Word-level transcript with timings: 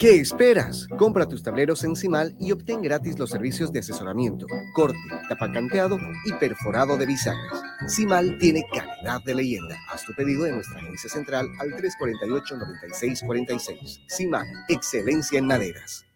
¿Qué 0.00 0.18
esperas? 0.18 0.88
Compra 0.96 1.28
tus 1.28 1.42
tableros 1.42 1.84
en 1.84 1.94
Cimal 1.94 2.34
y 2.40 2.52
obtén 2.52 2.80
gratis 2.80 3.18
los 3.18 3.28
servicios 3.28 3.70
de 3.70 3.80
asesoramiento, 3.80 4.46
corte, 4.72 4.96
tapacanteado 5.28 5.98
y 6.24 6.32
perforado 6.32 6.96
de 6.96 7.04
bisagras. 7.04 7.62
Cimal 7.86 8.38
tiene 8.38 8.64
calidad 8.72 9.20
de 9.26 9.34
leyenda. 9.34 9.76
Haz 9.92 10.06
tu 10.06 10.14
pedido 10.14 10.46
en 10.46 10.54
nuestra 10.54 10.78
agencia 10.78 11.10
central 11.10 11.50
al 11.58 11.72
348-9646. 11.72 14.06
Cimal, 14.08 14.46
excelencia 14.70 15.38
en 15.38 15.46
maderas. 15.46 16.06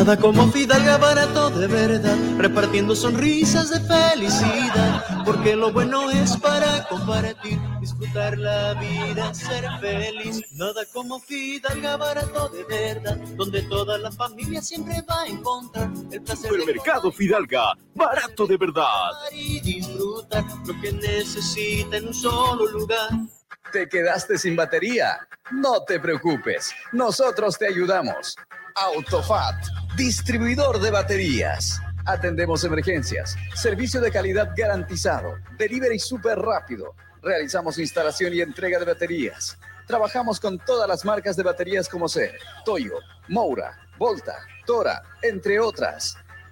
Nada 0.00 0.16
como 0.16 0.50
Fidalga 0.50 0.96
barato 0.96 1.50
de 1.50 1.66
verdad, 1.66 2.16
repartiendo 2.38 2.96
sonrisas 2.96 3.68
de 3.68 3.80
felicidad, 3.80 5.04
porque 5.26 5.54
lo 5.54 5.70
bueno 5.74 6.10
es 6.10 6.38
para 6.38 6.88
compartir, 6.88 7.58
disfrutar 7.82 8.38
la 8.38 8.72
vida, 8.80 9.34
ser 9.34 9.66
feliz. 9.78 10.40
Nada 10.52 10.86
como 10.94 11.20
Fidalga 11.20 11.98
barato 11.98 12.48
de 12.48 12.64
verdad, 12.64 13.18
donde 13.36 13.60
toda 13.64 13.98
la 13.98 14.10
familia 14.10 14.62
siempre 14.62 15.02
va 15.02 15.20
a 15.20 15.26
encontrar 15.26 15.90
el 16.10 16.22
placer 16.22 16.50
de 16.50 16.60
Supermercado 16.60 17.12
Fidalga, 17.12 17.74
barato 17.94 18.46
de 18.46 18.56
verdad. 18.56 19.10
y 19.32 19.60
disfrutar 19.60 20.46
lo 20.64 20.80
que 20.80 20.92
necesita 20.92 21.98
en 21.98 22.06
un 22.06 22.14
solo 22.14 22.70
lugar. 22.70 23.10
¿Te 23.70 23.86
quedaste 23.86 24.38
sin 24.38 24.56
batería? 24.56 25.28
No 25.50 25.84
te 25.84 26.00
preocupes, 26.00 26.72
nosotros 26.90 27.58
te 27.58 27.66
ayudamos. 27.66 28.34
Autofat, 28.80 29.66
distribuidor 29.94 30.80
de 30.80 30.90
baterías. 30.90 31.82
Atendemos 32.06 32.64
emergencias, 32.64 33.36
servicio 33.54 34.00
de 34.00 34.10
calidad 34.10 34.54
garantizado, 34.56 35.34
delivery 35.58 35.98
súper 35.98 36.38
rápido. 36.38 36.94
Realizamos 37.20 37.78
instalación 37.78 38.32
y 38.32 38.40
entrega 38.40 38.78
de 38.78 38.86
baterías. 38.86 39.58
Trabajamos 39.86 40.40
con 40.40 40.58
todas 40.58 40.88
las 40.88 41.04
marcas 41.04 41.36
de 41.36 41.42
baterías 41.42 41.90
como 41.90 42.08
ser 42.08 42.38
Toyo, 42.64 42.94
Moura, 43.28 43.78
Volta, 43.98 44.38
Tora, 44.64 45.02
entre 45.20 45.60
otras. 45.60 46.16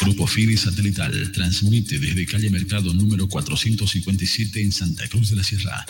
Grupo 0.00 0.26
Fide 0.26 0.56
Satelital 0.56 1.32
transmite 1.32 1.98
desde 1.98 2.26
calle 2.26 2.50
Mercado 2.50 2.92
número 2.92 3.28
457 3.28 4.60
en 4.60 4.72
Santa 4.72 5.08
Cruz 5.08 5.30
de 5.30 5.36
la 5.36 5.44
Sierra. 5.44 5.86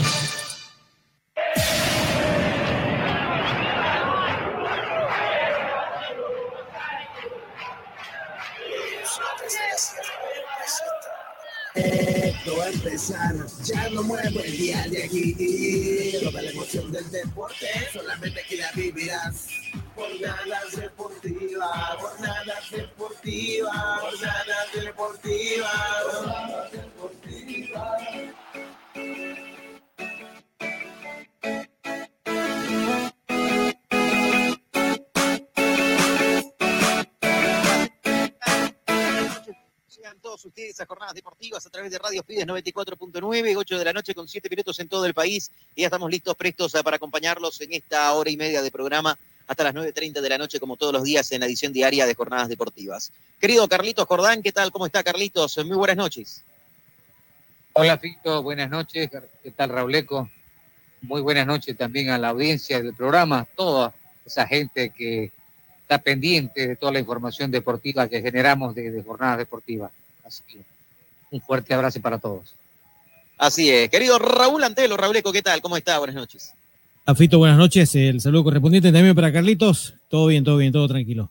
Esto 11.74 12.56
va 12.56 12.64
a 12.64 12.70
empezar, 12.70 13.34
ya 13.64 13.90
no 13.90 14.02
muevo 14.02 14.40
el 14.40 14.56
día 14.56 14.86
de 14.88 15.04
aquí. 15.04 16.12
Toda 16.22 16.42
la 16.42 16.50
emoción 16.50 16.90
del 16.92 17.10
deporte, 17.10 17.66
solamente 17.92 18.40
aquí 18.40 18.56
la 18.56 18.72
vivirás. 18.72 19.46
Jornadas 19.96 20.76
deportivas, 20.76 21.96
jornadas 21.98 22.70
deportivas, 22.70 24.00
jornadas 24.00 24.72
deportivas, 24.74 25.72
jornadas 26.12 26.72
deportivas. 26.72 28.02
Llegan 39.96 40.20
todos 40.20 40.44
ustedes 40.44 40.78
a 40.78 40.84
jornadas 40.84 41.14
deportivas 41.14 41.66
a 41.66 41.70
través 41.70 41.90
de 41.90 41.98
Radio 41.98 42.22
Fides 42.22 42.46
94.9, 42.46 43.56
8 43.56 43.78
de 43.78 43.84
la 43.86 43.94
noche 43.94 44.14
con 44.14 44.28
7 44.28 44.50
minutos 44.50 44.78
en 44.78 44.90
todo 44.90 45.06
el 45.06 45.14
país. 45.14 45.50
Y 45.74 45.80
ya 45.80 45.86
estamos 45.86 46.10
listos, 46.10 46.34
prestos 46.36 46.74
eh, 46.74 46.84
para 46.84 46.96
acompañarlos 46.96 47.62
en 47.62 47.72
esta 47.72 48.12
hora 48.12 48.28
y 48.28 48.36
media 48.36 48.60
de 48.60 48.70
programa 48.70 49.18
hasta 49.46 49.64
las 49.64 49.74
9.30 49.74 50.20
de 50.20 50.28
la 50.28 50.38
noche, 50.38 50.58
como 50.58 50.76
todos 50.76 50.92
los 50.92 51.04
días 51.04 51.30
en 51.32 51.40
la 51.40 51.46
edición 51.46 51.72
diaria 51.72 52.06
de 52.06 52.14
Jornadas 52.14 52.48
Deportivas. 52.48 53.12
Querido 53.40 53.68
Carlitos 53.68 54.06
Jordán, 54.06 54.42
¿qué 54.42 54.52
tal? 54.52 54.72
¿Cómo 54.72 54.86
está 54.86 55.04
Carlitos? 55.04 55.56
Muy 55.64 55.76
buenas 55.76 55.96
noches. 55.96 56.42
Hola, 57.74 57.98
Fito, 57.98 58.42
buenas 58.42 58.70
noches. 58.70 59.10
¿Qué 59.42 59.50
tal, 59.50 59.70
Rauleco? 59.70 60.30
Muy 61.02 61.20
buenas 61.20 61.46
noches 61.46 61.76
también 61.76 62.10
a 62.10 62.18
la 62.18 62.30
audiencia 62.30 62.80
del 62.82 62.94
programa, 62.94 63.46
toda 63.54 63.94
esa 64.24 64.46
gente 64.46 64.90
que 64.90 65.30
está 65.82 65.98
pendiente 65.98 66.66
de 66.66 66.76
toda 66.76 66.92
la 66.92 66.98
información 66.98 67.50
deportiva 67.50 68.08
que 68.08 68.22
generamos 68.22 68.74
de, 68.74 68.90
de 68.90 69.02
jornadas 69.02 69.38
deportivas. 69.38 69.92
Así 70.24 70.42
que 70.48 70.58
un 71.30 71.40
fuerte 71.40 71.74
abrazo 71.74 72.00
para 72.00 72.18
todos. 72.18 72.54
Así 73.38 73.70
es. 73.70 73.88
Querido 73.90 74.18
Raúl 74.18 74.64
Antelo, 74.64 74.96
Rauleco, 74.96 75.32
¿qué 75.32 75.42
tal? 75.42 75.60
¿Cómo 75.60 75.76
está? 75.76 75.98
Buenas 75.98 76.16
noches. 76.16 76.54
Afito, 77.08 77.38
buenas 77.38 77.56
noches. 77.56 77.94
El 77.94 78.20
saludo 78.20 78.42
correspondiente 78.42 78.90
también 78.90 79.14
para 79.14 79.32
Carlitos. 79.32 79.94
Todo 80.08 80.26
bien, 80.26 80.42
todo 80.42 80.56
bien, 80.56 80.72
todo 80.72 80.88
tranquilo. 80.88 81.30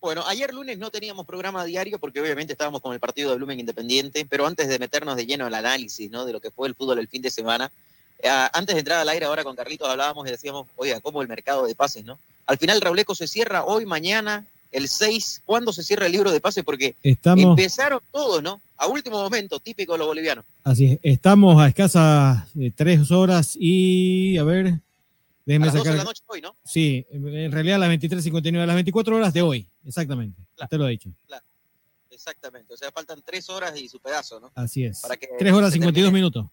Bueno, 0.00 0.24
ayer 0.26 0.52
lunes 0.52 0.76
no 0.76 0.90
teníamos 0.90 1.24
programa 1.24 1.64
diario 1.64 2.00
porque 2.00 2.20
obviamente 2.20 2.52
estábamos 2.52 2.80
con 2.80 2.92
el 2.92 2.98
partido 2.98 3.30
de 3.30 3.36
Blumen 3.36 3.60
Independiente, 3.60 4.26
pero 4.28 4.44
antes 4.44 4.66
de 4.66 4.80
meternos 4.80 5.14
de 5.14 5.24
lleno 5.24 5.46
al 5.46 5.54
análisis 5.54 6.10
¿no? 6.10 6.26
de 6.26 6.32
lo 6.32 6.40
que 6.40 6.50
fue 6.50 6.66
el 6.66 6.74
fútbol 6.74 6.98
el 6.98 7.06
fin 7.06 7.22
de 7.22 7.30
semana, 7.30 7.70
eh, 8.18 8.28
antes 8.52 8.74
de 8.74 8.80
entrar 8.80 8.98
al 8.98 9.08
aire 9.08 9.26
ahora 9.26 9.44
con 9.44 9.54
Carlitos 9.54 9.88
hablábamos 9.88 10.26
y 10.26 10.32
decíamos, 10.32 10.66
oiga, 10.74 11.00
¿cómo 11.00 11.22
el 11.22 11.28
mercado 11.28 11.64
de 11.66 11.76
pases, 11.76 12.04
no? 12.04 12.18
Al 12.46 12.58
final 12.58 12.80
Rauleco 12.80 13.14
se 13.14 13.28
cierra 13.28 13.64
hoy, 13.64 13.86
mañana, 13.86 14.44
El 14.70 14.88
6, 14.88 15.42
¿cuándo 15.46 15.72
se 15.72 15.82
cierra 15.82 16.06
el 16.06 16.12
libro 16.12 16.30
de 16.30 16.40
pase? 16.40 16.62
Porque 16.62 16.96
Estamos- 17.02 17.44
empezaron 17.58 18.00
todos, 18.12 18.42
¿no? 18.42 18.60
A 18.76 18.86
último 18.86 19.20
momento, 19.22 19.58
típico 19.60 19.92
de 19.92 19.98
los 19.98 20.06
bolivianos. 20.06 20.44
Así 20.62 20.84
es, 20.92 20.98
estamos 21.02 21.60
a 21.60 21.68
escasas 21.68 22.44
eh, 22.58 22.70
tres 22.74 23.10
horas 23.10 23.56
y, 23.58 24.36
a 24.38 24.44
ver, 24.44 24.66
A 24.66 24.80
déjenme 25.46 25.66
las 25.66 25.74
12 25.74 25.84
sacar. 25.84 25.92
de 25.92 25.98
la 25.98 26.04
noche 26.04 26.22
hoy, 26.26 26.40
¿no? 26.42 26.54
Sí, 26.64 27.06
en 27.10 27.50
realidad 27.52 27.76
a 27.76 27.78
las 27.78 27.88
23.59, 27.88 28.62
a 28.62 28.66
las 28.66 28.76
24 28.76 29.16
horas 29.16 29.32
de 29.32 29.42
hoy, 29.42 29.66
exactamente. 29.86 30.40
Usted 30.60 30.76
lo 30.76 30.84
ha 30.84 30.88
dicho. 30.88 31.10
Claro, 31.26 31.44
exactamente. 32.10 32.74
O 32.74 32.76
sea, 32.76 32.92
faltan 32.92 33.22
tres 33.24 33.48
horas 33.48 33.76
y 33.80 33.88
su 33.88 33.98
pedazo, 34.00 34.38
¿no? 34.38 34.52
Así 34.54 34.84
es. 34.84 35.00
Para 35.00 35.16
que 35.16 35.28
3 35.38 35.52
horas 35.52 35.70
se 35.70 35.74
52 35.78 35.94
termine. 35.94 36.12
minutos. 36.18 36.46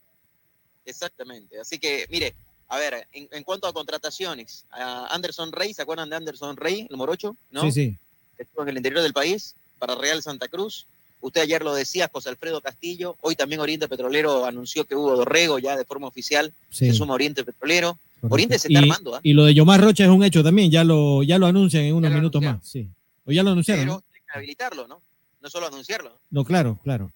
Exactamente. 0.86 1.60
Así 1.60 1.80
que, 1.80 2.06
mire, 2.10 2.34
a 2.70 2.78
ver, 2.78 3.08
en, 3.14 3.28
en 3.32 3.44
cuanto 3.44 3.68
a 3.68 3.74
contrataciones, 3.74 4.66
a 4.72 5.14
Anderson 5.14 5.52
Rey, 5.52 5.74
¿se 5.74 5.82
acuerdan 5.82 6.10
de 6.10 6.16
Anderson 6.16 6.56
Rey, 6.58 6.88
el 6.90 6.98
morocho? 6.98 7.36
¿no? 7.52 7.62
Sí, 7.64 7.72
sí. 7.72 7.98
Estuvo 8.44 8.64
en 8.64 8.70
el 8.70 8.78
interior 8.78 9.02
del 9.02 9.14
país, 9.14 9.56
para 9.80 9.96
Real 9.96 10.22
Santa 10.22 10.48
Cruz. 10.48 10.88
Usted 11.22 11.42
ayer 11.42 11.64
lo 11.64 11.74
decía, 11.74 12.10
José 12.12 12.30
Alfredo 12.30 12.62
Castillo. 12.62 13.18
Hoy 13.22 13.36
también 13.36 13.62
Oriente 13.62 13.88
Petrolero 13.88 14.46
anunció 14.46 14.86
que 14.86 14.96
hubo 14.96 15.16
Dorrego 15.16 15.60
ya 15.60 15.76
de 15.76 15.86
forma 15.86 16.08
oficial. 16.08 16.54
Sí. 16.70 16.88
Se 16.88 16.94
suma 16.94 17.14
Oriente 17.16 17.44
Petrolero. 17.44 17.98
Correcto. 18.22 18.34
Oriente 18.34 18.60
se 18.60 18.72
y, 18.72 18.76
está 18.76 18.84
armando, 18.84 19.16
¿ah? 19.16 19.20
y 19.24 19.34
lo 19.34 19.46
de 19.46 19.54
Yomar 19.54 19.82
Rocha 19.82 20.04
es 20.04 20.10
un 20.10 20.24
hecho 20.24 20.44
también, 20.44 20.72
ya 20.72 20.84
lo, 20.84 21.22
ya 21.24 21.38
lo 21.38 21.46
anuncian 21.46 21.84
en 21.84 21.96
unos 21.96 22.12
minutos 22.12 22.42
más. 22.42 22.68
Sí. 22.68 22.90
O 23.26 23.32
ya 23.32 23.44
lo 23.44 23.52
anunciaron. 23.52 23.84
Pero 23.84 23.94
¿no? 23.94 24.02
tienen 24.02 24.26
que 24.26 24.38
habilitarlo, 24.38 24.88
¿no? 24.88 25.02
No 25.42 25.50
solo 25.50 25.68
anunciarlo. 25.68 26.18
¿no? 26.32 26.44
Claro, 26.44 26.80
claro. 26.84 27.12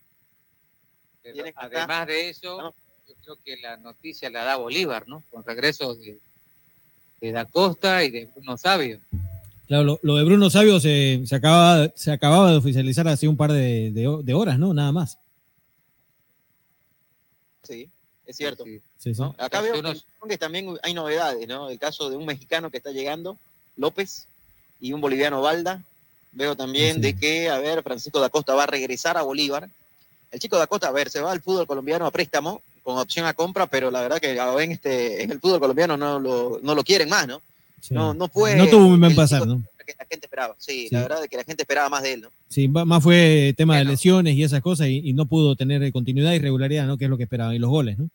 Pero 1.23 1.43
además 1.55 2.07
de 2.07 2.29
eso, 2.29 2.73
yo 3.07 3.15
creo 3.23 3.37
que 3.43 3.57
la 3.57 3.77
noticia 3.77 4.29
la 4.29 4.43
da 4.43 4.57
Bolívar, 4.57 5.07
¿no? 5.07 5.23
Con 5.29 5.43
regreso 5.43 5.95
de, 5.95 6.19
de 7.21 7.31
Da 7.31 7.45
Costa 7.45 8.03
y 8.03 8.11
de 8.11 8.29
Bruno 8.35 8.57
Sabio. 8.57 8.99
Claro, 9.69 9.83
lo, 9.83 9.99
lo 10.01 10.15
de 10.15 10.23
Bruno 10.25 10.49
Sabio 10.49 10.79
se, 10.79 11.21
se, 11.25 11.35
acababa, 11.35 11.89
se 11.95 12.11
acababa 12.11 12.49
de 12.51 12.57
oficializar 12.57 13.07
hace 13.07 13.27
un 13.27 13.37
par 13.37 13.51
de, 13.53 13.91
de- 13.91 14.19
de 14.23 14.33
horas, 14.33 14.57
¿no? 14.59 14.73
Nada 14.73 14.91
más. 14.91 15.17
Sí, 17.63 17.87
es 18.25 18.35
cierto. 18.35 18.63
Sí, 18.65 18.81
sí. 18.97 19.13
¿no? 19.21 19.35
Acá 19.37 19.61
veo 19.61 19.79
uno- 19.79 19.93
que, 20.27 20.37
también 20.37 20.75
hay 20.81 20.93
novedades, 20.93 21.47
¿no? 21.47 21.69
El 21.69 21.77
caso 21.79 22.09
de 22.09 22.17
un 22.17 22.25
mexicano 22.25 22.71
que 22.71 22.77
está 22.77 22.91
llegando, 22.91 23.37
López, 23.77 24.25
y 24.81 24.91
un 24.93 25.01
boliviano 25.01 25.41
Valda. 25.41 25.83
Veo 26.31 26.55
también 26.55 26.99
de 27.01 27.15
que, 27.15 27.49
a 27.49 27.57
ver, 27.59 27.81
Francisco 27.83 28.19
da 28.19 28.29
Costa 28.29 28.53
va 28.55 28.63
a 28.63 28.67
regresar 28.67 29.17
a 29.17 29.21
Bolívar. 29.23 29.69
El 30.31 30.39
chico 30.39 30.57
da 30.57 30.67
Costa, 30.67 30.87
a 30.87 30.91
ver, 30.91 31.09
se 31.09 31.21
va 31.21 31.31
al 31.31 31.41
fútbol 31.41 31.65
colombiano 31.67 32.05
a 32.05 32.11
préstamo 32.11 32.61
con 32.83 32.97
opción 32.97 33.25
a 33.25 33.33
compra, 33.33 33.67
pero 33.67 33.91
la 33.91 34.01
verdad 34.01 34.19
que 34.19 34.31
en, 34.35 34.71
este, 34.71 35.21
en 35.23 35.31
el 35.31 35.39
fútbol 35.39 35.59
colombiano 35.59 35.95
no 35.97 36.19
lo, 36.19 36.59
no 36.63 36.73
lo 36.75 36.83
quieren 36.83 37.09
más, 37.09 37.27
¿no? 37.27 37.41
Sí. 37.81 37.93
No, 37.93 38.13
no 38.13 38.27
fue 38.27 38.55
No 38.55 38.67
tuvo 38.67 38.85
un 38.87 38.99
buen 38.99 39.15
pasar, 39.15 39.45
¿no? 39.47 39.63
que 39.85 39.95
la 39.97 40.05
gente 40.05 40.27
esperaba. 40.27 40.55
Sí, 40.59 40.87
Sí. 40.87 40.89
la 40.93 41.01
verdad 41.01 41.23
es 41.23 41.29
que 41.29 41.37
la 41.37 41.43
gente 41.43 41.63
esperaba 41.63 41.89
más 41.89 42.03
de 42.03 42.13
él, 42.13 42.21
¿no? 42.21 42.31
Sí, 42.47 42.67
más 42.67 43.01
fue 43.01 43.55
tema 43.57 43.75
de 43.77 43.85
lesiones 43.85 44.35
y 44.35 44.43
esas 44.43 44.61
cosas 44.61 44.85
y, 44.87 45.01
y 45.03 45.13
no 45.13 45.25
pudo 45.25 45.55
tener 45.55 45.91
continuidad 45.91 46.31
y 46.33 46.37
regularidad, 46.39 46.85
¿no? 46.85 46.95
Que 46.95 47.05
es 47.05 47.09
lo 47.09 47.17
que 47.17 47.23
esperaban. 47.23 47.55
Y 47.55 47.59
los 47.59 47.71
goles, 47.71 47.97
¿no? 47.97 48.07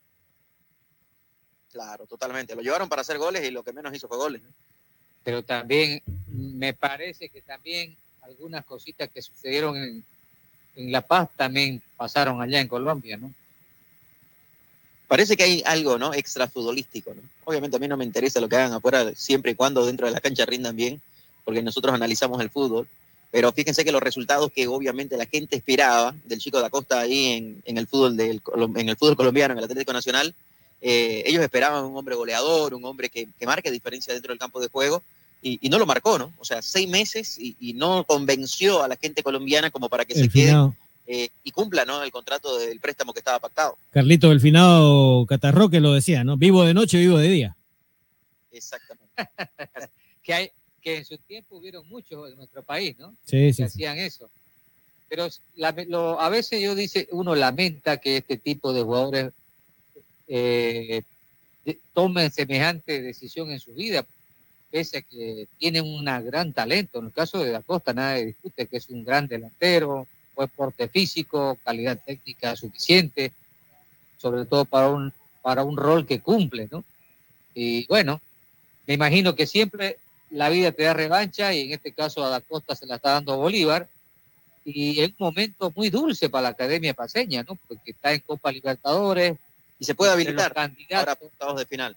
Claro, 1.72 2.06
totalmente. 2.06 2.55
Lo 2.55 2.62
llevaron 2.62 2.88
para 2.88 3.02
hacer 3.02 3.19
goles 3.19 3.44
y 3.44 3.50
lo 3.50 3.64
que 3.64 3.72
menos 3.72 3.93
hizo 3.93 4.06
fue 4.06 4.16
goles. 4.16 4.40
¿no? 4.43 4.49
Pero 5.25 5.43
también 5.43 6.00
me 6.28 6.72
parece 6.75 7.28
que 7.28 7.43
también 7.43 7.96
algunas 8.22 8.64
cositas 8.64 9.11
que 9.11 9.20
sucedieron 9.20 9.76
en, 9.76 10.05
en 10.76 10.93
La 10.93 11.00
Paz 11.00 11.28
también 11.37 11.82
pasaron 11.96 12.40
allá 12.40 12.61
en 12.61 12.69
Colombia, 12.69 13.16
¿no? 13.16 13.34
Parece 15.14 15.37
que 15.37 15.44
hay 15.44 15.62
algo, 15.64 15.96
¿no? 15.96 16.12
Extra 16.12 16.49
futbolístico, 16.49 17.14
¿no? 17.14 17.22
Obviamente 17.44 17.76
a 17.76 17.78
mí 17.78 17.87
no 17.87 17.96
me 17.96 18.05
interesa 18.05 18.40
lo 18.40 18.49
que 18.49 18.56
hagan 18.56 18.72
afuera, 18.72 19.12
siempre 19.14 19.52
y 19.52 19.55
cuando 19.55 19.87
dentro 19.87 20.08
de 20.08 20.12
la 20.12 20.19
cancha 20.19 20.44
rindan 20.44 20.75
bien, 20.75 21.00
porque 21.44 21.62
nosotros 21.62 21.94
analizamos 21.94 22.40
el 22.40 22.50
fútbol. 22.50 22.88
Pero 23.31 23.52
fíjense 23.52 23.84
que 23.84 23.93
los 23.93 24.02
resultados 24.02 24.50
que 24.50 24.66
obviamente 24.66 25.16
la 25.16 25.26
gente 25.26 25.55
esperaba 25.55 26.16
del 26.25 26.40
chico 26.40 26.58
de 26.58 26.66
Acosta 26.66 26.99
ahí 26.99 27.26
en, 27.28 27.62
en 27.64 27.78
el 27.78 27.87
fútbol 27.87 28.16
del, 28.16 28.43
en 28.75 28.88
el 28.88 28.96
fútbol 28.96 29.14
colombiano, 29.14 29.52
en 29.52 29.58
el 29.58 29.64
Atlético 29.66 29.93
Nacional, 29.93 30.34
eh, 30.82 31.22
ellos 31.26 31.44
esperaban 31.44 31.84
un 31.84 31.96
hombre 31.96 32.16
goleador, 32.16 32.75
un 32.75 32.84
hombre 32.84 33.08
que, 33.08 33.28
que 33.38 33.46
marque 33.46 33.70
diferencia 33.70 34.12
dentro 34.12 34.32
del 34.32 34.40
campo 34.40 34.61
de 34.61 34.66
juego, 34.66 35.00
y, 35.40 35.61
y 35.64 35.69
no 35.69 35.78
lo 35.78 35.87
marcó, 35.87 36.19
¿no? 36.19 36.32
O 36.40 36.44
sea, 36.44 36.61
seis 36.61 36.88
meses 36.88 37.38
y, 37.38 37.55
y 37.61 37.75
no 37.75 38.02
convenció 38.02 38.82
a 38.82 38.88
la 38.88 38.96
gente 38.96 39.22
colombiana 39.22 39.70
como 39.70 39.88
para 39.88 40.06
que 40.06 40.14
se 40.14 40.22
El 40.22 40.32
quede 40.32 40.46
finado. 40.46 40.75
Eh, 41.06 41.29
y 41.43 41.51
cumpla, 41.51 41.85
¿no? 41.85 42.03
El 42.03 42.11
contrato 42.11 42.59
del 42.59 42.81
préstamo 42.81 43.12
que 43.12 43.21
estaba 43.21 43.39
pactado. 43.39 43.77
Carlito 43.91 44.31
del 44.31 44.41
finado 44.41 45.27
Catarroque 45.27 45.81
lo 45.81 45.93
decía, 45.93 46.25
¿no? 46.25 46.37
Vivo 46.37 46.65
de 46.65 46.75
noche, 46.75 46.99
vivo 46.99 47.19
de 47.19 47.29
día. 47.29 47.56
Exactamente. 48.53 49.12
que 50.23 50.35
hay 50.35 50.51
que 50.83 50.99
en 50.99 51.05
su 51.06 51.17
tiempo 51.17 51.56
hubieron 51.56 51.89
muchos 51.89 52.31
en 52.31 52.37
nuestro 52.37 52.62
país, 52.62 52.97
¿no? 52.99 53.11
Sí, 53.25 53.37
que 53.39 53.53
sí, 53.53 53.56
sí. 53.56 53.62
hacían 53.62 53.99
eso. 53.99 54.29
Pero 55.09 55.29
la- 55.56 55.75
lo- 55.89 56.21
a 56.21 56.29
veces 56.29 56.61
yo 56.61 56.75
dice, 56.75 57.09
uno 57.12 57.35
lamenta 57.35 57.97
que 57.99 58.19
este 58.19 58.37
tipo 58.37 58.73
de 58.75 58.83
jugadores 58.83 59.33
eh, 60.29 61.03
tomen 61.95 62.31
semejante 62.31 63.00
decisión 63.03 63.50
en 63.50 63.61
su 63.61 63.73
vida, 63.73 64.05
pese 64.71 64.99
a 64.99 65.03
que 65.03 65.47
tienen 65.59 65.85
un 65.85 66.05
gran 66.05 66.53
talento. 66.53 66.99
En 66.99 67.07
el 67.07 67.12
caso 67.12 67.39
de 67.43 67.50
Da 67.50 67.62
Costa, 67.62 67.93
nadie 67.95 68.27
discute 68.27 68.67
que 68.67 68.77
es 68.79 68.89
un 68.91 69.05
gran 69.05 69.27
delantero, 69.27 70.07
buen 70.35 70.49
porte 70.49 70.89
físico, 70.89 71.59
calidad 71.65 71.99
técnica 72.05 72.57
suficiente, 72.57 73.33
sobre 74.19 74.45
todo 74.45 74.65
para 74.65 74.89
un, 74.89 75.13
para 75.43 75.65
un 75.65 75.77
rol 75.77 76.07
que 76.07 76.21
cumple, 76.21 76.69
¿no? 76.71 76.85
Y 77.55 77.87
bueno, 77.87 78.21
me 78.87 78.95
imagino 78.95 79.35
que 79.35 79.47
siempre 79.47 79.99
la 80.31 80.49
vida 80.49 80.73
te 80.73 80.83
da 80.83 80.95
revancha 80.95 81.53
y 81.55 81.63
en 81.63 81.73
este 81.73 81.93
caso 81.93 82.25
a 82.25 82.29
Da 82.29 82.41
Costa 82.41 82.75
se 82.75 82.87
la 82.87 82.97
está 82.97 83.13
dando 83.13 83.33
a 83.35 83.37
Bolívar 83.37 83.89
y 84.65 85.01
es 85.01 85.11
un 85.11 85.17
momento 85.19 85.73
muy 85.77 85.91
dulce 85.91 86.29
para 86.29 86.43
la 86.45 86.49
Academia 86.51 86.95
Paseña, 86.95 87.43
¿no? 87.43 87.57
Porque 87.69 87.91
está 87.91 88.13
en 88.13 88.21
Copa 88.21 88.51
Libertadores. 88.51 89.37
Y 89.79 89.85
se 89.85 89.95
puede 89.95 90.13
habilitar 90.13 90.55
candidatos. 90.55 91.09
ahora 91.09 91.19
octavos 91.21 91.59
de 91.59 91.67
final. 91.67 91.97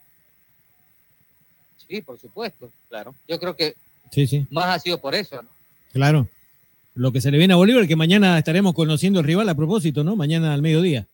Sí, 1.88 2.02
por 2.02 2.20
supuesto. 2.20 2.70
Claro. 2.90 3.16
Yo 3.28 3.40
creo 3.40 3.56
que 3.56 3.76
Sí, 4.12 4.26
sí, 4.28 4.48
más 4.52 4.66
ha 4.66 4.80
sido 4.80 5.00
por 5.00 5.16
eso, 5.16 5.42
¿no? 5.42 5.50
claro. 5.92 6.28
Lo 6.98 7.12
que 7.12 7.22
se 7.22 7.30
le 7.30 7.38
viene 7.38 7.54
a 7.54 7.58
Bolívar, 7.58 7.88
que 7.88 7.96
mañana 7.96 8.40
estaremos 8.40 8.74
conociendo 8.74 9.20
el 9.20 9.26
rival 9.26 9.48
a 9.50 9.54
propósito, 9.56 10.04
¿no? 10.04 10.16
Mañana 10.16 10.54
al 10.56 10.64
mediodía. 10.64 11.08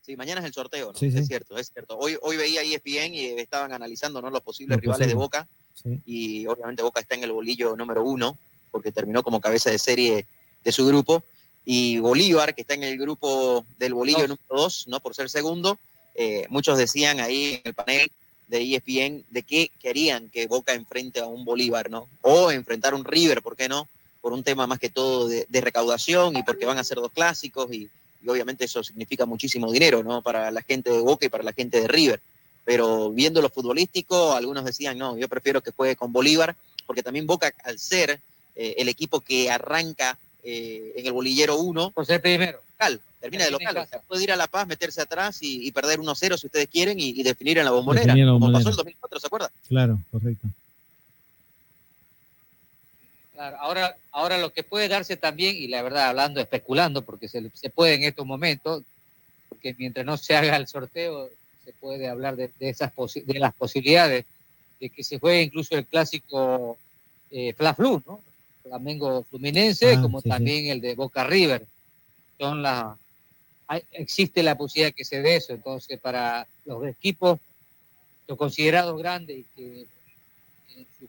Sí, 0.00 0.16
mañana 0.16 0.40
es 0.40 0.46
el 0.46 0.54
sorteo, 0.54 0.92
¿no? 0.92 0.98
Sí, 0.98 1.10
sí. 1.12 1.18
Es 1.18 1.26
cierto, 1.26 1.58
es 1.58 1.70
cierto. 1.70 1.98
Hoy, 1.98 2.16
hoy 2.22 2.38
veía 2.38 2.62
ESPN 2.62 3.12
y 3.14 3.26
estaban 3.38 3.74
analizando 3.74 4.22
¿no? 4.22 4.30
los 4.30 4.40
posibles 4.40 4.80
rivales 4.80 5.06
de. 5.06 5.12
Boca. 5.12 5.46
Sí. 5.74 6.00
Y 6.06 6.46
obviamente 6.46 6.82
Boca 6.82 7.00
está 7.00 7.14
en 7.14 7.24
el 7.24 7.32
bolillo 7.32 7.76
número 7.76 8.02
uno, 8.02 8.38
porque 8.70 8.90
terminó 8.90 9.22
como 9.22 9.42
cabeza 9.42 9.70
de 9.70 9.78
serie 9.78 10.24
de 10.64 10.72
su 10.72 10.86
grupo. 10.86 11.22
Y 11.66 11.98
Bolívar, 11.98 12.54
que 12.54 12.62
está 12.62 12.72
en 12.72 12.84
el 12.84 12.96
grupo 12.96 13.66
del 13.78 13.92
bolillo 13.92 14.26
número 14.26 14.38
dos, 14.48 14.88
¿no? 14.88 15.00
Por 15.00 15.14
ser 15.14 15.28
segundo. 15.28 15.78
eh, 16.14 16.46
muchos 16.48 16.78
decían 16.78 17.20
ahí 17.20 17.56
en 17.56 17.60
el 17.64 17.74
panel 17.74 18.10
de 18.46 18.62
ESPN 18.74 19.24
de 19.28 19.42
que 19.42 19.70
querían 19.78 20.30
que 20.30 20.46
Boca 20.46 20.72
enfrente 20.72 21.20
a 21.20 21.26
un 21.26 21.44
Bolívar, 21.44 21.90
¿no? 21.90 22.08
O 22.22 22.50
enfrentar 22.50 22.94
un 22.94 23.04
River, 23.04 23.42
¿por 23.42 23.54
qué 23.54 23.68
no? 23.68 23.86
Por 24.20 24.32
un 24.32 24.42
tema 24.42 24.66
más 24.66 24.78
que 24.78 24.90
todo 24.90 25.28
de, 25.28 25.46
de 25.48 25.60
recaudación 25.60 26.36
y 26.36 26.42
porque 26.42 26.66
van 26.66 26.78
a 26.78 26.84
ser 26.84 26.98
dos 26.98 27.12
clásicos 27.12 27.72
y, 27.72 27.88
y 28.22 28.28
obviamente 28.28 28.64
eso 28.64 28.82
significa 28.82 29.26
muchísimo 29.26 29.70
dinero, 29.70 30.02
¿no? 30.02 30.22
Para 30.22 30.50
la 30.50 30.62
gente 30.62 30.90
de 30.90 31.00
Boca 31.00 31.26
y 31.26 31.28
para 31.28 31.44
la 31.44 31.52
gente 31.52 31.80
de 31.80 31.88
River. 31.88 32.20
Pero 32.64 33.10
viendo 33.10 33.40
lo 33.40 33.48
futbolístico, 33.48 34.32
algunos 34.32 34.64
decían, 34.64 34.98
no, 34.98 35.16
yo 35.16 35.28
prefiero 35.28 35.62
que 35.62 35.70
juegue 35.70 35.96
con 35.96 36.12
Bolívar, 36.12 36.54
porque 36.86 37.02
también 37.02 37.26
Boca, 37.26 37.52
al 37.64 37.78
ser 37.78 38.20
eh, 38.56 38.74
el 38.78 38.88
equipo 38.88 39.20
que 39.20 39.50
arranca 39.50 40.18
eh, 40.42 40.92
en 40.96 41.06
el 41.06 41.12
bolillero 41.12 41.56
1, 41.58 41.92
Por 41.92 42.04
ser 42.04 42.20
primero. 42.20 42.60
local, 42.72 43.00
termina 43.20 43.44
de 43.44 43.50
Termina 43.50 43.68
en 43.68 43.74
local. 43.74 43.84
O 43.84 43.88
sea, 43.88 43.98
casa. 43.98 44.04
puede 44.06 44.22
ir 44.24 44.32
a 44.32 44.36
La 44.36 44.48
Paz, 44.48 44.66
meterse 44.66 45.00
atrás 45.00 45.38
y, 45.42 45.66
y 45.66 45.72
perder 45.72 46.00
1-0 46.00 46.36
si 46.36 46.46
ustedes 46.46 46.68
quieren 46.68 46.98
y, 46.98 47.10
y 47.10 47.22
definir 47.22 47.58
en 47.58 47.64
la 47.64 47.70
bombonera, 47.70 48.06
Definir 48.06 48.24
en 48.28 48.38
como 48.38 48.52
pasó 48.52 48.68
el 48.68 48.76
2004, 48.76 49.20
¿se 49.20 49.26
acuerda? 49.26 49.50
Claro, 49.68 49.98
correcto. 50.10 50.48
Claro, 53.38 53.56
ahora, 53.60 53.96
ahora 54.10 54.36
lo 54.38 54.52
que 54.52 54.64
puede 54.64 54.88
darse 54.88 55.16
también, 55.16 55.54
y 55.54 55.68
la 55.68 55.80
verdad, 55.82 56.08
hablando, 56.08 56.40
especulando, 56.40 57.04
porque 57.04 57.28
se, 57.28 57.48
se 57.54 57.70
puede 57.70 57.94
en 57.94 58.02
estos 58.02 58.26
momentos, 58.26 58.82
porque 59.48 59.76
mientras 59.78 60.04
no 60.04 60.16
se 60.16 60.34
haga 60.34 60.56
el 60.56 60.66
sorteo, 60.66 61.30
se 61.64 61.72
puede 61.74 62.08
hablar 62.08 62.34
de, 62.34 62.50
de 62.58 62.68
esas 62.68 62.92
posi- 62.92 63.22
de 63.24 63.38
las 63.38 63.54
posibilidades 63.54 64.24
de 64.80 64.90
que 64.90 65.04
se 65.04 65.20
juegue 65.20 65.42
incluso 65.42 65.76
el 65.76 65.86
clásico 65.86 66.78
eh, 67.30 67.52
Fla-Flu, 67.52 68.02
¿no? 68.04 68.20
Flamengo 68.64 69.22
Fluminense, 69.22 69.94
Ah, 69.94 70.02
como 70.02 70.18
sí, 70.20 70.24
sí. 70.24 70.28
también 70.30 70.66
el 70.66 70.80
de 70.80 70.96
Boca 70.96 71.22
River. 71.22 71.64
Son 72.40 72.60
las 72.60 72.96
hay- 73.68 73.84
existe 73.92 74.42
la 74.42 74.58
posibilidad 74.58 74.92
que 74.92 75.04
se 75.04 75.22
dé 75.22 75.36
eso, 75.36 75.52
entonces 75.52 76.00
para 76.00 76.44
los 76.64 76.84
equipos, 76.88 77.38
los 78.26 78.36
considerados 78.36 78.98
grandes 78.98 79.38
y 79.38 79.44
que 79.54 79.86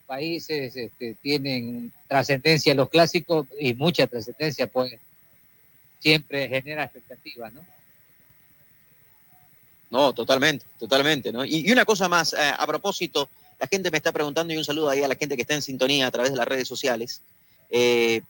países 0.10 0.75
este, 0.75 1.13
tienen 1.22 1.94
trascendencia 2.08 2.74
los 2.74 2.89
clásicos 2.89 3.46
y 3.60 3.75
mucha 3.75 4.08
trascendencia, 4.08 4.66
pues 4.66 4.96
siempre 6.00 6.50
genera 6.50 6.86
expectativas, 6.86 7.54
¿no? 7.54 7.63
No, 9.92 10.13
totalmente, 10.13 10.66
totalmente, 10.80 11.32
¿no? 11.32 11.46
Y, 11.46 11.72
una 11.72 11.86
cosa 11.86 12.10
más, 12.10 12.34
eh, 12.34 12.38
a 12.58 12.66
propósito, 12.66 13.30
la 13.60 13.68
gente 13.68 13.92
me 13.92 13.98
está 13.98 14.12
preguntando 14.12 14.51
y 14.51 14.58
un 14.58 14.66
saludo 14.66 14.89
ahí 14.89 15.04
a 15.04 15.08
la 15.08 15.16
gente 15.16 15.36
que 15.36 15.44
está 15.44 15.54
en 15.54 15.62
sintonía 15.62 16.08
a 16.08 16.12
través 16.12 16.32
de 16.32 16.38
las 16.38 16.48
redes 16.48 16.68
sociales. 16.68 17.22
Eh, 17.70 18.22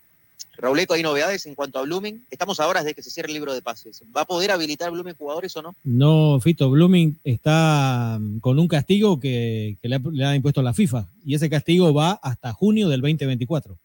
Rauleco, 0.59 0.93
¿hay 0.93 1.03
novedades 1.03 1.45
en 1.45 1.55
cuanto 1.55 1.79
a 1.79 1.83
Blooming? 1.83 2.25
Estamos 2.29 2.59
ahora 2.59 2.81
desde 2.81 2.93
que 2.93 3.01
se 3.01 3.09
cierre 3.09 3.29
el 3.29 3.33
libro 3.33 3.53
de 3.53 3.61
pases. 3.61 4.01
¿Va 4.15 4.21
a 4.21 4.25
poder 4.25 4.51
habilitar 4.51 4.91
Blooming 4.91 5.15
jugadores 5.15 5.55
o 5.55 5.61
no? 5.61 5.75
No, 5.83 6.39
Fito, 6.41 6.69
Blooming 6.69 7.17
está 7.23 8.17
mm, 8.19 8.39
con 8.39 8.59
un 8.59 8.67
castigo 8.67 9.19
que, 9.19 9.77
que 9.81 9.87
le, 9.87 9.95
ha, 9.95 10.01
le 10.11 10.25
ha 10.25 10.35
impuesto 10.35 10.61
la 10.61 10.73
FIFA 10.73 11.07
y 11.23 11.35
ese 11.35 11.49
castigo 11.49 11.93
va 11.93 12.11
hasta 12.11 12.51
junio 12.51 12.89
del 12.89 12.99
2024. 13.01 13.77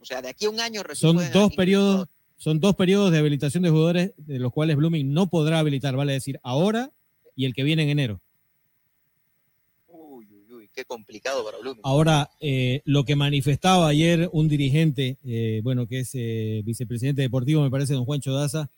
O 0.00 0.04
sea, 0.04 0.22
de 0.22 0.28
aquí 0.28 0.44
a 0.44 0.50
un 0.50 0.60
año 0.60 0.82
Son 0.92 1.18
dos 1.32 1.52
periodos, 1.56 2.06
son 2.36 2.60
dos 2.60 2.76
periodos 2.76 3.10
de 3.10 3.18
habilitación 3.18 3.64
de 3.64 3.70
jugadores 3.70 4.12
de 4.18 4.38
los 4.38 4.52
cuales 4.52 4.76
Blooming 4.76 5.12
no 5.12 5.28
podrá 5.28 5.58
habilitar, 5.58 5.96
vale 5.96 6.12
decir, 6.12 6.38
ahora 6.44 6.92
y 7.34 7.44
el 7.44 7.54
que 7.54 7.64
viene 7.64 7.82
en 7.82 7.88
enero. 7.88 8.20
Qué 10.76 10.84
complicado 10.84 11.42
para 11.42 11.56
Blooming. 11.56 11.80
Ahora, 11.84 12.28
eh, 12.38 12.82
lo 12.84 13.04
que 13.04 13.16
manifestaba 13.16 13.88
ayer 13.88 14.28
un 14.30 14.46
dirigente, 14.46 15.16
eh, 15.24 15.62
bueno, 15.64 15.86
que 15.86 16.00
es 16.00 16.10
eh, 16.12 16.60
vicepresidente 16.66 17.22
deportivo, 17.22 17.62
me 17.62 17.70
parece, 17.70 17.94
don 17.94 18.04
Juancho 18.04 18.34
Daza, 18.34 18.68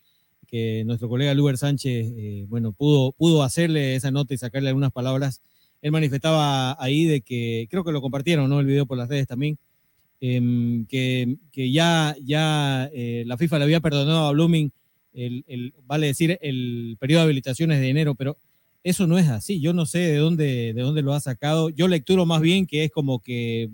que 0.46 0.84
nuestro 0.86 1.08
colega 1.08 1.34
Luber 1.34 1.58
Sánchez, 1.58 2.12
eh, 2.16 2.44
bueno, 2.48 2.72
pudo, 2.72 3.10
pudo 3.10 3.42
hacerle 3.42 3.96
esa 3.96 4.12
nota 4.12 4.32
y 4.32 4.38
sacarle 4.38 4.68
algunas 4.68 4.92
palabras. 4.92 5.42
Él 5.82 5.90
manifestaba 5.90 6.80
ahí 6.80 7.04
de 7.04 7.20
que, 7.20 7.66
creo 7.68 7.82
que 7.82 7.90
lo 7.90 8.00
compartieron, 8.00 8.48
¿no? 8.48 8.60
El 8.60 8.66
video 8.66 8.86
por 8.86 8.96
las 8.96 9.08
redes 9.08 9.26
también, 9.26 9.58
em, 10.20 10.86
que, 10.86 11.36
que 11.50 11.72
ya, 11.72 12.14
ya 12.24 12.88
eh, 12.94 13.24
la 13.26 13.36
FIFA 13.36 13.58
le 13.58 13.64
había 13.64 13.80
perdonado 13.80 14.28
a 14.28 14.32
Blooming, 14.32 14.70
el, 15.14 15.44
el- 15.48 15.74
vale 15.84 16.06
decir, 16.06 16.38
el 16.42 16.96
periodo 17.00 17.22
de 17.22 17.24
habilitaciones 17.24 17.80
de 17.80 17.88
enero, 17.88 18.14
pero 18.14 18.36
eso 18.88 19.06
no 19.06 19.18
es 19.18 19.28
así. 19.28 19.60
Yo 19.60 19.72
no 19.72 19.86
sé 19.86 19.98
de 19.98 20.16
dónde, 20.16 20.72
de 20.72 20.82
dónde 20.82 21.02
lo 21.02 21.12
ha 21.12 21.20
sacado. 21.20 21.68
Yo 21.70 21.88
lecturo 21.88 22.26
más 22.26 22.40
bien 22.40 22.66
que 22.66 22.84
es 22.84 22.90
como 22.90 23.20
que 23.20 23.70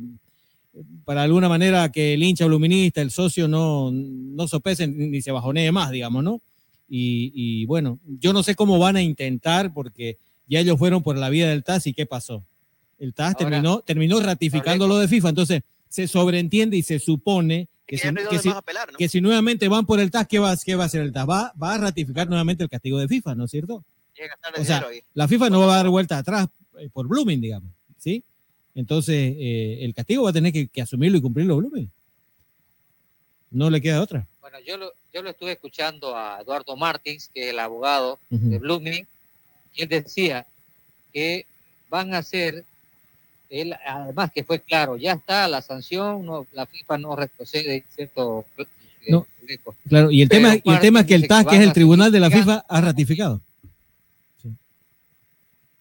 para 1.04 1.22
alguna 1.22 1.48
manera 1.48 1.90
que 1.92 2.14
el 2.14 2.22
hincha 2.22 2.46
bluminista, 2.46 3.00
el 3.00 3.10
socio, 3.10 3.46
no, 3.46 3.90
no 3.92 4.48
sopesen 4.48 5.10
ni 5.10 5.22
se 5.22 5.30
bajonee 5.30 5.70
más, 5.70 5.90
digamos, 5.90 6.24
¿no? 6.24 6.40
Y, 6.88 7.32
y 7.34 7.66
bueno, 7.66 7.98
yo 8.20 8.32
no 8.32 8.42
sé 8.42 8.54
cómo 8.54 8.78
van 8.78 8.96
a 8.96 9.02
intentar 9.02 9.72
porque 9.72 10.18
ya 10.46 10.60
ellos 10.60 10.78
fueron 10.78 11.02
por 11.02 11.16
la 11.16 11.30
vía 11.30 11.48
del 11.48 11.64
TAS 11.64 11.86
y 11.86 11.94
¿qué 11.94 12.06
pasó? 12.06 12.44
El 12.98 13.14
TAS 13.14 13.34
Ahora, 13.34 13.50
terminó, 13.50 13.80
terminó 13.80 14.20
ratificando 14.20 14.86
lo 14.86 14.98
de 14.98 15.08
FIFA, 15.08 15.30
entonces 15.30 15.62
se 15.88 16.08
sobreentiende 16.08 16.76
y 16.76 16.82
se 16.82 16.98
supone 16.98 17.68
que, 17.86 17.98
si, 17.98 18.08
que 18.12 18.50
apelar, 18.50 18.92
¿no? 18.92 18.98
que 18.98 19.08
si 19.08 19.20
nuevamente 19.20 19.68
van 19.68 19.86
por 19.86 20.00
el 20.00 20.10
TAS, 20.10 20.26
¿qué 20.26 20.38
va, 20.38 20.56
qué 20.56 20.74
va 20.74 20.84
a 20.84 20.86
hacer 20.86 21.02
el 21.02 21.12
TAS? 21.12 21.28
Va, 21.28 21.52
va 21.60 21.74
a 21.74 21.78
ratificar 21.78 22.28
nuevamente 22.28 22.64
el 22.64 22.68
castigo 22.68 22.98
de 22.98 23.08
FIFA, 23.08 23.34
¿no 23.34 23.44
es 23.44 23.50
cierto? 23.50 23.84
O 24.58 24.64
sea, 24.64 24.86
la 25.14 25.28
FIFA 25.28 25.50
no 25.50 25.60
va 25.60 25.74
a 25.74 25.76
dar 25.78 25.88
vuelta 25.88 26.18
atrás 26.18 26.48
eh, 26.78 26.88
por 26.92 27.08
Blooming, 27.08 27.40
digamos, 27.40 27.70
¿sí? 27.98 28.22
Entonces, 28.74 29.34
eh, 29.38 29.78
el 29.82 29.94
castigo 29.94 30.24
va 30.24 30.30
a 30.30 30.32
tener 30.32 30.52
que, 30.52 30.68
que 30.68 30.82
asumirlo 30.82 31.18
y 31.18 31.20
cumplirlo 31.20 31.56
Blooming. 31.56 31.90
No 33.50 33.70
le 33.70 33.80
queda 33.80 34.02
otra. 34.02 34.26
Bueno, 34.40 34.58
yo 34.66 34.76
lo, 34.76 34.92
yo 35.12 35.22
lo 35.22 35.30
estuve 35.30 35.52
escuchando 35.52 36.16
a 36.16 36.40
Eduardo 36.40 36.76
Martins, 36.76 37.30
que 37.32 37.44
es 37.44 37.50
el 37.50 37.58
abogado 37.60 38.18
de 38.30 38.58
Blooming, 38.58 39.06
y 39.74 39.82
él 39.82 39.88
decía 39.88 40.44
que 41.12 41.46
van 41.88 42.14
a 42.14 42.18
hacer, 42.18 42.64
él, 43.48 43.74
además 43.86 44.32
que 44.34 44.42
fue 44.42 44.58
claro, 44.58 44.96
ya 44.96 45.12
está 45.12 45.46
la 45.46 45.62
sanción, 45.62 46.26
no, 46.26 46.46
la 46.52 46.66
FIFA 46.66 46.98
no 46.98 47.14
retrocede, 47.14 47.84
¿cierto? 47.94 48.44
No. 49.06 49.26
Claro, 49.88 50.10
y 50.10 50.22
el 50.22 50.28
Pero 50.28 50.48
tema, 50.48 50.60
y 50.64 50.74
el 50.74 50.80
tema 50.80 51.00
es 51.00 51.06
que 51.06 51.14
el 51.14 51.28
TAS, 51.28 51.46
que 51.46 51.56
es 51.56 51.62
el 51.62 51.72
tribunal 51.72 52.10
de 52.10 52.20
la 52.20 52.30
FIFA, 52.30 52.64
ha 52.68 52.80
ratificado. 52.80 53.40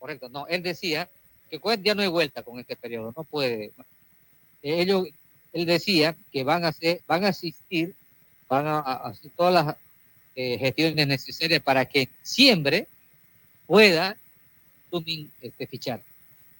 Correcto, 0.04 0.28
no, 0.28 0.46
él 0.48 0.62
decía 0.62 1.08
que 1.50 1.62
ya 1.82 1.96
no 1.96 2.02
hay 2.02 2.10
vuelta 2.10 2.44
con 2.44 2.60
este 2.60 2.76
periodo, 2.76 3.14
no 3.16 3.24
puede. 3.24 3.72
Ellos, 4.62 5.08
él 5.54 5.66
decía 5.66 6.14
que 6.30 6.44
van 6.44 6.66
a 6.66 6.68
hacer, 6.68 7.00
van 7.08 7.24
a 7.24 7.30
asistir, 7.30 7.96
van 8.50 8.68
a, 8.68 8.80
hacer 8.80 9.32
todas 9.38 9.54
las 9.54 9.78
eh, 10.36 10.58
gestiones 10.58 11.08
necesarias 11.08 11.62
para 11.62 11.86
que 11.86 12.10
diciembre 12.22 12.86
pueda 13.66 14.18
Blooming, 14.92 15.32
este, 15.42 15.68
fichar. 15.68 16.02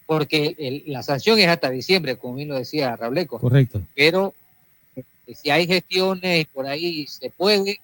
Porque 0.06 0.56
el- 0.58 0.84
la 0.88 1.04
sanción 1.04 1.38
es 1.38 1.50
hasta 1.50 1.70
diciembre, 1.70 2.16
como 2.16 2.36
bien 2.36 2.48
lo 2.48 2.56
decía 2.56 2.96
Rableco. 2.96 3.40
Correcto. 3.40 3.82
Pero 3.94 4.34
eh, 4.96 5.04
si 5.36 5.50
hay 5.50 5.68
gestiones 5.68 6.44
y 6.44 6.46
por 6.46 6.66
ahí 6.66 7.08
se 7.08 7.30
puede, 7.30 7.82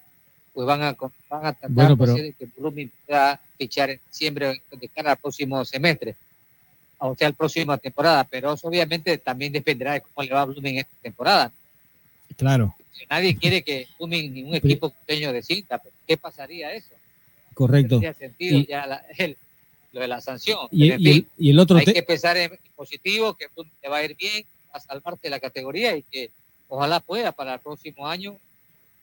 pues 0.64 0.66
van 0.78 0.82
a, 0.82 0.96
van 1.30 1.46
a 1.46 1.52
tratar 1.52 1.70
Bueno, 1.70 1.90
de 1.90 1.96
pero- 1.96 2.12
hacer 2.12 2.34
que 2.34 2.46
Blooming 2.56 2.90
pueda 3.06 3.40
fichar 3.56 3.90
en 3.90 4.00
diciembre 4.10 4.62
de 4.70 4.88
cara 4.88 5.12
al 5.12 5.16
próximo 5.16 5.64
semestre, 5.64 6.16
o 6.98 7.14
sea, 7.16 7.28
la 7.30 7.34
próxima 7.34 7.78
temporada. 7.78 8.24
Pero 8.24 8.52
eso 8.52 8.68
obviamente 8.68 9.16
también 9.18 9.52
dependerá 9.52 9.94
de 9.94 10.02
cómo 10.02 10.22
le 10.22 10.34
va 10.34 10.42
a 10.42 10.44
Blooming 10.44 10.78
esta 10.78 10.92
temporada. 11.02 11.52
Claro, 12.36 12.74
Nadie 13.08 13.34
quiere 13.34 13.62
que 13.62 13.88
Blooming 13.98 14.34
ningún 14.34 14.54
equipo 14.56 14.90
costeño 14.90 15.32
descienda. 15.32 15.78
pero 15.78 15.94
¿Qué 16.06 16.16
pasaría 16.18 16.72
eso? 16.74 16.90
correcto. 17.54 17.94
Tendría 18.00 18.12
sentido 18.14 18.58
Y- 18.58 18.66
ya 18.66 18.86
la- 18.86 19.02
el- 19.16 19.36
lo 19.92 20.00
de 20.02 20.08
la 20.08 20.20
sanción. 20.20 20.68
Y- 20.70 20.90
Pero, 20.90 20.94
en 20.96 21.00
y 21.00 21.08
el- 21.08 21.14
fin, 21.14 21.28
y 21.38 21.50
el 21.50 21.58
otro 21.58 21.78
hay 21.78 21.84
te- 21.86 21.94
que 21.94 22.02
pensar 22.02 22.36
en 22.36 22.58
positivo, 22.76 23.34
que 23.34 23.46
le 23.82 23.88
va 23.88 23.96
a 23.98 24.04
ir 24.04 24.14
bien, 24.16 24.44
va 24.68 24.76
a 24.76 24.80
salvarse 24.80 25.20
de 25.22 25.30
la 25.30 25.40
categoría 25.40 25.96
y 25.96 26.02
que 26.02 26.30
ojalá 26.68 27.00
pueda 27.00 27.32
para 27.32 27.54
el 27.54 27.60
próximo 27.60 28.06
año 28.06 28.36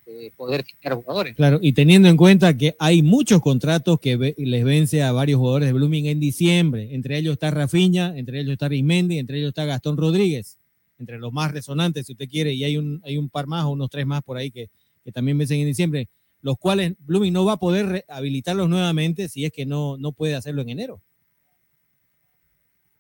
eh, 0.10 0.32
poder 0.38 0.64
fichar 0.64 0.94
jugadores. 0.96 1.36
Claro, 1.36 1.60
y 1.62 1.74
teniendo 1.74 2.08
en 2.08 2.16
cuenta 2.16 2.56
que 2.58 2.76
hay 2.80 3.02
muchos 3.04 3.42
contratos 3.42 4.00
que 4.00 4.16
ve- 4.16 4.36
les 4.38 4.64
vence 4.64 5.04
a 5.04 5.12
varios 5.12 5.38
jugadores 5.38 5.68
de 5.68 5.74
Blooming 5.74 6.06
en 6.06 6.20
diciembre. 6.20 6.96
Entre 6.96 7.18
ellos 7.18 7.34
está 7.34 7.52
Rafiña, 7.52 8.18
entre 8.18 8.40
ellos 8.40 8.54
está 8.54 8.70
Rismendi, 8.70 9.20
entre 9.20 9.40
ellos 9.40 9.50
está 9.50 9.66
Gastón 9.66 9.98
Rodríguez, 9.98 10.58
entre 10.98 11.20
los 11.20 11.34
más 11.34 11.52
resonantes, 11.52 12.06
si 12.08 12.14
usted 12.14 12.30
quiere, 12.30 12.54
y 12.54 12.64
hay 12.64 12.78
un, 12.78 13.02
hay 13.04 13.18
un 13.18 13.30
par 13.30 13.48
más 13.48 13.66
o 13.66 13.72
unos 13.72 13.90
tres 13.90 14.06
más 14.08 14.24
por 14.24 14.38
ahí 14.38 14.50
que, 14.50 14.70
que 15.04 15.12
también 15.12 15.38
vencen 15.38 15.60
en 15.60 15.68
diciembre, 15.68 16.08
los 16.42 16.58
cuales 16.58 16.94
Blooming 17.00 17.34
no 17.34 17.44
va 17.44 17.54
a 17.54 17.58
poder 17.58 18.06
habilitarlos 18.08 18.70
nuevamente 18.70 19.28
si 19.28 19.44
es 19.44 19.52
que 19.52 19.66
no, 19.66 19.98
no 19.98 20.14
puede 20.14 20.36
hacerlo 20.36 20.62
en 20.62 20.70
enero. 20.70 21.02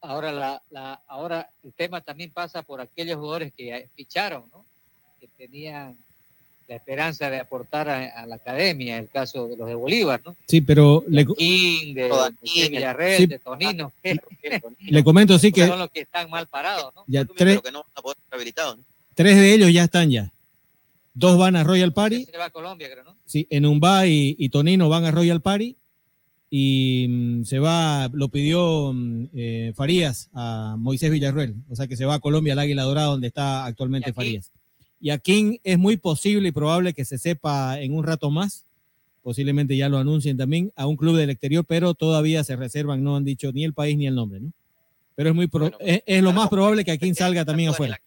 Ahora, 0.01 0.31
la, 0.31 0.61
la, 0.69 1.01
ahora 1.07 1.49
el 1.63 1.73
tema 1.73 2.01
también 2.01 2.31
pasa 2.31 2.61
por 2.63 2.79
aquellos 2.81 3.15
jugadores 3.17 3.51
que 3.55 3.89
ficharon, 3.95 4.43
¿no? 4.53 4.65
que 5.19 5.27
tenían 5.29 5.97
la 6.67 6.75
esperanza 6.75 7.29
de 7.29 7.39
aportar 7.39 7.87
a, 7.89 8.21
a 8.21 8.25
la 8.25 8.35
academia, 8.35 8.97
el 8.97 9.07
caso 9.09 9.47
de 9.47 9.55
los 9.55 9.67
de 9.67 9.75
Bolívar, 9.75 10.21
¿no? 10.25 10.35
Sí, 10.47 10.61
pero 10.61 11.03
le, 11.07 11.25
King, 11.25 11.93
de, 11.93 12.03
de 12.03 12.69
Villarreal, 12.69 13.17
Sí. 13.17 13.25
de 13.25 13.39
Tonino, 13.39 13.93
le 14.81 15.03
comento 15.03 15.39
sí 15.39 15.51
que 15.51 15.65
son 15.65 15.79
los 15.79 15.89
que 15.91 16.01
están 16.01 16.29
mal 16.29 16.47
parados, 16.47 16.93
¿no? 16.95 17.03
ya 17.07 17.23
tres, 17.25 17.61
que 17.61 17.71
no 17.71 17.83
van 17.83 17.91
a 17.95 18.01
poder 18.01 18.17
ser 18.17 18.35
habilitados. 18.35 18.77
¿no? 18.77 18.83
tres 19.15 19.37
de 19.37 19.53
ellos 19.53 19.71
ya 19.71 19.85
están 19.85 20.09
ya. 20.09 20.31
Dos 21.13 21.37
van 21.39 21.55
a 21.55 21.63
Royal 21.63 21.93
Party 21.93 22.25
Se 22.25 22.37
va 22.37 22.45
a 22.45 22.49
Colombia, 22.51 22.89
creo, 22.91 23.03
¿no? 23.03 23.15
Sí, 23.25 23.47
en 23.49 23.65
Umba 23.65 24.05
y, 24.05 24.35
y 24.37 24.49
Tonino 24.49 24.87
van 24.89 25.05
a 25.05 25.11
Royal 25.11 25.41
Party 25.41 25.75
y 26.49 27.07
mm, 27.09 27.43
se 27.45 27.59
va, 27.59 28.09
lo 28.13 28.27
pidió 28.29 28.91
mm, 28.93 29.25
eh, 29.33 29.73
Farías 29.75 30.29
a 30.33 30.75
Moisés 30.77 31.09
Villarruel, 31.11 31.55
o 31.69 31.75
sea 31.75 31.87
que 31.87 31.97
se 31.97 32.05
va 32.05 32.15
a 32.15 32.19
Colombia 32.19 32.53
al 32.53 32.59
Águila 32.59 32.83
Dorada 32.83 33.07
donde 33.07 33.27
está 33.27 33.65
actualmente 33.65 34.13
Farías. 34.13 34.51
Y 34.99 35.11
a 35.11 35.17
King 35.17 35.57
es 35.63 35.77
muy 35.77 35.97
posible 35.97 36.49
y 36.49 36.51
probable 36.51 36.93
que 36.93 37.05
se 37.05 37.17
sepa 37.17 37.79
en 37.79 37.93
un 37.93 38.03
rato 38.03 38.31
más, 38.31 38.65
posiblemente 39.23 39.75
ya 39.77 39.89
lo 39.89 39.97
anuncien 39.97 40.37
también, 40.37 40.71
a 40.75 40.87
un 40.87 40.95
club 40.97 41.15
del 41.17 41.29
exterior, 41.29 41.63
pero 41.65 41.93
todavía 41.93 42.43
se 42.43 42.55
reservan, 42.55 43.03
no 43.03 43.15
han 43.15 43.23
dicho 43.25 43.51
ni 43.51 43.63
el 43.63 43.73
país 43.73 43.97
ni 43.97 44.07
el 44.07 44.15
nombre, 44.15 44.39
¿no? 44.39 44.51
Pero 45.15 45.29
es 45.29 45.35
muy 45.35 45.47
pro- 45.47 45.71
es, 45.79 46.01
es 46.05 46.23
lo 46.23 46.31
más 46.31 46.47
probable 46.49 46.85
que 46.85 46.91
a 46.91 46.97
King 46.97 47.13
salga 47.13 47.43
también 47.43 47.69
afuera. 47.69 47.99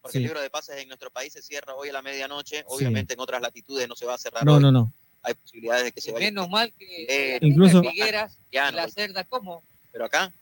Porque 0.00 0.12
Sí. 0.12 0.18
el 0.18 0.24
libro 0.24 0.40
de 0.40 0.48
pases 0.48 0.76
en 0.78 0.88
nuestro 0.88 1.10
país 1.10 1.32
se 1.32 1.42
cierra 1.42 1.74
hoy 1.74 1.88
a 1.90 1.92
la 1.92 2.02
medianoche. 2.02 2.64
Obviamente 2.68 3.12
en 3.14 3.20
otras 3.20 3.42
latitudes 3.42 3.88
no 3.88 3.96
se 3.96 4.06
va 4.06 4.14
a 4.14 4.18
cerrar 4.18 4.44
No, 4.44 4.54
hoy. 4.56 4.62
no, 4.62 4.72
no. 4.72 4.92
Hay 5.22 5.34
posibilidades 5.34 5.84
de 5.84 5.92
que 5.92 6.00
se 6.00 6.12
vaya. 6.12 6.26
Menos 6.26 6.48
mal 6.48 6.72
que 6.78 7.04
Eh, 7.08 7.38
Incluso- 7.42 7.82
Figueras 7.82 8.38
Ya 8.52 8.70
y 8.70 8.74
la 8.74 8.88
cerda, 8.88 9.24
¿cómo? 9.24 9.62
Pero 9.92 10.04
acá, 10.06 10.32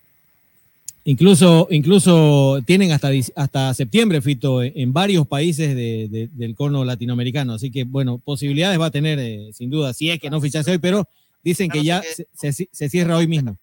Incluso, 1.09 1.69
incluso 1.71 2.61
tienen 2.67 2.91
hasta, 2.91 3.11
hasta 3.37 3.73
septiembre, 3.75 4.21
Fito, 4.21 4.61
en, 4.61 4.93
varios 4.93 5.25
países 5.29 5.69
de- 5.77 6.09
de- 6.11 6.29
del 6.33 6.57
cono 6.57 6.85
latinoamericano. 6.85 7.53
Así 7.55 7.71
que, 7.71 7.85
bueno, 7.85 8.19
posibilidades 8.19 8.81
va 8.81 8.87
a 8.87 8.91
tener, 8.91 9.17
eh, 9.21 9.51
sin 9.55 9.71
duda, 9.71 9.95
si 9.95 10.11
es 10.11 10.19
que 10.19 10.31
no 10.31 10.41
fichase 10.41 10.73
hoy, 10.73 10.79
pero 10.79 11.09
dicen 11.45 11.71
que 11.71 11.85
ya 11.85 12.03
se, 12.03 12.53
se- 12.53 12.69
se 12.73 12.89
cierra 12.89 13.17
hoy 13.17 13.29
mismo. 13.29 13.57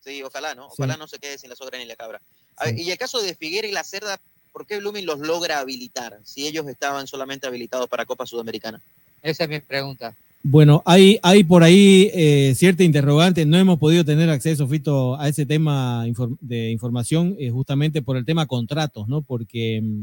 sí, 0.00 0.22
ojalá, 0.22 0.54
¿no? 0.56 0.66
Ojalá 0.66 0.94
Sí. 0.94 0.98
no 1.00 1.06
se 1.08 1.18
quede 1.18 1.38
sin 1.38 1.48
la 1.50 1.56
sogra 1.56 1.78
ni 1.78 1.86
la 1.86 1.96
cabra. 1.96 2.20
A 2.56 2.64
ver, 2.66 2.78
y 2.78 2.90
el 2.90 2.98
caso 2.98 3.22
de 3.22 3.34
Figuera 3.34 3.66
y 3.66 3.72
la 3.72 3.84
Cerda, 3.84 4.20
¿por 4.52 4.66
qué 4.66 4.78
Blooming 4.78 5.06
los 5.06 5.20
logra 5.20 5.60
habilitar 5.60 6.18
si 6.24 6.46
ellos 6.46 6.66
estaban 6.68 7.06
solamente 7.06 7.46
habilitados 7.46 7.88
para 7.88 8.04
Copa 8.04 8.26
Sudamericana? 8.26 8.82
Esa 9.22 9.44
es 9.44 9.48
mi 9.50 9.60
pregunta. 9.60 10.14
Bueno, 10.46 10.82
hay, 10.84 11.18
hay 11.22 11.42
por 11.42 11.62
ahí 11.62 12.10
eh, 12.12 12.52
cierta 12.54 12.84
interrogante. 12.84 13.46
No 13.46 13.56
hemos 13.56 13.78
podido 13.78 14.04
tener 14.04 14.28
acceso, 14.28 14.68
Fito, 14.68 15.18
a 15.18 15.26
ese 15.26 15.46
tema 15.46 16.04
de 16.40 16.70
información, 16.70 17.34
eh, 17.38 17.48
justamente 17.48 18.02
por 18.02 18.18
el 18.18 18.26
tema 18.26 18.44
contratos, 18.44 19.08
¿no? 19.08 19.22
Porque 19.22 19.80
mm, 19.82 20.02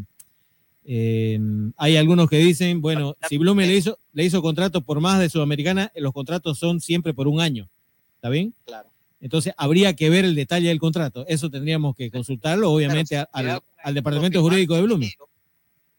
eh, 0.86 1.40
hay 1.78 1.96
algunos 1.96 2.28
que 2.28 2.38
dicen, 2.38 2.82
bueno, 2.82 3.16
si 3.30 3.38
Blume 3.38 3.68
le 3.68 3.76
hizo, 3.76 4.00
le 4.14 4.26
hizo 4.26 4.42
contrato 4.42 4.82
por 4.82 5.00
más 5.00 5.20
de 5.20 5.30
Sudamericana, 5.30 5.92
eh, 5.94 6.02
los 6.02 6.12
contratos 6.12 6.58
son 6.58 6.82
siempre 6.82 7.14
por 7.14 7.28
un 7.28 7.40
año. 7.40 7.70
¿Está 8.16 8.30
bien? 8.30 8.56
Claro. 8.66 8.90
Entonces 9.20 9.54
habría 9.58 9.96
que 9.96 10.10
ver 10.10 10.26
el 10.26 10.34
detalle 10.34 10.70
del 10.70 10.80
contrato. 10.80 11.24
Eso 11.28 11.52
tendríamos 11.52 11.96
que 11.96 12.10
consultarlo, 12.10 12.72
obviamente, 12.72 13.16
al, 13.32 13.62
al 13.84 13.94
departamento 13.94 14.42
jurídico 14.42 14.74
de 14.74 14.82
Blooming. 14.82 15.12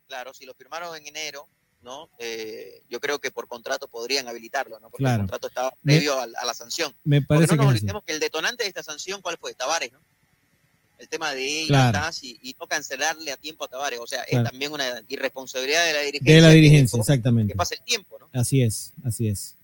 Claro, 0.08 0.34
si 0.34 0.46
lo 0.46 0.54
firmaron 0.54 0.96
en 0.96 1.06
enero, 1.06 1.46
¿no? 1.82 2.08
Eh, 2.18 2.82
yo 2.88 3.00
creo 3.00 3.18
que 3.18 3.30
por 3.30 3.48
contrato 3.48 3.88
podrían 3.88 4.28
habilitarlo, 4.28 4.78
¿no? 4.80 4.90
Porque 4.90 5.04
el 5.06 5.16
contrato 5.18 5.48
estaba 5.48 5.72
Me- 5.82 5.94
previo 5.94 6.18
a, 6.18 6.22
a 6.24 6.44
la 6.44 6.54
sanción. 6.54 6.94
Me 7.04 7.20
Porque 7.22 7.46
parece 7.46 7.56
no 7.56 7.62
nos 7.64 7.72
que 7.72 7.78
olvidemos 7.78 8.04
que 8.04 8.12
el 8.12 8.20
detonante 8.20 8.62
de 8.64 8.68
esta 8.68 8.82
sanción, 8.82 9.20
¿cuál 9.20 9.36
fue? 9.38 9.54
Tavares, 9.54 9.92
¿no? 9.92 10.00
El 10.98 11.08
tema 11.08 11.34
de 11.34 11.42
ir 11.44 11.66
Claro. 11.66 11.98
atrás 11.98 12.22
y, 12.22 12.38
y 12.42 12.54
no 12.60 12.66
cancelarle 12.68 13.32
a 13.32 13.36
tiempo 13.36 13.64
a 13.64 13.68
Tavares. 13.68 13.98
O 13.98 14.06
sea, 14.06 14.24
Claro. 14.24 14.44
es 14.46 14.50
también 14.50 14.72
una 14.72 15.02
irresponsabilidad 15.08 15.84
de 15.86 15.92
la 15.94 16.00
dirigencia. 16.02 16.34
De 16.36 16.40
la 16.40 16.50
dirigencia, 16.50 17.00
exactamente. 17.00 17.52
Que 17.52 17.56
pase 17.56 17.74
el 17.74 17.82
tiempo, 17.82 18.18
¿no? 18.20 18.28
Así 18.32 18.62
es, 18.62 18.92
así 19.04 19.26
es. 19.28 19.56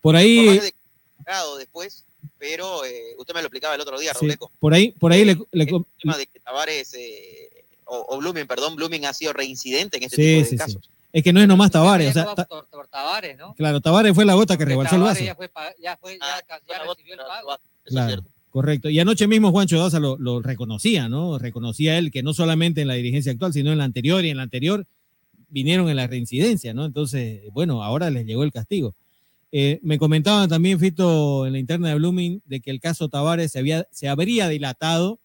Por 0.00 0.14
Por 0.14 0.16
ahí, 0.16 0.46
más 0.46 0.62
de 0.62 1.58
después, 1.58 2.04
pero 2.38 2.84
eh, 2.84 3.14
usted 3.18 3.34
me 3.34 3.40
lo 3.42 3.46
explicaba 3.46 3.74
el 3.76 3.80
otro 3.80 3.98
día, 4.00 4.12
sí, 4.14 4.18
Rauleco. 4.20 4.50
por 4.58 4.74
ahí, 4.74 4.90
por 4.92 5.12
ahí 5.12 5.24
le, 5.24 5.34
le- 5.52 5.64
El 5.64 5.84
tema 6.00 6.16
de 6.18 6.26
que 6.26 6.40
Tavares, 6.40 6.92
eh, 6.94 7.64
o, 7.84 8.06
o 8.08 8.18
Blooming, 8.18 8.46
perdón, 8.46 8.74
Blooming 8.76 9.04
ha 9.06 9.12
sido 9.14 9.32
reincidente 9.32 9.98
en 9.98 10.04
este 10.04 10.16
sí, 10.16 10.22
tipo 10.22 10.38
de 10.38 10.44
sí, 10.44 10.50
sí. 10.50 10.56
casos. 10.56 10.90
Es 11.12 11.22
que 11.24 11.32
no 11.32 11.40
es 11.40 11.48
nomás 11.48 11.70
Tavares, 11.70 12.10
o 12.10 12.12
sea, 12.12 12.22
Llegó 12.22 12.34
ta- 12.36 12.44
por- 12.46 12.68
por 12.68 12.86
Tavares, 12.88 13.36
¿no? 13.36 13.54
claro, 13.54 13.80
Tavares 13.80 14.14
fue 14.14 14.24
la 14.24 14.34
gota 14.34 14.56
que 14.56 14.64
rebalsó 14.64 14.96
el 14.96 15.02
vaso. 15.02 15.24
ya 15.24 15.34
fue, 15.34 15.50
ya 15.82 15.96
fue, 15.96 16.18
Ah, 16.20 16.40
ya, 16.48 16.60
ya 16.68 16.84
recibió 16.84 17.14
el 17.14 17.20
pago. 17.20 17.56
Claro, 17.84 18.24
correcto. 18.50 18.88
Y 18.90 19.00
anoche 19.00 19.26
mismo 19.26 19.50
Juancho 19.50 19.78
Daza 19.78 19.98
lo, 19.98 20.16
lo 20.18 20.40
reconocía, 20.40 21.08
¿no? 21.08 21.38
Reconocía 21.38 21.98
él 21.98 22.10
que 22.12 22.22
no 22.22 22.32
solamente 22.34 22.82
en 22.82 22.88
la 22.88 22.94
dirigencia 22.94 23.32
actual, 23.32 23.52
sino 23.52 23.72
en 23.72 23.78
la 23.78 23.84
anterior 23.84 24.24
y 24.24 24.30
en 24.30 24.36
la 24.36 24.44
anterior 24.44 24.86
vinieron 25.48 25.88
en 25.88 25.96
la 25.96 26.06
reincidencia, 26.06 26.72
¿no? 26.74 26.84
Entonces, 26.84 27.42
bueno, 27.52 27.82
ahora 27.82 28.08
les 28.10 28.24
llegó 28.24 28.44
el 28.44 28.52
castigo. 28.52 28.94
Eh, 29.50 29.80
me 29.82 29.98
comentaban 29.98 30.48
también, 30.48 30.78
Fito, 30.78 31.44
en 31.44 31.54
la 31.54 31.58
interna 31.58 31.88
de 31.88 31.96
Blooming, 31.96 32.40
de 32.44 32.60
que 32.60 32.70
el 32.70 32.78
caso 32.78 33.08
Tavares 33.08 33.50
se, 33.50 33.58
había, 33.58 33.84
se 33.90 34.08
habría 34.08 34.48
dilatado 34.48 35.18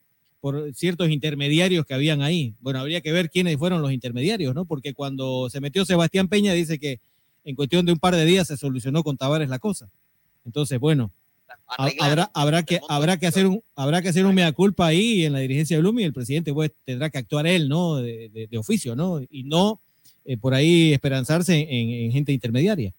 por 0.46 0.76
ciertos 0.76 1.10
intermediarios 1.10 1.88
que 1.88 1.96
habían 1.96 2.22
ahí. 2.22 2.54
Bueno, 2.60 2.80
habría 2.80 3.02
que 3.02 3.12
ver 3.12 3.32
quiénes 3.32 3.58
fueron 3.58 3.82
los 3.82 3.92
intermediarios, 3.92 4.54
¿no? 4.54 4.66
Porque 4.66 4.94
cuando 4.94 5.50
se 5.50 5.60
metió 5.60 5.84
Sebastián 5.86 6.28
Peña, 6.28 6.54
dice 6.54 6.78
que 6.78 7.00
en 7.46 7.56
cuestión 7.56 7.84
de 7.84 7.94
un 7.94 7.98
par 7.98 8.16
de 8.16 8.26
días 8.26 8.48
se 8.48 8.56
solucionó 8.56 9.02
con 9.04 9.18
Tavares 9.18 9.50
la 9.50 9.58
cosa. 9.58 9.90
Entonces, 10.46 10.80
bueno, 10.80 11.10
ha- 11.68 11.90
habrá, 12.00 12.30
habrá, 12.36 12.62
que, 12.62 12.80
habrá, 12.88 13.18
que 13.18 13.26
hacer 13.26 13.48
un, 13.48 13.64
habrá 13.76 14.04
que 14.04 14.10
hacer 14.10 14.24
un 14.24 14.36
mea 14.36 14.52
culpa 14.52 14.86
ahí 14.86 15.26
en 15.26 15.34
la 15.34 15.40
dirigencia 15.40 15.78
de 15.78 15.82
Blooming 15.82 16.04
y 16.04 16.06
el 16.06 16.14
presidente 16.14 16.54
pues, 16.54 16.72
tendrá 16.86 17.10
que 17.10 17.18
actuar 17.18 17.48
él, 17.48 17.68
¿no? 17.68 17.96
De, 17.96 18.30
de- 18.30 18.46
de 18.46 18.58
oficio, 18.60 18.96
¿no? 18.96 19.22
Y 19.32 19.46
no 19.46 19.80
eh, 20.26 20.38
por 20.38 20.54
ahí 20.54 20.94
esperanzarse 20.94 21.56
en, 21.56 21.90
en 21.90 22.12
gente 22.12 22.32
intermediaria. 22.32 22.94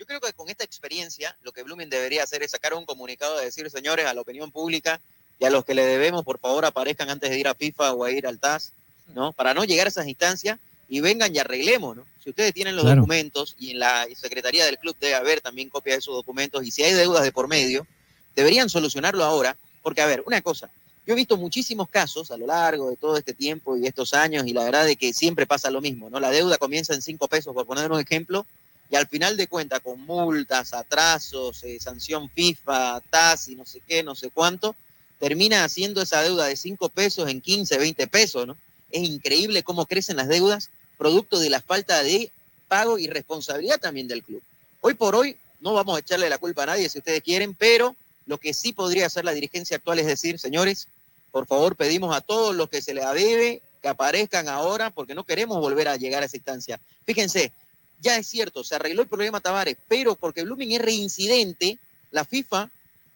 Yo 0.00 0.04
creo 0.04 0.20
que 0.20 0.32
con 0.32 0.48
esta 0.50 0.64
experiencia, 0.64 1.38
lo 1.42 1.52
que 1.52 1.62
Blooming 1.62 1.88
debería 1.90 2.24
hacer 2.24 2.42
es 2.42 2.50
sacar 2.50 2.74
un 2.74 2.84
comunicado 2.84 3.38
de 3.38 3.44
decir, 3.44 3.70
señores, 3.70 4.04
a 4.06 4.14
la 4.14 4.20
opinión 4.22 4.50
pública 4.50 5.00
y 5.38 5.44
a 5.44 5.50
los 5.50 5.64
que 5.64 5.74
le 5.74 5.84
debemos, 5.84 6.24
por 6.24 6.38
favor, 6.38 6.64
aparezcan 6.64 7.10
antes 7.10 7.30
de 7.30 7.38
ir 7.38 7.48
a 7.48 7.54
FIFA 7.54 7.92
o 7.92 8.04
a 8.04 8.10
ir 8.10 8.26
al 8.26 8.38
TAS, 8.38 8.72
¿no? 9.14 9.32
Para 9.32 9.54
no 9.54 9.64
llegar 9.64 9.86
a 9.86 9.90
esas 9.90 10.06
instancias 10.06 10.58
y 10.88 11.00
vengan 11.00 11.34
y 11.34 11.38
arreglemos, 11.38 11.96
¿no? 11.96 12.04
Si 12.22 12.30
ustedes 12.30 12.54
tienen 12.54 12.74
los 12.74 12.84
Claro. 12.84 13.02
documentos 13.02 13.54
y 13.58 13.72
en 13.72 13.78
la 13.80 14.06
secretaría 14.16 14.64
del 14.64 14.78
club 14.78 14.96
debe 15.00 15.14
haber 15.14 15.40
también 15.40 15.68
copia 15.68 15.92
de 15.94 15.98
esos 16.00 16.14
documentos 16.14 16.64
y 16.64 16.70
si 16.70 16.82
hay 16.82 16.92
deudas 16.94 17.22
de 17.22 17.32
por 17.32 17.48
medio, 17.48 17.86
deberían 18.34 18.68
solucionarlo 18.68 19.24
ahora, 19.24 19.56
porque 19.82 20.00
a 20.02 20.06
ver, 20.06 20.22
una 20.26 20.40
cosa, 20.40 20.70
yo 21.06 21.12
he 21.12 21.16
visto 21.16 21.36
muchísimos 21.36 21.88
casos 21.88 22.30
a 22.30 22.36
lo 22.36 22.46
largo 22.46 22.90
de 22.90 22.96
todo 22.96 23.16
este 23.16 23.32
tiempo 23.32 23.76
y 23.76 23.86
estos 23.86 24.12
años 24.14 24.44
y 24.46 24.52
la 24.52 24.64
verdad 24.64 24.84
de 24.86 24.96
que 24.96 25.12
siempre 25.12 25.46
pasa 25.46 25.70
lo 25.70 25.80
mismo, 25.80 26.10
¿no? 26.10 26.18
La 26.18 26.30
deuda 26.30 26.58
comienza 26.58 26.94
en 26.94 27.02
cinco 27.02 27.28
pesos, 27.28 27.54
por 27.54 27.66
poner 27.66 27.90
un 27.92 28.00
ejemplo, 28.00 28.44
y 28.90 28.96
al 28.96 29.06
final 29.06 29.36
de 29.36 29.46
cuentas, 29.48 29.80
con 29.80 30.00
multas, 30.00 30.72
atrasos, 30.72 31.62
eh, 31.64 31.78
sanción 31.80 32.28
FIFA, 32.30 33.02
TAS 33.10 33.48
y 33.48 33.56
no 33.56 33.64
sé 33.64 33.80
qué, 33.86 34.02
no 34.02 34.14
sé 34.14 34.30
cuánto, 34.30 34.74
termina 35.18 35.64
haciendo 35.64 36.02
esa 36.02 36.22
deuda 36.22 36.46
de 36.46 36.56
5 36.56 36.88
pesos 36.90 37.28
en 37.28 37.40
15, 37.40 37.78
20 37.78 38.06
pesos, 38.06 38.46
¿no? 38.46 38.56
Es 38.90 39.02
increíble 39.02 39.62
cómo 39.62 39.86
crecen 39.86 40.16
las 40.16 40.28
deudas 40.28 40.70
producto 40.98 41.38
de 41.38 41.50
la 41.50 41.60
falta 41.60 42.02
de 42.02 42.30
pago 42.68 42.98
y 42.98 43.06
responsabilidad 43.06 43.78
también 43.80 44.08
del 44.08 44.22
club. 44.22 44.42
Hoy 44.80 44.94
por 44.94 45.14
hoy 45.14 45.36
no 45.60 45.74
vamos 45.74 45.96
a 45.96 46.00
echarle 46.00 46.28
la 46.28 46.38
culpa 46.38 46.64
a 46.64 46.66
nadie 46.66 46.88
si 46.88 46.98
ustedes 46.98 47.22
quieren, 47.22 47.54
pero 47.54 47.96
lo 48.26 48.38
que 48.38 48.54
sí 48.54 48.72
podría 48.72 49.06
hacer 49.06 49.24
la 49.24 49.32
dirigencia 49.32 49.76
actual 49.76 49.98
es 49.98 50.06
decir, 50.06 50.38
señores, 50.38 50.88
por 51.30 51.46
favor 51.46 51.76
pedimos 51.76 52.14
a 52.14 52.20
todos 52.20 52.54
los 52.54 52.68
que 52.68 52.82
se 52.82 52.94
les 52.94 53.04
debe 53.12 53.62
que 53.82 53.88
aparezcan 53.88 54.48
ahora 54.48 54.90
porque 54.90 55.14
no 55.14 55.24
queremos 55.24 55.58
volver 55.58 55.88
a 55.88 55.96
llegar 55.96 56.22
a 56.22 56.26
esa 56.26 56.36
instancia. 56.36 56.80
Fíjense, 57.04 57.52
ya 58.00 58.16
es 58.16 58.26
cierto, 58.26 58.64
se 58.64 58.74
arregló 58.74 59.02
el 59.02 59.08
problema 59.08 59.40
Tavares, 59.40 59.76
pero 59.88 60.16
porque 60.16 60.42
Blooming 60.42 60.72
es 60.72 60.82
reincidente, 60.82 61.78
la 62.10 62.24
FIFA 62.24 62.70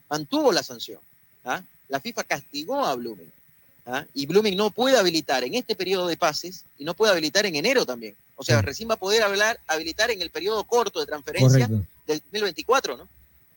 mantuvo 0.08 0.52
la 0.52 0.62
sanción. 0.62 1.00
¿ah? 1.44 1.62
La 1.90 2.00
FIFA 2.00 2.24
castigó 2.24 2.84
a 2.84 2.94
Blooming. 2.94 3.30
¿ah? 3.86 4.04
Y 4.14 4.26
Blooming 4.26 4.56
no 4.56 4.70
puede 4.70 4.96
habilitar 4.96 5.44
en 5.44 5.54
este 5.54 5.76
periodo 5.76 6.06
de 6.06 6.16
pases 6.16 6.64
y 6.78 6.84
no 6.84 6.94
puede 6.94 7.12
habilitar 7.12 7.44
en 7.44 7.56
enero 7.56 7.84
también. 7.84 8.16
O 8.36 8.42
sea, 8.42 8.62
recién 8.62 8.88
va 8.88 8.94
a 8.94 8.98
poder 8.98 9.22
hablar, 9.22 9.60
habilitar 9.66 10.10
en 10.10 10.22
el 10.22 10.30
periodo 10.30 10.64
corto 10.64 11.00
de 11.00 11.06
transferencia 11.06 11.68
Correcto. 11.68 11.86
del 12.06 12.18
2024, 12.20 12.96
¿no? 12.96 13.08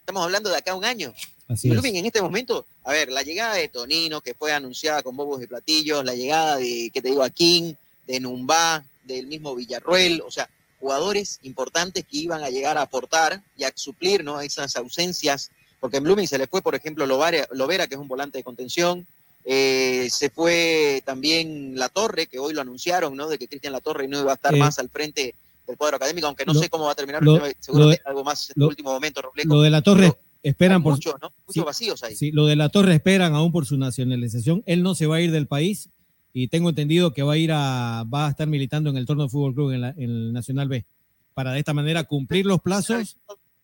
Estamos 0.02 0.24
hablando 0.24 0.50
de 0.50 0.58
acá 0.58 0.72
a 0.72 0.76
un 0.76 0.84
año. 0.84 1.14
Así 1.48 1.70
Y 1.70 1.72
es. 1.72 1.76
Blooming 1.76 1.96
en 1.96 2.06
este 2.06 2.22
momento, 2.22 2.66
a 2.84 2.92
ver, 2.92 3.10
la 3.10 3.24
llegada 3.24 3.56
de 3.56 3.70
Tonino, 3.70 4.20
que 4.20 4.34
fue 4.34 4.52
anunciada 4.52 5.02
con 5.02 5.16
bobos 5.16 5.42
y 5.42 5.48
platillos, 5.48 6.04
la 6.04 6.14
llegada 6.16 6.58
de, 6.58 6.92
¿qué 6.94 7.02
te 7.02 7.08
digo? 7.08 7.26
King, 7.30 7.76
de 8.06 8.20
Numbá, 8.20 8.84
del 9.06 9.28
mismo 9.28 9.56
Villarruel, 9.56 10.22
o 10.22 10.32
sea, 10.32 10.50
jugadores 10.80 11.40
importantes 11.44 12.04
que 12.04 12.18
iban 12.18 12.44
a 12.44 12.50
llegar 12.50 12.78
a 12.78 12.82
aportar 12.82 13.42
y 13.58 13.64
a 13.64 13.72
suplir, 13.74 14.24
¿no? 14.24 14.42
Esas 14.42 14.76
ausencias, 14.76 15.50
porque 15.84 15.98
en 15.98 16.04
Blooming 16.06 16.30
se 16.30 16.38
le 16.38 16.48
fue, 16.48 16.62
por 16.62 16.76
ejemplo, 16.76 17.06
Lovera, 17.06 17.46
Lovera, 17.52 17.88
que 17.88 17.96
es 17.96 18.00
un 18.00 18.08
volante 18.08 18.38
de 18.38 18.44
contención, 18.46 19.06
eh, 19.44 20.08
se 20.10 20.30
fue 20.30 21.02
también 21.06 21.74
La 21.78 21.90
Torre, 21.90 22.28
que 22.28 22.40
hoy 22.40 22.54
lo 22.54 22.62
anunciaron, 22.62 23.18
¿no? 23.18 23.28
De 23.28 23.38
que 23.38 23.50
Cristian 23.50 23.74
La 23.74 23.82
Torre 23.82 24.08
no 24.08 24.22
iba 24.22 24.32
a 24.32 24.36
estar 24.36 24.56
Eh, 24.56 24.60
más 24.60 24.80
al 24.80 24.88
frente 24.88 25.36
del 25.68 25.76
cuadro 25.76 25.98
académico, 25.98 26.26
aunque 26.28 26.46
no 26.46 26.54
lo- 26.54 26.60
sé 26.62 26.70
cómo 26.70 26.86
va 26.86 26.94
a 26.94 26.96
terminar, 26.96 27.22
lo- 27.22 27.34
seguramente 27.36 27.68
lo 27.74 27.88
de- 27.90 28.00
algo 28.06 28.24
más 28.24 28.50
en 28.52 28.62
el 28.62 28.68
último 28.70 28.94
momento, 28.94 29.22
Robleco. 29.22 29.54
Lo 29.54 29.62
de 29.62 29.70
la 29.72 29.82
torre 29.82 30.14
esperan 30.42 30.82
por 30.82 30.94
muchos, 30.94 31.16
¿no? 31.22 31.34
Muchos 31.46 31.54
Sí, 31.54 31.60
vacíos 31.60 32.04
ahí. 32.04 32.16
Sí, 32.16 32.32
lo 32.32 32.46
de 32.46 32.56
la 32.56 32.70
Torre 32.70 32.96
esperan 32.96 33.36
aún 33.36 33.52
por 33.52 33.66
su 33.66 33.78
nacionalización. 33.78 34.64
Él 34.66 34.84
no 34.84 34.96
se 34.96 35.06
va 35.06 35.18
a 35.18 35.22
ir 35.22 35.32
del 35.32 35.48
país 35.48 35.90
y 36.34 36.48
tengo 36.48 36.70
entendido 36.70 37.12
que 37.14 37.24
va 37.24 37.34
a 37.34 37.38
ir 37.38 37.52
a 37.52 38.06
va 38.06 38.28
a 38.28 38.30
estar 38.30 38.48
militando 38.48 38.90
en 38.90 38.96
el 38.96 39.06
Torno 39.06 39.28
Fútbol 39.28 39.54
Club 39.54 39.72
en, 39.72 39.82
la- 39.82 39.90
en 39.98 40.04
el 40.04 40.32
Nacional 40.32 40.70
B 40.70 40.86
para 41.34 41.52
de 41.52 41.60
esta 41.60 41.74
manera 41.74 42.06
cumplir 42.06 42.46
los 42.46 42.62
plazos 42.62 43.18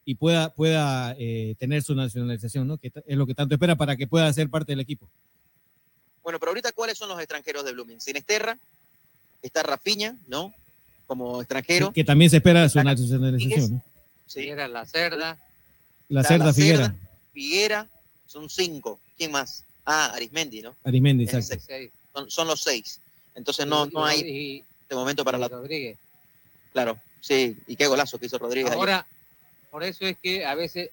y 0.10 0.16
pueda 0.16 0.50
pueda 0.50 1.16
eh, 1.20 1.54
tener 1.60 1.84
su 1.84 1.94
nacionalización, 1.94 2.68
¿no? 2.68 2.78
Que 2.80 2.92
es 3.06 3.16
lo 3.16 3.28
que 3.28 3.36
tanto 3.36 3.54
espera 3.54 3.76
para 3.76 3.96
que 3.96 4.08
pueda 4.08 4.34
ser 4.34 4.50
parte 4.50 4.72
del 4.72 4.80
equipo. 4.80 5.08
Bueno, 6.24 6.40
pero 6.40 6.50
ahorita, 6.50 6.72
¿cuáles 6.72 6.98
son 6.98 7.10
los 7.10 7.20
extranjeros 7.20 7.64
de 7.64 7.74
Blooming? 7.74 8.02
Sinesterra, 8.02 8.58
está 9.44 9.62
Rafiña, 9.62 10.18
¿no? 10.28 10.52
Como 11.06 11.42
extranjero. 11.42 11.94
Que 11.94 12.04
también 12.04 12.32
se 12.32 12.38
espera 12.38 12.68
su 12.70 12.82
nacionalización, 12.82 13.74
¿no? 13.74 13.84
Sí. 14.26 14.48
Era 14.48 14.68
la 14.68 14.88
cerda. 14.88 15.38
La 16.08 16.24
Cerda 16.24 16.52
Figuera, 16.54 16.96
Figuera, 17.32 17.88
son 18.26 18.50
cinco. 18.50 19.00
¿Quién 19.16 19.32
más? 19.32 19.64
Ah, 19.86 20.12
Arismendi, 20.16 20.64
¿no? 20.64 20.76
Arismendi, 20.84 21.26
exacto. 21.26 21.64
Son, 22.16 22.32
son 22.32 22.48
los 22.48 22.62
seis. 22.62 23.00
Entonces 23.36 23.68
no, 23.68 23.86
no 23.86 24.04
hay 24.04 24.22
Y- 24.22 24.66
este 24.82 24.96
momento 24.96 25.24
para 25.24 25.38
la... 25.38 25.48
Rodríguez. 25.48 26.00
Claro, 26.74 27.00
sí. 27.22 27.56
Y 27.68 27.76
qué 27.76 27.86
golazo 27.86 28.18
que 28.18 28.26
hizo 28.26 28.40
Rodríguez. 28.40 28.72
Ahora, 28.72 29.06
por 29.70 29.84
eso 29.84 30.06
es 30.06 30.18
que 30.22 30.46
a 30.46 30.56
veces 30.56 30.90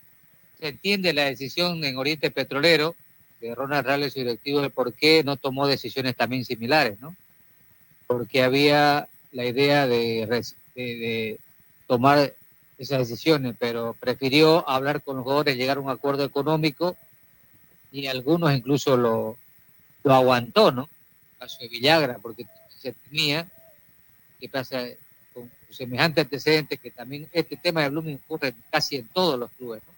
se 0.59 0.69
entiende 0.69 1.13
la 1.13 1.25
decisión 1.25 1.83
en 1.85 1.97
Oriente 1.99 2.31
Petrolero 2.31 2.95
de 3.41 3.55
Ronald 3.55 4.05
y 4.05 4.11
su 4.11 4.19
directivo 4.21 4.63
de 4.63 4.71
por 4.71 4.93
qué 4.95 5.23
no 5.25 5.37
tomó 5.37 5.67
decisiones 5.67 6.17
también 6.17 6.45
similares, 6.45 6.99
¿no? 7.01 7.15
Porque 8.07 8.43
había 8.43 9.09
la 9.33 9.45
idea 9.45 9.87
de, 9.87 10.27
de- 10.27 10.83
de 10.83 11.39
tomar 11.87 12.33
esas 12.79 13.09
decisiones, 13.09 13.55
pero 13.59 13.95
prefirió 13.99 14.69
hablar 14.69 15.03
con 15.03 15.17
los 15.17 15.23
jugadores, 15.25 15.57
llegar 15.57 15.79
a 15.79 15.81
un 15.81 15.91
acuerdo 15.91 16.25
económico 16.25 16.97
y 17.91 18.07
algunos 18.07 18.53
incluso 18.55 18.97
lo, 18.97 19.37
aguantó, 20.05 20.73
¿no? 20.73 20.89
Caso 21.39 21.59
de 21.61 21.69
Villagra, 21.69 22.19
porque 22.19 22.47
se 22.81 22.93
temía 22.93 23.49
que 24.41 24.49
pasa 24.49 24.85
semejante 25.75 26.23
antecedente 26.23 26.79
que 26.79 26.91
también 26.91 27.29
este 27.33 27.57
tema 27.57 27.83
de 27.83 27.91
Blooming 27.91 28.21
ocurre 28.25 28.55
casi 28.71 28.97
en 28.97 29.09
todos 29.09 29.39
los 29.39 29.51
clubes, 29.53 29.83
¿no? 29.87 29.95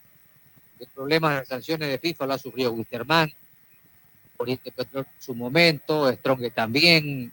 El 0.80 0.86
problema 0.88 1.40
de 1.40 1.46
sanciones 1.46 1.88
de 1.88 1.98
FIFA 1.98 2.26
lo 2.26 2.34
ha 2.34 2.38
sufrido 2.38 2.72
Wisterman, 2.72 3.32
Oriente 4.36 4.70
Petrol 4.70 5.04
en 5.04 5.22
su 5.22 5.34
momento, 5.34 6.12
Strong 6.12 6.52
también. 6.52 7.32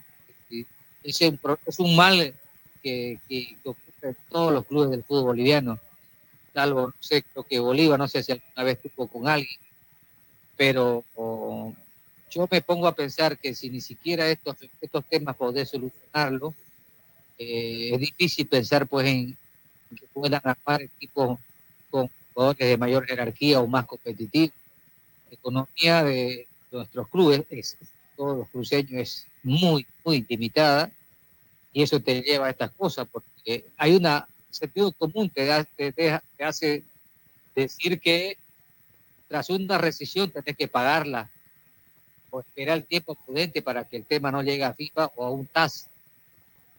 Es 1.04 1.22
un, 1.22 1.40
es 1.66 1.80
un 1.80 1.96
mal 1.96 2.34
que, 2.82 3.20
que, 3.30 3.56
que 3.62 3.70
ocurre 3.70 4.10
en 4.10 4.18
todos 4.30 4.52
los 4.52 4.66
clubes 4.66 4.90
del 4.90 5.04
fútbol 5.04 5.26
boliviano, 5.26 5.80
salvo, 6.56 6.88
no 6.88 6.94
sé, 7.00 7.22
creo 7.22 7.44
que 7.44 7.60
Bolívar, 7.60 8.00
no 8.00 8.08
sé 8.08 8.24
si 8.24 8.32
alguna 8.32 8.64
vez 8.64 8.80
tuvo 8.82 9.08
con 9.08 9.28
alguien, 9.28 9.60
pero 10.56 11.04
o, 11.16 11.74
yo 12.32 12.48
me 12.50 12.62
pongo 12.62 12.88
a 12.88 12.96
pensar 12.96 13.38
que 13.38 13.54
si 13.54 13.70
ni 13.70 13.82
siquiera 13.82 14.30
estos, 14.30 14.56
estos 14.82 15.06
temas 15.06 15.36
podés 15.36 15.70
solucionarlo, 15.70 16.56
eh, 17.38 17.92
es 17.94 18.00
difícil 18.00 18.48
pensar 18.48 18.88
pues 18.88 19.08
en 19.08 19.38
que 19.98 20.08
puedan 20.14 20.42
armar 20.44 20.82
equipos 20.82 21.40
con 21.90 22.10
jugadores 22.34 22.68
de 22.68 22.78
mayor 22.78 23.06
jerarquía 23.08 23.62
o 23.62 23.68
más 23.68 23.86
competitivos. 23.86 24.54
La 25.30 25.36
economía 25.36 26.04
de 26.04 26.48
nuestros 26.72 27.10
clubes, 27.10 27.44
es, 27.50 27.78
todos 28.16 28.38
los 28.40 28.50
cruceños, 28.50 28.94
es 29.02 29.28
muy, 29.44 29.88
muy 30.06 30.26
limitada 30.30 30.92
Y 31.74 31.84
eso 31.84 32.00
te 32.02 32.22
lleva 32.22 32.48
a 32.48 32.52
estas 32.52 32.72
cosas, 32.72 33.08
porque 33.12 33.66
hay 33.78 33.96
un 33.96 34.08
sentido 34.52 34.92
común 34.94 35.30
que 35.30 35.46
da- 35.46 35.66
te, 35.66 35.92
te 35.94 36.22
hace 36.44 36.84
decir 37.56 38.00
que 38.00 38.38
tras 39.28 39.50
una 39.50 39.78
recesión 39.78 40.32
tenés 40.32 40.58
que 40.58 40.68
pagarla 40.68 41.32
o 42.30 42.40
esperar 42.42 42.78
el 42.78 42.86
tiempo 42.86 43.16
prudente 43.16 43.62
para 43.62 43.86
que 43.88 43.98
el 43.98 44.06
tema 44.06 44.32
no 44.32 44.42
llegue 44.44 44.64
a 44.64 44.74
FIFA 44.74 45.08
o 45.16 45.26
a 45.26 45.32
un 45.32 45.48
TAS. 45.48 45.88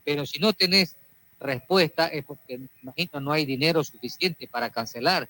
Pero 0.07 0.25
si 0.25 0.39
no 0.39 0.53
tenés 0.53 0.95
respuesta 1.41 2.07
es 2.07 2.25
porque, 2.25 2.61
imagino, 2.81 3.21
no 3.21 3.33
hay 3.33 3.45
dinero 3.45 3.83
suficiente 3.83 4.47
para 4.47 4.71
cancelar. 4.71 5.29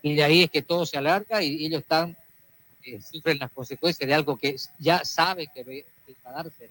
Y 0.00 0.14
de 0.14 0.22
ahí 0.22 0.42
es 0.44 0.50
que 0.50 0.62
todo 0.62 0.86
se 0.86 0.96
alarga 0.96 1.42
y 1.42 1.66
ellos 1.66 1.82
están, 1.82 2.16
eh, 2.84 3.00
sufren 3.02 3.38
las 3.38 3.50
consecuencias 3.50 4.06
de 4.06 4.14
algo 4.14 4.38
que 4.38 4.54
ya 4.78 5.04
saben 5.04 5.48
que 5.52 5.84
va 6.24 6.30
a 6.30 6.42
darse. 6.44 6.70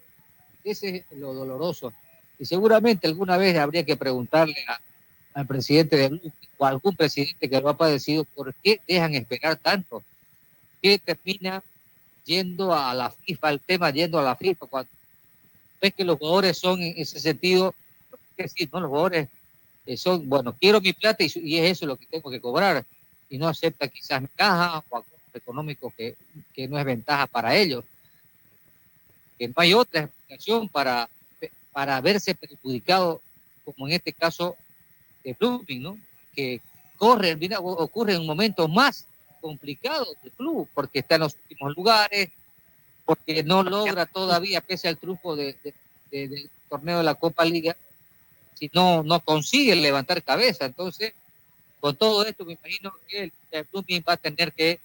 Ese 0.63 1.05
es 1.11 1.17
lo 1.17 1.33
doloroso. 1.33 1.93
Y 2.39 2.45
seguramente 2.45 3.05
alguna 3.05 3.35
vez 3.35 3.57
habría 3.57 3.83
que 3.83 3.97
preguntarle 3.97 4.55
a- 4.67 4.79
al 5.33 5.45
presidente 5.45 5.97
de 5.97 6.31
o 6.57 6.65
a 6.65 6.69
algún 6.69 6.95
presidente 6.95 7.49
que 7.49 7.59
lo 7.59 7.67
ha 7.67 7.75
padecido 7.75 8.23
por 8.23 8.53
qué 8.55 8.79
dejan 8.87 9.13
esperar 9.13 9.57
tanto. 9.57 10.01
¿Qué 10.81 10.97
termina 10.99 11.61
yendo 12.23 12.73
a 12.73 12.93
la 12.93 13.09
FIFA, 13.11 13.49
el 13.49 13.59
tema 13.59 13.89
yendo 13.91 14.17
a 14.17 14.23
la 14.23 14.37
FIFA 14.37 14.65
cuando 14.67 14.89
ves 15.85 15.93
que 15.93 16.03
los 16.03 16.17
jugadores 16.17 16.57
son 16.57 16.81
en 16.81 16.95
ese 16.97 17.19
sentido, 17.19 17.75
es 18.37 18.51
decir, 18.51 18.69
¿no? 18.73 18.79
los 18.79 18.89
jugadores 18.89 19.29
eh, 19.85 19.97
son, 19.97 20.27
bueno, 20.27 20.55
quiero 20.59 20.81
mi 20.81 20.93
plata 20.93 21.23
y, 21.23 21.31
y 21.35 21.57
es 21.57 21.73
eso 21.73 21.85
lo 21.85 21.95
que 21.95 22.07
tengo 22.07 22.31
que 22.31 22.41
cobrar 22.41 22.83
y 23.29 23.37
no 23.37 23.47
acepta 23.47 23.87
quizás 23.87 24.21
mi 24.21 24.27
caja 24.29 24.77
o 24.89 24.97
acuerdos 24.97 25.15
económicos 25.33 25.93
que, 25.95 26.15
que 26.53 26.67
no 26.67 26.79
es 26.79 26.85
ventaja 26.85 27.27
para 27.27 27.55
ellos. 27.55 27.83
Que 29.37 29.47
no 29.47 29.53
hay 29.57 29.73
otra 29.73 30.01
explicación 30.01 30.69
para, 30.69 31.09
para 31.71 32.01
verse 32.01 32.33
perjudicado, 32.33 33.21
como 33.63 33.87
en 33.87 33.93
este 33.93 34.13
caso 34.13 34.55
de 35.23 35.33
Blooming, 35.33 35.83
¿no? 35.83 35.97
Que 36.33 36.61
corre, 36.97 37.35
mira, 37.35 37.59
ocurre 37.59 38.13
en 38.13 38.21
un 38.21 38.27
momento 38.27 38.67
más 38.67 39.05
complicado 39.41 40.07
del 40.23 40.31
club, 40.31 40.67
porque 40.73 40.99
está 40.99 41.15
en 41.15 41.21
los 41.21 41.35
últimos 41.35 41.75
lugares, 41.75 42.29
porque 43.05 43.43
no 43.43 43.63
logra 43.63 44.05
todavía, 44.05 44.61
pese 44.61 44.87
al 44.87 44.97
triunfo 44.97 45.35
de, 45.35 45.55
de- 45.63 45.73
de- 46.11 46.27
del 46.27 46.49
torneo 46.69 46.97
de 46.99 47.03
la 47.03 47.15
Copa 47.15 47.45
Liga, 47.45 47.75
si 48.57 48.69
no, 48.73 49.03
no 49.03 49.19
consigue 49.19 49.75
levantar 49.75 50.23
cabeza. 50.23 50.65
Entonces, 50.65 51.13
con 51.79 51.95
todo 51.95 52.25
esto, 52.25 52.45
me 52.45 52.53
imagino 52.53 52.93
que 53.07 53.23
el, 53.25 53.31
el 53.51 53.67
va 54.07 54.13
a 54.13 54.17
tener 54.17 54.53
que 54.53 54.79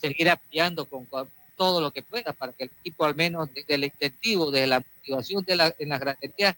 seguir 0.00 0.28
apoyando 0.28 0.84
con, 0.86 1.04
con 1.06 1.28
todo 1.56 1.80
lo 1.80 1.90
que 1.92 2.02
pueda 2.02 2.32
para 2.32 2.52
que 2.52 2.64
el 2.64 2.70
equipo, 2.80 3.04
al 3.04 3.14
menos 3.14 3.48
desde 3.54 3.74
el 3.74 3.84
incentivo, 3.84 4.50
desde 4.50 4.66
la 4.66 4.80
motivación 4.80 5.44
de 5.44 5.56
la, 5.56 5.74
en 5.78 5.88
las 5.90 6.00
granerías, 6.00 6.56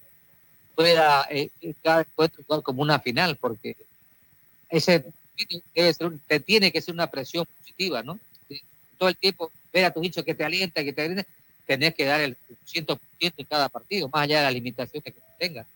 pueda 0.75 1.27
eh, 1.31 1.51
cada 1.83 2.07
jugar 2.17 2.63
como 2.63 2.83
una 2.83 2.99
final, 2.99 3.37
porque 3.37 3.77
ese 4.71 5.05
debe 5.75 5.93
ser 5.95 6.11
tiene 6.45 6.73
que 6.73 6.81
ser 6.81 6.95
una 6.95 7.09
presión 7.09 7.47
positiva, 7.47 8.03
¿no? 8.03 8.19
Todo 8.99 9.09
el 9.09 9.17
tiempo 9.17 9.51
ver 9.75 9.85
a 9.85 9.93
tus 9.93 10.05
hinchas 10.05 10.25
que 10.25 10.35
te 10.35 10.45
alienta, 10.45 10.83
que 10.83 10.93
te 10.93 11.03
alienta, 11.03 11.27
tenés 11.67 11.95
que 11.95 12.05
dar 12.05 12.21
el 12.21 12.37
100% 12.73 12.99
en 13.37 13.47
cada 13.47 13.69
partido, 13.69 14.09
más 14.09 14.23
allá 14.23 14.39
de 14.39 14.45
las 14.45 14.55
limitaciones 14.55 15.03
que 15.05 15.15
tengas. 15.39 15.67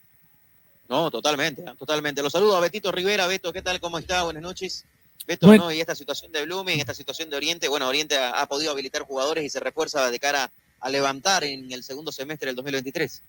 No, 0.89 1.11
totalmente, 1.11 1.63
¿eh? 1.63 1.75
totalmente. 1.79 2.23
Los 2.23 2.33
saludo 2.33 2.57
a 2.57 2.61
Betito 2.61 2.91
Rivera. 2.91 3.27
Beto, 3.27 3.53
¿qué 3.53 3.61
tal? 3.61 3.79
¿Cómo 3.81 3.99
está? 3.99 4.23
Buenas 4.23 4.43
noches. 4.43 4.85
Beto, 5.27 5.47
Bueno. 5.47 5.65
¿no? 5.65 5.73
Y 5.73 5.81
esta 5.81 5.95
situación 5.95 6.33
de 6.33 6.47
Blooming, 6.47 6.81
esta 6.81 6.95
situación 6.95 7.29
de 7.29 7.37
Oriente, 7.37 7.69
bueno, 7.69 7.87
Oriente 7.89 8.17
ha, 8.17 8.41
ha 8.41 8.47
podido 8.47 8.71
habilitar 8.71 9.03
jugadores 9.03 9.45
y 9.45 9.51
se 9.51 9.61
refuerza 9.61 10.11
de 10.11 10.19
cara 10.19 10.51
a 10.81 10.89
levantar 10.89 11.45
en 11.45 11.71
el 11.73 11.83
segundo 11.83 12.13
semestre 12.13 12.47
del 12.47 12.57
2023. 12.57 13.21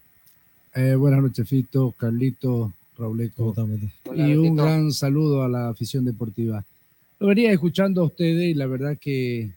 Eh, 0.76 0.96
buenas 0.96 1.22
noches, 1.22 1.50
Fito, 1.50 1.94
Carlito, 1.98 2.72
Rauleco. 2.98 3.54
Y 4.16 4.34
un 4.36 4.56
gran 4.56 4.94
saludo 4.94 5.44
a 5.44 5.50
la 5.50 5.70
afición 5.70 6.06
deportiva. 6.06 6.64
Lo 7.20 7.28
venía 7.28 7.52
escuchando 7.52 8.02
a 8.02 8.06
ustedes 8.06 8.50
y 8.50 8.54
la 8.54 8.68
verdad 8.68 8.98
que 9.00 9.50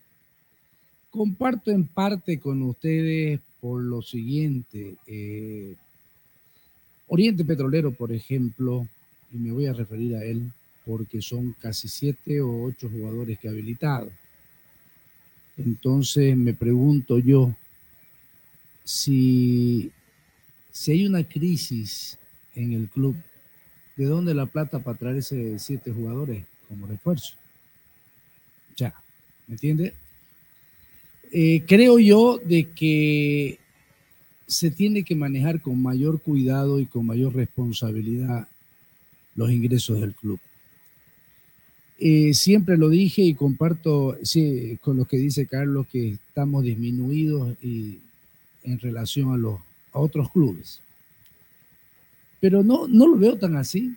comparto 1.12 1.70
en 1.70 1.86
parte 1.86 2.40
con 2.40 2.62
ustedes 2.62 3.38
por 3.60 3.80
lo 3.82 4.02
siguiente. 4.02 4.96
eh, 5.06 5.76
Oriente 7.06 7.44
Petrolero, 7.44 7.92
por 7.92 8.10
ejemplo, 8.10 8.88
y 9.30 9.36
me 9.36 9.52
voy 9.52 9.66
a 9.66 9.74
referir 9.74 10.16
a 10.16 10.24
él 10.24 10.50
porque 10.86 11.20
son 11.20 11.54
casi 11.60 11.86
siete 11.86 12.40
o 12.40 12.64
ocho 12.64 12.88
jugadores 12.88 13.38
que 13.38 13.48
ha 13.48 13.50
habilitado. 13.50 14.10
Entonces 15.58 16.34
me 16.34 16.54
pregunto 16.54 17.18
yo 17.18 17.54
si, 18.82 19.92
si 20.70 20.92
hay 20.92 21.06
una 21.06 21.22
crisis 21.24 22.18
en 22.54 22.72
el 22.72 22.88
club, 22.88 23.16
¿de 23.96 24.06
dónde 24.06 24.32
la 24.32 24.46
plata 24.46 24.78
para 24.78 24.96
traer 24.96 25.16
ese 25.16 25.58
siete 25.58 25.92
jugadores 25.92 26.46
como 26.66 26.86
refuerzo? 26.86 27.34
Ya, 28.76 28.94
¿me 29.46 29.54
entiende? 29.54 29.94
Eh, 31.34 31.64
creo 31.66 31.98
yo 31.98 32.38
de 32.44 32.70
que 32.70 33.58
se 34.46 34.70
tiene 34.70 35.02
que 35.02 35.16
manejar 35.16 35.62
con 35.62 35.82
mayor 35.82 36.20
cuidado 36.20 36.78
y 36.78 36.84
con 36.84 37.06
mayor 37.06 37.34
responsabilidad 37.34 38.46
los 39.34 39.50
ingresos 39.50 39.98
del 39.98 40.14
club. 40.14 40.38
Eh, 41.98 42.34
siempre 42.34 42.76
lo 42.76 42.90
dije 42.90 43.22
y 43.22 43.34
comparto 43.34 44.18
sí, 44.22 44.76
con 44.82 44.98
lo 44.98 45.06
que 45.06 45.16
dice 45.16 45.46
Carlos 45.46 45.86
que 45.86 46.10
estamos 46.10 46.64
disminuidos 46.64 47.56
y, 47.62 47.98
en 48.64 48.78
relación 48.78 49.32
a, 49.32 49.38
los, 49.38 49.58
otros 49.92 50.30
clubes. 50.30 50.80
Pero 52.40 52.62
no, 52.62 52.88
no 52.88 53.06
lo 53.06 53.16
veo 53.16 53.38
tan 53.38 53.56
así. 53.56 53.94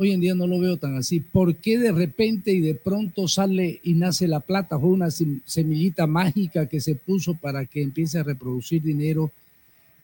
Hoy 0.00 0.12
en 0.12 0.20
día 0.20 0.34
no 0.34 0.46
lo 0.46 0.60
veo 0.60 0.76
tan 0.76 0.96
así. 0.96 1.18
¿Por 1.18 1.56
qué 1.56 1.76
de 1.76 1.90
repente 1.90 2.52
y 2.52 2.60
de 2.60 2.76
pronto 2.76 3.26
sale 3.26 3.80
y 3.82 3.94
nace 3.94 4.28
la 4.28 4.38
plata? 4.38 4.78
Fue 4.78 4.90
una 4.90 5.06
sem- 5.06 5.40
semillita 5.44 6.06
mágica 6.06 6.66
que 6.66 6.80
se 6.80 6.94
puso 6.94 7.34
para 7.34 7.64
que 7.66 7.82
empiece 7.82 8.16
a 8.18 8.22
reproducir 8.22 8.80
dinero 8.80 9.32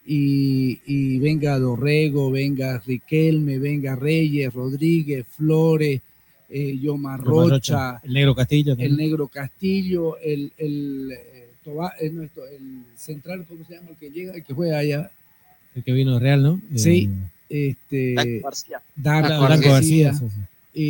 y, 0.06 0.80
y 0.86 1.18
venga 1.18 1.58
Dorrego, 1.58 2.30
venga 2.30 2.78
Riquelme, 2.84 3.58
venga 3.58 3.94
Reyes, 3.94 4.52
Rodríguez, 4.52 5.24
Flores, 5.28 6.00
eh, 6.50 6.76
Yomar 6.78 7.20
Rocha, 7.20 8.00
El 8.02 8.12
negro 8.14 8.34
Castillo. 8.34 8.74
el. 8.76 8.96
Negro 8.96 9.28
Castillo, 9.28 10.18
el, 10.18 10.52
el, 10.58 11.12
eh, 11.12 11.48
Toba- 11.64 11.94
eh, 12.00 12.10
no, 12.10 12.22
el 12.22 12.28
central, 12.96 13.46
¿cómo 13.48 13.64
se 13.64 13.74
llama? 13.74 13.90
El 13.90 13.96
que 13.96 14.10
llega, 14.10 14.34
el 14.34 14.42
que 14.44 14.52
juega 14.52 14.78
allá. 14.78 15.10
El 15.74 15.82
que 15.84 15.92
vino 15.92 16.18
Real, 16.18 16.42
¿no? 16.42 16.60
Sí, 16.74 17.08
Eh, 17.10 17.30
este, 17.54 18.12
Blanco 18.14 18.44
García. 18.44 18.80
Darko 18.96 19.46
Blanco 19.46 19.68
García. 19.70 20.06
García, 20.12 20.28
sí, 20.28 20.40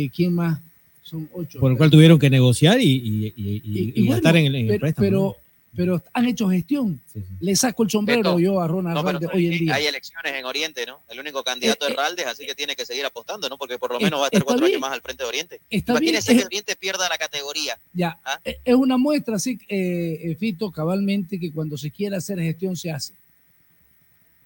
Eh, 0.05 0.09
¿Quién 0.15 0.33
más? 0.33 0.59
Son 1.03 1.29
ocho. 1.33 1.59
por 1.59 1.71
el 1.71 1.77
cual 1.77 1.91
tuvieron 1.91 2.17
que 2.17 2.29
negociar 2.31 2.81
y, 2.81 2.85
y- 2.85 3.33
y- 3.37 3.61
y- 3.63 3.93
y 3.95 3.99
bueno, 4.01 4.13
gastar 4.13 4.37
en 4.37 4.45
el, 4.47 4.55
en 4.55 4.61
el 4.61 4.67
pero, 4.69 4.79
préstamo. 4.79 5.35
pero, 5.75 6.03
han 6.13 6.25
hecho 6.25 6.49
gestión. 6.49 6.99
Le 7.41 7.55
saco 7.55 7.83
el 7.83 7.91
sombrero 7.91 8.21
Beto, 8.21 8.39
yo 8.39 8.59
a 8.59 8.67
Ronald 8.67 8.95
No, 8.95 9.03
pero 9.05 9.19
Ralde 9.19 9.27
hoy 9.37 9.45
en 9.45 9.51
hay- 9.53 9.59
día. 9.59 9.75
hay 9.75 9.85
elecciones 9.85 10.33
en 10.33 10.45
Oriente, 10.45 10.83
¿no? 10.87 11.01
El 11.07 11.19
único 11.19 11.43
candidato 11.43 11.85
Eh, 11.87 11.91
es 11.91 11.95
Raldes, 11.95 12.25
así 12.25 12.47
que 12.47 12.55
tiene 12.55 12.75
que 12.75 12.87
seguir 12.87 13.05
apostando, 13.05 13.47
¿no? 13.49 13.57
Porque 13.59 13.77
por 13.77 13.91
lo 13.91 13.99
eh, 13.99 14.05
menos 14.05 14.19
va 14.19 14.23
a 14.23 14.27
estar 14.29 14.43
cuatro 14.43 14.65
bien. 14.65 14.77
años 14.77 14.81
más 14.81 14.93
al 14.93 15.01
frente 15.01 15.21
de 15.23 15.29
Oriente. 15.29 15.61
Está 15.69 15.91
Imagínese 15.91 16.31
bien, 16.31 16.37
que 16.39 16.43
eh. 16.43 16.47
Oriente 16.47 16.75
pierda 16.75 17.07
la 17.07 17.17
categoría. 17.19 17.77
Ya, 17.93 18.17
¿Ah? 18.25 18.39
eh, 18.43 18.57
es 18.65 18.73
una 18.75 18.97
muestra, 18.97 19.37
sí, 19.37 19.59
eh, 19.69 20.19
eh, 20.23 20.35
Fito, 20.39 20.71
cabalmente, 20.71 21.39
que 21.39 21.51
cuando 21.51 21.77
se 21.77 21.91
quiere 21.91 22.15
hacer 22.15 22.39
gestión 22.39 22.75
se 22.75 22.89
hace. 22.89 23.13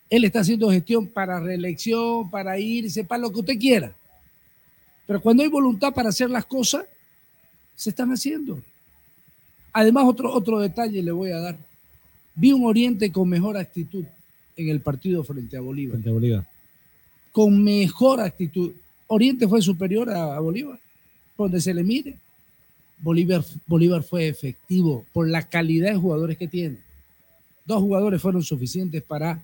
Él 0.09 0.23
está 0.23 0.39
haciendo 0.39 0.71
gestión 0.71 1.07
para 1.07 1.39
reelección, 1.39 2.29
para 2.29 2.57
irse, 2.57 3.03
para 3.03 3.21
lo 3.21 3.31
que 3.31 3.39
usted 3.39 3.59
quiera. 3.59 3.93
Pero 5.05 5.21
cuando 5.21 5.43
hay 5.43 5.49
voluntad 5.49 5.93
para 5.93 6.09
hacer 6.09 6.29
las 6.29 6.45
cosas, 6.45 6.85
se 7.75 7.91
están 7.91 8.11
haciendo. 8.11 8.61
Además, 9.71 10.05
otro, 10.07 10.33
otro 10.33 10.59
detalle 10.59 11.01
le 11.01 11.11
voy 11.11 11.31
a 11.31 11.39
dar. 11.39 11.57
Vi 12.35 12.51
un 12.51 12.65
Oriente 12.65 13.11
con 13.11 13.29
mejor 13.29 13.57
actitud 13.57 14.03
en 14.55 14.69
el 14.69 14.81
partido 14.81 15.23
frente 15.23 15.57
a 15.57 15.61
Bolívar. 15.61 15.93
Frente 15.93 16.09
a 16.09 16.13
Bolívar. 16.13 16.47
Con 17.31 17.63
mejor 17.63 18.19
actitud. 18.19 18.71
Oriente 19.07 19.47
fue 19.47 19.61
superior 19.61 20.09
a, 20.09 20.35
a 20.35 20.39
Bolívar, 20.39 20.79
donde 21.37 21.61
se 21.61 21.73
le 21.73 21.83
mire. 21.83 22.17
Bolívar, 22.99 23.43
Bolívar 23.65 24.03
fue 24.03 24.27
efectivo 24.27 25.05
por 25.13 25.27
la 25.27 25.47
calidad 25.47 25.91
de 25.91 25.97
jugadores 25.97 26.37
que 26.37 26.47
tiene. 26.47 26.77
Dos 27.65 27.81
jugadores 27.81 28.21
fueron 28.21 28.43
suficientes 28.43 29.01
para, 29.03 29.43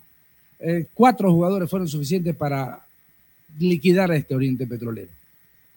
eh, 0.60 0.86
cuatro 0.94 1.32
jugadores 1.32 1.70
fueron 1.70 1.88
suficientes 1.88 2.36
para 2.36 2.86
liquidar 3.60 4.12
a 4.12 4.16
este 4.16 4.36
Oriente 4.36 4.66
Petrolero. 4.68 5.12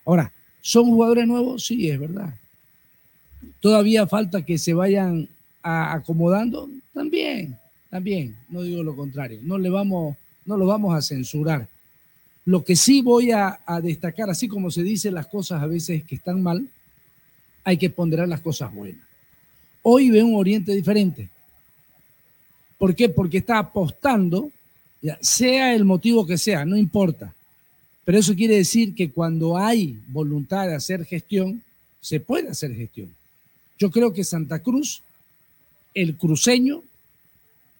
Ahora, 0.05 0.33
¿son 0.61 0.87
jugadores 0.87 1.27
nuevos? 1.27 1.65
Sí, 1.65 1.89
es 1.89 1.99
verdad. 1.99 2.35
Todavía 3.61 4.07
falta 4.07 4.43
que 4.45 4.59
se 4.59 4.75
vayan 4.75 5.29
a- 5.63 5.93
acomodando. 5.95 6.69
También, 6.93 7.57
también, 7.91 8.37
no 8.49 8.63
digo 8.63 8.83
lo 8.83 8.97
contrario. 8.97 9.41
No 9.43 9.59
le 9.59 9.71
vamos, 9.71 10.17
no 10.45 10.57
lo 10.57 10.67
vamos 10.67 10.95
a 10.97 11.03
censurar. 11.03 11.69
Lo 12.45 12.65
que 12.65 12.77
sí 12.77 13.03
voy 13.03 13.31
a, 13.31 13.61
a 13.67 13.81
destacar, 13.81 14.31
así 14.31 14.49
como 14.49 14.71
se 14.71 14.83
dicen 14.83 15.15
las 15.15 15.27
cosas 15.27 15.63
a 15.63 15.67
veces 15.67 16.03
que 16.05 16.15
están 16.15 16.43
mal, 16.43 16.67
hay 17.65 17.77
que 17.77 17.91
ponderar 17.91 18.27
las 18.29 18.41
cosas 18.41 18.73
buenas. 18.73 19.07
Hoy 19.83 20.11
veo 20.11 20.27
un 20.27 20.37
Oriente 20.37 20.73
diferente. 20.75 21.29
¿Por 22.79 22.95
qué? 22.95 23.09
Porque 23.09 23.39
está 23.39 23.59
apostando 23.59 24.51
Ya, 25.01 25.19
sea 25.21 25.75
el 25.75 25.85
motivo 25.85 26.27
que 26.27 26.39
sea, 26.39 26.65
no 26.65 26.77
importa. 26.77 27.33
Pero 28.05 28.19
eso 28.19 28.35
quiere 28.35 28.57
decir 28.57 28.95
que 28.95 29.11
cuando 29.11 29.57
hay 29.59 29.97
voluntad 30.09 30.67
de 30.67 30.75
hacer 30.75 31.05
gestión, 31.05 31.63
se 32.01 32.21
puede 32.21 32.49
hacer 32.49 32.75
gestión. 32.75 33.11
Yo 33.79 33.91
creo 33.91 34.13
que 34.13 34.25
Santa 34.25 34.61
Cruz, 34.61 35.03
el 35.95 36.17
cruceño, 36.17 36.83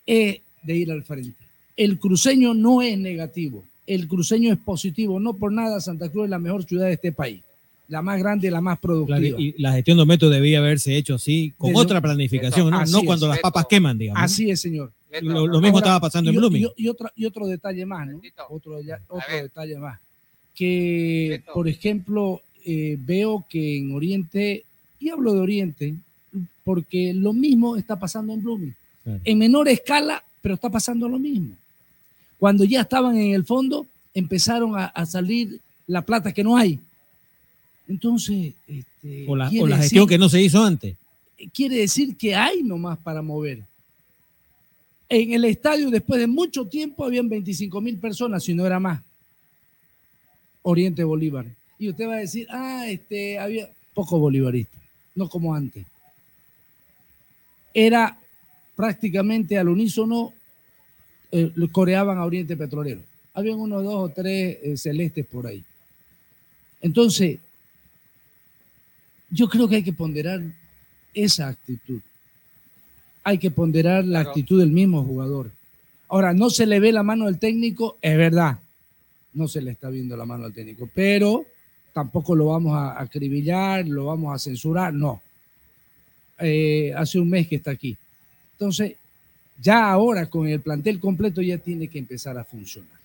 es 0.07 0.39
de 0.63 0.77
ir 0.77 0.93
al 0.93 1.03
frente. 1.03 1.33
El 1.77 1.99
cruceño 1.99 2.55
no 2.55 2.83
es 2.83 2.99
negativo, 2.99 3.65
el 3.87 4.07
cruceño 4.09 4.53
es 4.53 4.59
positivo. 4.59 5.19
No 5.19 5.35
por 5.35 5.53
nada 5.53 5.81
Santa 5.81 6.09
Cruz 6.09 6.25
es 6.25 6.31
la 6.31 6.39
mejor 6.39 6.65
ciudad 6.65 6.87
de 6.87 6.95
este 6.95 7.13
país, 7.13 7.41
la 7.89 8.03
más 8.03 8.19
grande 8.19 8.51
la 8.51 8.61
más 8.61 8.79
productiva. 8.79 9.19
Claro, 9.19 9.41
y 9.41 9.55
la 9.59 9.73
gestión 9.73 9.97
de 9.97 10.03
Ometo 10.03 10.29
debía 10.29 10.59
haberse 10.59 10.97
hecho 10.97 11.15
así, 11.15 11.53
con 11.57 11.71
Desde- 11.71 11.83
otra 11.83 12.01
planificación, 12.01 12.71
¿no? 12.71 12.83
Es. 12.83 13.05
cuando 13.05 13.29
las 13.29 13.39
papas 13.41 13.67
queman, 13.67 13.97
digamos. 13.99 14.23
Así 14.23 14.51
es, 14.51 14.61
señor. 14.61 14.93
Lo, 15.23 15.47
lo 15.47 15.61
mismo 15.61 15.79
Ahora, 15.79 15.87
estaba 15.87 16.01
pasando 16.01 16.31
en 16.31 16.35
y- 16.37 16.39
Blooming. 16.39 16.69
Y, 16.77 16.85
y 16.85 16.89
otro, 16.89 17.11
y 17.17 17.25
otro 17.25 17.47
detalle 17.47 17.87
más, 17.87 18.07
¿no? 18.09 18.21
Otro, 18.51 18.81
ya- 18.83 19.01
otro 19.09 19.35
detalle 19.35 19.77
más. 19.79 19.99
Que, 20.55 21.43
por 21.55 21.69
ejemplo, 21.69 22.43
eh, 22.65 22.97
veo 23.01 23.45
que 23.49 23.79
en 23.79 23.95
Oriente, 23.95 24.65
y 25.01 25.09
hablo 25.09 25.33
de 25.33 25.41
Oriente, 25.41 25.95
porque 26.65 27.15
lo 27.15 27.33
mismo 27.33 27.77
está 27.77 27.99
pasando 27.99 28.33
en 28.35 28.43
Blooming. 28.43 28.75
Claro. 29.05 29.21
En 29.25 29.39
menor 29.39 29.69
escala, 29.69 30.23
pero 30.43 30.55
está 30.57 30.69
pasando 30.69 31.09
lo 31.09 31.19
mismo. 31.19 31.55
Cuando 32.39 32.65
ya 32.65 32.83
estaban 32.83 33.17
en 33.17 33.35
el 33.35 33.45
fondo, 33.45 33.87
empezaron 34.13 34.77
a, 34.79 34.87
a 34.87 35.07
salir 35.07 35.59
la 35.87 36.03
plata 36.03 36.33
que 36.33 36.45
no 36.45 36.57
hay. 36.57 36.79
Entonces, 37.89 38.53
este, 38.67 39.25
O 39.27 39.35
la, 39.37 39.49
o 39.49 39.67
la 39.67 39.77
decir- 39.77 39.83
gestión 39.83 40.07
que 40.07 40.19
no 40.19 40.29
se 40.29 40.43
hizo 40.43 40.63
antes. 40.63 40.95
quiere 41.55 41.77
decir 41.77 42.17
que 42.17 42.35
hay 42.35 42.63
nomás 42.63 42.99
para 42.99 43.23
mover. 43.23 43.63
En 45.09 45.33
el 45.33 45.45
estadio, 45.45 45.91
después 45.91 46.21
de 46.21 46.27
mucho 46.27 46.67
tiempo, 46.67 47.05
habían 47.05 47.29
25 47.29 47.81
mil 47.81 47.99
personas, 47.99 48.45
si 48.45 48.53
no 48.53 48.67
era 48.67 48.79
más. 48.79 49.03
Oriente 50.63 51.03
Bolívar. 51.03 51.47
Y 51.79 51.89
usted 51.89 52.07
va 52.07 52.15
a 52.15 52.19
decir, 52.19 52.47
ah, 52.51 52.87
este, 52.87 53.39
había 53.39 53.71
poco 53.95 54.19
bolivarista, 54.19 54.77
no 55.15 55.29
como 55.29 55.55
antes. 55.55 55.87
Era 57.73 58.19
prácticamente 58.77 59.57
al 59.57 59.69
unísono, 59.69 60.33
eh, 61.33 61.53
coreaban 61.73 62.19
a 62.19 62.25
Oriente 62.25 62.57
Petrolero. 62.57 63.01
Habían 63.33 63.59
unos 63.59 63.83
dos 63.83 63.95
o 63.95 64.09
tres 64.11 64.59
eh, 64.63 64.77
celestes 64.77 65.25
por 65.27 65.47
ahí. 65.47 65.65
Entonces, 66.81 67.39
yo 69.31 69.49
creo 69.49 69.69
que 69.69 69.77
hay 69.77 69.83
que 69.83 69.93
ponderar 69.93 70.43
esa 71.15 71.49
actitud. 71.49 72.01
Hay 73.29 73.37
que 73.37 73.51
ponderar 73.51 74.07
la 74.07 74.21
actitud 74.21 74.59
del 74.59 74.71
mismo 74.71 75.05
jugador. 75.05 75.51
Ahora, 76.09 76.33
no 76.33 76.49
se 76.49 76.65
le 76.65 76.81
ve 76.81 76.93
la 76.93 77.03
mano 77.03 77.27
del 77.27 77.39
técnico, 77.39 77.99
es 78.01 78.17
verdad. 78.17 78.59
No 79.35 79.47
se 79.47 79.61
le 79.61 79.73
está 79.73 79.91
viendo 79.91 80.17
la 80.17 80.25
mano 80.25 80.47
al 80.47 80.55
técnico, 80.55 80.89
pero 80.95 81.45
tampoco 81.93 82.35
lo 82.35 82.47
vamos 82.47 82.73
a 82.73 82.99
acribillar, 82.99 83.87
lo 83.87 84.07
vamos 84.07 84.35
a 84.35 84.39
censurar, 84.39 84.95
no. 84.95 85.21
Eh, 86.39 86.91
hace 86.97 87.19
un 87.19 87.29
mes 87.29 87.47
que 87.49 87.57
está 87.57 87.73
aquí. 87.73 87.95
Entonces, 88.53 88.95
ya 89.61 89.91
ahora 89.91 90.25
con 90.31 90.49
el 90.49 90.63
plantel 90.63 90.99
completo 90.99 91.43
ya 91.43 91.59
tiene 91.59 91.89
que 91.89 91.99
empezar 91.99 92.39
a 92.39 92.45
funcionar. 92.45 92.99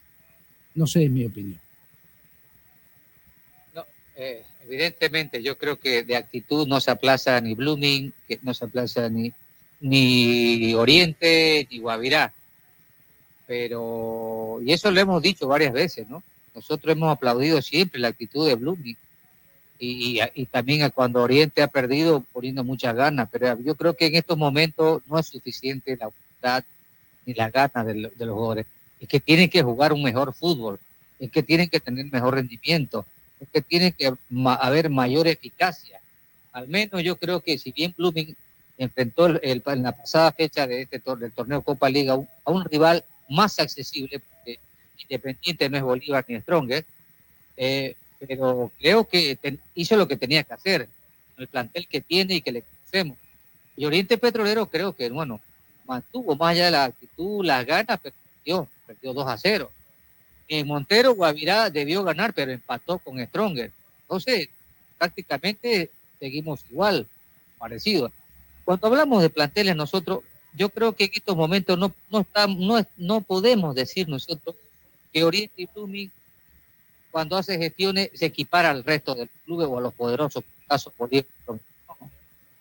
No 0.74 0.88
sé, 0.88 1.04
es 1.04 1.12
mi 1.12 1.26
opinión. 1.26 1.60
Eh, 4.16 4.42
evidentemente, 4.64 5.44
yo 5.44 5.58
creo 5.58 5.78
que 5.78 6.04
de 6.04 6.16
actitud 6.16 6.66
no 6.66 6.80
se 6.80 6.92
aplaza 6.92 7.42
ni 7.42 7.56
Blooming, 7.56 8.14
que 8.26 8.40
no 8.42 8.54
se 8.54 8.64
aplaza 8.64 9.10
ni, 9.10 9.34
ni 9.84 10.74
Oriente, 10.76 11.68
ni 11.70 11.80
Guavirá. 11.80 12.32
Pero, 13.46 14.60
y 14.66 14.72
eso 14.72 14.90
lo 14.90 15.00
hemos 15.00 15.22
dicho 15.22 15.48
varias 15.48 15.74
veces, 15.74 16.08
¿no? 16.08 16.24
Nosotros 16.56 16.94
hemos 16.96 17.12
aplaudido 17.12 17.62
siempre 17.62 18.00
la 18.00 18.08
actitud 18.08 18.48
de 18.48 18.56
Blooming. 18.56 18.96
Y, 19.80 20.22
también 20.50 20.90
cuando 20.92 21.22
Oriente 21.22 21.62
ha 21.62 21.68
perdido 21.68 22.24
poniendo 22.32 22.64
muchas 22.64 22.96
ganas, 22.96 23.28
pero 23.30 23.60
yo 23.60 23.76
creo 23.76 23.94
que 23.96 24.06
en 24.06 24.16
estos 24.16 24.38
momentos 24.38 25.02
no 25.08 25.20
es 25.20 25.28
suficiente 25.28 25.98
la 25.98 26.08
voluntad 26.08 26.64
ni 27.26 27.34
las 27.34 27.52
ganas 27.52 27.86
de, 27.86 27.96
lo- 27.96 28.10
de 28.10 28.26
los 28.26 28.34
jugadores. 28.36 28.66
Es 29.02 29.10
que 29.10 29.20
tienen 29.20 29.50
que 29.50 29.62
jugar 29.62 29.92
un 29.92 30.02
mejor 30.02 30.34
fútbol, 30.34 30.80
es 31.20 31.30
que 31.30 31.44
tienen 31.44 31.68
que 31.68 31.82
tener 31.82 32.06
mejor 32.10 32.36
rendimiento, 32.36 33.06
es 33.42 33.50
que 33.52 33.62
tiene 33.62 33.92
que 33.92 34.14
haber 34.60 34.90
mayor 34.90 35.28
eficacia. 35.28 36.00
Al 36.54 36.70
menos 36.70 37.04
yo 37.04 37.18
creo 37.18 37.42
que 37.42 37.58
si 37.58 37.74
bien 37.74 37.94
Blooming 37.98 38.34
enfrentó 38.78 39.28
el- 39.28 39.62
en 39.66 39.84
la 39.84 39.92
pasada 39.92 40.32
fecha 40.32 40.66
de 40.68 40.82
este 40.84 41.00
tor- 41.00 41.20
del 41.20 41.32
torneo 41.32 41.62
Copa 41.62 41.90
Liga 41.90 42.14
a 42.14 42.52
un, 42.52 42.66
rival 42.66 43.04
más 43.30 43.60
accesible, 43.60 44.20
porque 44.20 44.60
Independiente 44.98 45.70
no 45.70 45.78
es 45.78 45.84
Bolívar 45.84 46.26
ni 46.28 46.40
Stronger, 46.40 46.86
eh, 47.58 47.96
pero 48.20 48.72
creo 48.80 49.08
que 49.08 49.38
hizo 49.76 49.98
lo 49.98 50.08
que 50.08 50.18
tenía 50.18 50.44
que 50.44 50.54
hacer, 50.54 50.88
el 51.38 51.48
plantel 51.48 51.88
que 51.88 52.02
tiene 52.02 52.36
y 52.36 52.42
que 52.42 52.52
le 52.52 52.62
conocemos. 52.64 53.18
Y 53.76 53.86
Oriente 53.86 54.18
Petrolero 54.18 54.68
creo 54.68 54.94
que, 54.94 55.10
bueno, 55.10 55.42
mantuvo 55.86 56.36
más 56.36 56.52
allá 56.52 56.66
de 56.66 56.72
la 56.72 56.84
actitud, 56.86 57.46
las 57.46 57.66
ganas, 57.66 58.00
pero 58.02 58.16
perdió, 58.38 58.68
perdió 58.88 59.14
2 59.14 59.28
a 59.28 59.38
0. 59.38 59.72
En 60.48 60.68
Montero, 60.68 61.16
Guavirá 61.16 61.70
debió 61.70 62.04
ganar, 62.04 62.34
pero 62.34 62.52
empató 62.52 63.00
con 63.00 63.20
Stronger. 63.26 63.72
Entonces, 64.04 64.50
prácticamente 64.98 65.90
seguimos 66.20 66.62
igual, 66.70 67.08
parecido. 67.58 68.12
Cuando 68.66 68.88
hablamos 68.88 69.22
de 69.22 69.30
planteles 69.30 69.76
nosotros, 69.76 70.20
yo 70.56 70.70
creo 70.70 70.94
que 70.94 71.06
en 71.06 71.12
estos 71.14 71.36
momentos 71.36 71.78
no, 71.78 71.94
no, 72.10 72.26
no, 72.48 72.86
no 72.98 73.22
podemos 73.22 73.76
decir 73.76 74.08
nosotros 74.08 74.56
que 75.12 75.24
Oriente 75.24 75.62
y 75.62 75.68
Blooming, 75.74 76.12
cuando 77.12 77.38
hace 77.38 77.58
gestiones, 77.58 78.10
se 78.14 78.26
equipara 78.26 78.72
al 78.72 78.84
resto 78.84 79.14
del 79.14 79.30
club 79.46 79.62
o 79.70 79.78
a 79.78 79.82
los 79.82 79.94
poderosos, 79.94 80.44
por 80.44 80.68
caso 80.68 80.94
Bolívar. 80.98 81.26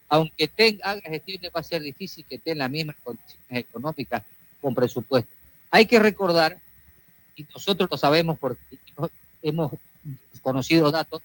Aunque 0.09 0.47
tenga, 0.47 0.91
haga 0.91 1.01
gestiones, 1.09 1.51
va 1.55 1.61
a 1.61 1.65
ser 1.65 1.81
difícil 1.81 2.25
que 2.29 2.35
estén 2.35 2.59
las 2.59 2.71
mismas 2.71 2.97
condiciones 3.03 3.65
económicas 3.65 4.23
con 4.61 4.75
presupuesto. 4.75 5.31
Hay 5.71 5.87
que 5.87 5.99
recordar, 5.99 6.59
y 7.35 7.47
nosotros 7.55 7.89
lo 7.91 7.97
sabemos 7.97 8.39
porque 8.39 8.61
hemos 9.43 9.73
conocido 10.43 10.91
datos, 10.91 11.23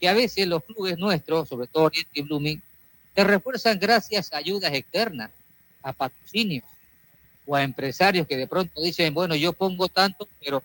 que 0.00 0.08
a 0.08 0.14
veces 0.14 0.46
los 0.46 0.64
clubes 0.64 0.96
nuestros, 0.96 1.48
sobre 1.50 1.66
todo 1.66 1.84
Oriente 1.84 2.10
y 2.14 2.22
Blooming, 2.22 2.62
se 3.20 3.24
refuerzan 3.24 3.78
gracias 3.78 4.32
a 4.32 4.38
ayudas 4.38 4.72
externas, 4.72 5.30
a 5.82 5.92
patrocinios 5.92 6.64
o 7.44 7.54
a 7.54 7.62
empresarios 7.62 8.26
que 8.26 8.38
de 8.38 8.46
pronto 8.46 8.80
dicen, 8.80 9.12
bueno, 9.12 9.34
yo 9.34 9.52
pongo 9.52 9.88
tanto, 9.88 10.26
pero 10.42 10.62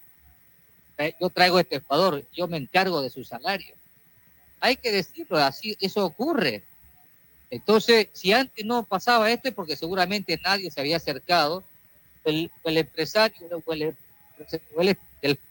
eh, 0.97 1.13
yo 1.19 1.29
traigo 1.29 1.59
este 1.59 1.81
jugador, 1.81 2.23
yo 2.31 2.47
me 2.47 2.55
encargo 2.55 3.01
de 3.01 3.09
su 3.09 3.25
salario. 3.25 3.75
Hay 4.61 4.77
que 4.77 4.89
decirlo, 4.89 5.37
así 5.37 5.75
eso 5.81 6.05
ocurre. 6.05 6.63
Entonces, 7.49 8.07
si 8.13 8.31
antes 8.31 8.65
no 8.65 8.83
pasaba 8.83 9.29
esto, 9.29 9.49
es 9.49 9.53
porque 9.53 9.75
seguramente 9.75 10.39
nadie 10.41 10.71
se 10.71 10.79
había 10.79 10.95
acercado, 10.95 11.61
el, 12.23 12.49
empresario 12.63 13.37
o 13.51 13.73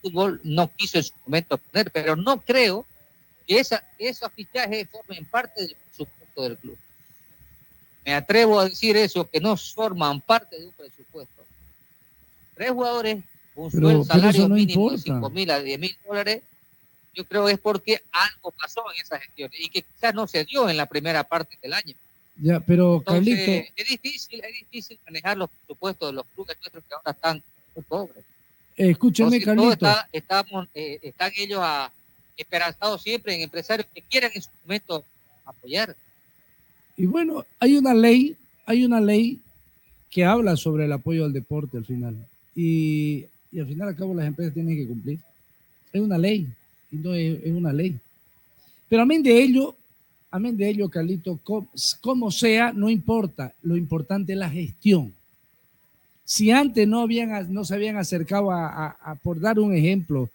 fútbol 0.01 0.41
no 0.43 0.71
quiso 0.75 0.97
en 0.97 1.03
su 1.03 1.13
momento 1.23 1.59
poner, 1.59 1.91
pero 1.91 2.15
no 2.15 2.41
creo 2.41 2.83
que 3.47 3.59
esos 3.59 4.31
fichajes 4.33 4.89
formen 4.89 5.25
parte 5.25 5.61
del 5.61 5.75
presupuesto 5.75 6.41
del 6.41 6.57
club. 6.57 6.77
Me 8.05 8.13
atrevo 8.13 8.59
a 8.59 8.69
decir 8.69 8.95
eso, 8.97 9.27
que 9.29 9.39
no 9.39 9.57
forman 9.57 10.21
parte 10.21 10.59
de 10.59 10.67
un 10.67 10.71
presupuesto. 10.73 11.43
Tres 12.53 12.71
jugadores, 12.71 13.23
un 13.55 13.71
Pero- 13.71 13.87
sueldo, 13.87 14.03
salario 14.05 14.47
no 14.47 14.55
mínimo 14.55 14.89
de 14.91 14.95
importa. 14.97 15.13
5 15.19 15.29
mil 15.31 15.49
a 15.51 15.59
10 15.59 15.79
mil 15.79 15.97
dólares, 16.07 16.43
yo 17.13 17.25
creo 17.25 17.49
es 17.49 17.57
porque 17.59 18.01
algo 18.11 18.51
pasó 18.51 18.83
en 18.93 19.01
esas 19.01 19.21
gestiones 19.23 19.59
y 19.59 19.69
que 19.69 19.81
quizás 19.81 20.13
no 20.13 20.27
se 20.27 20.45
dio 20.45 20.69
en 20.69 20.77
la 20.77 20.85
primera 20.85 21.23
parte 21.23 21.57
del 21.61 21.73
año. 21.73 21.95
Ya, 22.37 22.59
pero 22.59 22.97
Entonces, 22.97 23.35
Carlito, 23.37 23.71
es 23.75 23.87
difícil, 23.87 24.41
es 24.43 24.53
difícil 24.59 24.99
manejar 25.05 25.37
los 25.37 25.49
presupuestos 25.49 26.09
de 26.09 26.13
los 26.13 26.25
clubes 26.35 26.57
nuestros 26.61 26.83
que 26.83 26.93
ahora 26.93 27.11
están 27.11 27.43
muy 27.73 27.83
pobres. 27.85 28.23
eh, 28.77 28.89
Entonces, 28.89 29.15
todo 29.15 29.55
Carlito. 29.55 29.71
está- 29.71 30.09
estamos, 30.11 30.67
eh, 30.75 30.99
están 31.01 31.31
ellos 31.37 31.59
a- 31.63 31.89
esperanzados 32.37 33.01
siempre 33.01 33.33
en 33.33 33.41
empresarios 33.43 33.87
que 33.93 34.01
quieran 34.01 34.29
en 34.35 34.41
su 34.41 34.49
momento 34.63 35.05
apoyar. 35.45 35.95
Y 36.97 37.05
bueno, 37.05 37.45
hay 37.59 37.77
una 37.77 37.93
ley, 37.93 38.35
hay 38.65 38.85
una 38.85 39.01
ley 39.01 39.39
que 40.09 40.23
habla 40.23 40.55
sobre 40.55 40.85
el 40.85 40.91
apoyo 40.93 41.25
al 41.25 41.33
deporte 41.33 41.77
al 41.77 41.85
final. 41.85 42.15
Y, 42.55 43.25
y 43.51 43.59
al 43.59 43.67
final, 43.67 43.89
al 43.89 43.95
cabo, 43.95 44.13
las 44.13 44.25
empresas 44.27 44.53
tienen 44.53 44.77
que 44.77 44.87
cumplir. 44.87 45.19
Es 45.91 46.01
una 46.01 46.17
ley, 46.17 46.47
y 46.91 46.95
no 46.97 47.13
es, 47.13 47.43
es 47.43 47.51
una 47.53 47.73
ley. 47.73 47.97
Pero 48.87 49.01
amén 49.01 49.21
de 49.23 49.41
ello, 49.41 49.75
amén 50.31 50.55
de 50.55 50.69
ello, 50.69 50.89
Carlito, 50.89 51.37
co- 51.43 51.67
como 52.01 52.31
sea, 52.31 52.71
no 52.71 52.89
importa. 52.89 53.53
Lo 53.61 53.75
importante 53.75 54.33
es 54.33 54.39
la 54.39 54.49
gestión. 54.49 55.13
Si 56.23 56.49
antes 56.49 56.87
no, 56.87 57.01
habían, 57.01 57.53
no 57.53 57.65
se 57.65 57.75
habían 57.75 57.97
acercado 57.97 58.51
a, 58.51 58.67
a- 58.67 58.97
a, 59.11 59.15
por 59.15 59.39
dar 59.39 59.59
un 59.59 59.75
ejemplo, 59.75 60.29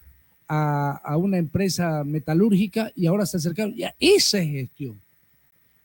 a, 0.47 0.91
a 1.03 1.17
una 1.17 1.37
empresa 1.37 2.03
metalúrgica 2.03 2.91
y 2.95 3.05
ahora 3.07 3.25
se 3.25 3.37
acercaron, 3.37 3.73
ya 3.75 3.95
esa 3.99 4.39
es 4.39 4.49
gestión 4.49 4.99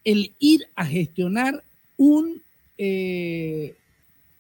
el 0.07 0.33
ir 0.38 0.69
a 0.77 0.87
gestionar 0.87 1.64
un, 1.97 2.40
eh, 2.79 3.75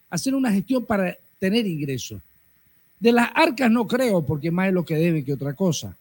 hacer 0.08 0.32
una 0.36 0.52
gestión 0.52 0.86
para 0.86 1.18
tener 1.40 1.66
ingresos. 1.66 2.22
De 3.00 3.10
las 3.10 3.30
arcas 3.34 3.68
no 3.68 3.84
creo, 3.84 4.24
porque 4.24 4.52
más 4.52 4.68
es 4.68 4.74
lo 4.74 4.84
que 4.84 4.94
deben 4.94 5.24
que 5.24 5.32
otra 5.32 5.54
cosa. 5.54 5.96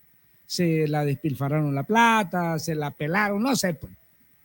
Se 0.46 0.88
la 0.88 1.04
despilfarraron 1.04 1.74
la 1.74 1.82
plata, 1.82 2.60
se 2.60 2.76
la 2.76 2.92
pelaron, 2.92 3.42
no 3.42 3.56
sé. 3.56 3.74
pues. 3.74 3.92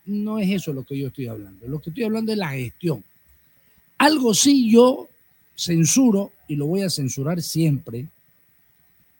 No 0.07 0.39
es 0.39 0.49
eso 0.51 0.73
lo 0.73 0.85
que 0.85 0.99
yo 0.99 1.09
estoy 1.09 1.27
hablando. 1.27 1.69
Lo 1.69 1.81
que 1.81 1.91
estoy 1.91 2.05
hablando 2.05 2.33
es 2.33 2.39
la 2.39 2.53
gestión. 2.53 3.05
Algo 3.99 4.33
sí 4.33 4.73
yo 4.73 5.11
censuro 5.55 6.33
y 6.49 6.57
lo 6.57 6.65
voy 6.65 6.81
a 6.81 6.89
censurar 6.89 7.43
siempre. 7.43 8.07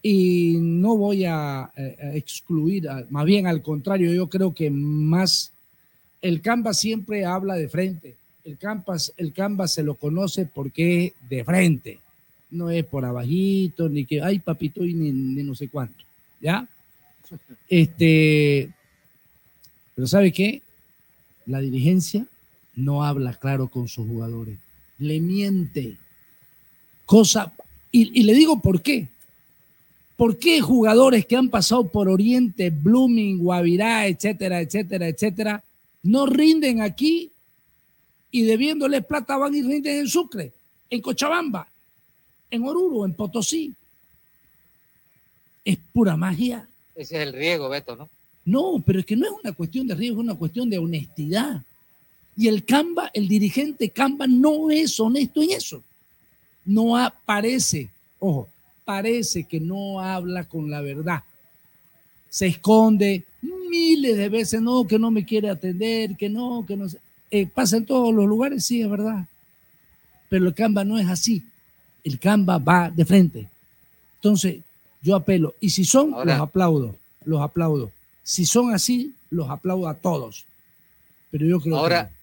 Y 0.03 0.57
no 0.59 0.97
voy 0.97 1.27
a, 1.27 1.71
eh, 1.77 1.97
a 2.03 2.17
excluir, 2.17 2.89
más 3.11 3.27
bien 3.27 3.47
al 3.47 3.61
contrario, 3.61 4.15
yo 4.15 4.31
creo 4.31 4.55
que 4.55 4.71
más 4.71 5.53
el 6.23 6.41
Canvas 6.41 6.79
siempre 6.79 7.25
habla 7.25 7.55
de 7.55 7.69
frente. 7.69 8.17
El 8.45 8.59
Canvas, 8.59 9.13
el 9.17 9.33
se 9.69 9.83
lo 9.83 9.95
conoce 9.95 10.47
porque 10.47 11.15
de 11.29 11.45
frente. 11.45 11.99
No 12.51 12.71
es 12.71 12.85
por 12.85 13.05
abajito, 13.05 13.89
ni 13.89 14.05
que, 14.05 14.23
ay, 14.23 14.41
papito, 14.41 14.85
y 14.85 14.95
ni, 14.95 15.13
ni 15.13 15.43
no 15.43 15.55
sé 15.55 15.69
cuánto. 15.69 16.05
¿Ya? 16.41 16.67
Este, 17.69 18.71
pero 19.95 20.09
¿sabe 20.09 20.33
qué? 20.33 20.63
La 21.47 21.61
dirigencia 21.61 22.27
no 22.75 23.05
habla 23.05 23.35
claro 23.35 23.69
con 23.69 23.89
sus 23.89 24.07
jugadores. 24.07 24.59
Le 24.99 25.21
miente. 25.21 25.97
Cosa, 27.07 27.53
y, 27.93 28.21
y 28.21 28.25
le 28.25 28.35
digo 28.35 28.61
por 28.61 28.83
qué. 28.83 29.09
¿Por 30.17 30.39
qué 30.39 30.61
jugadores 30.61 31.25
que 31.25 31.37
han 31.37 31.49
pasado 31.49 31.89
por 31.89 32.09
Oriente, 32.09 32.71
Blooming, 32.71 33.39
Guavirá, 33.39 34.07
etcétera, 34.07 34.61
etcétera, 34.61 35.09
etcétera, 35.09 35.65
no 36.03 36.27
rinden 36.27 36.81
aquí 36.81 37.31
y 38.31 38.43
debiéndoles 38.43 39.05
plata 39.05 39.37
van 39.37 39.55
y 39.55 39.63
rinden 39.63 40.01
en 40.01 40.09
Sucre, 40.09 40.53
en 40.89 41.01
Cochabamba, 41.01 41.69
en 42.51 42.67
Oruro, 42.67 43.05
en 43.05 43.15
Potosí? 43.15 43.75
Es 45.65 45.79
pura 45.93 46.17
magia. 46.17 46.69
Ese 46.95 47.17
es 47.17 47.23
el 47.23 47.33
riesgo, 47.33 47.69
Beto, 47.69 47.97
¿no? 47.97 48.09
No, 48.45 48.83
pero 48.85 49.01
es 49.01 49.07
que 49.07 49.17
no 49.17 49.27
es 49.27 49.33
una 49.43 49.53
cuestión 49.53 49.87
de 49.87 49.95
riesgo, 49.95 50.21
es 50.21 50.25
una 50.25 50.35
cuestión 50.35 50.71
de 50.71 50.79
honestidad. 50.79 51.63
Y 52.37 52.49
el 52.49 52.65
Camba, 52.65 53.11
el 53.13 53.29
dirigente 53.29 53.91
Camba 53.91 54.27
no 54.27 54.71
es 54.71 54.99
honesto 54.99 55.43
en 55.43 55.51
eso. 55.51 55.83
No 56.65 56.97
aparece, 56.97 57.91
ojo, 58.19 58.49
parece 58.85 59.45
que 59.45 59.61
no 59.61 60.01
habla 60.01 60.45
con 60.45 60.71
la 60.71 60.81
verdad. 60.81 61.23
Se 62.29 62.47
esconde 62.47 63.25
miles 63.71 64.17
de 64.17 64.29
veces, 64.29 64.61
no, 64.61 64.87
que 64.87 64.99
no 64.99 65.11
me 65.11 65.25
quiere 65.25 65.49
atender, 65.49 66.17
que 66.17 66.29
no, 66.29 66.65
que 66.67 66.77
no 66.77 66.89
sé. 66.89 66.99
Eh, 67.31 67.47
pasa 67.47 67.77
en 67.77 67.87
todos 67.87 68.13
los 68.13 68.27
lugares, 68.27 68.65
sí, 68.65 68.83
es 68.83 68.91
verdad. 68.91 69.25
Pero 70.29 70.47
el 70.49 70.55
Camba 70.55 70.85
no 70.85 70.99
es 70.99 71.09
así. 71.09 71.43
El 72.05 72.19
Camba 72.19 72.59
va 72.59 72.91
de 72.91 73.05
frente. 73.05 73.49
Entonces, 74.17 74.57
yo 75.03 75.17
apelo. 75.17 75.55
Y 75.61 75.71
si 75.71 75.85
son, 75.85 76.13
Ahora- 76.13 76.35
los 76.35 76.43
aplaudo. 76.49 76.97
Los 77.25 77.41
aplaudo. 77.41 77.91
Si 78.23 78.45
son 78.47 78.75
así, 78.75 79.15
los 79.31 79.49
aplaudo 79.49 79.89
a 79.89 79.95
todos. 79.95 80.45
Pero 81.31 81.47
yo 81.47 81.61
creo 81.61 81.77
Ahora, 81.77 82.09
que 82.09 82.11
no. 82.13 82.21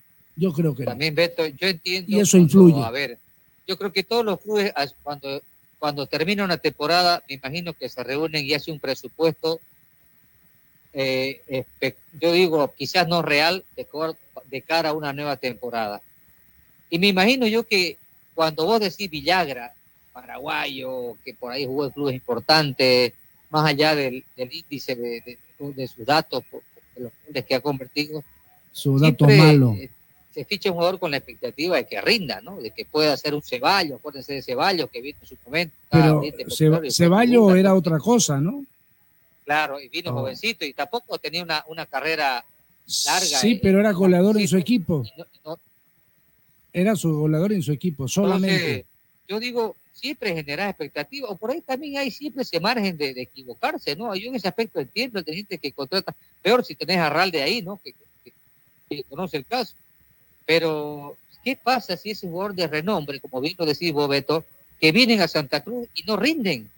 Yo 0.49 0.53
creo 0.53 0.75
que 0.75 0.83
no. 0.83 0.91
También, 0.91 1.15
Beto, 1.15 1.45
yo 1.47 1.67
entiendo. 1.67 2.11
Y 2.11 2.19
eso 2.19 2.37
cuando- 2.37 2.43
influye. 2.45 2.83
A 2.85 2.91
ver, 2.91 3.17
yo 3.67 3.77
creo 3.77 3.91
que 3.91 4.03
todos 4.03 4.23
los 4.25 4.39
clubes, 4.39 4.71
cuando, 5.03 5.41
cuando 5.79 6.05
termina 6.05 6.43
una 6.45 6.57
temporada, 6.57 7.23
me 7.27 7.35
imagino 7.35 7.73
que 7.73 7.89
se 7.89 8.03
reúnen 8.03 8.45
y 8.45 8.53
hacen 8.53 8.75
un 8.75 8.79
presupuesto. 8.79 9.59
Eh, 10.99 11.65
yo 12.19 12.31
digo, 12.31 12.73
quizás 12.75 13.07
no 13.07 13.21
real, 13.21 13.63
de, 13.75 14.61
cara 14.61 14.89
a 14.89 14.93
una 14.93 15.13
nueva 15.13 15.37
temporada. 15.37 16.01
Y 16.89 16.97
me 16.99 17.07
imagino 17.07 17.45
yo 17.47 17.63
que 17.67 17.97
cuando 18.33 18.65
vos 18.65 18.79
decís 18.79 19.09
Villagra, 19.09 19.73
paraguayo, 20.13 21.15
que 21.23 21.33
por 21.33 21.51
ahí 21.51 21.65
jugó 21.65 21.85
en 21.85 21.91
clubes 21.91 22.15
importantes, 22.15 23.13
más 23.49 23.65
allá 23.69 23.95
del, 23.95 24.23
del 24.35 24.53
índice 24.53 24.95
de, 24.95 25.21
de- 25.21 25.37
de 25.59 25.87
sus 25.87 26.05
datos, 26.05 26.43
de 26.95 27.03
los 27.03 27.11
goles 27.25 27.45
que 27.45 27.55
ha 27.55 27.59
convertido, 27.61 28.23
Su 28.71 28.99
dato 28.99 29.27
malo. 29.27 29.73
eh, 29.77 29.89
se 30.33 30.45
ficha 30.45 30.69
un 30.69 30.75
jugador 30.75 30.99
con 30.99 31.09
la 31.09 31.17
expectativa 31.17 31.77
de 31.77 31.87
que 31.87 31.99
rinda, 31.99 32.41
¿no? 32.41 32.57
De 32.57 32.69
que 32.69 32.85
pueda 32.85 33.17
ser 33.17 33.33
un 33.33 33.41
Ceballos, 33.41 33.97
acuérdense 33.99 34.33
de 34.33 34.41
Ceballos, 34.43 34.87
que 34.91 35.01
vino 35.01 35.17
en 35.19 35.27
su 35.27 35.35
momento. 35.43 35.75
Pero 35.89 36.23
y 36.23 36.31
fue 36.31 36.91
Ceballos 36.91 37.55
era 37.57 37.73
otra 37.73 37.97
cosa, 37.97 38.39
¿no? 38.39 38.63
Claro, 39.47 39.79
y 39.79 39.87
vino 39.87 40.11
Oh. 40.11 40.13
jovencito 40.19 40.65
y 40.65 40.73
tampoco 40.73 41.17
tenía 41.19 41.41
una, 41.41 41.63
una 41.69 41.85
carrera 41.85 42.43
larga. 43.05 43.39
Sí, 43.39 43.51
eh, 43.53 43.59
pero 43.63 43.79
era 43.79 43.93
goleador 43.93 44.37
en 44.37 44.45
su 44.45 44.57
equipo. 44.57 45.05
no- 45.17 45.25
no- 45.45 45.59
Era 46.73 46.97
su 46.97 47.13
goleador 47.17 47.53
en 47.53 47.63
su 47.63 47.71
equipo, 47.71 48.09
solamente. 48.09 48.55
Entonces, 48.55 48.85
yo 49.29 49.39
digo, 49.39 49.75
siempre 49.93 50.33
generar 50.33 50.69
expectativas, 50.69 51.31
o 51.31 51.37
por 51.37 51.51
ahí 51.51 51.61
también 51.61 51.97
hay 51.97 52.11
siempre 52.11 52.43
ese 52.43 52.59
margen 52.59 52.97
de, 52.97 53.13
de 53.13 53.21
equivocarse, 53.21 53.95
¿no? 53.95 54.13
Yo 54.17 54.27
en 54.27 54.35
ese 54.35 54.49
aspecto 54.49 54.81
entiendo 54.81 55.17
el 55.17 55.23
teniente 55.25 55.57
que 55.57 55.71
contrata, 55.71 56.13
peor 56.41 56.65
si 56.65 56.75
tenés 56.75 56.97
a 56.97 57.09
Ralde 57.09 57.41
ahí, 57.41 57.61
¿no? 57.61 57.79
Que, 57.81 57.93
que- 58.25 58.33
que 58.89 59.03
conoce 59.05 59.37
el 59.37 59.45
caso. 59.45 59.75
Pero, 60.45 61.15
¿qué 61.41 61.55
pasa 61.55 61.95
si 61.95 62.09
ese 62.11 62.27
jugador 62.27 62.53
de 62.53 62.67
renombre, 62.67 63.21
como 63.21 63.39
bien 63.39 63.55
lo 63.57 63.65
decís 63.65 63.93
vos, 63.93 64.09
Beto, 64.09 64.43
que 64.79 64.91
vienen 64.91 65.21
a 65.21 65.29
Santa 65.29 65.63
Cruz 65.63 65.87
y 65.95 66.03
no 66.03 66.17
rinden? 66.17 66.69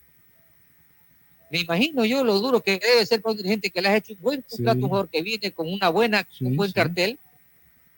Me 1.52 1.60
imagino 1.62 2.06
yo 2.06 2.24
lo 2.24 2.40
duro 2.40 2.62
que 2.62 2.78
debe 2.80 3.06
ser 3.06 3.22
para 3.22 3.32
un 3.32 3.38
dirigente 3.38 3.70
que 3.72 3.82
le 3.82 3.90
has 3.90 3.96
hecho 3.96 4.14
un 4.14 4.22
buen 4.22 4.42
contrato, 4.44 4.78
Sí. 4.78 4.84
un 4.84 4.90
jugador 4.90 5.10
que 5.10 5.22
viene 5.22 5.52
con 5.52 5.72
una 5.72 5.90
buena, 5.90 6.28
un 6.42 6.56
buen 6.56 6.70
sí. 6.70 6.76
cartel, 6.76 7.18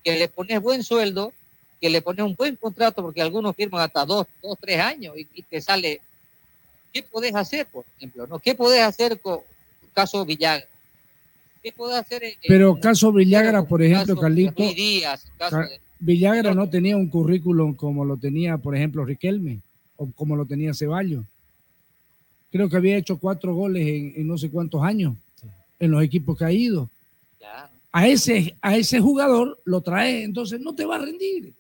que 0.04 0.18
le 0.18 0.28
pones 0.30 0.62
buen 0.62 0.84
sueldo, 0.84 1.34
que 1.82 1.90
le 1.90 2.02
pones 2.02 2.24
un 2.26 2.36
buen 2.36 2.56
contrato, 2.56 3.02
porque 3.02 3.22
algunos 3.22 3.56
firman 3.56 3.82
hasta 3.82 4.06
dos, 4.06 4.26
dos 4.42 4.58
tres 4.60 4.80
años 4.80 5.16
y, 5.18 5.28
y 5.34 5.42
te 5.44 5.60
sale. 5.62 6.00
¿Qué 6.94 7.04
podés 7.04 7.34
hacer, 7.36 7.66
por 7.68 7.86
ejemplo? 7.98 8.28
¿no? 8.28 8.40
¿Qué 8.40 8.54
podés 8.56 8.82
hacer 8.82 9.20
con 9.20 9.40
caso 9.94 10.26
Villagra? 10.26 10.66
¿Qué 11.64 11.72
podés 11.72 11.98
hacer 12.00 12.24
en, 12.24 12.34
Pero 12.48 12.80
caso 12.80 13.12
Villagra, 13.12 13.64
por 13.64 13.82
ejemplo, 13.84 14.16
caso 14.16 14.22
Carlito, 14.22 14.64
Luis 14.64 14.76
Díaz, 14.76 15.26
caso 15.38 15.58
Ca- 15.58 15.68
de- 15.68 15.80
Villagra 16.00 16.54
no 16.56 16.68
tenía 16.70 16.98
un 16.98 17.08
currículum 17.10 17.76
como 17.76 18.04
lo 18.06 18.18
tenía, 18.18 18.58
por 18.58 18.76
ejemplo, 18.76 19.06
Riquelme, 19.06 19.60
o 19.98 20.10
como 20.16 20.36
lo 20.36 20.46
tenía 20.46 20.74
Ceballos. 20.74 21.24
Creo 22.52 22.70
que 22.70 22.78
había 22.78 22.98
hecho 22.98 23.18
cuatro 23.18 23.56
goles 23.56 23.88
en, 23.88 24.14
en 24.16 24.28
no 24.28 24.38
sé 24.38 24.50
cuántos 24.50 24.82
años 24.84 25.16
en 25.80 25.92
los 25.92 26.04
equipos 26.04 26.38
que 26.38 26.46
ha 26.46 26.52
ido. 26.52 26.90
A 27.92 28.08
ese, 28.08 28.56
a 28.62 28.78
ese 28.78 29.00
jugador 29.00 29.60
lo 29.66 29.82
trae, 29.82 30.24
entonces 30.24 30.60
no 30.62 30.74
te 30.76 30.86
va 30.86 30.96
a 30.96 31.00
rendir. 31.00 31.54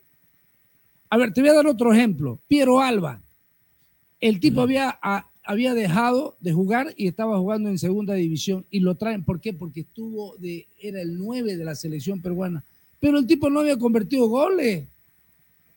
A 1.09 1.17
ver, 1.17 1.33
te 1.33 1.41
voy 1.41 1.49
a 1.49 1.53
dar 1.53 1.67
otro 1.67 1.91
ejemplo. 1.93 2.39
Piero 2.47 2.79
Alba. 2.79 3.19
El 4.19 4.39
tipo 4.39 4.61
había, 4.61 4.97
a- 5.01 5.27
había 5.43 5.73
dejado 5.73 6.35
de 6.39 6.53
jugar 6.53 6.93
y 6.95 7.07
estaba 7.07 7.37
jugando 7.39 7.69
en 7.69 7.79
segunda 7.79 8.13
división 8.13 8.65
y 8.69 8.79
lo 8.79 8.95
traen. 8.95 9.23
¿Por 9.23 9.41
qué? 9.41 9.53
Porque 9.53 9.81
estuvo 9.81 10.35
de, 10.37 10.67
era 10.79 11.01
el 11.01 11.17
9 11.17 11.57
de 11.57 11.65
la 11.65 11.75
selección 11.75 12.21
peruana. 12.21 12.63
Pero 12.99 13.17
el 13.17 13.25
tipo 13.25 13.49
no 13.49 13.61
había 13.61 13.77
convertido 13.77 14.27
goles. 14.27 14.85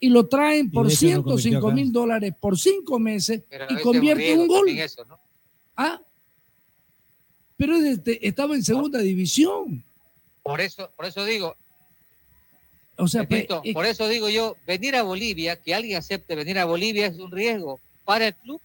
Y 0.04 0.08
lo 0.10 0.26
traen 0.26 0.70
por 0.70 0.86
de 0.86 0.92
hecho 0.94 1.06
no 1.06 1.22
convirtió 1.22 1.38
105 1.38 1.66
acá. 1.68 1.74
mí 1.74 1.90
dólares 1.90 2.34
por 2.38 2.58
cinco 2.58 2.98
meses 2.98 3.40
pero 3.48 3.64
y 3.64 3.68
veces 3.68 3.80
es 3.80 3.86
un 3.86 3.92
convierte 3.92 4.38
un 4.38 4.46
gol. 4.48 4.66
también 4.66 4.78
eso, 4.84 5.04
¿no? 5.06 5.18
Ah, 5.76 6.00
pero 7.56 7.76
este- 7.76 8.26
estaba 8.28 8.54
en 8.54 8.62
segunda 8.62 8.98
división. 8.98 9.82
Por 10.42 10.60
eso, 10.60 10.90
por 10.96 11.06
eso 11.06 11.24
digo, 11.24 11.56
O 12.96 13.08
sea, 13.08 13.26
pues, 13.26 13.40
Pepito, 13.44 13.62
es- 13.64 13.72
por 13.74 13.86
eso 13.86 14.06
digo 14.08 14.28
yo, 14.28 14.56
venir 14.66 14.94
a 14.94 15.02
Bolivia, 15.02 15.56
que 15.56 15.74
alguien 15.74 15.96
acepte 15.96 16.36
venir 16.36 16.58
a 16.58 16.64
Bolivia 16.66 17.06
es 17.06 17.18
un 17.18 17.30
riesgo 17.30 17.80
para 18.04 18.26
el 18.28 18.34
club. 18.34 18.60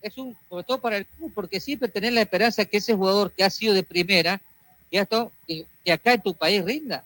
Es 0.00 0.16
un, 0.18 0.36
sobre 0.48 0.64
todo 0.64 0.80
para 0.80 0.96
el 0.98 1.06
club, 1.06 1.32
porque 1.34 1.58
siempre 1.60 1.88
tener 1.88 2.12
la 2.12 2.20
esperanza 2.22 2.64
que 2.64 2.76
ese 2.76 2.94
jugador 2.94 3.32
que 3.32 3.42
ha 3.42 3.50
sido 3.50 3.74
de 3.74 3.82
primera, 3.82 4.40
que, 4.90 4.98
ha 5.00 5.02
estado- 5.02 5.32
que, 5.48 5.66
que 5.84 5.92
acá 5.92 6.12
en 6.14 6.22
tu 6.22 6.32
país 6.34 6.64
rinda. 6.64 7.04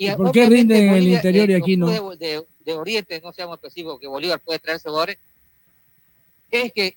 ¿Y 0.00 0.10
por 0.12 0.30
qué 0.32 0.40
obviamente 0.46 0.74
rinde 0.74 0.86
en 0.88 0.94
el 0.94 1.08
interior 1.08 1.50
y 1.50 1.52
los 1.54 1.62
aquí 1.62 1.76
no? 1.76 2.16
De, 2.16 2.44
de 2.64 2.72
Oriente, 2.72 3.20
no 3.20 3.32
seamos 3.32 3.56
específicos, 3.56 3.98
que 4.00 4.06
Bolívar 4.06 4.38
puede 4.40 4.58
traer 4.60 4.80
jugadores, 4.80 5.18
es 6.50 6.72
que 6.72 6.94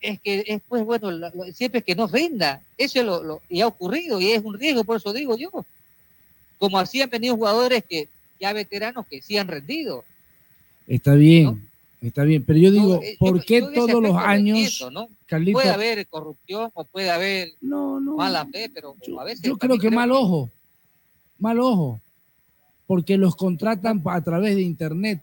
es 0.00 0.20
que 0.20 0.44
es 0.46 0.60
pues 0.68 0.84
bueno, 0.84 1.10
lo- 1.12 1.30
lo- 1.30 1.52
siempre 1.52 1.78
es 1.80 1.84
que 1.84 1.94
no 1.94 2.06
rinda. 2.08 2.60
Eso 2.76 2.98
es 3.00 3.04
lo, 3.06 3.22
lo- 3.22 3.42
y 3.48 3.60
ha 3.60 3.66
ocurrido 3.68 4.20
y 4.20 4.30
es 4.32 4.42
un 4.42 4.58
riesgo, 4.58 4.82
por 4.84 4.96
eso 4.96 5.12
digo 5.12 5.36
yo. 5.36 5.50
Como 6.58 6.78
así 6.78 7.00
han 7.02 7.10
venido 7.10 7.36
jugadores 7.36 7.84
que 7.88 8.08
ya 8.40 8.52
veteranos 8.52 9.06
que 9.06 9.20
sí 9.22 9.36
han 9.38 9.46
rendido. 9.48 10.04
está 10.88 11.14
bien, 11.14 11.68
está 12.00 12.24
bien. 12.24 12.44
Pero 12.44 12.58
yo 12.58 12.70
digo, 12.72 13.00
eh, 13.02 13.16
¿por 13.18 13.38
yo- 13.38 13.44
qué 13.46 13.60
yo 13.60 13.72
todos 13.72 14.02
los 14.02 14.16
años, 14.16 14.58
entiendo, 14.58 14.90
¿no? 14.90 15.08
Carlito? 15.26 15.58
Puede 15.58 15.70
haber 15.70 16.06
corrupción 16.08 16.70
o 16.74 16.84
puede 16.84 17.10
haber 17.10 17.52
No, 17.60 18.00
no. 18.00 18.16
mala 18.16 18.44
fe, 18.46 18.70
pero 18.74 18.96
a 19.20 19.24
veces 19.24 19.42
Yo 19.42 19.56
creo 19.56 19.78
que 19.78 19.90
mal 19.90 20.10
ojo, 20.10 20.50
mal 21.38 21.60
ojo, 21.60 22.00
porque 22.92 23.16
los 23.16 23.34
contratan 23.36 24.02
a 24.04 24.20
través 24.20 24.54
de 24.54 24.60
internet. 24.60 25.18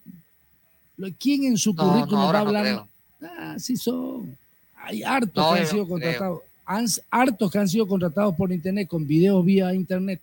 ¿Quién 1.20 1.44
en 1.44 1.56
su 1.56 1.72
No, 1.76 1.84
no, 1.86 1.92
currículum 1.94 2.20
ahora 2.24 2.40
va 2.44 2.52
no 2.52 2.58
hablando? 2.58 2.88
Ah, 3.22 3.56
sí 3.60 3.78
son. 3.78 4.36
Hay 4.76 5.04
hartos 5.04 5.36
No, 5.46 5.54
que 5.54 5.60
han 5.60 5.68
sido 5.68 5.84
no 5.84 5.88
contratados. 5.90 6.40
Han- 6.66 6.88
hartos 7.12 7.52
que 7.52 7.58
han 7.60 7.70
sido 7.70 7.88
contratados 7.88 8.34
por 8.36 8.52
internet, 8.52 8.88
con 8.88 9.06
videos 9.06 9.46
vía 9.46 9.72
internet. 9.76 10.20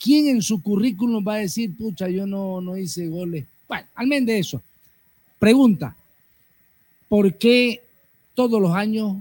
¿Quién 0.00 0.28
en 0.28 0.42
su 0.42 0.62
currículum 0.62 1.26
va 1.26 1.34
a 1.34 1.38
decir, 1.38 1.76
pucha, 1.76 2.08
yo 2.08 2.24
no, 2.24 2.60
no 2.60 2.76
hice 2.76 3.08
goles? 3.08 3.44
Bueno, 3.66 3.88
al 3.96 4.06
menos 4.06 4.28
de 4.28 4.38
eso. 4.38 4.62
Pregunta, 5.40 5.96
¿por 7.08 7.34
qué 7.34 7.82
todos 8.36 8.62
los 8.62 8.70
años 8.76 9.16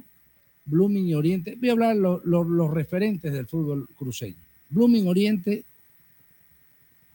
Blooming 0.66 1.08
y 1.08 1.16
Oriente, 1.16 1.56
voy 1.60 1.70
a 1.70 1.72
hablar 1.72 1.95
lo- 1.95 2.22
lo- 2.24 2.43
los 2.43 2.70
referentes 2.70 3.34
del 3.34 3.47
fútbol 3.47 3.88
cruceño, 3.97 4.36
Blooming 4.70 5.08
Oriente 5.08 5.64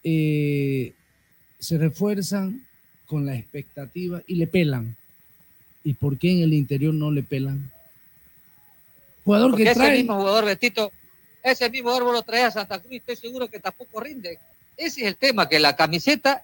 eh, 0.04 0.92
se 1.58 1.78
refuerzan 1.78 2.64
con 3.06 3.26
la 3.26 3.36
expectativa 3.36 4.22
y 4.26 4.36
le 4.36 4.46
pelan. 4.46 4.96
¿Y 5.84 5.94
por 5.94 6.18
qué 6.18 6.32
en 6.32 6.42
el 6.42 6.54
interior 6.54 6.94
no 6.94 7.10
le 7.10 7.22
pelan? 7.22 7.70
Jugador 9.24 9.50
Porque 9.50 9.64
que 9.64 9.70
ese 9.70 9.80
trae... 9.80 9.98
mismo 9.98 10.16
jugador, 10.16 10.44
Betito, 10.44 10.92
ese 11.42 11.70
mismo 11.70 11.90
jugador 11.90 12.14
lo 12.14 12.22
traes 12.22 12.46
a 12.46 12.50
Santa 12.50 12.78
Cruz 12.78 12.94
estoy 12.94 13.16
seguro 13.16 13.48
que 13.48 13.58
tampoco 13.58 14.00
rinde. 14.00 14.38
Ese 14.76 15.02
es 15.02 15.06
el 15.08 15.16
tema, 15.16 15.48
que 15.48 15.58
la 15.58 15.74
camiseta, 15.74 16.42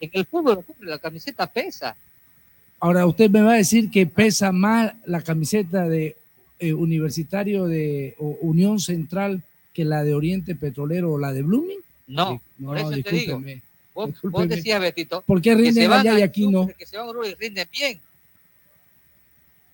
en 0.00 0.10
el 0.12 0.26
fútbol, 0.26 0.64
la 0.80 0.98
camiseta 0.98 1.46
pesa. 1.46 1.96
Ahora 2.80 3.06
usted 3.06 3.30
me 3.30 3.42
va 3.42 3.52
a 3.52 3.56
decir 3.56 3.90
que 3.90 4.06
pesa 4.06 4.50
más 4.50 4.94
la 5.04 5.22
camiseta 5.22 5.88
de 5.88 6.16
eh, 6.58 6.72
Universitario 6.72 7.66
de 7.66 8.14
o 8.18 8.38
Unión 8.40 8.80
Central 8.80 9.42
que 9.72 9.84
la 9.84 10.02
de 10.02 10.14
Oriente 10.14 10.54
Petrolero 10.54 11.12
o 11.12 11.18
la 11.18 11.32
de 11.32 11.42
Blooming. 11.42 11.80
No, 12.12 12.42
no, 12.58 12.68
por 12.68 12.78
eso 12.78 12.90
te 13.02 13.10
digo. 13.10 13.42
Vos, 13.94 14.10
vos 14.22 14.48
decías, 14.48 14.80
Betito, 14.80 15.22
¿Por 15.22 15.40
qué 15.42 15.54
rinden 15.54 15.90
van 15.90 16.00
allá 16.00 16.18
y 16.18 16.22
aquí 16.22 16.46
no? 16.46 16.66
Que 16.66 16.86
se 16.86 16.96
van 16.96 17.06
a 17.06 17.10
Uruguay 17.10 17.32
y 17.32 17.34
rinden 17.34 17.68
bien. 17.70 18.00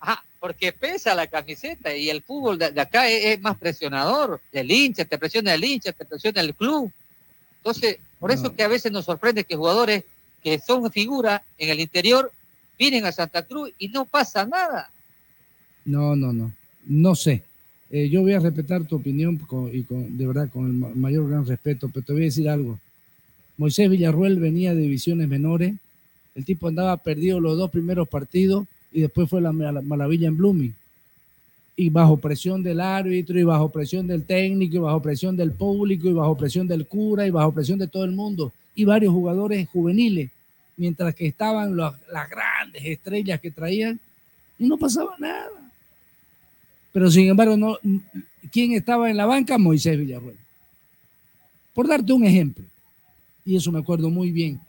Ajá, 0.00 0.24
porque 0.40 0.72
pesa 0.72 1.14
la 1.14 1.26
camiseta 1.26 1.94
y 1.94 2.10
el 2.10 2.22
fútbol 2.22 2.58
de, 2.58 2.70
de 2.70 2.80
acá 2.80 3.08
es, 3.08 3.24
es 3.24 3.40
más 3.40 3.56
presionador. 3.56 4.40
El 4.52 4.70
hincha, 4.70 5.04
te 5.04 5.18
presiona 5.18 5.54
el 5.54 5.64
hincha, 5.64 5.92
te 5.92 6.04
presiona 6.04 6.40
el 6.40 6.54
club. 6.54 6.90
Entonces, 7.58 7.98
por 8.18 8.30
eso 8.30 8.54
que 8.54 8.62
a 8.62 8.68
veces 8.68 8.90
nos 8.90 9.04
sorprende 9.04 9.44
que 9.44 9.56
jugadores 9.56 10.04
que 10.42 10.58
son 10.58 10.90
figuras 10.90 11.42
en 11.58 11.70
el 11.70 11.80
interior 11.80 12.32
vienen 12.78 13.04
a 13.04 13.12
Santa 13.12 13.42
Cruz 13.42 13.72
y 13.78 13.88
no 13.88 14.04
pasa 14.04 14.46
nada. 14.46 14.90
No, 15.84 16.14
no, 16.14 16.32
no. 16.32 16.52
No 16.84 17.14
sé. 17.14 17.42
Eh, 17.90 18.08
yo 18.10 18.20
voy 18.20 18.32
a 18.32 18.40
respetar 18.40 18.84
tu 18.86 18.96
opinión 18.96 19.40
y 19.72 19.82
con, 19.82 20.16
de 20.18 20.26
verdad 20.26 20.50
con 20.50 20.66
el 20.66 20.72
ma- 20.74 20.90
mayor 20.94 21.28
gran 21.28 21.46
respeto, 21.46 21.88
pero 21.92 22.04
te 22.04 22.12
voy 22.12 22.22
a 22.22 22.24
decir 22.26 22.48
algo. 22.48 22.78
Moisés 23.56 23.88
Villarruel 23.90 24.38
venía 24.38 24.74
de 24.74 24.82
divisiones 24.82 25.26
menores, 25.28 25.74
el 26.34 26.44
tipo 26.44 26.68
andaba 26.68 26.96
perdido 26.98 27.40
los 27.40 27.56
dos 27.56 27.70
primeros 27.70 28.06
partidos 28.08 28.66
y 28.92 29.00
después 29.00 29.28
fue 29.28 29.40
la 29.40 29.52
maravilla 29.52 30.28
en 30.28 30.36
Blooming. 30.36 30.74
Y 31.76 31.90
bajo 31.90 32.16
presión 32.16 32.62
del 32.62 32.80
árbitro, 32.80 33.38
y 33.38 33.44
bajo 33.44 33.70
presión 33.70 34.06
del 34.06 34.24
técnico, 34.24 34.76
y 34.76 34.80
bajo 34.80 35.00
presión 35.00 35.36
del 35.36 35.52
público, 35.52 36.08
y 36.08 36.12
bajo 36.12 36.36
presión 36.36 36.66
del 36.66 36.86
cura, 36.86 37.26
y 37.26 37.30
bajo 37.30 37.52
presión 37.52 37.78
de 37.78 37.86
todo 37.86 38.04
el 38.04 38.12
mundo, 38.12 38.52
y 38.74 38.84
varios 38.84 39.12
jugadores 39.12 39.68
juveniles, 39.68 40.30
mientras 40.76 41.14
que 41.14 41.26
estaban 41.26 41.76
los- 41.76 41.94
las 42.12 42.28
grandes 42.28 42.84
estrellas 42.84 43.40
que 43.40 43.50
traían, 43.52 43.98
y 44.58 44.66
no 44.66 44.76
pasaba 44.76 45.14
nada. 45.18 45.67
Pero 46.92 47.10
sin 47.10 47.28
embargo, 47.28 47.56
no, 47.56 47.78
¿quién 48.50 48.72
estaba 48.72 49.10
en 49.10 49.16
la 49.16 49.26
banca? 49.26 49.58
Moisés 49.58 49.98
Villarruel. 49.98 50.36
Por 51.74 51.86
darte 51.86 52.12
un 52.12 52.24
ejemplo, 52.24 52.64
y 53.44 53.56
eso 53.56 53.70
me 53.70 53.78
acuerdo 53.78 54.10
muy 54.10 54.32
bien, 54.32 54.60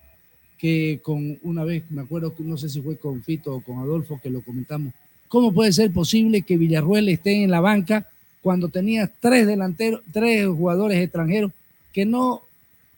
que 0.58 1.00
con 1.02 1.40
una 1.42 1.64
vez, 1.64 1.84
me 1.90 2.02
acuerdo 2.02 2.36
que 2.36 2.44
no 2.44 2.58
sé 2.58 2.70
si 2.70 2.82
fue 2.82 2.98
con 2.98 3.24
Fito 3.24 3.56
o 3.56 3.62
con 3.62 3.80
Adolfo 3.80 4.20
que 4.22 4.30
lo 4.30 4.42
comentamos, 4.42 4.94
¿cómo 5.28 5.54
puede 5.54 5.72
ser 5.72 5.92
posible 5.92 6.42
que 6.42 6.58
Villarruel 6.58 7.08
esté 7.10 7.44
en 7.44 7.50
la 7.50 7.62
banca 7.62 8.08
cuando 8.42 8.68
tenía 8.68 9.12
tres 9.20 9.48
delanteros, 9.48 10.02
tres 10.12 10.46
jugadores 10.48 11.02
extranjeros 11.02 11.52
que 11.94 12.06
no 12.06 12.44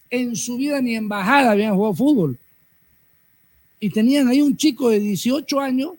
en 0.10 0.36
su 0.36 0.58
vida 0.58 0.82
ni 0.82 0.96
en 0.96 1.08
bajada 1.08 1.52
habían 1.52 1.76
jugado 1.76 1.94
fútbol? 1.94 2.38
Y 3.80 3.92
tenían 3.92 4.28
ahí 4.28 4.42
un 4.42 4.58
chico 4.58 4.90
de 4.90 5.00
18 5.00 5.60
años 5.60 5.94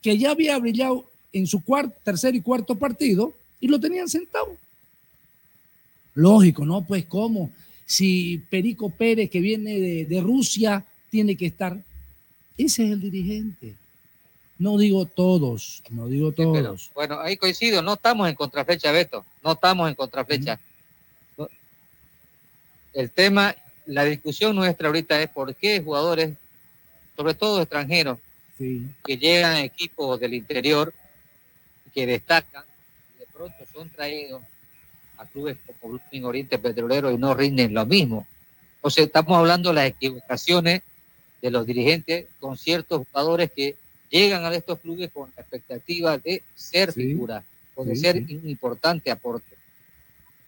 que 0.00 0.18
ya 0.18 0.32
había 0.32 0.58
brillado 0.58 1.11
en 1.32 1.46
su 1.46 1.62
cuarto, 1.64 1.94
tercer 2.04 2.34
y 2.34 2.40
cuarto 2.40 2.74
partido 2.74 3.32
y 3.60 3.68
lo 3.68 3.78
tenían 3.80 4.08
sentado. 4.08 4.56
Lógico, 6.14 6.64
¿no? 6.64 6.82
Pues 6.82 7.06
cómo, 7.06 7.50
si 7.86 8.38
Perico 8.50 8.90
Pérez 8.90 9.30
que 9.30 9.40
viene 9.40 9.78
de, 9.80 10.04
de 10.04 10.20
Rusia 10.20 10.84
tiene 11.10 11.36
que 11.36 11.46
estar. 11.46 11.76
Ese 12.58 12.84
es 12.84 12.90
el 12.92 13.00
dirigente. 13.00 13.74
No 14.58 14.78
digo 14.78 15.06
todos, 15.06 15.82
no 15.90 16.06
digo 16.06 16.32
todos. 16.32 16.90
Bueno, 16.94 17.18
ahí 17.20 17.36
coincido, 17.36 17.82
no 17.82 17.94
estamos 17.94 18.28
en 18.28 18.34
contraflecha, 18.34 18.92
Beto, 18.92 19.24
no 19.42 19.52
estamos 19.52 19.88
en 19.88 19.94
contraflecha. 19.94 20.60
El 22.92 23.10
tema, 23.10 23.56
la 23.86 24.04
discusión 24.04 24.54
nuestra 24.54 24.86
ahorita 24.88 25.20
es 25.22 25.28
por 25.30 25.54
qué 25.54 25.80
jugadores, 25.80 26.36
sobre 27.16 27.34
todo 27.34 27.60
extranjeros, 27.62 28.18
Sí. 28.58 28.86
que 29.04 29.16
llegan 29.16 29.54
a 29.54 29.64
equipos 29.64 30.20
del 30.20 30.34
interior, 30.34 30.92
que 31.94 32.06
destacan, 32.06 32.64
de 33.18 33.26
pronto 33.26 33.56
son 33.72 33.88
traídos 33.90 34.42
a 35.16 35.26
clubes 35.26 35.56
como 35.66 35.94
Blooming 35.94 36.24
Oriente 36.24 36.58
Petrolero 36.58 37.10
y 37.10 37.18
no 37.18 37.34
rinden 37.34 37.74
lo 37.74 37.86
mismo. 37.86 38.26
O 38.80 38.90
sea, 38.90 39.04
estamos 39.04 39.36
hablando 39.38 39.70
de 39.70 39.74
las 39.76 39.86
equivocaciones 39.86 40.82
de 41.40 41.50
los 41.50 41.66
dirigentes 41.66 42.26
con 42.40 42.56
ciertos 42.56 43.06
jugadores 43.06 43.50
que 43.52 43.76
llegan 44.10 44.44
a 44.44 44.54
estos 44.54 44.78
clubes 44.80 45.10
con 45.12 45.32
la 45.36 45.42
expectativa 45.42 46.18
de 46.18 46.42
ser 46.54 46.92
figuras 46.92 47.44
o 47.74 47.84
de 47.84 47.94
sí, 47.94 48.02
ser 48.02 48.26
sí. 48.26 48.36
un 48.36 48.48
importante 48.48 49.10
aporte. 49.10 49.56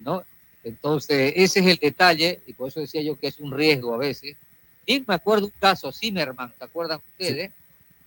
¿no? 0.00 0.24
Entonces, 0.62 1.32
ese 1.36 1.60
es 1.60 1.66
el 1.66 1.76
detalle, 1.76 2.40
y 2.46 2.52
por 2.52 2.68
eso 2.68 2.80
decía 2.80 3.02
yo 3.02 3.18
que 3.18 3.28
es 3.28 3.38
un 3.38 3.52
riesgo 3.52 3.94
a 3.94 3.98
veces. 3.98 4.36
Y 4.86 5.02
me 5.06 5.14
acuerdo 5.14 5.46
un 5.46 5.52
caso, 5.58 5.92
Zimmerman, 5.92 6.52
¿se 6.56 6.64
acuerdan 6.64 7.00
ustedes? 7.12 7.50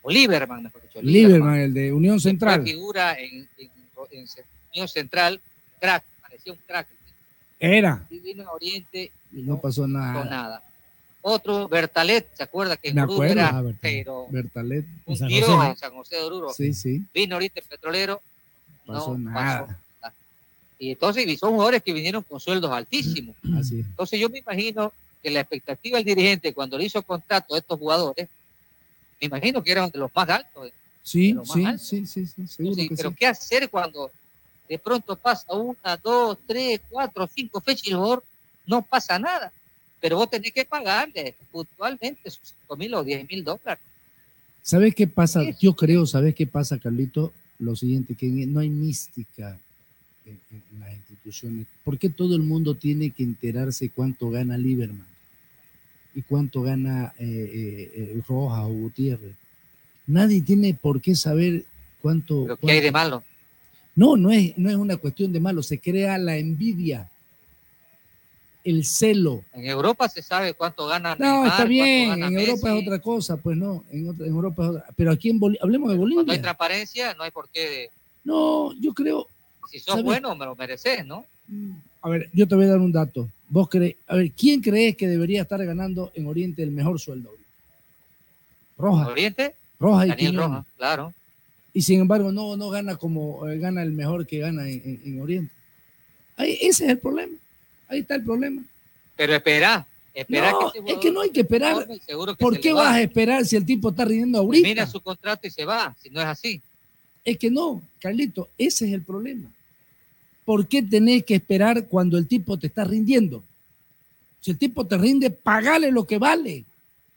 O 0.07 0.09
Lieberman, 0.09 0.63
mejor 0.63 0.81
dicho. 0.83 1.01
Lieberman, 1.01 1.55
el 1.59 1.73
de 1.73 1.91
Unión 1.91 2.17
Central. 2.21 2.63
figura 2.63 3.19
en, 3.19 3.47
en, 3.57 3.69
en 4.11 4.25
Unión 4.71 4.87
Central, 4.87 5.41
crack, 5.81 6.01
parecía 6.21 6.53
un 6.53 6.59
crack. 6.65 6.87
Era. 7.59 8.05
Y 8.09 8.19
vino 8.19 8.47
a 8.47 8.53
Oriente 8.53 9.11
Y 9.33 9.41
no 9.41 9.59
pasó 9.59 9.81
con 9.81 9.93
nada. 9.93 10.23
nada. 10.23 10.63
Otro, 11.21 11.67
Bertalet, 11.67 12.25
¿se 12.33 12.43
acuerda 12.43 12.77
que 12.77 12.87
en 12.87 12.99
Oruro 12.99 13.25
era, 13.25 13.49
Ah, 13.49 13.61
Bertalet. 13.61 13.81
pero 13.81 14.27
Bertalet. 14.29 14.85
un 15.07 15.17
San 15.17 15.27
dios 15.27 15.45
José. 15.49 15.67
en 15.71 15.77
San 15.77 15.91
José 15.93 16.15
de 16.15 16.21
Oruro? 16.23 16.53
Sí, 16.53 16.73
sí. 16.73 17.03
Vino 17.13 17.35
ahorita 17.35 17.59
el 17.59 17.65
petrolero, 17.65 18.21
Pasó 18.85 19.17
no 19.17 19.29
nada. 19.31 19.59
pasó 19.61 19.67
nada. 20.01 20.13
Y 20.79 20.91
entonces 20.91 21.27
y 21.27 21.35
son 21.35 21.51
jugadores 21.51 21.83
que 21.83 21.91
vinieron 21.91 22.23
con 22.23 22.39
sueldos 22.39 22.71
altísimos. 22.71 23.35
Así 23.59 23.81
es. 23.81 23.85
Entonces 23.87 24.19
yo 24.21 24.29
me 24.29 24.39
imagino 24.39 24.93
que 25.21 25.31
la 25.31 25.41
expectativa 25.41 25.97
del 25.97 26.05
dirigente 26.05 26.53
cuando 26.53 26.77
le 26.77 26.85
hizo 26.85 27.01
contrato 27.01 27.55
a 27.55 27.57
estos 27.57 27.77
jugadores, 27.77 28.29
me 29.19 29.27
imagino 29.27 29.63
que 29.63 29.71
eran 29.71 29.89
de 29.89 29.99
los 29.99 30.11
más 30.15 30.29
altos. 30.29 30.71
Sí, 31.03 31.33
más 31.33 31.47
sí, 31.51 31.65
altos. 31.65 31.87
sí, 31.87 32.05
sí, 32.05 32.25
sí, 32.25 32.47
seguro 32.47 32.75
que 32.75 32.95
pero 32.95 33.09
sí. 33.09 33.15
¿qué 33.17 33.27
hacer 33.27 33.69
cuando 33.69 34.11
de 34.67 34.77
pronto 34.79 35.15
pasa 35.15 35.53
una, 35.53 35.97
dos, 35.97 36.37
tres, 36.45 36.81
cuatro, 36.89 37.27
cinco 37.33 37.61
fechas 37.61 37.87
y 37.87 37.91
jugador 37.93 38.23
no 38.65 38.81
pasa 38.81 39.17
nada? 39.17 39.51
Pero 39.99 40.17
vos 40.17 40.29
tenés 40.29 40.51
que 40.51 40.65
pagarle 40.65 41.33
puntualmente 41.51 42.29
sus 42.29 42.41
cinco 42.49 42.75
mil 42.75 42.93
o 42.93 43.03
diez 43.03 43.27
mil 43.27 43.43
dólares. 43.43 43.83
¿Sabes 44.61 44.93
qué 44.93 45.07
pasa? 45.07 45.41
Yo 45.61 45.75
creo, 45.75 46.05
¿sabes 46.05 46.35
qué 46.35 46.45
pasa, 46.45 46.77
Carlito? 46.77 47.31
Lo 47.59 47.75
siguiente, 47.75 48.15
que 48.15 48.27
no 48.27 48.59
hay 48.59 48.69
mística 48.69 49.57
en, 50.25 50.39
en- 50.51 50.63
en 50.73 50.79
las 50.81 50.93
instituciones. 50.93 51.65
¿Por 51.85 51.97
qué 51.97 52.09
todo 52.09 52.35
el 52.35 52.43
mundo 52.43 52.75
tiene 52.75 53.11
que 53.11 53.23
enterarse 53.23 53.89
cuánto 53.89 54.29
gana 54.29 54.57
Lieberman? 54.57 55.07
¿Y 56.17 56.23
cuánto 56.23 56.63
gana 56.63 57.13
eh, 57.19 57.25
eh, 57.25 57.91
eh, 57.95 58.21
Rojas 58.27 58.61
o 58.63 58.69
Gutiérrez? 58.69 59.35
Nadie 60.07 60.41
tiene 60.41 60.73
por 60.73 60.99
qué 60.99 61.13
saber 61.13 61.63
cuánto... 62.01 62.41
Pero 62.41 62.57
¿qué 62.57 62.71
hay 62.71 62.81
de 62.81 62.91
malo? 62.91 63.23
No, 63.95 64.17
no 64.17 64.31
es, 64.31 64.57
no 64.57 64.67
es 64.71 64.75
una 64.77 64.97
cuestión 64.97 65.31
de 65.31 65.39
malo, 65.39 65.61
se 65.61 65.77
crea 65.79 66.17
la 66.17 66.35
envidia, 66.37 67.07
el 68.63 68.83
celo. 68.83 69.43
En 69.53 69.65
Europa 69.67 70.09
se 70.09 70.23
sabe 70.23 70.55
cuánto 70.55 70.87
gana 70.87 71.15
No, 71.19 71.23
Neymar, 71.43 71.47
está 71.51 71.65
bien, 71.65 72.23
en 72.23 72.39
Europa 72.39 72.75
es 72.75 72.81
otra 72.83 72.99
cosa, 72.99 73.37
pues 73.37 73.55
no, 73.55 73.83
en, 73.91 74.09
otra- 74.09 74.25
en 74.25 74.31
Europa 74.31 74.63
es 74.63 74.69
otra. 74.69 74.85
Pero 74.95 75.11
aquí 75.11 75.29
en 75.29 75.37
Bolivia, 75.39 75.61
hablemos 75.61 75.89
de 75.91 75.97
Cuando 75.97 76.13
hay 76.15 76.15
Bolivia. 76.23 76.41
transparencia, 76.41 77.13
no 77.13 77.23
hay 77.25 77.31
por 77.31 77.47
qué. 77.49 77.91
No, 78.23 78.73
yo 78.79 78.91
creo, 78.91 79.27
Si 79.69 79.77
sos 79.77 79.89
¿Sabes? 79.93 80.03
bueno, 80.05 80.35
me 80.35 80.45
lo 80.45 80.55
mereces, 80.55 81.05
¿no? 81.05 81.25
a 82.01 82.09
ver, 82.09 82.27
yo 82.33 82.47
te 82.47 82.55
voy 82.55 82.65
a 82.65 82.69
dar 82.69 82.79
un 82.79 82.91
dato. 82.91 83.29
Vos 83.49 83.69
crees, 83.69 83.95
a 84.07 84.15
ver, 84.17 84.31
¿quién 84.31 84.61
crees 84.61 84.95
que 84.97 85.07
debería 85.07 85.43
estar 85.43 85.63
ganando 85.65 86.11
en 86.15 86.27
Oriente 86.27 86.63
el 86.63 86.71
mejor 86.71 86.99
sueldo? 86.99 87.31
Roja. 88.77 89.07
Oriente, 89.07 89.55
Roja 89.79 90.05
y 90.05 90.09
Daniel 90.09 90.31
Quiñones. 90.31 90.49
Rojas, 90.49 90.65
claro. 90.77 91.13
Y 91.73 91.81
sin 91.81 92.01
embargo, 92.01 92.31
no, 92.31 92.57
no 92.57 92.69
gana 92.69 92.95
como 92.95 93.47
eh, 93.47 93.57
gana 93.57 93.83
el 93.83 93.91
mejor 93.91 94.25
que 94.25 94.39
gana 94.39 94.67
en, 94.69 94.81
en- 94.83 95.01
en 95.05 95.21
Oriente. 95.21 95.53
Ahí, 96.35 96.57
ese 96.61 96.85
es 96.85 96.91
el 96.91 96.97
problema. 96.99 97.35
Ahí 97.87 97.99
está 97.99 98.15
el 98.15 98.23
problema. 98.23 98.63
Pero 99.15 99.33
espera, 99.35 99.87
espera 100.13 100.51
No, 100.51 100.71
que 100.71 100.79
ese 100.79 100.91
es 100.93 100.97
que 100.99 101.11
no 101.11 101.21
hay 101.21 101.29
que 101.31 101.41
esperar. 101.41 101.87
seguro 102.05 102.35
que 102.35 102.41
¿Por 102.43 102.59
qué 102.59 102.73
vas 102.73 102.85
va. 102.87 102.93
a 102.95 103.01
esperar 103.01 103.45
si 103.45 103.55
el 103.55 103.65
tipo 103.65 103.89
está 103.89 104.05
rindiendo 104.05 104.39
ahorita? 104.39 104.63
Termina 104.67 104.87
su 104.87 105.01
contrato 105.01 105.47
y 105.47 105.51
se 105.51 105.65
va, 105.65 105.95
si 106.01 106.09
no 106.09 106.19
es 106.19 106.27
así. 106.27 106.61
Es 107.23 107.37
que 107.37 107.49
no, 107.49 107.81
Carlito, 107.99 108.49
ese 108.57 108.87
es 108.87 108.93
el 108.93 109.01
problema. 109.01 109.49
¿Por 110.47 110.65
qué 110.69 110.81
tenés 110.81 111.25
que 111.25 111.35
esperar 111.35 111.87
cuando 111.89 112.17
el 112.17 112.25
tipo 112.25 112.57
te 112.57 112.67
está 112.67 112.85
rindiendo? 112.85 113.43
Si 114.39 114.51
el 114.51 114.57
tipo 114.57 114.87
te 114.87 114.97
rinde, 114.97 115.29
pagale 115.29 115.91
lo 115.91 116.07
que 116.07 116.17
vale. 116.17 116.63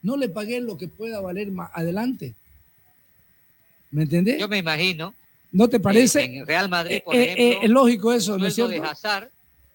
no 0.02 0.16
le 0.16 0.28
pagué 0.28 0.60
lo 0.60 0.76
que 0.76 0.88
pueda 0.88 1.20
valer 1.20 1.52
más 1.52 1.70
adelante. 1.74 2.34
¿Me 3.92 4.02
entendés? 4.02 4.40
Yo 4.40 4.48
me 4.48 4.58
imagino. 4.58 5.14
¿No 5.52 5.68
te 5.68 5.78
parece? 5.78 6.24
En 6.24 6.44
Real 6.44 6.68
Madrid, 6.68 6.96
Eh, 6.96 7.02
por 7.04 7.14
eh, 7.14 7.22
ejemplo, 7.22 7.44
eh, 7.44 7.58
es 7.62 7.70
lógico 7.70 8.12
eso, 8.12 8.32
¿no 8.36 8.44
el 8.46 8.48
es 8.50 8.54
sueldo 8.56 8.72
cierto? 8.72 8.86
de 8.86 8.90
Hazard 8.92 9.30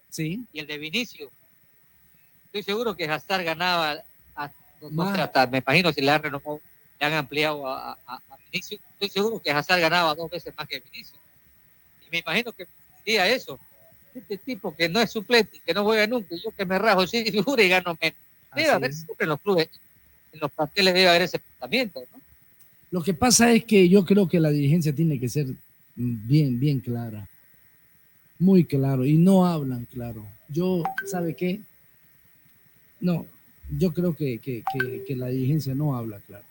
Sí. 0.09 0.43
y 0.51 0.59
el 0.59 0.67
de 0.67 0.77
Vinicius. 0.77 1.29
Estoy 2.47 2.63
seguro 2.63 2.93
que 2.93 3.05
Hazard 3.05 3.45
ganaba, 3.45 4.03
a- 4.35 4.51
no 4.91 5.03
hasta 5.03 5.47
me 5.47 5.59
imagino 5.59 5.93
si 5.93 6.01
le 6.01 6.11
han 6.11 6.21
renovado, 6.23 6.59
le 6.99 7.05
han 7.05 7.13
ampliado 7.13 7.65
a, 7.69 7.91
a- 7.93 8.15
a 8.15 8.37
Vinicius. 8.51 8.81
Estoy 8.93 9.09
seguro 9.09 9.39
que 9.41 9.51
Hazard 9.51 9.79
ganaba 9.79 10.13
dos 10.13 10.29
veces 10.29 10.53
más 10.57 10.67
que 10.67 10.79
Vinicius. 10.81 11.19
Y 12.05 12.09
me 12.11 12.17
imagino 12.19 12.51
que 12.51 12.67
diría 13.05 13.27
eso. 13.29 13.59
Este 14.13 14.37
tipo 14.37 14.73
que 14.75 14.87
no 14.89 14.99
es 15.01 15.11
suplente, 15.11 15.61
que 15.65 15.73
no 15.73 15.83
juega 15.83 16.07
nunca, 16.07 16.35
yo 16.35 16.51
que 16.51 16.65
me 16.65 16.79
rajo 16.79 17.05
sin 17.05 17.25
figura 17.25 17.61
y 17.63 17.69
gano 17.69 17.97
menos. 18.01 18.17
Debe 18.55 18.69
haber 18.69 18.93
siempre 18.93 19.25
en 19.25 19.29
los 19.29 19.41
clubes, 19.41 19.69
en 20.31 20.39
los 20.39 20.51
planteles 20.51 20.93
debe 20.93 21.09
haber 21.09 21.21
ese 21.23 21.39
pensamiento, 21.39 22.01
¿no? 22.13 22.21
Lo 22.91 23.03
que 23.03 23.13
pasa 23.13 23.51
es 23.51 23.65
que 23.65 23.89
yo 23.89 24.05
creo 24.05 24.27
que 24.27 24.39
la 24.39 24.49
dirigencia 24.51 24.93
tiene 24.93 25.19
que 25.19 25.27
ser 25.27 25.47
bien, 25.95 26.59
bien 26.59 26.79
clara. 26.79 27.27
Muy 28.39 28.63
claro. 28.63 29.05
Y 29.05 29.17
no 29.17 29.45
hablan 29.45 29.85
claro. 29.85 30.25
Yo, 30.47 30.83
¿sabe 31.05 31.35
qué? 31.35 31.59
No, 33.01 33.25
yo 33.77 33.93
creo 33.93 34.15
que, 34.15 34.39
que- 34.39 34.63
que- 34.71 35.03
que 35.05 35.15
la 35.17 35.27
dirigencia 35.27 35.75
no 35.75 35.97
habla 35.97 36.19
claro. 36.21 36.45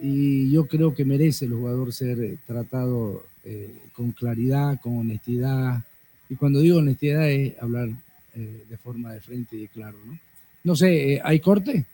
Y 0.00 0.50
yo 0.50 0.66
creo 0.66 0.94
que 0.94 1.04
merece 1.04 1.44
el 1.46 1.52
jugador 1.54 1.92
ser 1.92 2.18
eh, 2.20 2.36
tratado 2.46 3.24
eh, 3.48 3.82
con 3.92 4.10
claridad, 4.10 4.80
con 4.80 4.98
honestidad. 4.98 5.80
Y 6.28 6.34
cuando 6.34 6.58
digo 6.58 6.78
honestidad 6.78 7.28
es 7.30 7.54
hablar 7.62 7.88
eh, 8.34 8.64
de 8.68 8.76
forma 8.76 9.12
de 9.12 9.20
frente 9.20 9.56
y 9.56 9.68
claro, 9.68 9.96
¿no? 10.04 10.18
No 10.64 10.74
sé, 10.74 11.14
eh, 11.14 11.20
¿hay 11.22 11.38
corte? 11.38 11.84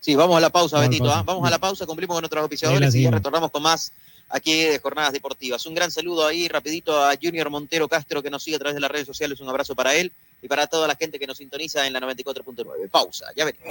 Sí, 0.00 0.16
vamos 0.16 0.36
a 0.36 0.40
la 0.40 0.50
pausa, 0.50 0.76
Vamos 0.76 0.90
Betito. 0.90 1.04
pausa. 1.04 1.20
¿ah? 1.20 1.22
Vamos 1.22 1.46
a 1.46 1.50
la 1.50 1.58
pausa, 1.58 1.86
cumplimos 1.86 2.16
con 2.16 2.22
nuestros 2.22 2.42
auspiciadores 2.42 2.94
y 2.96 3.02
ya 3.02 3.12
retornamos 3.12 3.52
con 3.52 3.62
más 3.62 3.92
aquí 4.28 4.64
de 4.64 4.78
Jornadas 4.80 5.12
Deportivas. 5.12 5.64
Un 5.66 5.74
gran 5.74 5.92
saludo 5.92 6.26
ahí, 6.26 6.48
rapidito, 6.48 7.00
a 7.00 7.14
Junior 7.20 7.48
Montero 7.48 7.88
Castro, 7.88 8.20
que 8.20 8.28
nos 8.28 8.42
sigue 8.42 8.56
a 8.56 8.58
través 8.58 8.74
de 8.74 8.80
las 8.80 8.90
redes 8.90 9.06
sociales. 9.06 9.38
Un 9.40 9.48
abrazo 9.48 9.76
para 9.76 9.94
él 9.94 10.10
y 10.42 10.48
para 10.48 10.66
toda 10.66 10.88
la 10.88 10.96
gente 10.96 11.18
que 11.18 11.28
nos 11.28 11.36
sintoniza 11.38 11.86
en 11.86 11.92
la 11.92 12.00
94.9. 12.00 12.90
Pausa, 12.90 13.26
ya 13.36 13.44
venimos. 13.44 13.68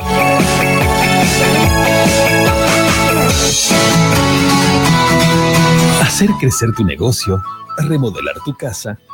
Hacer 6.04 6.30
crecer 6.38 6.74
tu 6.74 6.84
negocio, 6.84 7.42
remodelar 7.78 8.36
tu 8.44 8.54
casa 8.54 9.00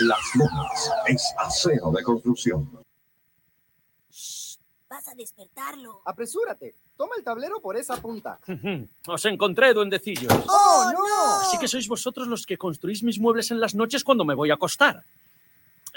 Las 0.00 0.34
Lomas 0.34 0.90
es 1.06 1.34
acero 1.38 1.90
de 1.90 2.02
construcción. 2.02 2.84
Vas 4.88 5.08
a 5.08 5.14
despertarlo. 5.14 6.02
Apresúrate. 6.04 6.76
Toma 6.96 7.14
el 7.16 7.24
tablero 7.24 7.60
por 7.60 7.76
esa 7.76 7.96
punta. 7.96 8.38
Os 9.06 9.24
encontré, 9.26 9.72
duendecillos. 9.72 10.32
¡Oh, 10.48 10.92
no! 10.92 11.40
Así 11.40 11.58
que 11.58 11.68
sois 11.68 11.88
vosotros 11.88 12.26
los 12.26 12.44
que 12.46 12.58
construís 12.58 13.02
mis 13.02 13.18
muebles 13.18 13.50
en 13.50 13.60
las 13.60 13.74
noches 13.74 14.04
cuando 14.04 14.24
me 14.24 14.34
voy 14.34 14.50
a 14.50 14.54
acostar. 14.54 15.04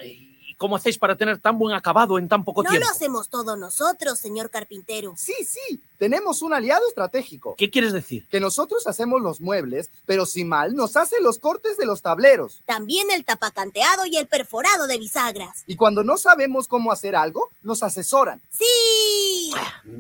¿Y 0.04 0.34
cómo 0.58 0.76
hacéis 0.76 0.97
para 0.97 1.16
tener 1.16 1.39
tan 1.39 1.58
buen 1.58 1.76
acabado 1.76 2.18
en 2.18 2.28
tan 2.28 2.43
poco 2.43 2.64
No 2.64 2.70
tiempo? 2.70 2.88
lo 2.88 2.91
hacemos 2.93 3.30
todos 3.30 3.58
nosotros, 3.58 4.18
señor 4.20 4.49
carpintero. 4.49 5.14
Sí, 5.18 5.34
sí. 5.45 5.82
Tenemos 5.97 6.41
un 6.41 6.53
aliado 6.53 6.88
estratégico. 6.88 7.56
¿Qué 7.58 7.70
quieres 7.70 7.93
decir? 7.93 8.28
Que 8.30 8.39
nosotros 8.39 8.86
hacemos 8.88 9.22
los 9.22 9.39
muebles, 9.41 9.89
pero 10.06 10.26
si 10.26 10.43
mal 10.43 10.76
nos 10.76 10.97
hace 10.97 11.22
los 11.22 11.39
cortes 11.39 11.78
de 11.78 11.86
los 11.86 12.01
tableros. 12.01 12.62
También 12.66 13.10
el 13.12 13.24
tapacanteado 13.26 14.06
y 14.06 14.18
el 14.18 14.28
perforado 14.28 14.88
de 14.88 14.97
bisagras. 14.97 15.64
Y 15.68 15.76
cuando 15.76 16.03
no 16.03 16.18
sabemos 16.18 16.68
cómo 16.68 16.91
hacer 16.91 17.16
algo, 17.16 17.49
nos 17.64 17.82
asesoran. 17.84 18.41
¡Sí! 18.49 19.51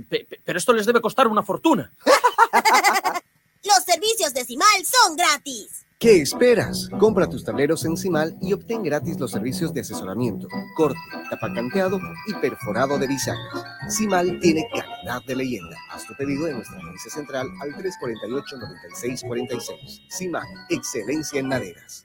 Pe- 0.09 0.25
pe- 0.29 0.41
pero 0.43 0.59
esto 0.59 0.73
les 0.73 0.85
debe 0.85 1.01
costar 1.01 1.27
una 1.27 1.43
fortuna. 1.43 1.91
Los 3.65 3.83
servicios 3.83 4.33
de 4.35 4.45
CIMAL 4.45 4.85
son 4.85 5.15
gratis. 5.15 5.87
¿Qué 5.97 6.21
esperas? 6.21 6.87
Compra 6.99 7.27
tus 7.27 7.43
tableros 7.43 7.83
en 7.85 7.97
CIMAL 7.97 8.37
y 8.39 8.53
obtén 8.53 8.83
gratis 8.83 9.19
los 9.19 9.31
servicios 9.31 9.73
de 9.73 9.81
asesoramiento, 9.81 10.47
corte, 10.77 10.99
tapacanteado 11.31 11.99
y 12.27 12.35
perforado 12.35 12.99
de 12.99 13.07
bisagras. 13.07 13.63
CIMAL 13.89 14.39
tiene 14.39 14.69
calidad 14.71 15.23
de 15.25 15.35
leyenda. 15.35 15.75
Haz 15.89 16.05
tu 16.05 16.13
pedido 16.13 16.47
en 16.47 16.57
nuestra 16.57 16.77
agencia 16.77 17.11
central 17.11 17.49
al 17.59 17.73
348-9646. 17.73 20.01
CIMAL, 20.11 20.45
excelencia 20.69 21.39
en 21.39 21.47
maderas. 21.47 22.04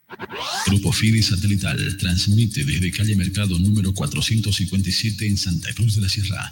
Grupo 0.67 0.91
Fide 0.91 1.21
Satelital 1.21 1.97
transmite 1.97 2.63
desde 2.63 2.91
calle 2.91 3.15
Mercado 3.15 3.57
número 3.59 3.93
457 3.93 5.25
en 5.25 5.37
Santa 5.37 5.73
Cruz 5.73 5.95
de 5.95 6.01
la 6.01 6.09
Sierra. 6.09 6.51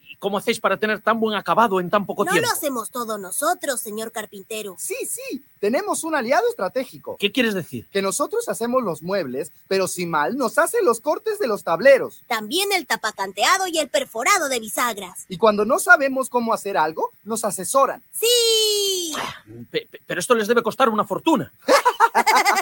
cómo 0.21 0.37
hacéis 0.37 0.59
para 0.59 0.77
tener 0.77 1.01
tan 1.01 1.19
buen 1.19 1.35
acabado 1.35 1.79
en 1.79 1.89
tan 1.89 2.05
poco 2.05 2.23
No 2.23 2.31
tiempo? 2.31 2.47
lo 2.47 2.53
hacemos 2.55 2.91
todo 2.91 3.17
nosotros, 3.17 3.81
señor 3.81 4.11
carpintero. 4.11 4.75
Sí, 4.77 4.95
sí. 5.09 5.43
Tenemos 5.59 6.03
un 6.03 6.13
aliado 6.15 6.47
estratégico. 6.47 7.17
¿Qué 7.19 7.31
quieres 7.31 7.55
decir? 7.55 7.87
Que 7.91 8.01
nosotros 8.03 8.47
hacemos 8.47 8.83
los 8.83 9.01
muebles, 9.01 9.51
pero 9.67 9.87
si 9.87 10.05
mal 10.05 10.37
nos 10.37 10.59
hace 10.59 10.81
los 10.83 11.01
cortes 11.01 11.39
de 11.39 11.47
los 11.47 11.63
tableros. 11.63 12.23
También 12.27 12.71
el 12.71 12.85
tapacanteado 12.85 13.65
y 13.67 13.79
el 13.79 13.89
perforado 13.89 14.47
de 14.47 14.59
bisagras. 14.59 15.25
Y 15.27 15.37
cuando 15.37 15.65
no 15.65 15.79
sabemos 15.79 16.29
cómo 16.29 16.53
hacer 16.53 16.77
algo, 16.77 17.11
nos 17.23 17.43
asesoran. 17.43 18.03
¡Sí! 18.11 19.13
Pe- 19.71 19.87
pe- 19.89 20.01
pero 20.05 20.19
esto 20.19 20.35
les 20.35 20.47
debe 20.47 20.61
costar 20.61 20.87
una 20.89 21.03
fortuna. 21.03 21.51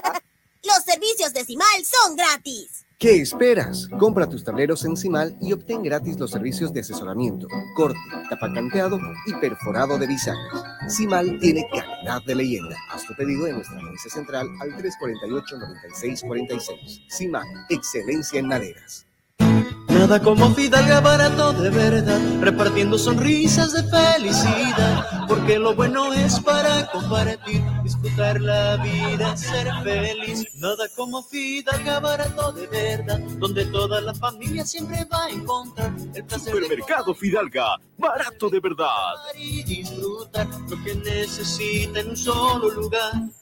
Los 0.64 0.84
servicios 0.84 1.32
de 1.32 1.46
Cimal 1.46 1.86
son 1.86 2.18
gratis. 2.18 2.86
¿Qué 2.98 3.22
esperas? 3.22 3.88
Compra 3.98 4.28
tus 4.28 4.44
tableros 4.44 4.84
en 4.84 4.98
Cimal 4.98 5.38
y 5.40 5.54
obtén 5.54 5.82
gratis 5.82 6.20
los 6.20 6.32
servicios 6.32 6.74
de 6.74 6.82
asesoramiento, 6.82 7.48
corte, 7.78 7.98
tapacanteado 8.30 9.00
y 9.26 9.34
perforado 9.36 9.98
de 9.98 10.08
bisagra. 10.08 10.42
Cimal 10.90 11.40
tiene 11.40 11.66
calidad 11.72 12.22
de 12.28 12.36
leyenda. 12.36 12.76
Haz 12.92 13.06
tu 13.06 13.16
pedido 13.16 13.48
en 13.48 13.56
nuestra 13.56 13.78
agencia 13.78 14.12
central 14.12 14.50
al 14.60 14.76
348-9646. 14.76 17.06
Cimal, 17.10 17.48
excelencia 17.70 18.40
en 18.40 18.48
maderas. 18.48 19.06
Nada 20.00 20.24
como 20.24 20.50
Fidalga 20.56 21.02
barato 21.02 21.52
de 21.54 21.70
verdad, 21.70 22.20
repartiendo 22.40 22.98
sonrisas 22.98 23.74
de 23.74 23.84
felicidad, 23.84 25.28
porque 25.28 25.60
lo 25.60 25.76
bueno 25.76 26.14
es 26.14 26.40
para 26.40 26.90
compartir, 26.90 27.62
disfrutar 27.84 28.40
la 28.40 28.78
vida, 28.78 29.36
ser 29.36 29.68
feliz. 29.84 30.48
Nada 30.56 30.88
como 30.96 31.22
Fidalga 31.22 32.00
barato 32.00 32.54
de 32.54 32.68
verdad, 32.68 33.20
donde 33.40 33.66
toda 33.66 34.00
la 34.00 34.14
familia 34.14 34.66
siempre 34.66 35.06
va 35.12 35.26
a 35.26 35.30
encontrar 35.32 35.92
el 36.16 36.24
placer 36.24 36.54
de 36.54 36.62
Supermercado 36.62 37.14
Fidalga, 37.14 37.76
barato 37.98 38.50
de 38.50 38.60
verdad. 38.62 39.16
y 39.38 39.64
disfrutar 39.64 40.48
lo 40.70 40.84
que 40.84 40.96
necesita 40.96 42.00
en 42.00 42.12
un 42.12 42.18
solo 42.18 42.70
lugar. 42.70 43.12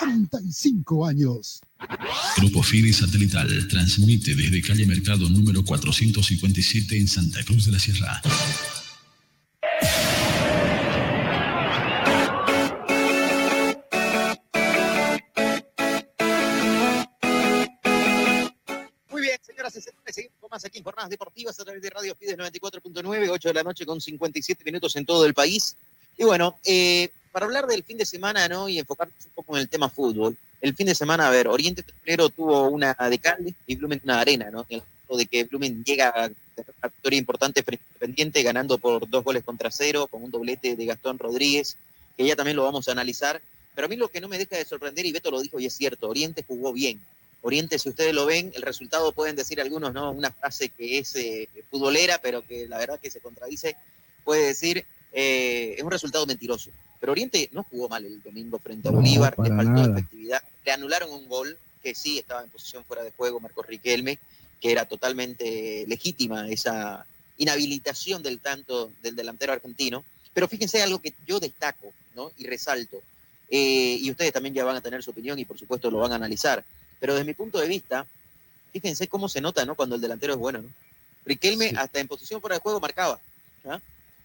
35 0.00 1.06
años. 1.06 1.60
Grupo 2.36 2.62
Fide 2.62 2.92
Satelital 2.92 3.68
transmite 3.68 4.34
desde 4.34 4.62
calle 4.62 4.86
Mercado 4.86 5.28
número 5.28 5.64
457 5.64 6.96
en 6.96 7.08
Santa 7.08 7.44
Cruz 7.44 7.66
de 7.66 7.72
la 7.72 7.78
Sierra. 7.78 8.22
Muy 19.10 19.22
bien, 19.22 19.38
señoras 19.42 19.76
y 19.76 19.80
señores, 19.80 20.14
seguimos 20.14 20.38
con 20.40 20.50
más 20.50 20.64
aquí 20.64 20.78
en 20.78 20.84
Jornadas 20.84 21.10
Deportivas 21.10 21.58
a 21.58 21.64
través 21.64 21.82
de 21.82 21.90
Radio 21.90 22.14
Fides 22.14 22.36
94.9, 22.36 23.28
8 23.30 23.48
de 23.48 23.54
la 23.54 23.62
noche 23.62 23.86
con 23.86 24.00
57 24.00 24.64
minutos 24.64 24.96
en 24.96 25.06
todo 25.06 25.24
el 25.26 25.34
país. 25.34 25.76
Y 26.16 26.24
bueno, 26.24 26.58
eh, 26.64 27.10
para 27.32 27.46
hablar 27.46 27.66
del 27.66 27.82
fin 27.82 27.98
de 27.98 28.06
semana 28.06 28.48
¿no? 28.48 28.68
y 28.68 28.78
enfocarnos 28.78 29.16
un 29.26 29.32
poco 29.32 29.56
en 29.56 29.62
el 29.62 29.68
tema 29.68 29.88
fútbol, 29.88 30.36
el 30.60 30.74
fin 30.74 30.86
de 30.86 30.94
semana, 30.94 31.28
a 31.28 31.30
ver, 31.30 31.46
Oriente 31.46 31.82
Petrolero 31.82 32.30
tuvo 32.30 32.68
una 32.68 32.94
de 32.94 33.18
Calde 33.18 33.54
y 33.66 33.76
Blumen 33.76 34.00
una 34.02 34.20
arena, 34.20 34.50
¿no? 34.50 34.66
En 34.68 34.78
el 34.78 34.82
caso 34.82 35.16
de 35.16 35.26
que 35.26 35.44
Blumen 35.44 35.84
llega 35.84 36.08
a 36.08 36.26
una 36.26 36.88
victoria 36.88 37.18
importante 37.18 37.62
Independiente, 37.98 38.42
ganando 38.42 38.78
por 38.78 39.08
dos 39.08 39.24
goles 39.24 39.44
contra 39.44 39.70
cero, 39.70 40.08
con 40.08 40.22
un 40.22 40.30
doblete 40.30 40.76
de 40.76 40.86
Gastón 40.86 41.18
Rodríguez, 41.18 41.76
que 42.16 42.24
ya 42.24 42.34
también 42.34 42.56
lo 42.56 42.64
vamos 42.64 42.88
a 42.88 42.92
analizar. 42.92 43.40
Pero 43.74 43.86
a 43.86 43.88
mí 43.88 43.96
lo 43.96 44.08
que 44.08 44.20
no 44.20 44.28
me 44.28 44.38
deja 44.38 44.56
de 44.56 44.64
sorprender, 44.64 45.06
y 45.06 45.12
Beto 45.12 45.30
lo 45.30 45.40
dijo 45.40 45.60
y 45.60 45.66
es 45.66 45.74
cierto, 45.74 46.08
Oriente 46.08 46.44
jugó 46.46 46.72
bien. 46.72 47.00
Oriente, 47.42 47.78
si 47.78 47.88
ustedes 47.88 48.12
lo 48.12 48.26
ven, 48.26 48.52
el 48.54 48.62
resultado 48.62 49.12
pueden 49.12 49.36
decir 49.36 49.60
algunos, 49.60 49.92
¿no? 49.92 50.10
Una 50.10 50.32
frase 50.32 50.70
que 50.70 50.98
es 50.98 51.14
eh, 51.14 51.48
futbolera, 51.70 52.20
pero 52.20 52.44
que 52.44 52.66
la 52.66 52.78
verdad 52.78 52.98
que 53.00 53.10
se 53.10 53.20
contradice. 53.20 53.76
Puede 54.24 54.46
decir, 54.46 54.84
eh, 55.12 55.76
es 55.76 55.84
un 55.84 55.90
resultado 55.90 56.26
mentiroso. 56.26 56.70
Pero 57.00 57.12
Oriente 57.12 57.48
no 57.52 57.62
jugó 57.64 57.88
mal 57.88 58.04
el 58.04 58.22
domingo 58.22 58.58
frente 58.58 58.88
a 58.88 58.90
Bolívar, 58.90 59.34
le 59.38 59.48
faltó 59.50 59.70
nada. 59.70 59.90
efectividad. 59.90 60.42
Le 60.64 60.72
anularon 60.72 61.10
un 61.10 61.28
gol 61.28 61.56
que 61.82 61.94
sí 61.94 62.18
estaba 62.18 62.42
en 62.42 62.50
posición 62.50 62.84
fuera 62.84 63.02
de 63.02 63.12
juego, 63.12 63.40
Marcos 63.40 63.66
Riquelme, 63.66 64.18
que 64.60 64.72
era 64.72 64.84
totalmente 64.86 65.84
legítima 65.86 66.48
esa 66.48 67.06
inhabilitación 67.36 68.22
del 68.22 68.40
tanto 68.40 68.90
del 69.02 69.14
delantero 69.14 69.52
argentino. 69.52 70.04
Pero 70.34 70.48
fíjense 70.48 70.82
algo 70.82 71.00
que 71.00 71.14
yo 71.26 71.40
destaco 71.40 71.92
¿no? 72.14 72.32
y 72.36 72.46
resalto, 72.46 73.00
eh, 73.50 73.98
y 74.00 74.10
ustedes 74.10 74.32
también 74.32 74.54
ya 74.54 74.64
van 74.64 74.76
a 74.76 74.80
tener 74.80 75.02
su 75.02 75.10
opinión 75.10 75.38
y 75.38 75.44
por 75.44 75.58
supuesto 75.58 75.90
lo 75.90 75.98
van 75.98 76.12
a 76.12 76.16
analizar. 76.16 76.64
Pero 77.00 77.14
desde 77.14 77.24
mi 77.24 77.34
punto 77.34 77.58
de 77.58 77.68
vista, 77.68 78.06
fíjense 78.72 79.08
cómo 79.08 79.28
se 79.28 79.40
nota 79.40 79.64
¿no? 79.64 79.74
cuando 79.74 79.94
el 79.94 80.00
delantero 80.00 80.34
es 80.34 80.38
bueno. 80.38 80.62
¿no? 80.62 80.68
Riquelme 81.24 81.72
hasta 81.76 82.00
en 82.00 82.08
posición 82.08 82.40
fuera 82.40 82.56
de 82.56 82.60
juego 82.60 82.80
marcaba. 82.80 83.20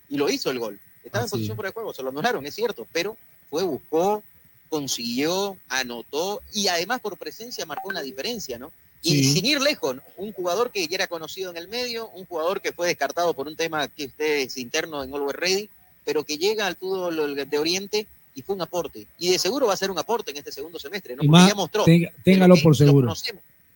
Y 0.09 0.17
lo 0.17 0.29
hizo 0.29 0.51
el 0.51 0.59
gol. 0.59 0.79
Estaba 1.03 1.25
en 1.25 1.29
posición 1.29 1.55
fuera 1.55 1.69
de 1.69 1.73
juego, 1.73 1.93
se 1.93 2.01
lo 2.03 2.09
anularon, 2.09 2.45
es 2.45 2.55
cierto, 2.55 2.87
pero 2.91 3.17
fue, 3.49 3.63
buscó, 3.63 4.23
consiguió, 4.69 5.57
anotó 5.69 6.41
y 6.53 6.67
además 6.67 6.99
por 7.01 7.17
presencia 7.17 7.65
marcó 7.65 7.89
una 7.89 8.01
diferencia, 8.01 8.57
¿no? 8.57 8.71
Y 9.01 9.23
Sí. 9.23 9.33
sin 9.33 9.45
ir 9.45 9.61
lejos, 9.61 9.97
¿no? 9.97 10.01
un 10.17 10.31
jugador 10.31 10.71
que 10.71 10.87
ya 10.87 10.95
era 10.95 11.07
conocido 11.07 11.51
en 11.51 11.57
el 11.57 11.67
medio, 11.67 12.07
un 12.09 12.25
jugador 12.25 12.61
que 12.61 12.71
fue 12.71 12.87
descartado 12.87 13.33
por 13.33 13.47
un 13.47 13.55
tema 13.55 13.87
que 13.89 14.05
usted 14.05 14.39
es 14.39 14.57
interno 14.57 15.03
en 15.03 15.13
Always 15.13 15.35
Ready, 15.35 15.69
pero 16.05 16.23
que 16.23 16.37
llega 16.37 16.65
al 16.65 16.75
fútbol 16.77 17.47
de 17.49 17.57
Oriente 17.59 18.07
y 18.33 18.41
fue 18.41 18.55
un 18.55 18.61
aporte. 18.61 19.05
Y 19.19 19.29
de 19.29 19.37
seguro 19.39 19.67
va 19.67 19.73
a 19.73 19.77
ser 19.77 19.91
un 19.91 19.99
aporte 19.99 20.31
en 20.31 20.37
este 20.37 20.51
segundo 20.51 20.79
semestre, 20.79 21.15
¿no? 21.15 21.23
Y 21.23 21.27
más- 21.27 21.49
ya 21.49 21.53
mostró. 21.55 21.83
tenga- 21.83 22.11
téngalo 22.23 22.55
por 22.63 22.75
seguro. 22.75 23.13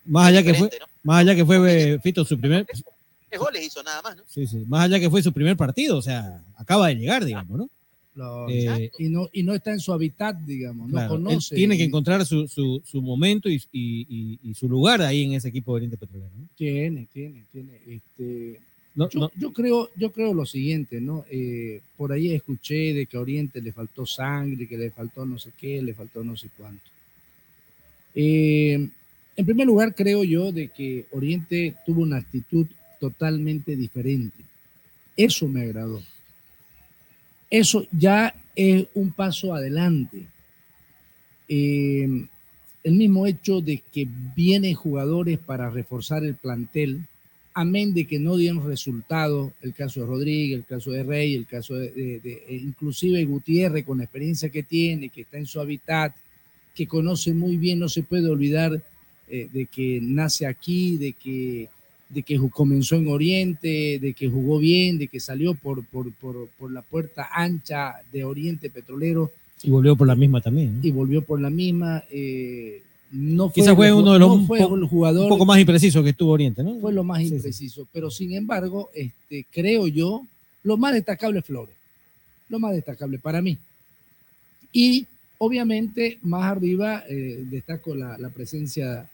Más 0.06 0.28
allá 0.28 0.42
que 0.42 0.54
fue, 0.54 0.68
diferente, 0.68 0.92
más 1.04 1.20
allá 1.20 1.36
que 1.36 1.46
fue 1.46 2.00
Fito 2.02 2.24
su 2.26 2.40
primer, 2.40 2.66
Tres 3.30 3.40
goles 3.42 3.66
hizo 3.66 3.84
nada 3.84 4.02
más, 4.02 4.16
¿no? 4.18 4.24
sí, 4.26 4.48
sí, 4.48 4.58
más 4.68 4.86
allá 4.86 5.00
que 5.00 5.10
fue 5.10 5.22
su 5.22 5.34
primer 5.34 5.58
partido, 5.58 5.98
o 5.98 6.02
sea, 6.02 6.44
acaba 6.58 6.88
de 6.88 6.96
llegar, 6.96 7.26
digamos, 7.26 7.58
¿no? 7.58 7.70
Lo- 8.16 8.50
Eh, 8.50 8.90
y, 8.98 9.10
no, 9.10 9.30
y 9.32 9.44
no 9.44 9.54
está 9.54 9.72
en 9.72 9.80
su 9.80 9.94
hábitat, 9.94 10.38
digamos, 10.40 10.90
no 10.90 11.02
él 11.02 11.08
conoce. 11.08 11.56
tiene 11.56 11.78
que 11.78 11.84
encontrar 11.84 12.26
su, 12.26 12.48
su, 12.48 12.82
su 12.84 13.02
momento 13.02 13.48
y, 13.50 13.62
y- 13.72 14.06
y- 14.10 14.40
y 14.50 14.54
su 14.56 14.68
lugar 14.68 15.02
ahí 15.02 15.24
en 15.24 15.34
ese 15.34 15.50
equipo 15.50 15.72
de 15.74 15.76
Oriente 15.78 15.98
Petrolero. 15.98 16.32
¿no? 16.36 16.48
Tiene, 16.56 17.08
tiene, 17.14 17.44
tiene. 17.52 17.74
Este, 17.86 18.60
No, 18.96 19.08
yo, 19.10 19.20
no. 19.20 19.32
yo 19.36 19.54
creo, 19.54 19.90
yo 19.96 20.12
creo 20.12 20.34
lo 20.34 20.46
siguiente, 20.48 21.00
¿no? 21.00 21.26
Eh, 21.30 21.82
por 21.96 22.12
ahí 22.12 22.32
escuché 22.34 22.94
de 22.96 23.06
que 23.06 23.18
a 23.18 23.20
Oriente 23.20 23.62
le 23.62 23.72
faltó 23.72 24.06
sangre, 24.08 24.68
que 24.68 24.78
le 24.78 24.90
faltó 24.90 25.24
no 25.26 25.38
sé 25.38 25.52
qué, 25.60 25.82
le 25.84 25.94
faltó 25.94 26.24
no 26.24 26.36
sé 26.36 26.50
cuánto. 26.58 26.90
Eh, 28.16 28.90
en 29.36 29.46
primer 29.46 29.68
lugar, 29.68 29.94
creo 29.94 30.24
yo 30.24 30.52
de 30.52 30.70
que 30.70 31.06
Oriente 31.12 31.76
tuvo 31.86 32.02
una 32.02 32.18
actitud 32.18 32.66
totalmente 33.00 33.76
diferente. 33.76 34.38
Eso 35.16 35.48
me 35.48 35.62
agradó. 35.64 36.02
Eso 37.50 37.88
ya 37.92 38.36
es 38.56 38.86
un 38.94 39.12
paso 39.12 39.54
adelante. 39.54 40.24
Eh, 41.48 42.26
el 42.84 42.94
mismo 42.94 43.26
hecho 43.26 43.62
de 43.62 43.82
que 43.92 44.08
vienen 44.36 44.74
jugadores 44.76 45.40
para 45.40 45.70
reforzar 45.70 46.24
el 46.24 46.36
plantel, 46.36 47.02
amén 47.54 47.94
de 47.94 48.06
que 48.06 48.20
no 48.20 48.38
dieron 48.38 48.66
resultados, 48.66 49.52
el 49.62 49.74
caso 49.74 50.02
de 50.02 50.06
Rodríguez, 50.06 50.60
el 50.60 50.66
caso 50.66 50.92
de 50.92 51.04
Rey, 51.04 51.34
el 51.34 51.46
caso 51.48 51.74
de, 51.76 51.92
de- 51.92 52.20
de- 52.20 52.44
e 52.48 52.56
inclusive 52.56 53.24
Gutiérrez 53.26 53.84
con 53.86 53.98
la 53.98 54.04
experiencia 54.04 54.50
que 54.50 54.64
tiene, 54.64 55.10
que 55.10 55.22
está 55.22 55.38
en 55.38 55.48
su 55.48 55.60
hábitat, 55.60 56.14
que 56.76 56.88
conoce 56.88 57.34
muy 57.34 57.58
bien, 57.58 57.80
no 57.80 57.90
se 57.90 58.04
puede 58.04 58.30
olvidar 58.30 58.80
eh, 59.30 59.50
de 59.52 59.66
que 59.66 60.00
nace 60.02 60.46
aquí, 60.46 60.98
de 60.98 61.14
que, 61.14 61.68
de 62.10 62.24
que 62.24 62.40
comenzó 62.52 62.96
en 62.96 63.08
Oriente, 63.10 64.00
de 64.00 64.14
que 64.14 64.30
jugó 64.30 64.60
bien, 64.60 64.98
de 64.98 65.08
que 65.08 65.20
salió 65.20 65.54
por, 65.56 65.86
por, 65.86 66.12
por, 66.14 66.48
por 66.58 66.72
la 66.72 66.82
puerta 66.82 67.28
ancha 67.34 67.96
de 68.14 68.24
Oriente 68.24 68.70
Petrolero 68.70 69.32
Y 69.62 69.70
volvió 69.70 69.96
por 69.96 70.08
la 70.08 70.16
misma 70.16 70.40
también. 70.42 70.80
¿no? 70.80 70.88
y 70.88 70.92
volvió 70.92 71.22
por 71.22 71.42
la 71.42 71.50
misma. 71.50 72.04
eh, 72.12 72.82
no 73.12 73.50
fue, 73.50 73.62
Quizás 73.64 73.76
fue 73.76 73.94
uno 73.94 74.12
de 74.14 74.20
los 74.20 74.28
no 74.28 74.34
un 74.36 74.48
fue 74.48 74.60
jugador 74.62 75.24
un 75.24 75.30
poco 75.30 75.46
más 75.46 75.60
impreciso 75.60 76.04
que 76.04 76.10
estuvo 76.10 76.32
Oriente, 76.32 76.62
¿no? 76.64 76.78
fue 76.80 76.92
lo 76.92 77.04
más 77.06 77.20
Sí, 77.20 77.30
sí. 77.30 77.36
impreciso. 77.36 77.88
Pero 77.94 78.12
sin 78.12 78.34
embargo, 78.34 78.90
este, 78.94 79.46
creo 79.52 79.88
yo, 79.88 80.24
lo 80.64 80.76
más 80.78 80.94
destacable 80.94 81.40
es 81.40 81.46
Flores. 81.46 81.76
Lo 82.50 82.60
más 82.60 82.74
destacable 82.74 83.18
para 83.20 83.42
mí. 83.42 83.58
Y 84.74 85.06
obviamente, 85.38 86.18
más 86.22 86.44
arriba, 86.52 87.04
eh, 87.10 87.44
destaco 87.50 87.96
la, 87.96 88.18
la 88.18 88.30
presencia 88.30 89.10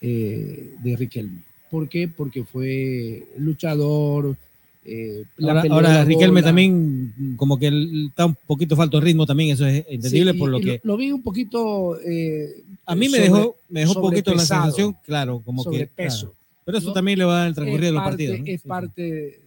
eh, 0.00 0.74
de 0.82 0.96
Riquelme. 0.96 1.40
¿Por 1.70 1.88
qué? 1.88 2.08
Porque 2.08 2.44
fue 2.44 3.24
luchador. 3.38 4.36
eh, 4.84 5.24
Ahora, 5.70 6.04
Riquelme 6.04 6.40
bola. 6.40 6.46
también, 6.48 7.34
como 7.36 7.58
que 7.58 7.68
está 8.06 8.26
un 8.26 8.36
poquito 8.46 8.76
falto 8.76 8.98
de 8.98 9.06
ritmo 9.06 9.26
también, 9.26 9.50
eso 9.54 9.66
es 9.66 9.84
entendible 9.88 10.32
Sí, 10.32 10.38
por 10.38 10.48
lo 10.50 10.60
que... 10.60 10.80
Lo, 10.84 10.96
vi 10.96 11.10
un 11.10 11.22
poquito. 11.22 11.98
eh, 12.00 12.62
A 12.86 12.94
mí 12.94 13.08
me 13.08 13.18
dejó, 13.18 13.56
me 13.68 13.80
dejó 13.80 13.94
un 13.94 14.02
poquito 14.02 14.32
la 14.32 14.38
sensación, 14.44 14.96
claro, 15.04 15.42
como 15.44 15.64
que... 15.64 15.88
claro. 15.88 16.32
Pero 16.64 16.78
eso 16.78 16.88
¿no? 16.88 16.92
también 16.94 17.18
le 17.18 17.24
va 17.24 17.32
a 17.32 17.38
dar 17.38 17.46
el 17.46 17.50
Es 17.52 17.54
transcurrir 17.56 17.84
de 17.86 17.92
los 17.92 18.02
partidos. 18.02 18.38
¿no? 18.40 18.46
Es 18.46 18.62
parte 18.62 19.40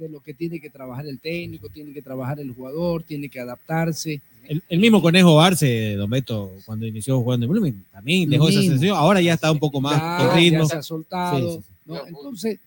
de 0.00 0.08
lo 0.08 0.20
que 0.20 0.34
tiene 0.34 0.58
que 0.60 0.70
trabajar 0.70 1.06
el 1.06 1.18
técnico, 1.20 1.68
tiene 1.68 1.92
que 1.92 2.02
trabajar 2.02 2.40
el 2.40 2.52
jugador, 2.52 3.02
tiene 3.02 3.28
que 3.28 3.38
adaptarse. 3.38 4.20
El, 4.48 4.62
el 4.68 4.80
mismo 4.80 5.00
Conejo 5.00 5.40
Arce, 5.40 5.94
Don 5.94 6.10
Beto, 6.10 6.52
cuando 6.64 6.86
inició 6.86 7.20
jugando 7.20 7.46
en 7.46 7.52
Blooming, 7.52 7.84
también 7.92 8.28
dejó 8.28 8.48
esa 8.48 8.62
sensación. 8.62 8.96
Ahora 8.96 9.20
ya 9.20 9.34
está 9.34 9.52
un 9.52 9.58
poco 9.58 9.80
más 9.80 10.00
Ya- 10.00 10.18
con 10.26 10.36
ritmo. 10.36 10.58
ya 10.64 10.66
se 10.66 10.76
ha 10.76 10.82
soltado. 10.82 11.38
Sí, 11.52 11.58
sí, 11.58 11.62
sí. 11.62 11.92
¿no? 11.92 12.06
Entonces, 12.06 12.58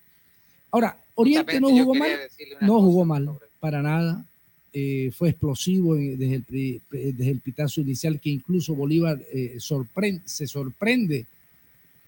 ahora, 0.71 0.97
Oriente 1.15 1.59
no 1.59 1.69
jugó 1.69 1.93
mal, 1.95 2.11
no 2.61 2.81
jugó 2.81 3.05
mal, 3.05 3.29
para 3.59 3.81
nada. 3.81 4.23
Eh, 4.75 5.11
fue 5.15 5.29
explosivo 5.29 5.93
desde 5.95 6.33
el, 6.35 6.43
pri- 6.43 6.81
desde 6.89 7.29
el 7.29 7.39
pitazo 7.39 7.81
inicial, 7.81 8.19
que 8.19 8.29
incluso 8.31 8.73
Bolívar 8.73 9.19
eh, 9.31 9.55
sorpren- 9.59 10.21
se 10.25 10.47
sorprende, 10.47 11.25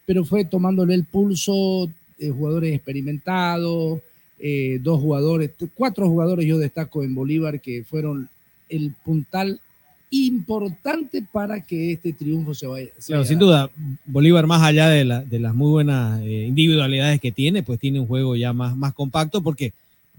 pero 0.06 0.26
fue 0.26 0.46
tomándole 0.46 0.96
el 0.96 1.04
pulso, 1.06 1.90
eh, 2.18 2.30
jugadores 2.30 2.74
experimentados, 2.74 4.00
eh, 4.40 4.80
dos 4.82 5.00
jugadores, 5.02 5.52
cuatro 5.74 6.08
jugadores 6.10 6.46
yo 6.46 6.58
destaco 6.58 7.04
en 7.04 7.16
Bolívar 7.16 7.62
que 7.62 7.84
fueron 7.84 8.30
el 8.70 8.92
puntal 9.04 9.60
importante 10.12 11.24
para 11.32 11.62
que 11.62 11.94
este 11.94 12.14
triunfo 12.14 12.54
se 12.54 12.68
vaya. 12.68 12.88
se 12.98 13.08
Claro, 13.08 13.22
vaya 13.22 13.30
sin 13.30 13.40
duda, 13.40 13.70
Bolívar, 14.06 14.48
más 14.48 14.62
allá 14.62 14.90
de, 14.90 15.06
la- 15.06 15.24
de 15.24 15.40
las 15.40 15.54
muy 15.54 15.70
buenas 15.72 16.22
eh, 16.24 16.46
individualidades 16.48 17.20
que 17.20 17.32
tiene, 17.32 17.64
pues 17.64 17.80
tiene 17.80 18.00
un 18.00 18.08
juego 18.08 18.36
ya 18.36 18.54
más, 18.54 18.76
más 18.76 18.94
compacto 18.94 19.42
porque 19.42 19.74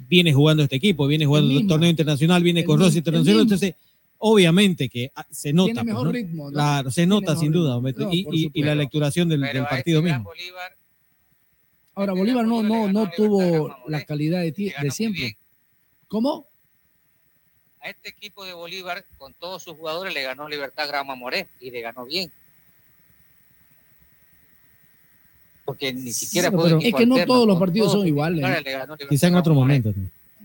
viene 0.09 0.33
jugando 0.33 0.63
este 0.63 0.77
equipo, 0.77 1.07
viene 1.07 1.25
jugando 1.27 1.47
El 1.49 1.53
el 1.53 1.63
mismo. 1.63 1.75
torneo 1.75 1.91
internacional, 1.91 2.43
viene 2.43 2.61
El 2.61 2.67
con 2.67 2.79
Rossi 2.79 2.99
internacional, 2.99 3.43
entonces 3.43 3.75
obviamente 4.19 4.89
que 4.89 5.11
ah, 5.15 5.27
se 5.31 5.53
nota. 5.53 5.67
Tiene 5.73 5.81
pues, 5.81 5.87
mejor 5.87 6.07
¿no? 6.07 6.13
ritmo, 6.13 6.45
¿no? 6.47 6.53
Claro, 6.53 6.91
se 6.91 6.95
Tiene 7.03 7.11
nota 7.11 7.37
sin 7.37 7.53
duda, 7.53 7.75
ritmo. 7.77 7.83
Beto, 7.83 8.03
No, 8.03 8.13
y, 8.13 8.27
y- 8.33 8.51
y 8.53 8.63
la 8.63 8.75
lecturación 8.75 9.29
del, 9.29 9.41
Pero 9.41 9.53
del 9.55 9.63
a 9.65 9.69
partido 9.69 9.99
este 10.01 10.09
gran 10.09 10.21
mismo. 10.21 10.31
Bolívar, 10.31 10.73
Ahora, 11.97 12.13
Bolívar 12.13 12.45
no, 12.45 12.63
no, 12.63 12.93
no 12.93 13.11
tuvo 13.11 13.75
la 13.89 14.05
calidad 14.05 14.43
de, 14.43 14.53
ti- 14.53 14.73
de 14.81 14.91
siempre. 14.91 15.37
¿Cómo? 16.09 16.47
a 17.81 17.89
este 17.91 18.09
equipo 18.09 18.45
de 18.45 18.53
Bolívar, 18.53 19.05
con 19.17 19.33
todos 19.35 19.63
sus 19.63 19.77
jugadores, 19.77 20.13
le 20.13 20.23
ganó 20.25 20.49
Libertad 20.49 20.89
Grama 20.89 21.15
Moré 21.15 21.47
y 21.61 21.71
le 21.71 21.81
ganó 21.83 22.05
bien. 22.05 22.33
Porque 25.65 25.93
ni 25.93 26.11
siquiera 26.13 26.49
Sí, 26.51 26.55
equipo 26.57 26.81
es 26.81 26.95
que 26.95 27.07
no 27.07 27.25
todos 27.25 27.47
los 27.47 27.59
partidos 27.61 27.89
todos 27.93 28.01
son 28.01 28.09
iguales, 28.09 28.45
Quizá 29.09 29.29
en 29.29 29.37
otro 29.37 29.55
momento. 29.55 29.95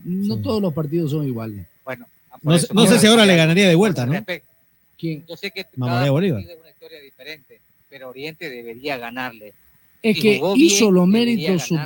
No 0.04 0.38
todos 0.40 0.62
los 0.62 0.72
partidos 0.72 1.10
son 1.12 1.26
iguales. 1.28 1.66
Bueno, 1.84 2.08
por 2.30 2.54
No, 2.54 2.60
sé- 2.60 2.66
eso 2.66 2.74
no 2.76 2.86
sé 2.86 3.00
si 3.00 3.08
ahora 3.08 3.26
le 3.26 3.36
ganaría 3.36 3.68
de 3.68 3.76
vuelta, 3.76 4.06
¿no? 4.06 4.24
¿Quién? 4.98 5.26
Yo 5.28 5.36
sé 5.36 5.50
que 5.50 5.66
Mamoré 5.76 6.10
Bolívar. 6.12 6.42
es 6.42 6.58
una 6.60 6.70
historia 6.70 7.00
diferente, 7.02 7.60
pero 7.90 8.10
Oriente 8.10 8.52
debería 8.52 8.98
ganarle. 9.00 9.54
Es 10.04 10.20
que 10.20 10.42
hizo 10.56 10.86
bien, 10.86 10.94
los 10.94 11.08
méritos. 11.08 11.64
su- 11.64 11.80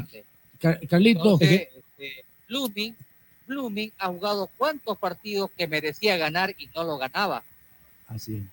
Entonces, 0.61 1.67
este, 1.75 2.23
Blooming, 2.47 2.95
Blooming 3.47 3.91
ha 3.97 4.07
jugado 4.07 4.49
cuántos 4.57 4.97
partidos 4.97 5.49
que 5.57 5.67
merecía 5.67 6.17
ganar 6.17 6.55
y 6.57 6.67
no 6.75 6.83
lo 6.83 6.97
ganaba. 6.97 7.43
así 8.07 8.37
es. 8.37 8.43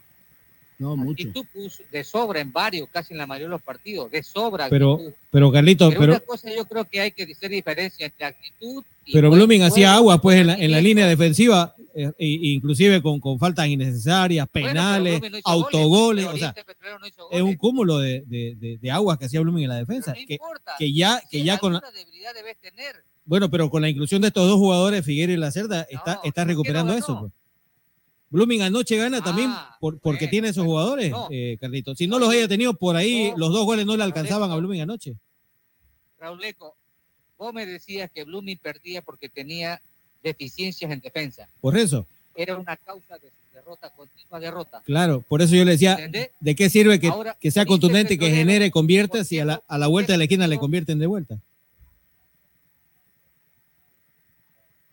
No, 0.78 0.96
mucho. 0.96 1.28
Actitud 1.28 1.46
puso 1.52 1.82
de 1.92 2.02
sobra 2.02 2.40
en 2.40 2.52
varios, 2.52 2.88
casi 2.90 3.14
en 3.14 3.18
la 3.18 3.26
mayoría 3.26 3.46
de 3.46 3.50
los 3.52 3.62
partidos, 3.62 4.10
de 4.10 4.20
sobra. 4.24 4.68
Pero, 4.68 4.94
actitud. 4.94 5.12
pero 5.30 5.52
Carlito, 5.52 5.88
Pero, 5.90 6.00
pero, 6.00 6.12
una 6.14 6.20
cosa 6.20 6.52
yo 6.52 6.64
creo 6.64 6.84
que 6.84 7.00
hay 7.00 7.12
que 7.12 7.22
hacer 7.22 7.50
diferencia 7.50 8.06
entre 8.06 8.26
actitud 8.26 8.82
pero 9.10 9.28
buen 9.28 9.38
Blooming 9.38 9.62
hacía 9.62 9.94
agua 9.94 10.20
pues 10.20 10.38
en 10.40 10.46
la, 10.48 10.54
en 10.54 10.70
la 10.70 10.80
línea 10.80 11.06
defensiva, 11.06 11.74
eh, 11.94 12.10
e- 12.18 12.26
inclusive 12.54 13.02
con, 13.02 13.20
con 13.20 13.38
faltas 13.38 13.66
innecesarias, 13.68 14.46
penales, 14.48 15.20
no 15.20 15.38
autogoles, 15.44 16.24
goles, 16.26 16.26
o 16.26 16.36
sea, 16.38 16.54
no 17.10 17.28
es 17.30 17.42
un 17.42 17.54
cúmulo 17.56 17.98
de, 17.98 18.22
de, 18.26 18.54
de- 18.56 18.78
de 18.78 18.90
aguas 18.90 19.18
que 19.18 19.24
hacía 19.26 19.40
Blooming 19.40 19.64
en 19.64 19.68
la 19.70 19.76
defensa, 19.76 20.12
que, 20.12 20.38
que 20.78 20.92
ya, 20.92 21.20
que 21.30 21.42
ya 21.42 21.58
con 21.58 21.72
la, 21.74 21.82
debes 22.34 22.58
tener. 22.60 22.96
bueno, 23.24 23.50
pero 23.50 23.68
con 23.70 23.82
la 23.82 23.88
inclusión 23.88 24.22
de 24.22 24.28
estos 24.28 24.46
dos 24.46 24.56
jugadores, 24.56 25.04
Figueira 25.04 25.32
y 25.32 25.36
La 25.36 25.50
Cerda, 25.50 25.86
está, 25.90 26.20
está 26.24 26.44
recuperando 26.44 26.92
eso. 26.94 27.18
pues. 27.20 27.32
Blooming 28.30 28.62
anoche 28.62 28.96
gana 28.96 29.20
también 29.22 29.50
por, 29.78 29.98
porque 30.00 30.26
tiene 30.26 30.48
esos 30.48 30.64
jugadores, 30.64 31.12
eh, 31.30 31.58
Carlito. 31.60 31.94
Si 31.94 32.06
no 32.06 32.18
los 32.18 32.30
haya 32.30 32.48
tenido 32.48 32.72
por 32.72 32.96
ahí, 32.96 33.30
los 33.36 33.52
dos 33.52 33.66
goles 33.66 33.84
no 33.84 33.94
le 33.94 34.04
alcanzaban 34.04 34.50
a 34.50 34.56
Blooming 34.56 34.80
anoche. 34.80 35.16
Raúl 36.18 36.40
Leco, 36.40 36.76
vos 37.42 37.52
me 37.52 37.66
decías 37.66 38.10
que 38.14 38.24
Blooming 38.24 38.58
perdía 38.58 39.02
porque 39.02 39.28
tenía 39.28 39.80
deficiencias 40.22 40.90
en 40.90 41.00
defensa. 41.00 41.48
Por 41.60 41.76
eso, 41.76 42.06
Era 42.34 42.56
una 42.56 42.76
causa 42.76 43.18
de 43.18 43.28
su 43.28 43.54
derrota, 43.56 43.90
continua 43.90 44.40
derrota. 44.40 44.80
claro, 44.86 45.22
por 45.22 45.42
eso 45.42 45.54
yo 45.54 45.64
le 45.64 45.72
decía, 45.72 45.94
¿Entendés? 45.94 46.30
¿de 46.40 46.54
qué 46.54 46.70
sirve 46.70 46.98
que, 46.98 47.08
Ahora, 47.08 47.36
que 47.38 47.50
sea 47.50 47.66
contundente, 47.66 48.16
que 48.18 48.30
genere, 48.30 48.70
convierta, 48.70 49.24
si 49.24 49.38
a 49.38 49.44
la, 49.44 49.62
a 49.68 49.76
la 49.76 49.88
vuelta 49.88 50.12
de 50.12 50.18
la 50.18 50.24
esquina 50.24 50.46
le 50.46 50.58
convierten 50.58 50.98
de 50.98 51.06
vuelta? 51.06 51.38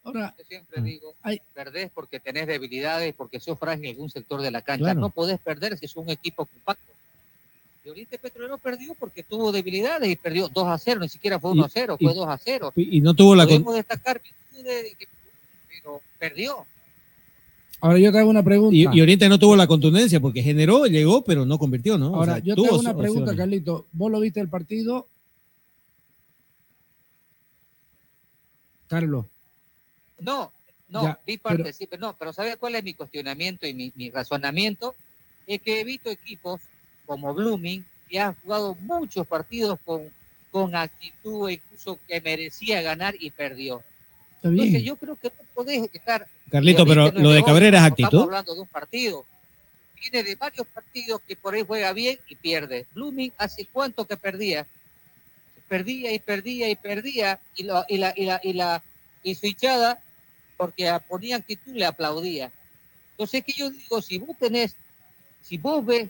Ahora, 0.03 0.33
Yo 0.37 0.43
siempre 0.45 0.81
digo, 0.81 1.15
perdés 1.53 1.91
porque 1.93 2.19
tenés 2.19 2.47
debilidades, 2.47 3.13
porque 3.15 3.39
sos 3.39 3.59
frágil 3.59 3.85
en 3.85 3.91
algún 3.91 4.09
sector 4.09 4.41
de 4.41 4.49
la 4.49 4.61
cancha. 4.63 4.85
Claro. 4.85 4.99
No 5.01 5.09
podés 5.11 5.39
perder 5.39 5.77
si 5.77 5.85
es 5.85 5.95
un 5.95 6.09
equipo 6.09 6.45
compacto. 6.45 6.91
Oriente 7.89 8.17
Petrolero 8.17 8.57
perdió 8.57 8.93
porque 8.95 9.23
tuvo 9.23 9.51
debilidades 9.51 10.09
y 10.09 10.15
perdió 10.15 10.47
2 10.49 10.67
a 10.67 10.77
0, 10.77 10.99
ni 11.01 11.09
siquiera 11.09 11.39
fue 11.39 11.51
1 11.51 11.65
a 11.65 11.69
0, 11.69 11.97
y- 11.99 12.05
fue 12.05 12.13
2 12.13 12.27
a 12.27 12.37
0. 12.37 12.73
Y 12.75 12.97
y 12.97 13.01
no 13.01 13.13
tuvo 13.13 13.35
la... 13.35 13.43
con- 13.45 13.55
Podemos 13.63 13.75
destacar 13.75 14.21
virtudes, 14.21 14.83
de 14.83 14.95
que- 14.95 15.07
pero 15.69 16.01
perdió. 16.19 16.65
ahora 17.81 17.99
yo 17.99 18.11
te 18.11 18.19
hago 18.19 18.29
una 18.29 18.43
pregunta. 18.43 18.75
Y, 18.75 18.97
y 18.97 19.01
Oriente 19.01 19.29
no 19.29 19.39
tuvo 19.39 19.55
la 19.55 19.67
contundencia 19.67 20.19
porque 20.19 20.41
generó, 20.43 20.85
llegó, 20.85 21.23
pero 21.23 21.45
no 21.45 21.57
convirtió, 21.57 21.97
¿no? 21.97 22.11
O 22.11 22.15
Ahora, 22.15 22.33
sea, 22.35 22.43
yo 22.43 22.55
te 22.55 22.65
hago 22.67 22.79
una 22.79 22.91
opciones. 22.91 23.11
pregunta, 23.11 23.35
Carlito. 23.35 23.85
¿Vos 23.93 24.11
lo 24.11 24.19
viste 24.19 24.39
el 24.41 24.49
partido? 24.49 25.07
Carlos. 28.87 29.25
No, 30.19 30.51
no, 30.89 31.03
Ya, 31.03 31.19
vi 31.25 31.37
parte, 31.37 31.63
pero- 31.63 31.73
sí, 31.75 31.87
pero 31.87 32.01
no, 32.01 32.15
pero 32.17 32.33
¿sabes 32.33 32.57
cuál 32.57 32.75
es 32.75 32.83
mi 32.83 32.93
cuestionamiento 32.93 33.67
y 33.67 33.73
mi, 33.73 33.91
mi 33.95 34.09
razonamiento? 34.09 34.95
Es 35.47 35.61
que 35.61 35.79
he 35.79 35.83
visto 35.83 36.09
equipos 36.09 36.61
como 37.09 37.33
Blooming 37.33 37.83
que 38.07 38.19
han 38.19 38.35
jugado 38.35 38.75
muchos 38.81 39.25
partidos 39.25 39.79
con, 39.83 40.13
con 40.51 40.75
actitud, 40.75 41.49
incluso 41.49 41.97
que 42.07 42.21
merecía 42.21 42.83
ganar 42.83 43.15
y 43.19 43.31
perdió. 43.31 43.81
Está 44.35 44.49
bien. 44.49 44.65
Entonces 44.67 44.83
yo 44.87 44.95
creo 44.95 45.15
que 45.15 45.29
no 45.29 45.43
podés 45.55 45.89
estar... 45.91 46.27
Carlito, 46.51 46.85
pero 46.85 47.11
lo 47.11 47.31
de 47.31 47.43
Cabrera 47.43 47.79
es 47.79 47.83
actitud. 47.83 48.05
Estamos 48.09 48.25
hablando 48.25 48.53
de 48.53 48.61
un 48.61 48.67
partido. 48.67 49.25
Viene 49.99 50.23
de 50.23 50.35
varios 50.35 50.67
partidos 50.67 51.19
que 51.27 51.35
por 51.35 51.55
ahí 51.55 51.63
juega 51.65 51.91
bien 51.93 52.19
y 52.29 52.35
pierde. 52.35 52.85
Blooming 52.93 53.33
hace 53.39 53.65
cuánto 53.65 54.05
que 54.05 54.15
perdía. 54.15 54.67
Perdía 55.67 56.11
y 56.13 56.19
perdía 56.19 56.69
y 56.69 56.75
perdía 56.75 57.39
y, 57.55 57.63
lo- 57.63 57.85
y 57.89 57.97
la, 57.97 58.13
y, 58.15 58.25
la, 58.25 58.39
y, 58.43 58.53
la, 58.53 58.83
y 59.23 59.33
su 59.33 59.47
hinchada, 59.47 59.99
porque 60.57 60.95
ponía 61.07 61.37
actitud, 61.37 61.73
le 61.73 61.85
aplaudía. 61.85 62.51
Entonces, 63.11 63.43
que 63.43 63.53
yo 63.53 63.71
digo, 63.71 63.99
si 63.99 64.19
vos 64.19 64.37
tenés, 64.37 64.75
si 65.43 65.57
vos 65.57 65.83
ves 65.83 66.09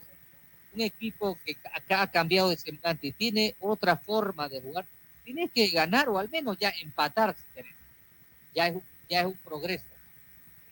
un 0.74 0.82
equipo 0.82 1.38
que 1.46 1.56
acá 1.74 2.04
ha 2.04 2.12
cambiado 2.12 2.50
de 2.50 2.58
semblante 2.58 3.08
y 3.08 3.12
tiene 3.12 3.56
otra 3.60 3.98
forma 3.98 4.48
de 4.50 4.62
jugar, 4.62 4.86
tienes 5.26 5.52
que 5.52 5.68
ganar 5.70 6.10
o 6.10 6.18
al 6.20 6.30
menos 6.30 6.58
ya 6.60 6.72
empatar. 6.82 7.36
Ya 8.56 8.68
es, 8.68 8.76
un- 8.76 8.84
ya 9.10 9.22
es 9.22 9.26
un 9.28 9.38
progreso. 9.44 9.86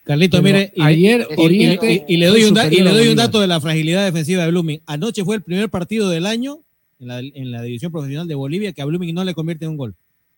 Carlito, 0.04 0.42
Pero 0.42 0.56
mire, 0.56 0.72
ayer 0.80 1.26
y- 1.30 1.40
Oriente 1.44 2.04
y- 2.08 2.14
y 2.14 2.16
le 2.16 2.26
doy 2.26 2.44
un, 2.44 2.54
da- 2.54 2.66
y 2.72 2.80
le 2.80 2.90
doy 2.90 3.08
un 3.08 3.16
dato 3.16 3.40
de 3.40 3.46
la 3.46 3.60
fragilidad 3.60 4.04
defensiva 4.06 4.42
de 4.44 4.50
Blooming. 4.50 4.80
Anoche 4.86 5.22
fue 5.24 5.36
el 5.36 5.42
primer 5.42 5.68
partido 5.68 6.08
del 6.08 6.24
año 6.26 6.60
en 6.98 7.08
la, 7.08 7.18
en 7.20 7.50
la 7.52 7.62
división 7.62 7.92
profesional 7.92 8.26
de 8.26 8.34
Bolivia 8.34 8.72
que 8.72 8.80
a 8.80 8.86
Blooming 8.86 9.14
no 9.14 9.22
le 9.24 9.34
convierte 9.34 9.66
en 9.66 9.72
un 9.72 9.76
gol. 9.76 9.94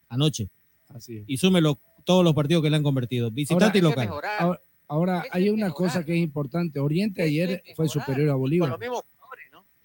Anoche. 0.08 0.48
Así 0.88 1.18
es. 1.18 1.24
Y 1.28 1.36
súmelo 1.36 1.78
todos 2.04 2.24
los 2.24 2.34
partidos 2.34 2.64
que 2.64 2.70
le 2.70 2.76
han 2.76 2.82
convertido, 2.82 3.30
visitante 3.30 3.78
y 3.78 3.80
local. 3.80 4.08
Ahora, 4.08 4.60
ahora, 4.88 5.24
hay 5.30 5.50
una 5.50 5.70
cosa 5.70 6.04
que 6.04 6.14
es 6.14 6.18
importante. 6.18 6.80
Oriente 6.80 7.22
ayer 7.22 7.62
fue 7.76 7.88
superior 7.88 8.30
a 8.30 8.32
Con 8.32 8.40
Bolívar. 8.40 8.70
los 8.70 8.80
mismos. 8.80 9.02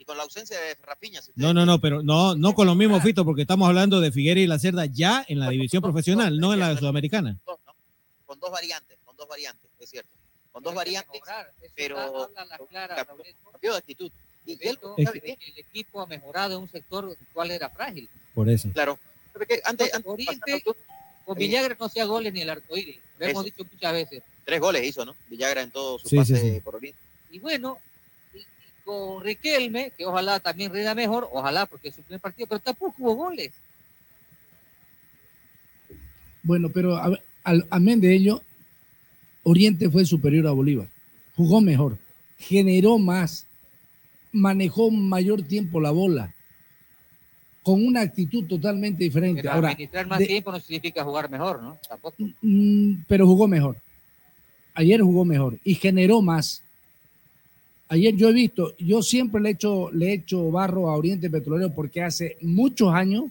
Y 0.06 0.08
con 0.08 0.18
la 0.18 0.24
ausencia 0.24 0.60
de 0.60 0.76
Rafiña. 0.84 1.22
si 1.22 1.32
No, 1.36 1.54
no, 1.54 1.66
no, 1.66 1.80
pero 1.82 2.04
no, 2.04 2.36
no 2.36 2.54
con 2.54 2.68
los 2.68 2.76
mismos 2.76 3.02
Fito, 3.02 3.26
porque 3.26 3.42
estamos 3.42 3.68
hablando 3.68 4.00
de 4.00 4.12
Figueira 4.12 4.40
y 4.40 4.46
la 4.48 4.60
Cerda 4.60 4.86
ya 4.86 5.26
en 5.28 5.40
la 5.40 5.50
división 5.50 5.82
profesional, 5.82 6.38
no 6.40 6.54
en 6.54 6.60
la 6.60 6.78
sudamericana. 6.78 7.40
con 8.26 8.40
dos 8.40 8.52
variantes, 8.52 8.98
con 9.04 9.16
dos 9.18 9.28
variantes, 9.28 9.70
es 9.80 9.90
cierto. 9.90 10.12
Con 10.52 10.64
dos 10.64 10.76
variantes, 10.76 11.22
pero 11.76 12.30
cambió 13.52 13.72
de 13.72 13.78
actitud. 13.78 14.12
Y. 14.46 14.60
El 14.64 15.58
equipo 15.58 16.02
ha 16.02 16.06
mejorado 16.06 16.56
en 16.56 16.62
un 16.62 16.70
sector 16.70 17.10
el 17.20 17.28
cual 17.34 17.50
era 17.50 17.70
frágil. 17.70 18.08
Por 18.36 18.48
eso. 18.50 18.70
Claro. 18.74 19.00
¿Sabe 19.34 19.48
qué? 19.48 19.62
Antes, 19.66 19.92
antes 19.94 20.12
Oriente, 20.12 20.64
con 21.26 21.38
Villagra 21.38 21.76
no 21.80 21.88
hacía 21.88 22.06
goles 22.06 22.32
ni 22.32 22.42
el 22.42 22.50
arcoíris. 22.52 23.00
Lo 23.18 23.26
hemos 23.26 23.44
dicho 23.46 23.66
muchas 23.70 23.92
veces. 23.94 24.24
tres 24.46 24.60
goles 24.60 24.84
hizo, 24.84 25.04
¿no? 25.04 25.16
Villagra 25.30 25.62
en 25.62 25.72
todo 25.72 25.98
su 25.98 26.08
Sí, 26.08 26.16
sí, 26.24 26.34
pase 26.34 26.54
sí. 26.56 26.60
por 26.62 26.76
Oriente. 26.76 27.00
Y 27.32 27.40
bueno, 27.40 27.80
con 28.86 29.22
Riquelme, 29.24 29.92
que 29.98 30.06
ojalá 30.06 30.40
también 30.40 30.72
rinda 30.72 30.94
mejor, 30.96 31.28
ojalá 31.34 31.66
porque 31.66 31.90
es 31.90 31.96
su 31.96 32.04
primer 32.04 32.22
partido, 32.22 32.48
pero 32.48 32.60
tampoco 32.62 32.94
hubo 33.00 33.16
goles. 33.16 33.52
Bueno, 36.44 36.70
pero 36.70 36.96
a- 36.96 37.20
al- 37.44 37.68
amén 37.70 38.00
de 38.00 38.14
ello, 38.14 38.42
Oriente 39.44 39.90
fue 39.90 40.06
superior 40.06 40.48
a 40.48 40.52
Bolívar. 40.52 40.88
Jugó 41.36 41.62
mejor, 41.62 41.98
generó 42.38 42.98
más, 42.98 43.46
manejó 44.32 44.92
mayor 44.92 45.42
tiempo 45.44 45.80
la 45.82 45.92
bola, 45.92 46.34
con 47.64 47.84
una 47.86 48.02
actitud 48.02 48.46
totalmente 48.48 49.04
diferente. 49.04 49.42
Pero 49.42 49.54
Ahora, 49.54 49.70
administrar 49.70 50.06
más 50.08 50.20
de- 50.20 50.28
tiempo 50.28 50.52
no 50.52 50.60
significa 50.60 51.04
jugar 51.04 51.30
mejor, 51.30 51.62
¿no? 51.64 51.80
Tampoco. 51.90 52.16
Mm, 52.42 53.04
pero 53.08 53.26
jugó 53.26 53.48
mejor. 53.48 53.78
Ayer 54.76 55.02
jugó 55.02 55.26
mejor 55.26 55.58
y 55.64 55.74
generó 55.76 56.22
más. 56.22 56.62
Ayer 57.88 58.16
yo 58.16 58.30
he 58.30 58.34
visto, 58.34 58.74
yo 58.80 59.02
siempre 59.04 59.40
le 59.42 59.50
he 59.50 59.52
hecho, 59.54 59.92
le 59.92 60.08
he 60.10 60.14
hecho 60.14 60.50
barro 60.52 60.90
a 60.90 60.96
Oriente 60.98 61.30
Petrolero 61.30 61.74
porque 61.74 62.02
hace 62.02 62.38
muchos 62.42 62.92
años, 62.94 63.26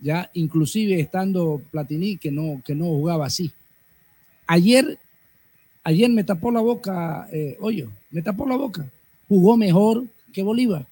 ya 0.00 0.28
inclusive 0.34 0.98
estando 1.00 1.62
Platini, 1.70 2.16
que 2.16 2.30
no, 2.32 2.60
que 2.64 2.74
no 2.74 2.86
jugaba 2.86 3.26
así. 3.26 3.50
Ayer, 4.46 4.98
ayer 5.84 6.10
me 6.10 6.24
tapó 6.24 6.50
la 6.50 6.60
boca, 6.60 7.28
eh, 7.32 7.56
Hoyo, 7.60 7.90
me 8.10 8.22
tapó 8.22 8.46
la 8.46 8.56
boca. 8.56 8.86
Jugó 9.28 9.56
mejor 9.56 10.04
que 10.32 10.42
Bolívar. 10.42 10.86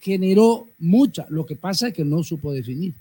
Generó 0.00 0.68
mucha. 0.78 1.26
Lo 1.30 1.46
que 1.46 1.56
pasa 1.56 1.88
es 1.88 1.94
que 1.94 2.04
no 2.04 2.22
supo 2.22 2.52
definir. 2.52 2.94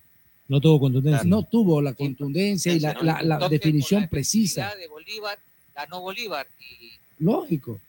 No 0.48 0.60
tuvo 0.62 0.80
contundencia. 0.80 1.24
No 1.24 1.44
tuvo 1.44 1.82
la 1.82 1.94
contundencia 1.94 2.74
y 2.74 2.80
la, 2.80 2.94
la- 3.02 3.22
la 3.22 3.36
Entonces, 3.36 3.50
definición 3.50 4.02
la 4.02 4.10
precisa. 4.10 4.74
de 4.76 4.88
Bolívar, 4.88 5.38
ganó 5.76 6.02
Bolívar. 6.02 6.48
Y 6.60 6.92
Lógico. 7.24 7.80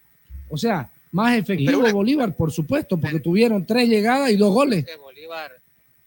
O 0.48 0.56
sea, 0.56 0.90
más 1.16 1.36
efectivo 1.38 1.80
una- 1.80 1.92
Bolívar, 1.92 2.34
por 2.36 2.52
supuesto, 2.52 2.98
porque 2.98 3.18
tuvieron 3.20 3.64
tres 3.66 3.88
llegadas 3.88 4.30
y 4.30 4.36
dos 4.36 4.52
goles. 4.52 4.84
Bolívar 5.00 5.50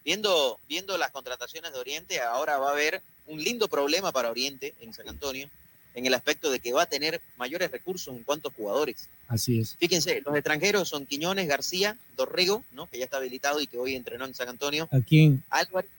Viendo, 0.05 0.59
viendo 0.67 0.97
las 0.97 1.11
contrataciones 1.11 1.71
de 1.73 1.79
Oriente, 1.79 2.19
ahora 2.21 2.57
va 2.57 2.69
a 2.69 2.71
haber 2.71 3.01
un 3.27 3.43
lindo 3.43 3.67
problema 3.67 4.11
para 4.11 4.31
Oriente 4.31 4.73
en 4.81 4.91
San 4.93 5.07
Antonio, 5.09 5.47
en 5.93 6.05
el 6.05 6.13
aspecto 6.13 6.49
de 6.49 6.59
que 6.59 6.71
va 6.73 6.83
a 6.83 6.85
tener 6.85 7.21
mayores 7.37 7.69
recursos 7.69 8.15
en 8.15 8.23
cuanto 8.23 8.47
a 8.49 8.51
jugadores. 8.51 9.07
Así 9.27 9.59
es. 9.59 9.75
Fíjense, 9.77 10.21
los 10.25 10.33
extranjeros 10.35 10.87
son 10.89 11.05
Quiñones, 11.05 11.47
García, 11.47 11.95
Dorrego, 12.15 12.63
¿no? 12.71 12.87
que 12.89 12.97
ya 12.97 13.05
está 13.05 13.17
habilitado 13.17 13.59
y 13.61 13.67
que 13.67 13.77
hoy 13.77 13.93
entrenó 13.95 14.25
en 14.25 14.33
San 14.33 14.47
Antonio, 14.49 14.87
¿A 14.91 14.99
quién? 15.01 15.43
Álvarez, 15.49 15.91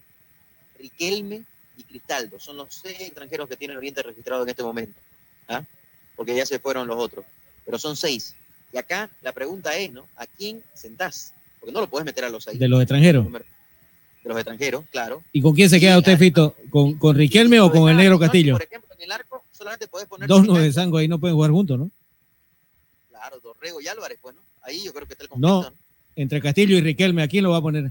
Riquelme 0.79 1.45
y 1.77 1.83
Cristaldo. 1.85 2.41
Son 2.41 2.57
los 2.57 2.75
seis 2.75 3.01
extranjeros 3.01 3.49
que 3.49 3.57
tiene 3.57 3.77
Oriente 3.77 4.03
registrado 4.03 4.43
en 4.43 4.49
este 4.49 4.63
momento. 4.63 4.99
¿ah? 5.49 5.63
Porque 6.17 6.35
ya 6.35 6.47
se 6.47 6.59
fueron 6.59 6.89
los 6.89 6.99
otros. 6.99 7.25
Pero 7.65 7.79
son 7.79 7.97
seis. 7.97 8.35
Y 8.73 8.79
acá 8.79 9.11
la 9.23 9.33
pregunta 9.33 9.77
es, 9.77 9.93
¿no? 9.93 10.07
¿A 10.17 10.27
quién 10.27 10.63
sentás? 10.75 11.35
Porque 11.59 11.73
no 11.73 11.81
lo 11.81 11.89
puedes 11.89 12.05
meter 12.07 12.25
a 12.25 12.31
los 12.31 12.45
seis. 12.45 12.59
De 12.59 12.69
los 12.69 12.81
extranjeros. 12.81 13.27
De 13.33 14.29
los 14.29 14.37
extranjeros, 14.37 14.85
claro. 14.91 15.23
¿Y 15.33 15.41
con 15.43 15.55
quién 15.55 15.69
se 15.71 15.81
queda 15.81 15.99
usted, 15.99 16.17
Fito? 16.19 16.55
¿Con, 16.71 16.95
con 16.99 17.17
Riquelme 17.17 17.59
o 17.61 17.71
con 17.71 17.89
el 17.91 17.97
negro 17.97 18.19
Castillo? 18.19 18.55
Por 18.55 18.63
ejemplo, 18.63 18.95
en 18.97 19.03
el 19.05 19.13
arco 19.13 19.43
solamente 19.53 19.89
puedes 19.89 20.09
poner 20.09 20.29
Dos 20.29 20.45
nueve 20.47 20.73
sango 20.73 20.99
ahí 20.99 21.09
no 21.09 21.19
pueden 21.19 21.35
jugar 21.37 21.51
juntos, 21.51 21.79
¿no? 21.79 21.91
Claro, 23.09 23.41
Dorrego 23.41 23.81
y 23.81 23.89
Álvarez, 23.89 24.19
pues, 24.21 24.35
¿no? 24.35 24.41
Ahí 24.63 24.83
yo 24.85 24.93
creo 24.93 25.07
que 25.07 25.15
está 25.15 25.25
el 25.25 25.31
No, 25.41 25.63
conflicto. 25.63 25.85
entre 26.17 26.41
Castillo 26.41 26.77
y 26.77 26.81
Riquelme, 26.81 27.23
¿a 27.23 27.29
quién 27.29 27.45
lo 27.45 27.51
va 27.51 27.59
a 27.59 27.63
poner? 27.63 27.91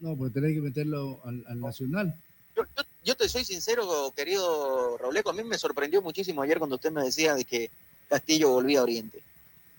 No, 0.00 0.14
pues 0.16 0.32
tenés 0.32 0.52
que 0.54 0.60
meterlo 0.60 1.20
al, 1.24 1.44
al 1.48 1.60
Nacional. 1.60 2.14
Yo, 2.56 2.62
yo- 2.76 2.82
yo 3.04 3.16
te 3.16 3.28
soy 3.28 3.44
sincero, 3.44 4.12
querido 4.14 4.98
Rauleco, 4.98 5.30
a 5.30 5.32
mí 5.32 5.42
me 5.42 5.56
sorprendió 5.58 6.02
muchísimo 6.02 6.42
ayer 6.42 6.58
cuando 6.58 6.76
usted 6.76 6.90
me 6.92 7.02
decía 7.02 7.34
de 7.34 7.44
que 7.44 7.70
Castillo 8.08 8.50
volvía 8.50 8.80
a 8.80 8.82
Oriente. 8.82 9.18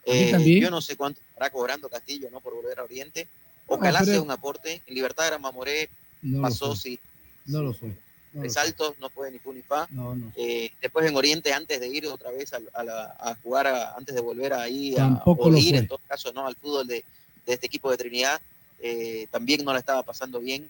A 0.08 0.12
Eh, 0.12 0.60
yo 0.60 0.70
no 0.72 0.82
sé 0.82 0.96
cuánto 0.96 1.20
estará 1.30 1.50
cobrando 1.50 1.90
Castillo 1.90 2.30
¿no? 2.32 2.40
por 2.40 2.54
volver 2.56 2.80
a 2.80 2.84
Oriente. 2.84 3.28
Ojalá 3.68 4.00
pero- 4.00 4.12
sea 4.12 4.22
un 4.22 4.32
aporte. 4.32 4.82
En 4.88 4.96
Libertad 4.96 5.30
de 5.32 5.38
Mamoré 5.38 5.90
No 6.22 6.42
pasó 6.42 6.76
sí, 6.76 7.00
No 7.46 7.62
lo 7.62 7.74
fue. 7.74 7.92
No, 8.32 8.44
de 8.44 8.50
saltos, 8.52 8.94
no 9.00 9.10
fue 9.10 9.32
ni 9.32 9.40
fu 9.40 9.52
ni 9.54 9.62
fa. 9.64 9.88
fue. 9.88 9.96
no, 9.96 10.16
no. 10.16 10.32
Eh, 10.36 10.72
después 10.82 11.06
en 11.08 11.16
Oriente, 11.16 11.52
antes 11.52 11.80
de 11.80 11.88
ir 11.88 12.06
otra 12.08 12.30
vez 12.32 12.54
a, 12.54 12.60
a 12.74 12.84
la- 12.84 13.16
a 13.20 13.36
jugar, 13.42 13.66
a- 13.68 13.96
antes 13.96 14.14
de 14.14 14.22
volver 14.22 14.54
ahí, 14.54 14.94
a, 14.94 14.98
Tampoco 14.98 15.44
o 15.44 15.50
lo 15.50 15.58
ir 15.58 15.76
en 15.76 15.88
todo 15.88 16.00
caso 16.08 16.32
¿no? 16.34 16.46
al 16.46 16.56
fútbol 16.56 16.86
de, 16.86 17.04
de 17.48 17.54
este 17.54 17.66
equipo 17.66 17.90
de 17.90 17.98
Trinidad, 17.98 18.40
eh, 18.82 19.28
también 19.32 19.64
no 19.66 19.74
la 19.74 19.80
estaba 19.80 20.04
pasando 20.04 20.40
bien. 20.40 20.70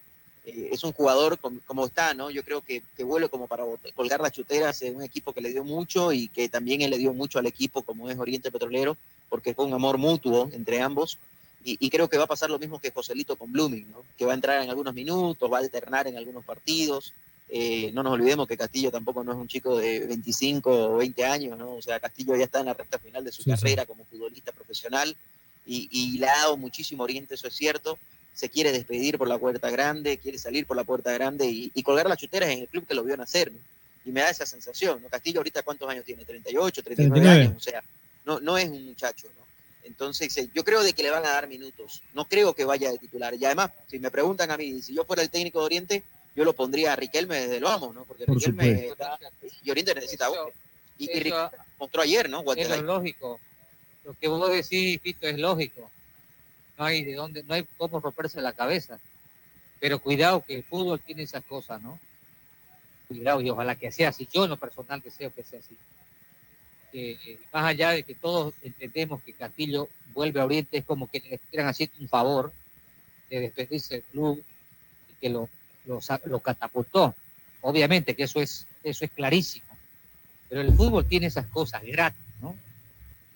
Eh, 0.50 0.70
es 0.72 0.84
un 0.84 0.92
jugador 0.94 1.38
com- 1.40 1.60
como 1.66 1.86
está, 1.86 2.14
¿no? 2.14 2.30
Yo 2.30 2.44
creo 2.44 2.62
que, 2.62 2.82
que 2.96 3.04
vuelve 3.04 3.30
como 3.30 3.48
para 3.48 3.64
colgar 3.96 4.20
las 4.22 4.32
chuteras 4.32 4.82
en 4.82 4.96
un 4.98 5.04
equipo 5.04 5.34
que 5.34 5.42
le 5.42 5.50
dio 5.52 5.64
mucho 5.64 6.12
y 6.12 6.28
que 6.28 6.50
también 6.50 6.82
él 6.82 6.92
le 6.92 6.98
dio 6.98 7.14
mucho 7.14 7.40
al 7.40 7.46
equipo 7.46 7.84
como 7.84 8.10
es 8.10 8.18
Oriente 8.18 8.52
Petrolero, 8.52 8.98
porque 9.30 9.54
fue 9.54 9.66
un 9.66 9.74
amor 9.74 9.98
mutuo 9.98 10.50
entre 10.54 10.82
ambos. 10.82 11.18
Y, 11.64 11.78
y 11.80 11.90
creo 11.90 12.10
que 12.10 12.18
va 12.18 12.24
a 12.24 12.28
pasar 12.28 12.50
lo 12.50 12.58
mismo 12.58 12.80
que 12.80 12.92
Joselito 12.92 13.36
con 13.36 13.52
Blooming, 13.52 13.92
¿no? 13.92 14.04
Que 14.18 14.26
va 14.26 14.32
a 14.32 14.36
entrar 14.36 14.64
en 14.64 14.70
algunos 14.70 14.94
minutos, 14.94 15.52
va 15.52 15.58
a 15.58 15.62
alternar 15.62 16.08
en 16.08 16.18
algunos 16.18 16.46
partidos. 16.46 17.14
Eh, 17.50 17.92
no 17.94 18.04
nos 18.04 18.14
olvidemos 18.14 18.48
que 18.48 18.56
Castillo 18.56 18.92
tampoco 18.92 19.24
no 19.24 19.32
es 19.34 19.38
un 19.38 19.48
chico 19.48 19.76
de 19.78 20.06
25 20.08 20.94
o 20.94 20.98
20 20.98 21.26
años, 21.26 21.58
¿no? 21.58 21.74
O 21.74 21.82
sea, 21.82 22.00
Castillo 22.00 22.36
ya 22.36 22.46
está 22.46 22.60
en 22.62 22.68
la 22.68 22.74
recta 22.76 22.98
final 23.00 23.24
de 23.26 23.32
su 23.32 23.42
Sí, 23.44 23.50
sí. 23.52 23.56
carrera 23.58 23.86
como 23.86 24.06
futbolista 24.06 24.52
profesional 24.52 25.16
y, 25.66 25.90
y 25.92 26.18
le 26.20 26.30
ha 26.30 26.38
dado 26.38 26.58
muchísimo 26.58 27.04
oriente, 27.04 27.34
eso 27.36 27.48
es 27.48 27.56
cierto. 27.56 27.98
Se 28.40 28.50
quiere 28.50 28.72
despedir 28.72 29.18
por 29.18 29.28
la 29.28 29.38
puerta 29.38 29.70
grande, 29.70 30.18
quiere 30.18 30.38
salir 30.38 30.66
por 30.66 30.78
la 30.78 30.86
puerta 30.86 31.12
grande 31.12 31.46
y, 31.46 31.72
y 31.74 31.84
colgar 31.84 32.08
las 32.08 32.18
chuteras 32.18 32.50
en 32.52 32.60
el 32.60 32.68
club 32.70 32.88
que 32.88 32.94
lo 32.94 33.04
vio 33.04 33.18
nacer, 33.18 33.52
¿no? 33.52 33.60
Y 34.06 34.12
me 34.12 34.22
da 34.22 34.30
esa 34.30 34.46
sensación, 34.46 35.02
¿no? 35.02 35.10
Castillo 35.10 35.42
ahorita 35.42 35.62
cuántos 35.64 35.90
años 35.90 36.06
tiene, 36.06 36.24
38, 36.24 36.82
39 36.82 37.20
39. 37.22 37.42
años, 37.44 37.58
o 37.58 37.60
sea, 37.60 37.84
no, 38.24 38.40
no 38.40 38.58
es 38.58 38.70
un 38.70 38.86
muchacho, 38.86 39.28
¿no? 39.38 39.46
Entonces, 39.84 40.38
eh, 40.38 40.50
yo 40.56 40.64
creo 40.64 40.82
de 40.84 40.94
que 40.94 41.04
le 41.04 41.10
van 41.10 41.26
a 41.26 41.32
dar 41.32 41.48
minutos. 41.50 42.02
No 42.14 42.24
creo 42.26 42.54
que 42.54 42.64
vaya 42.64 42.92
de 42.92 42.98
titular. 42.98 43.34
Y 43.36 43.44
además, 43.44 43.72
si 43.88 44.00
me 44.00 44.10
preguntan 44.10 44.50
a 44.52 44.56
mí, 44.58 44.82
si 44.82 44.94
yo 44.94 45.04
fuera 45.04 45.22
el 45.22 45.30
técnico 45.30 45.60
de 45.60 45.66
Oriente, 45.66 46.04
yo 46.34 46.46
lo 46.46 46.54
pondría 46.54 46.94
a 46.94 46.96
Riquelme 46.96 47.42
desde 47.42 47.58
el 47.58 47.64
vamos, 47.66 47.94
¿no? 47.94 48.06
Porque 48.06 48.24
Por 48.26 48.36
Riquelme 48.38 48.88
está- 48.88 49.20
y 49.64 49.70
Oriente 49.70 49.94
necesita 49.96 50.30
gol. 50.30 50.54
Y, 50.98 51.06
y 51.06 51.10
eso- 51.12 51.24
Riquelme 51.24 51.50
mostró 51.78 52.02
ayer, 52.04 52.30
¿no? 52.30 52.40
Es 52.54 52.70
lo 52.70 52.76
lógico. 52.84 53.40
Lo 54.06 54.14
que 54.14 54.28
vos 54.30 54.50
decís, 54.50 55.02
Fito, 55.02 55.28
es 55.28 55.38
lógico. 55.38 55.92
No 56.80 56.86
hay 56.86 57.04
de 57.04 57.14
dónde, 57.14 57.44
no 57.44 57.54
hay 57.54 57.68
cómo 57.78 58.00
romperse 58.00 58.42
la 58.42 58.54
cabeza. 58.54 59.00
Pero 59.82 60.00
cuidado 60.00 60.46
que 60.46 60.56
el 60.56 60.64
fútbol 60.64 61.02
tiene 61.02 61.24
esas 61.24 61.44
cosas, 61.44 61.82
¿no? 61.82 62.00
Cuidado, 63.10 63.42
y 63.42 63.50
ojalá 63.50 63.76
que 63.76 63.92
sea 63.92 64.10
así. 64.10 64.30
Yo 64.32 64.46
en 64.46 64.52
lo 64.52 64.58
personal 64.58 65.02
deseo 65.02 65.34
que 65.34 65.44
sea 65.44 65.60
así. 65.60 65.76
Eh, 66.94 67.38
más 67.52 67.66
allá 67.66 67.92
de 67.92 68.04
que 68.04 68.16
todos 68.16 68.54
entendemos 68.64 69.22
que 69.24 69.34
Castillo 69.34 69.90
vuelve 70.14 70.40
a 70.40 70.46
Oriente, 70.46 70.78
es 70.78 70.86
como 70.86 71.12
que 71.12 71.20
le 71.20 71.36
estuvieran 71.36 71.68
haciendo 71.68 71.98
un 72.00 72.08
favor 72.08 72.54
de 73.30 73.42
despedirse 73.42 73.96
del 73.96 74.04
club 74.04 74.44
y 75.10 75.14
que 75.20 75.30
lo, 75.30 75.50
lo, 75.86 76.40
catapultó. 76.40 77.14
Obviamente 77.60 78.16
que 78.16 78.24
eso 78.24 78.40
es, 78.40 78.66
eso 78.84 79.04
es 79.04 79.12
clarísimo. 79.12 79.68
Pero 80.48 80.62
el 80.62 80.74
fútbol 80.74 81.06
tiene 81.06 81.28
esas 81.28 81.48
cosas 81.48 81.84
gratis. 81.84 82.24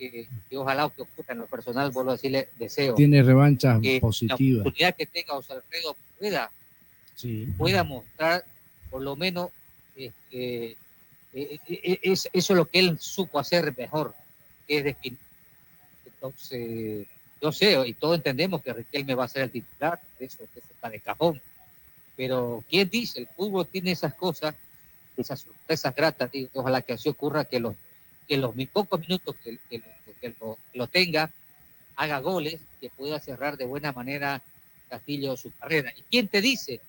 Que, 0.09 0.27
que 0.49 0.57
ojalá 0.57 0.89
que 0.89 1.01
ocurra 1.03 1.33
en 1.33 1.39
lo 1.39 1.47
personal, 1.47 1.91
vuelvo 1.91 2.11
a 2.11 2.13
decirle, 2.13 2.49
deseo. 2.57 2.95
Tiene 2.95 3.23
revanchas 3.23 3.79
positivas. 4.01 4.39
La 4.39 4.61
oportunidad 4.61 4.95
que 4.95 5.05
tenga 5.05 5.33
José 5.33 5.53
Alfredo 5.53 5.95
pueda, 6.19 6.51
Sí. 7.15 7.47
pueda 7.57 7.83
mostrar 7.83 8.43
por 8.89 9.01
lo 9.01 9.15
menos 9.15 9.49
eh, 9.95 10.11
eh, 10.31 10.75
eh, 11.67 11.99
es, 12.03 12.29
eso 12.31 12.53
es 12.53 12.57
lo 12.57 12.65
que 12.65 12.79
él 12.79 12.97
supo 12.99 13.39
hacer 13.39 13.73
mejor, 13.77 14.13
que 14.67 14.79
es. 14.79 14.95
Entonces, 16.05 17.07
yo 17.41 17.51
sé, 17.51 17.77
y 17.87 17.93
todos 17.93 18.17
entendemos 18.17 18.61
que 18.61 18.73
Riquelme 18.73 19.15
va 19.15 19.25
a 19.25 19.27
ser 19.27 19.43
el 19.43 19.51
titular, 19.51 19.99
de 20.19 20.25
eso, 20.25 20.43
eso 20.43 20.67
está 20.71 20.89
de 20.89 20.99
cajón. 20.99 21.41
Pero, 22.15 22.63
¿quién 22.69 22.89
dice? 22.89 23.21
El 23.21 23.27
fútbol 23.27 23.67
tiene 23.67 23.91
esas 23.91 24.13
cosas, 24.13 24.55
esas 25.17 25.41
sorpresas 25.41 25.93
gratas, 25.95 26.31
digo, 26.31 26.49
ojalá 26.53 26.81
que 26.81 26.93
así 26.93 27.09
ocurra, 27.09 27.45
que 27.45 27.59
los, 27.59 27.75
que 28.27 28.37
los 28.37 28.53
pocos 28.71 28.99
minutos 28.99 29.35
que, 29.43 29.57
que 29.69 29.81
que 30.21 30.33
lo- 30.39 30.57
lo 30.73 30.87
tenga, 30.87 31.29
haga 31.95 32.19
goles, 32.19 32.59
que 32.79 32.89
pueda 32.89 33.19
cerrar 33.19 33.57
de 33.57 33.65
buena 33.65 33.91
manera 33.91 34.41
Castillo 34.89 35.35
su 35.35 35.51
carrera. 35.57 35.91
¿Y 35.97 36.01
quién 36.03 36.27
te 36.27 36.39
dice? 36.41 36.79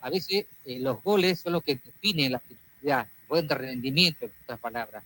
A 0.00 0.08
veces 0.10 0.46
eh, 0.64 0.78
los 0.78 1.02
goles 1.02 1.40
son 1.40 1.52
los 1.54 1.62
que 1.62 1.74
definen 1.76 2.32
la 2.32 2.38
actividad, 2.38 3.06
buen 3.28 3.48
rendimiento, 3.48 4.24
en 4.26 4.32
otras 4.44 4.60
palabras. 4.60 5.04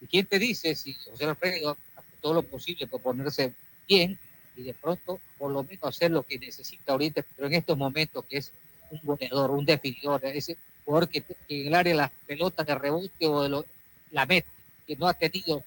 ¿Y 0.00 0.06
quién 0.06 0.26
te 0.26 0.38
dice 0.38 0.74
si 0.74 0.94
José 0.94 1.24
Alfredo 1.24 1.76
hace 1.96 2.08
todo 2.20 2.34
lo 2.34 2.42
posible 2.42 2.86
por 2.86 3.00
ponerse 3.02 3.52
bien 3.88 4.18
y 4.56 4.62
de 4.62 4.74
pronto 4.74 5.20
por 5.36 5.50
lo 5.50 5.62
menos 5.64 5.82
hacer 5.84 6.10
lo 6.10 6.22
que 6.22 6.38
necesita 6.38 6.92
ahorita, 6.92 7.24
pero 7.34 7.48
en 7.48 7.54
estos 7.54 7.76
momentos 7.76 8.24
que 8.26 8.38
es 8.38 8.52
un 8.90 9.00
goleador, 9.02 9.50
un 9.50 9.64
definidor, 9.64 10.24
ese 10.26 10.56
jugador 10.84 11.08
que, 11.08 11.22
que 11.22 11.36
en 11.62 11.66
el 11.68 11.74
área 11.74 11.94
las 11.94 12.10
pelotas 12.26 12.66
de 12.66 12.74
rebote 12.74 13.26
o 13.26 13.42
de 13.42 13.48
lo- 13.48 13.66
la 14.12 14.26
mete, 14.26 14.48
que 14.90 14.96
no 14.96 15.06
ha 15.06 15.14
tenido 15.14 15.62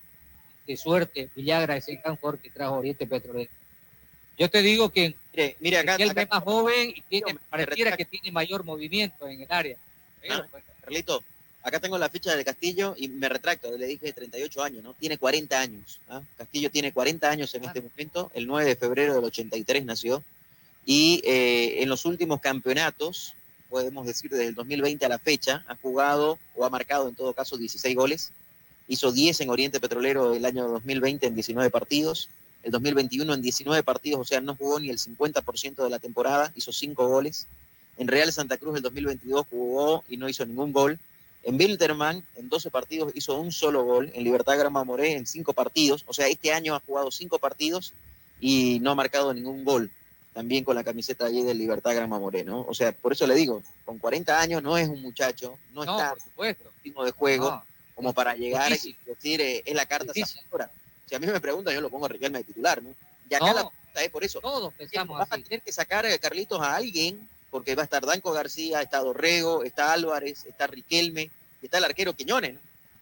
de 0.68 0.76
suerte 0.76 1.30
Villagra, 1.34 1.78
ese 1.78 1.96
gran 1.96 2.18
jugador 2.18 2.42
que 2.42 2.50
trajo 2.50 2.76
Oriente 2.76 3.08
Petrolero. 3.08 3.50
Yo 4.38 4.50
te 4.50 4.62
digo 4.62 4.90
que 4.90 5.16
Mire, 5.34 5.56
mire 5.62 5.78
acá, 5.78 5.96
él 5.96 6.12
es 6.14 6.30
más 6.30 6.44
joven 6.44 6.94
y 6.94 7.02
tiene, 7.04 7.38
pareciera 7.50 7.96
que 7.96 8.04
tiene 8.04 8.32
mayor 8.32 8.66
movimiento 8.66 9.28
en 9.28 9.42
el 9.42 9.48
área. 9.50 9.78
Pero, 10.22 10.36
Ah, 10.36 10.60
Carlito, 10.82 11.24
acá 11.64 11.80
tengo 11.80 11.98
la 11.98 12.10
ficha 12.10 12.36
del 12.36 12.44
Castillo 12.44 12.96
y 12.98 13.08
me 13.08 13.30
retracto, 13.30 13.76
le 13.78 13.88
dije 13.88 14.12
38 14.12 14.62
años, 14.62 14.84
¿no? 14.84 14.94
Tiene 14.94 15.18
40 15.18 15.60
años. 15.60 16.02
¿ah? 16.10 16.22
Castillo 16.38 16.70
tiene 16.70 16.92
40 16.92 17.30
años 17.30 17.56
en 17.56 17.64
este 17.64 17.82
momento, 17.82 18.30
el 18.36 18.46
9 18.46 18.68
de 18.68 18.76
febrero 18.76 19.16
del 19.16 19.24
83 19.24 19.86
nació, 19.86 20.22
y 20.86 21.22
eh, 21.26 21.82
en 21.82 21.88
los 21.88 22.04
últimos 22.04 22.42
campeonatos, 22.42 23.34
podemos 23.70 24.06
decir 24.06 24.30
desde 24.30 24.48
el 24.48 24.56
2020 24.56 25.04
a 25.06 25.10
la 25.10 25.18
fecha, 25.18 25.64
ha 25.68 25.76
jugado 25.78 26.38
o 26.56 26.64
ha 26.66 26.70
marcado 26.70 27.10
en 27.10 27.16
todo 27.16 27.34
caso 27.34 27.58
16 27.58 27.96
goles, 27.96 28.32
hizo 28.88 29.12
10 29.12 29.42
en 29.42 29.50
Oriente 29.50 29.80
Petrolero 29.80 30.34
el 30.34 30.46
año 30.46 30.68
2020 30.68 31.28
en 31.28 31.36
19 31.36 31.70
partidos, 31.70 32.30
el 32.64 32.72
2021 32.72 33.34
en 33.34 33.42
19 33.42 33.84
partidos, 33.84 34.22
o 34.22 34.26
sea, 34.26 34.42
no 34.42 34.56
jugó 34.56 34.80
ni 34.80 34.90
el 34.90 34.98
50% 34.98 35.84
de 35.84 35.90
la 35.90 36.00
temporada, 36.00 36.52
hizo 36.56 36.72
5 36.72 37.08
goles. 37.08 37.48
En 37.98 38.08
Real 38.08 38.32
Santa 38.32 38.58
Cruz 38.58 38.76
el 38.78 38.82
2022 38.82 39.46
jugó 39.50 40.04
y 40.10 40.18
no 40.18 40.30
hizo 40.30 40.46
ningún 40.46 40.72
gol. 40.72 40.98
En 41.44 41.58
Bilderman 41.58 42.24
en 42.38 42.50
12 42.50 42.72
partidos 42.72 43.12
hizo 43.16 43.40
un 43.40 43.52
solo 43.52 43.84
gol. 43.84 44.12
En 44.14 44.24
Libertad 44.24 44.58
Grama 44.58 44.84
Moré 44.84 45.14
en 45.14 45.28
5 45.28 45.54
partidos. 45.54 46.06
O 46.08 46.14
sea, 46.14 46.28
este 46.28 46.54
año 46.54 46.74
ha 46.74 46.80
jugado 46.80 47.12
5 47.12 47.38
partidos 47.38 47.94
y 48.40 48.80
no 48.82 48.92
ha 48.92 48.96
marcado 48.96 49.34
ningún 49.34 49.64
gol. 49.66 49.92
También 50.34 50.64
con 50.64 50.76
la 50.76 50.84
camiseta 50.84 51.26
allí 51.26 51.44
del 51.44 51.58
Libertad 51.58 51.94
Grama 51.94 52.18
Moré, 52.18 52.44
¿no? 52.44 52.62
O 52.62 52.74
sea, 52.74 52.94
por 52.94 53.12
eso 53.12 53.28
le 53.28 53.36
digo, 53.36 53.62
con 53.86 54.00
40 54.00 54.40
años 54.40 54.64
no 54.64 54.78
es 54.78 54.88
un 54.88 55.02
muchacho, 55.02 55.58
no, 55.74 55.86
No, 55.86 55.92
está 55.92 56.10
por 56.12 56.22
supuesto. 56.22 56.64
en 56.64 56.84
ritmo 56.84 57.06
de 57.06 57.12
juego 57.12 57.52
No. 57.52 57.73
Como 57.96 58.14
para 58.14 58.36
llegar 58.36 58.70
Difícil. 58.70 58.98
y 59.06 59.10
decir, 59.10 59.42
eh, 59.42 59.64
es 59.66 59.76
la 59.76 59.86
carta. 59.86 60.14
Si 60.14 61.16
a 61.16 61.20
mí 61.20 61.28
me 61.28 61.40
preguntan, 61.40 61.74
yo 61.74 61.82
lo 61.82 61.90
pongo 61.90 62.06
a 62.06 62.10
Riquelme 62.10 62.40
de 62.40 62.44
titular, 62.46 62.82
¿no? 62.82 62.96
Y 63.30 63.34
acá 63.34 63.46
No. 63.48 63.54
la 63.54 63.70
pregunta 63.70 64.04
es 64.04 64.10
por 64.10 64.24
eso. 64.24 64.40
Todos 64.40 64.74
pensamos 64.74 65.18
Vas 65.20 65.32
a 65.32 65.38
tener 65.38 65.62
que 65.62 65.72
sacar, 65.72 66.06
eh, 66.06 66.18
Carlitos, 66.20 66.60
a 66.62 66.76
alguien, 66.76 67.28
porque 67.52 67.76
va 67.76 67.84
a 67.84 67.86
estar 67.86 68.06
Danco 68.06 68.32
García, 68.32 68.82
está 68.82 69.00
Dorrego, 69.00 69.64
está 69.64 69.94
Álvarez, 69.94 70.46
está 70.46 70.66
Riquelme, 70.68 71.30
y 71.62 71.66
está 71.66 71.78
el 71.78 71.84
arquero 71.84 72.14
Quiñones, 72.14 72.56
¿no? 72.56 72.60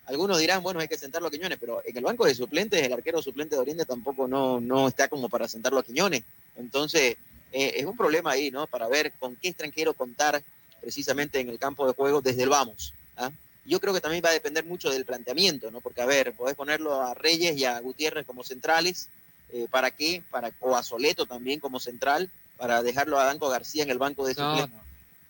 Algunos 0.07 0.39
dirán, 0.39 0.61
bueno, 0.61 0.79
hay 0.81 0.87
que 0.89 0.97
sentarlo 0.97 1.29
a 1.29 1.31
Quiñones, 1.31 1.57
pero 1.59 1.81
en 1.85 1.95
el 1.95 2.03
banco 2.03 2.25
de 2.25 2.35
suplentes, 2.35 2.81
el 2.81 2.91
arquero 2.91 3.21
suplente 3.21 3.55
de 3.55 3.61
Oriente 3.61 3.85
tampoco 3.85 4.27
no, 4.27 4.59
no 4.59 4.87
está 4.87 5.07
como 5.07 5.29
para 5.29 5.47
sentarlo 5.47 5.79
a 5.79 5.83
Quiñones. 5.83 6.23
Entonces, 6.57 7.15
eh, 7.53 7.73
es 7.75 7.85
un 7.85 7.95
problema 7.95 8.31
ahí, 8.31 8.51
¿no? 8.51 8.67
Para 8.67 8.87
ver 8.87 9.13
con 9.19 9.35
qué 9.37 9.49
extranjero 9.49 9.93
contar 9.93 10.41
precisamente 10.81 11.39
en 11.39 11.47
el 11.49 11.59
campo 11.59 11.87
de 11.87 11.93
juego 11.93 12.19
desde 12.21 12.43
el 12.43 12.49
vamos. 12.49 12.93
¿ah? 13.15 13.29
Yo 13.65 13.79
creo 13.79 13.93
que 13.93 14.01
también 14.01 14.23
va 14.25 14.29
a 14.29 14.33
depender 14.33 14.65
mucho 14.65 14.89
del 14.89 15.05
planteamiento, 15.05 15.69
¿no? 15.71 15.81
Porque, 15.81 16.01
a 16.01 16.05
ver, 16.05 16.33
podés 16.33 16.55
ponerlo 16.55 16.99
a 17.01 17.13
Reyes 17.13 17.55
y 17.57 17.65
a 17.65 17.79
Gutiérrez 17.79 18.25
como 18.25 18.43
centrales, 18.43 19.07
eh, 19.53 19.67
¿para 19.69 19.91
qué? 19.91 20.23
Para, 20.31 20.51
o 20.61 20.75
a 20.75 20.81
Soleto 20.83 21.25
también 21.25 21.59
como 21.59 21.79
central, 21.79 22.29
para 22.57 22.81
dejarlo 22.81 23.19
a 23.19 23.25
Danco 23.25 23.49
García 23.49 23.83
en 23.83 23.91
el 23.91 23.99
banco 23.99 24.25
de 24.25 24.33
No, 24.35 24.49
suplentes. 24.49 24.79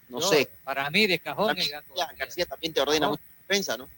No, 0.09 0.19
Yo, 0.21 0.29
sé. 0.29 0.49
Para 0.63 0.89
mí, 0.89 1.07
de 1.07 1.19
cajón, 1.19 1.47
También, 1.47 1.71
Danco 1.71 1.95
ya, 1.97 2.09
García 2.17 2.45
también 2.45 2.73
te 2.73 2.81
ordena 2.81 3.05
No. 3.07 3.11
mucha 3.11 3.23
defensa, 3.47 3.77
¿no? 3.77 3.89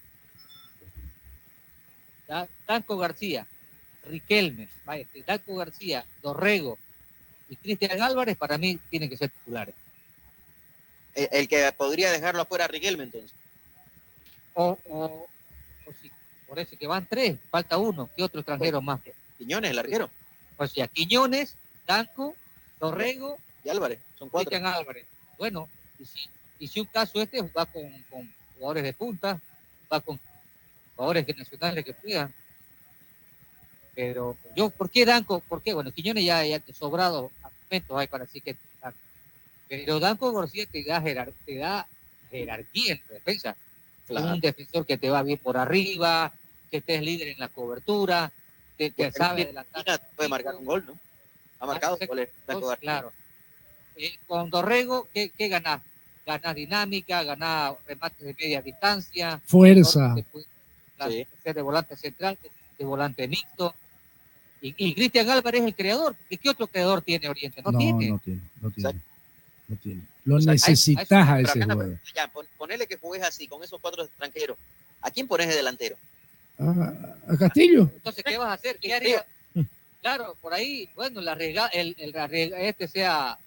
Da- 2.27 2.47
Danco 2.67 2.97
García, 2.97 3.45
Riquelme, 4.07 4.67
este, 4.95 5.23
Danco 5.23 5.55
García, 5.55 6.05
Dorrego 6.21 6.77
y 7.49 7.55
Cristian 7.55 8.01
Álvarez, 8.01 8.37
para 8.37 8.57
mí 8.57 8.79
tienen 8.89 9.09
que 9.09 9.17
ser 9.17 9.29
titulares. 9.29 9.75
El, 11.13 11.29
el 11.31 11.47
que 11.47 11.71
podría 11.77 12.11
dejarlo 12.11 12.41
afuera 12.41 12.65
a 12.65 12.67
Riquelme, 12.67 13.03
entonces. 13.03 13.31
O, 14.53 14.77
o, 14.85 15.27
o 15.85 15.93
si, 16.01 16.11
por 16.47 16.59
eso 16.59 16.77
que 16.77 16.87
van 16.87 17.07
tres, 17.09 17.37
falta 17.49 17.77
uno, 17.77 18.09
¿qué 18.15 18.23
otro 18.23 18.39
extranjero 18.41 18.81
más? 18.81 19.01
Quiñones, 19.37 19.71
el 19.71 19.79
arquero. 19.79 20.09
O 20.57 20.67
sea, 20.67 20.87
Quiñones, 20.87 21.55
Danco, 21.87 22.35
Dorrego 22.79 23.37
y 23.63 23.69
Álvarez, 23.69 23.99
son 24.17 24.29
cuatro. 24.29 24.49
Cristian 24.49 24.71
Álvarez. 24.71 25.05
Bueno, 25.37 25.67
y 25.99 26.05
si, 26.05 26.29
y 26.59 26.67
si 26.67 26.79
un 26.79 26.85
caso 26.87 27.21
este, 27.21 27.41
va 27.41 27.65
con, 27.65 27.89
con 28.09 28.31
jugadores 28.55 28.83
de 28.83 28.93
punta, 28.93 29.39
va 29.91 29.99
con 30.01 30.19
jugadores 30.95 31.27
nacionales 31.35 31.83
que 31.83 31.93
puedan. 31.93 32.33
Pero 33.95 34.37
yo, 34.55 34.69
¿por 34.69 34.89
qué 34.89 35.05
Danco? 35.05 35.39
¿Por 35.41 35.61
qué? 35.61 35.73
Bueno, 35.73 35.91
Quiñones 35.91 36.25
ya, 36.25 36.45
ya 36.45 36.61
sobrado 36.73 37.31
argumentos 37.43 37.97
hay 37.97 38.07
para 38.07 38.23
así 38.23 38.41
que 38.41 38.55
pero 39.73 39.99
Danco 39.99 40.31
García 40.31 40.67
te 40.67 40.83
da, 40.83 41.01
te 41.45 41.55
da 41.55 41.87
jerarquía 42.29 42.93
en 42.93 43.01
la 43.07 43.13
defensa. 43.15 43.55
Claro. 44.21 44.35
Un 44.35 44.41
defensor 44.41 44.85
que 44.85 44.97
te 44.97 45.09
va 45.09 45.23
bien 45.23 45.37
por 45.39 45.57
arriba, 45.57 46.31
que 46.71 46.77
estés 46.77 47.01
líder 47.01 47.29
en 47.29 47.39
la 47.39 47.47
cobertura, 47.49 48.31
que, 48.77 48.91
que 48.91 49.05
Porque 49.05 49.17
sabe 49.17 49.43
adelantar. 49.43 50.01
puede 50.15 50.29
marcar 50.29 50.55
un 50.55 50.65
gol, 50.65 50.85
¿no? 50.85 50.97
Ha 51.59 51.65
marcado. 51.65 51.97
Danco 52.47 52.67
García. 52.67 52.77
claro. 52.81 53.11
Eh, 53.95 54.17
con 54.27 54.49
Dorrego, 54.49 55.07
¿qué, 55.13 55.29
qué 55.29 55.47
ganás? 55.47 55.81
Ganás 56.25 56.55
dinámica, 56.55 57.21
ganás 57.23 57.73
remates 57.87 58.19
de 58.25 58.33
media 58.33 58.61
distancia. 58.61 59.39
Fuerza. 59.45 60.15
puede- 60.31 61.27
Ser 61.43 61.53
de 61.55 61.61
volante 61.61 61.95
central, 61.97 62.37
de, 62.77 62.85
volante 62.85 63.27
mixto. 63.27 63.75
Y, 64.61 64.73
y 64.77 64.93
Cristian 64.95 65.29
Álvarez 65.29 65.61
es 65.61 65.67
el 65.67 65.75
creador. 65.75 66.15
¿Y 66.29 66.37
qué 66.37 66.49
otro 66.49 66.67
creador 66.67 67.01
tiene 67.01 67.27
Oriente? 67.27 67.61
No, 67.61 67.71
No, 67.71 67.77
tiene. 67.77 68.09
no 68.09 68.19
tiene, 68.19 68.41
no 68.61 68.71
tiene. 68.71 68.99
No 69.67 69.75
tiene. 69.77 70.01
Lo 70.25 70.35
O 70.35 70.41
sea, 70.41 70.51
a- 70.51 70.53
a- 70.53 70.55
necesitas 70.55 71.29
a 71.29 71.39
ese 71.41 71.63
jugador. 71.63 71.99
Ya, 72.15 72.27
pon- 72.27 72.47
ponele 72.57 72.87
que 72.87 72.97
juegues 72.97 73.25
así, 73.27 73.47
con 73.47 73.63
esos 73.63 73.79
cuatro 73.81 74.03
extranjeros. 74.03 74.57
¿A 75.01 75.11
quién 75.11 75.27
pones 75.27 75.47
de 75.47 75.55
delantero? 75.55 75.95
Ah, 76.59 76.93
a 77.27 77.37
Castillo. 77.37 77.89
Entonces, 77.95 78.23
¿qué 78.23 78.37
vas 78.37 78.49
a 78.49 78.53
hacer? 78.53 78.77
¿Qué 78.77 78.93
haría? 78.93 79.25
Claro, 80.01 80.35
por 80.41 80.53
ahí, 80.53 80.89
bueno, 80.95 81.21
la 81.21 81.31
arriesga- 81.35 81.69
el, 81.71 81.95
el 81.97 82.13
este 82.55 82.87
sea 82.89 83.37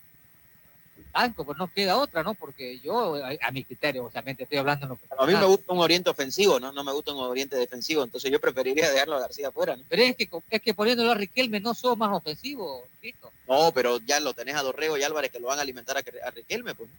Danco, 1.16 1.44
pues 1.44 1.56
no 1.56 1.72
queda 1.72 1.96
otra, 1.96 2.22
¿no? 2.22 2.34
Porque 2.34 2.78
yo, 2.80 3.16
a, 3.16 3.30
a 3.40 3.50
mi 3.50 3.64
criterio, 3.64 4.04
obviamente 4.04 4.42
estoy 4.42 4.58
hablando 4.58 4.84
en 4.84 4.90
lo 4.90 5.22
A 5.22 5.26
mí 5.26 5.32
me 5.32 5.44
gusta 5.44 5.72
un 5.72 5.78
oriente 5.78 6.10
ofensivo, 6.10 6.60
¿no? 6.60 6.72
No 6.72 6.84
me 6.84 6.92
gusta 6.92 7.12
un 7.12 7.20
oriente 7.20 7.56
defensivo, 7.56 8.04
entonces 8.04 8.30
yo 8.30 8.40
preferiría 8.40 8.90
dejarlo 8.92 9.16
a 9.16 9.20
García 9.20 9.48
afuera, 9.48 9.76
¿no? 9.76 9.82
Pero 9.88 10.02
es 10.02 10.16
que, 10.16 10.28
es 10.50 10.62
que 10.62 10.74
poniéndolo 10.74 11.12
a 11.12 11.14
Riquelme 11.14 11.60
no 11.60 11.74
sos 11.74 11.96
más 11.96 12.12
ofensivo, 12.12 12.84
Tito. 13.00 13.30
No, 13.48 13.72
pero 13.72 13.98
ya 14.00 14.20
lo 14.20 14.34
tenés 14.34 14.56
a 14.56 14.62
Dorrego 14.62 14.98
y 14.98 15.02
Álvarez 15.02 15.30
que 15.30 15.40
lo 15.40 15.48
van 15.48 15.58
a 15.58 15.62
alimentar 15.62 15.96
a, 15.96 16.00
a 16.00 16.30
Riquelme, 16.30 16.74
pues. 16.74 16.90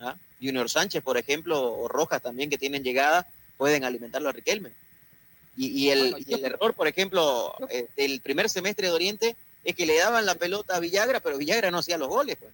¿Ah? 0.00 0.16
Junior 0.40 0.68
Sánchez, 0.68 1.02
por 1.02 1.16
ejemplo, 1.16 1.72
o 1.72 1.86
Rojas 1.86 2.20
también 2.20 2.50
que 2.50 2.58
tienen 2.58 2.82
llegada, 2.82 3.26
pueden 3.56 3.84
alimentarlo 3.84 4.28
a 4.28 4.32
Riquelme. 4.32 4.72
Y, 5.56 5.68
y 5.68 5.90
el, 5.90 6.16
y 6.26 6.34
el 6.34 6.44
error, 6.44 6.74
por 6.74 6.88
ejemplo, 6.88 7.54
eh, 7.68 7.86
del 7.96 8.20
primer 8.20 8.48
semestre 8.48 8.88
de 8.88 8.92
Oriente 8.92 9.36
es 9.64 9.76
que 9.76 9.86
le 9.86 9.98
daban 9.98 10.26
la 10.26 10.34
pelota 10.34 10.74
a 10.74 10.80
Villagra, 10.80 11.20
pero 11.20 11.38
Villagra 11.38 11.70
no 11.70 11.78
hacía 11.78 11.98
los 11.98 12.08
goles, 12.08 12.36
pues. 12.40 12.52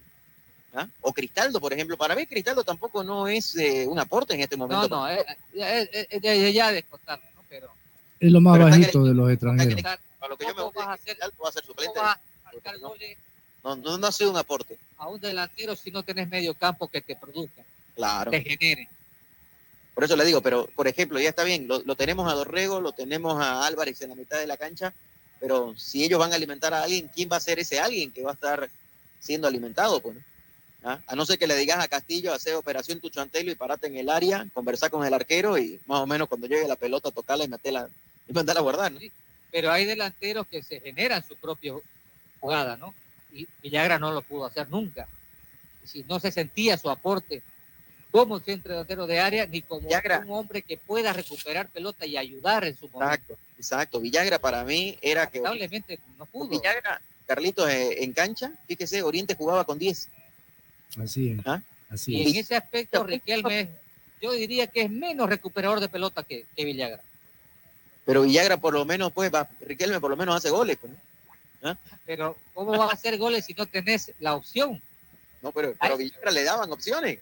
¿Ah? 0.73 0.87
O 1.01 1.11
Cristaldo, 1.13 1.59
por 1.59 1.73
ejemplo. 1.73 1.97
Para 1.97 2.15
mí 2.15 2.27
Cristaldo 2.27 2.63
tampoco 2.63 3.03
no 3.03 3.27
es 3.27 3.55
eh, 3.55 3.87
un 3.87 3.97
aporte 3.97 4.33
en 4.35 4.41
este 4.41 4.55
No, 4.55 4.67
momento. 4.67 4.87
no, 4.89 5.07
es, 5.07 5.25
es, 5.55 5.89
es- 5.91 6.07
es 6.09 6.21
de- 6.21 6.53
ya 6.53 6.71
descontarlo, 6.71 7.25
¿no? 7.35 7.41
Pero 7.49 7.69
Es 8.19 8.31
lo 8.31 8.39
más 8.41 8.53
Pero 8.57 8.69
bajito 8.69 9.03
de 9.05 9.13
los 9.15 9.31
extranjeros. 9.31 9.83
a 10.21 10.27
lo 10.27 10.37
que 10.37 10.43
yo 10.45 10.49
me 10.49 10.55
¿cómo 10.55 10.71
voy 10.71 10.73
vas 10.83 10.87
a 10.89 10.93
hacer, 10.93 11.05
Cristaldo 11.17 11.43
va 11.43 11.49
a 11.49 11.51
ser 11.51 11.63
suplente. 11.65 11.99
vas 11.99 12.17
a 12.17 12.73
No, 13.63 13.75
no, 13.75 13.97
no 13.97 14.07
ha 14.07 14.11
sido 14.11 14.29
un 14.31 14.37
aporte. 14.37 14.77
a 14.97 15.07
un 15.07 15.19
delantero 15.19 15.75
si 15.75 15.91
no 15.91 16.03
tenés 16.03 16.29
medio 16.29 16.53
campo 16.53 16.87
que 16.87 17.01
te 17.01 17.15
produzca, 17.15 17.63
Claro. 17.95 18.31
te 18.31 18.41
genere? 18.41 18.87
Por 19.95 20.03
eso 20.03 20.15
le 20.15 20.23
digo, 20.25 20.41
pero 20.41 20.67
por 20.75 20.87
ejemplo, 20.87 21.19
ya 21.19 21.29
está 21.29 21.43
bien, 21.43 21.67
lo, 21.67 21.79
lo 21.81 21.95
tenemos 21.95 22.31
a 22.31 22.35
Dorrego, 22.35 22.79
lo 22.79 22.91
tenemos 22.93 23.41
a 23.41 23.65
Álvarez 23.65 24.01
en 24.01 24.09
la 24.09 24.15
mitad 24.15 24.37
de 24.39 24.47
la 24.47 24.55
cancha, 24.57 24.93
pero 25.39 25.73
si 25.77 26.03
ellos 26.03 26.19
van 26.19 26.31
a 26.31 26.35
alimentar 26.35 26.73
a 26.73 26.83
alguien, 26.83 27.09
¿quién 27.13 27.27
va 27.31 27.37
a 27.37 27.41
ser 27.41 27.59
ese 27.59 27.79
alguien 27.79 28.11
que 28.11 28.23
va 28.23 28.31
a 28.31 28.33
estar 28.35 28.69
siendo 29.19 29.47
alimentado? 29.47 29.99
Pues, 29.99 30.15
¿no? 30.15 30.21
¿Ah? 30.83 30.99
A 31.07 31.15
no 31.15 31.25
ser 31.25 31.37
que 31.37 31.47
le 31.47 31.57
digas 31.57 31.79
a 31.79 31.87
Castillo, 31.87 32.33
hacer 32.33 32.55
operación 32.55 33.01
tu 33.01 33.09
chantelo 33.09 33.51
y 33.51 33.55
parate 33.55 33.87
en 33.87 33.97
el 33.97 34.09
área, 34.09 34.47
conversar 34.53 34.89
con 34.89 35.05
el 35.05 35.13
arquero 35.13 35.57
y 35.57 35.79
más 35.85 35.99
o 35.99 36.07
menos 36.07 36.29
cuando 36.29 36.47
llegue 36.47 36.67
la 36.67 36.77
pelota, 36.77 37.11
tocarla 37.11 37.43
y 37.43 37.49
meterla 37.49 37.89
y 38.27 38.33
mandarla 38.33 38.61
a 38.61 38.63
guardar. 38.63 38.91
¿no? 38.91 38.99
Pero 39.51 39.71
hay 39.71 39.85
delanteros 39.85 40.47
que 40.47 40.63
se 40.63 40.79
generan 40.79 41.23
su 41.23 41.35
propia 41.35 41.73
jugada, 42.39 42.77
¿no? 42.77 42.93
Y 43.33 43.47
Villagra 43.61 43.99
no 43.99 44.11
lo 44.11 44.21
pudo 44.21 44.45
hacer 44.45 44.69
nunca. 44.69 45.07
Si 45.83 46.03
no 46.07 46.19
se 46.19 46.31
sentía 46.31 46.77
su 46.77 46.89
aporte 46.89 47.41
como 48.11 48.39
centro 48.39 48.71
delantero 48.71 49.05
de 49.05 49.19
área, 49.19 49.45
ni 49.45 49.61
como 49.61 49.87
un 49.87 50.31
hombre 50.31 50.61
que 50.61 50.77
pueda 50.77 51.13
recuperar 51.13 51.69
pelota 51.69 52.05
y 52.05 52.17
ayudar 52.17 52.63
en 52.63 52.75
su 52.75 52.89
momento. 52.89 53.13
Exacto, 53.13 53.37
exacto. 53.57 53.99
Villagra 53.99 54.39
para 54.39 54.63
mí 54.63 54.97
era 55.01 55.27
que... 55.29 55.39
Lamentablemente 55.39 55.99
no 56.17 56.25
pudo. 56.25 56.49
Villagra, 56.49 57.01
Carlitos, 57.27 57.69
eh, 57.69 58.03
en 58.03 58.13
cancha, 58.13 58.51
fíjese, 58.67 59.03
Oriente 59.03 59.35
jugaba 59.35 59.63
con 59.63 59.77
10. 59.77 60.09
Así 60.97 61.31
es. 61.31 61.39
¿Ah? 61.45 61.61
Así 61.89 62.15
Y 62.15 62.21
en 62.21 62.27
es. 62.29 62.35
ese 62.37 62.55
aspecto, 62.55 63.03
Riquelme, 63.03 63.61
es- 63.61 63.69
yo 64.21 64.31
diría 64.33 64.67
que 64.67 64.81
es 64.83 64.89
menos 64.91 65.29
recuperador 65.29 65.79
de 65.79 65.89
pelota 65.89 66.23
que, 66.23 66.45
que 66.55 66.65
Villagra. 66.65 67.01
Pero 68.05 68.23
Villagra 68.23 68.57
por 68.57 68.73
lo 68.73 68.85
menos, 68.85 69.11
pues, 69.13 69.33
va, 69.33 69.47
Riquelme 69.61 69.99
por 69.99 70.09
lo 70.11 70.17
menos 70.17 70.35
hace 70.35 70.49
goles. 70.49 70.77
Pues, 70.79 70.91
¿no? 71.61 71.69
¿Ah? 71.69 71.77
Pero, 72.05 72.37
¿cómo 72.53 72.71
vas 72.77 72.91
a 72.91 72.93
hacer 72.93 73.17
goles 73.17 73.45
si 73.45 73.53
no 73.53 73.65
tenés 73.65 74.11
la 74.19 74.35
opción? 74.35 74.81
No, 75.41 75.51
pero, 75.51 75.73
pero 75.79 75.93
a 75.93 75.97
Villagra 75.97 76.31
le 76.31 76.43
daban 76.43 76.71
opciones. 76.71 77.19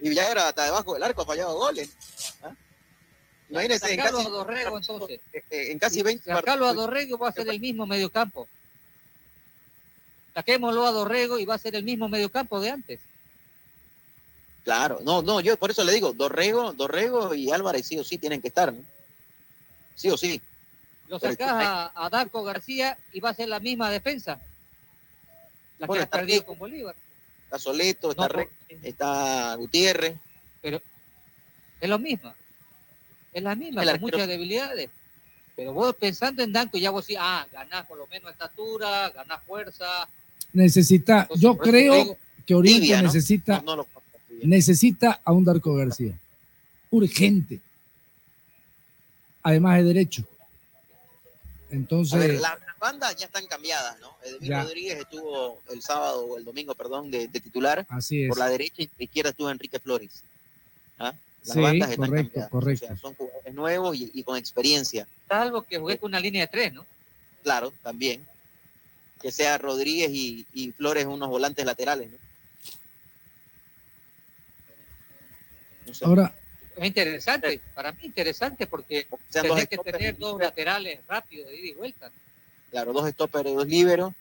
Y 0.00 0.08
Villagra 0.08 0.48
hasta 0.48 0.64
debajo 0.64 0.94
del 0.94 1.02
arco 1.02 1.24
fallaba 1.24 1.52
goles. 1.52 1.90
¿Ah? 2.42 2.52
Imagínense, 3.50 3.92
en 3.92 4.00
casi, 4.00 4.26
a 4.26 4.28
Dorrego, 4.28 4.78
entonces. 4.78 5.20
en 5.50 5.78
casi 5.78 6.02
20 6.02 6.24
Sacarlo 6.24 6.66
a 6.66 6.72
Dorrego 6.72 7.18
va 7.18 7.28
a 7.28 7.32
ser 7.32 7.48
el 7.48 7.60
mismo 7.60 7.86
mediocampo. 7.86 8.48
Saquémoslo 10.34 10.86
a 10.86 10.90
Dorrego 10.92 11.38
y 11.38 11.44
va 11.44 11.54
a 11.54 11.58
ser 11.58 11.76
el 11.76 11.84
mismo 11.84 12.08
mediocampo 12.08 12.60
de 12.60 12.70
antes. 12.70 13.00
Claro, 14.64 15.00
no, 15.04 15.22
no, 15.22 15.40
yo 15.40 15.56
por 15.58 15.70
eso 15.70 15.84
le 15.84 15.92
digo, 15.92 16.12
Dorrego, 16.12 16.72
Dorrego 16.72 17.34
y 17.34 17.50
Álvarez 17.52 17.86
sí 17.86 17.98
o 17.98 18.04
sí 18.04 18.16
tienen 18.18 18.40
que 18.40 18.48
estar, 18.48 18.72
¿no? 18.72 18.82
Sí 19.94 20.10
o 20.10 20.16
sí. 20.16 20.40
Lo 21.08 21.18
sacás 21.20 21.52
a, 21.52 21.92
a 21.94 22.08
Darko 22.08 22.42
García 22.42 22.96
y 23.12 23.20
va 23.20 23.30
a 23.30 23.34
ser 23.34 23.48
la 23.48 23.60
misma 23.60 23.90
defensa. 23.90 24.40
La 25.78 25.86
Bueno, 25.86 25.98
que 26.00 26.02
ha 26.02 26.04
está 26.04 26.18
perdido 26.18 26.46
con 26.46 26.58
Bolívar. 26.58 26.96
Está 27.44 27.58
Soleto, 27.58 28.10
está, 28.10 28.26
Re- 28.28 28.48
está 28.82 29.54
Gutiérrez. 29.56 30.16
Pero 30.62 30.80
es 31.80 31.88
lo 31.88 31.98
mismo. 31.98 32.34
Es 33.34 33.42
la 33.42 33.54
misma, 33.54 33.82
El 33.82 33.88
con 33.88 33.96
arquero- 33.96 34.00
muchas 34.00 34.28
debilidades. 34.28 34.90
Pero 35.54 35.72
vos 35.74 35.94
pensando 35.94 36.42
en 36.42 36.52
Danco, 36.52 36.78
ya 36.78 36.90
vos 36.90 37.06
decís, 37.06 37.18
ah, 37.20 37.46
ganás 37.52 37.86
por 37.86 37.98
lo 37.98 38.06
menos 38.06 38.32
estatura, 38.32 39.10
ganás 39.10 39.42
fuerza. 39.44 40.08
Necesita, 40.54 41.28
yo 41.36 41.56
creo 41.58 41.94
digo, 42.04 42.16
que 42.46 42.54
Oriente 42.54 42.80
tibia, 42.80 43.02
¿no? 43.02 43.08
necesita, 43.08 43.58
No, 43.60 43.76
no 43.76 43.76
lo- 43.76 43.88
necesita 44.44 45.20
a 45.24 45.32
un 45.32 45.44
Darko 45.44 45.74
García. 45.74 46.18
Urgente. 46.90 47.60
Además 49.42 49.78
de 49.78 49.84
derecho. 49.84 50.24
Entonces, 51.70 52.14
A 52.14 52.18
ver, 52.18 52.34
la- 52.34 52.58
las 52.66 52.78
bandas 52.78 53.16
ya 53.16 53.26
están 53.26 53.46
cambiadas, 53.46 53.98
¿no? 54.00 54.14
Edmil 54.24 54.48
Ya. 54.48 54.62
Rodríguez 54.62 54.98
estuvo 55.00 55.60
el 55.72 55.82
sábado 55.82 56.24
o 56.24 56.38
el 56.38 56.44
domingo, 56.44 56.74
perdón, 56.74 57.10
de, 57.10 57.26
de 57.26 57.40
titular. 57.40 57.84
Así 57.88 58.22
es. 58.22 58.28
Por 58.28 58.38
la 58.38 58.48
derecha 58.48 58.82
y 58.82 58.90
izquierda 58.98 59.30
estuvo 59.30 59.50
Enrique 59.50 59.80
Flores. 59.80 60.22
¿Ah? 60.98 61.12
Las 61.44 61.54
Sí, 61.54 61.60
bandas 61.60 61.90
están 61.90 62.06
correcto, 62.08 62.28
cambiadas. 62.30 62.50
correcto. 62.50 62.84
O 62.84 62.88
sea, 62.88 62.96
son 62.96 63.14
jugadores 63.14 63.54
nuevos 63.54 63.96
y, 63.96 64.10
y 64.14 64.22
con 64.22 64.36
experiencia. 64.36 65.06
Salvo 65.28 65.62
que 65.62 65.78
jugué 65.78 65.98
con 65.98 66.10
una 66.10 66.20
línea 66.20 66.42
de 66.42 66.46
tres, 66.48 66.72
¿no? 66.72 66.86
Claro, 67.42 67.72
también. 67.82 68.24
Que 69.24 69.32
sea 69.32 69.56
Rodríguez 69.56 70.10
y, 70.12 70.46
y 70.52 70.72
Flores 70.72 71.06
unos 71.06 71.30
volantes 71.30 71.64
laterales, 71.64 72.10
¿no? 72.10 72.18
No 75.86 75.94
sé. 75.94 76.04
ahora, 76.04 76.34
Es 76.76 76.84
interesante, 76.84 77.58
para 77.74 77.92
mí 77.92 78.00
interesante 78.02 78.66
porque 78.66 79.06
tenés 79.32 79.66
que 79.66 79.78
tener 79.78 80.18
dos 80.18 80.38
laterales 80.38 81.00
rápidos 81.08 81.48
de 81.48 81.56
ida 81.56 81.68
y 81.68 81.72
vuelta. 81.72 82.10
¿no? 82.10 82.14
Claro, 82.70 82.92
dos 82.92 83.08
stoppers 83.12 83.48
y 83.48 83.54
dos 83.54 83.66
liberos. 83.66 84.12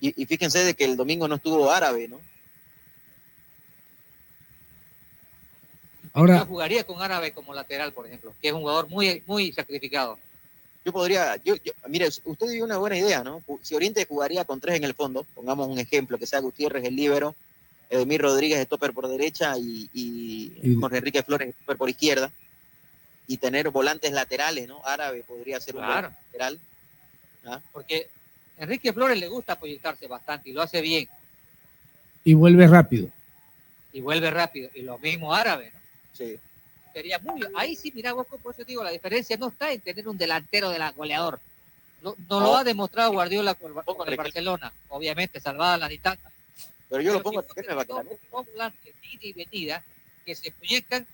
Y, 0.00 0.22
y 0.22 0.24
fíjense 0.24 0.64
de 0.64 0.72
que 0.72 0.86
el 0.86 0.96
domingo 0.96 1.28
no 1.28 1.34
estuvo 1.34 1.70
árabe, 1.70 2.08
¿no? 2.08 2.22
ahora, 6.14 6.38
Yo 6.38 6.46
jugaría 6.46 6.84
con 6.84 7.02
Árabe 7.02 7.34
como 7.34 7.52
lateral, 7.52 7.92
por 7.92 8.06
ejemplo, 8.06 8.34
que 8.40 8.48
es 8.48 8.54
un 8.54 8.60
jugador 8.60 8.88
muy, 8.88 9.22
muy 9.26 9.52
sacrificado. 9.52 10.18
Yo 10.84 10.92
podría, 10.92 11.36
yo, 11.44 11.56
yo- 11.56 11.72
mire, 11.88 12.08
usted 12.24 12.48
dio 12.48 12.64
una 12.64 12.78
buena 12.78 12.96
idea, 12.96 13.22
¿no? 13.22 13.42
Si 13.62 13.74
Oriente 13.74 14.06
jugaría 14.06 14.44
con 14.44 14.60
tres 14.60 14.76
en 14.76 14.84
el 14.84 14.94
fondo, 14.94 15.24
pongamos 15.34 15.68
un 15.68 15.78
ejemplo, 15.78 16.18
que 16.18 16.26
sea 16.26 16.40
Gutiérrez 16.40 16.84
el 16.84 16.96
líbero, 16.96 17.34
Edmir 17.90 18.22
Rodríguez 18.22 18.62
stopper 18.64 18.92
por 18.92 19.08
derecha 19.08 19.56
y, 19.58 20.76
Jorge 20.80 20.98
Enrique 20.98 21.22
Flores 21.22 21.54
stopper 21.54 21.76
por 21.76 21.90
izquierda, 21.90 22.30
y 23.26 23.36
tener 23.36 23.68
volantes 23.70 24.10
laterales, 24.12 24.66
¿no? 24.68 24.80
Árabe 24.84 25.22
podría 25.26 25.60
ser 25.60 25.76
un 25.76 25.82
Claro. 25.84 26.12
lateral. 26.26 26.58
¿ah? 27.46 27.60
Porque 27.72 28.08
Enrique 28.58 28.92
Flores 28.92 29.18
le 29.18 29.28
gusta 29.28 29.58
proyectarse 29.58 30.06
bastante 30.06 30.48
y 30.50 30.52
lo 30.52 30.62
hace 30.62 30.80
bien 30.80 31.08
y 32.24 32.34
vuelve 32.34 32.66
rápido. 32.66 33.08
y 33.92 34.00
vuelve 34.00 34.30
rápido. 34.30 34.70
Y 34.74 34.82
lo 34.82 34.98
mismo 34.98 35.34
Árabe, 35.34 35.72
¿no? 35.74 35.80
Sí. 36.16 36.38
Sería 36.92 37.18
muy. 37.18 37.42
Ahí 37.54 37.76
sí, 37.76 37.92
mira, 37.94 38.12
vos, 38.12 38.26
por 38.26 38.54
eso 38.54 38.64
digo, 38.64 38.82
la 38.82 38.90
diferencia 38.90 39.36
no 39.36 39.48
está 39.48 39.72
en 39.72 39.80
tener 39.80 40.08
un 40.08 40.18
delantero 40.18 40.70
de 40.70 40.78
la 40.78 40.90
goleador. 40.92 41.40
No, 42.02 42.14
no 42.28 42.40
lo 42.40 42.56
ha 42.56 42.64
demostrado 42.64 43.12
Guardiola 43.12 43.54
con 43.54 43.76
el, 43.76 43.84
con 43.84 44.08
el 44.08 44.16
Barcelona, 44.16 44.72
obviamente, 44.88 45.40
salvada 45.40 45.76
la 45.76 45.88
distancia. 45.88 46.30
Pero 46.88 47.02
yo 47.02 47.12
lo 47.12 47.22
pongo 47.22 47.42
si 47.42 47.48
dos 48.30 48.46
volantes 48.52 48.94
de 49.00 49.08
ida 49.08 49.20
y 49.20 49.32
venida 49.32 49.84
que 50.24 50.34
se 50.34 50.50
proyectan, 50.50 51.06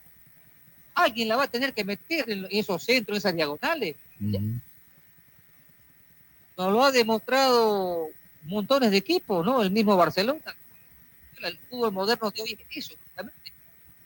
alguien 0.95 1.29
la 1.29 1.37
va 1.37 1.45
a 1.45 1.49
tener 1.49 1.75
que 1.75 1.85
meter 1.85 2.31
en 2.31 2.49
esos 2.51 2.83
centros, 2.83 3.17
en 3.17 3.19
esas 3.19 3.35
diagonales. 3.35 3.97
Nos 6.57 6.73
lo 6.73 6.83
ha 6.83 6.91
demostrado 6.91 8.09
montones 8.45 8.91
de 8.91 8.97
equipos, 8.97 9.45
¿no? 9.45 9.63
El 9.63 9.71
mismo 9.71 9.97
Barcelona. 9.97 10.57
El 11.43 11.59
fútbol 11.69 11.93
moderno 11.93 12.31
de 12.31 12.41
hoy 12.41 12.59
es 12.71 12.77
eso. 12.77 12.95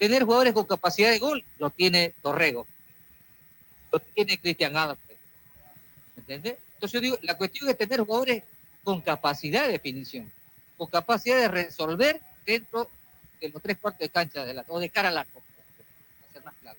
Tener 0.01 0.25
jugadores 0.25 0.55
con 0.55 0.65
capacidad 0.65 1.11
de 1.11 1.19
gol, 1.19 1.45
lo 1.59 1.69
tiene 1.69 2.15
Torrego. 2.23 2.67
Lo 3.93 4.01
tiene 4.01 4.39
Cristian 4.39 4.75
Adams. 4.75 4.99
¿Entendés? 6.17 6.57
Entonces 6.73 6.93
yo 6.93 7.01
digo, 7.03 7.19
la 7.21 7.37
cuestión 7.37 7.69
es 7.69 7.77
tener 7.77 8.01
jugadores 8.01 8.43
con 8.83 9.03
capacidad 9.03 9.67
de 9.67 9.73
definición, 9.73 10.33
con 10.79 10.87
capacidad 10.87 11.37
de 11.37 11.49
resolver 11.49 12.19
dentro 12.47 12.89
de 13.43 13.51
los 13.51 13.61
tres 13.61 13.77
cuartos 13.77 14.01
de 14.01 14.09
cancha 14.09 14.47
de 14.47 14.55
la, 14.55 14.65
o 14.69 14.81
de 14.81 14.89
cara 14.89 15.11
al 15.11 15.19
arco, 15.19 15.43
para 15.43 16.33
ser 16.33 16.45
más 16.47 16.55
claro. 16.63 16.79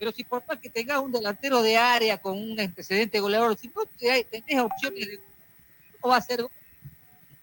Pero 0.00 0.10
si 0.10 0.24
por 0.24 0.44
más 0.48 0.58
que 0.58 0.68
tengas 0.68 0.98
un 0.98 1.12
delantero 1.12 1.62
de 1.62 1.76
área 1.76 2.18
con 2.18 2.36
un 2.36 2.58
antecedente 2.58 3.20
goleador, 3.20 3.56
si 3.56 3.68
no 3.68 3.86
tenés 3.96 4.60
opciones 4.60 5.06
de 5.06 5.20
va 6.04 6.16
a 6.16 6.20
ser, 6.20 6.44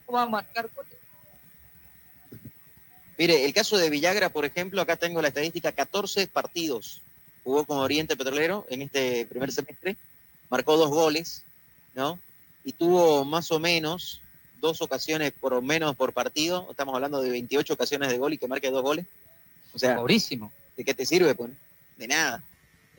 cómo 0.06 0.18
va 0.18 0.24
a 0.24 0.28
marcar 0.28 0.70
goles. 0.76 0.99
Mire, 3.20 3.44
el 3.44 3.54
caso 3.54 3.78
de 3.78 3.90
Villagra, 3.90 4.30
por 4.30 4.46
ejemplo, 4.46 4.82
acá 4.82 4.96
tengo 4.96 5.22
la 5.22 5.28
estadística, 5.28 5.74
14 5.74 6.28
partidos 6.28 7.02
jugó 7.44 7.66
con 7.66 7.78
Oriente 7.80 8.16
Petrolero 8.16 8.66
en 8.70 8.82
este 8.82 9.26
primer 9.26 9.52
semestre, 9.52 9.98
marcó 10.50 10.78
dos 10.78 10.90
goles, 10.90 11.44
¿no? 11.96 12.18
Y 12.64 12.72
tuvo 12.72 13.26
más 13.26 13.52
o 13.52 13.60
menos 13.60 14.22
dos 14.62 14.82
ocasiones 14.82 15.34
por 15.34 15.52
lo 15.52 15.62
menos 15.62 15.98
por 15.98 16.14
partido, 16.14 16.68
estamos 16.72 16.96
hablando 16.96 17.22
de 17.22 17.30
28 17.30 17.74
ocasiones 17.74 18.08
de 18.08 18.18
gol 18.18 18.32
y 18.32 18.38
que 18.38 18.48
marque 18.48 18.72
dos 18.72 18.84
goles. 18.84 19.06
O 19.74 19.80
sea, 19.80 19.98
pobrísimo. 19.98 20.50
¿De 20.78 20.86
qué 20.86 20.94
te 20.94 21.06
sirve, 21.06 21.36
pues? 21.36 21.52
De 21.98 22.08
nada. 22.08 22.42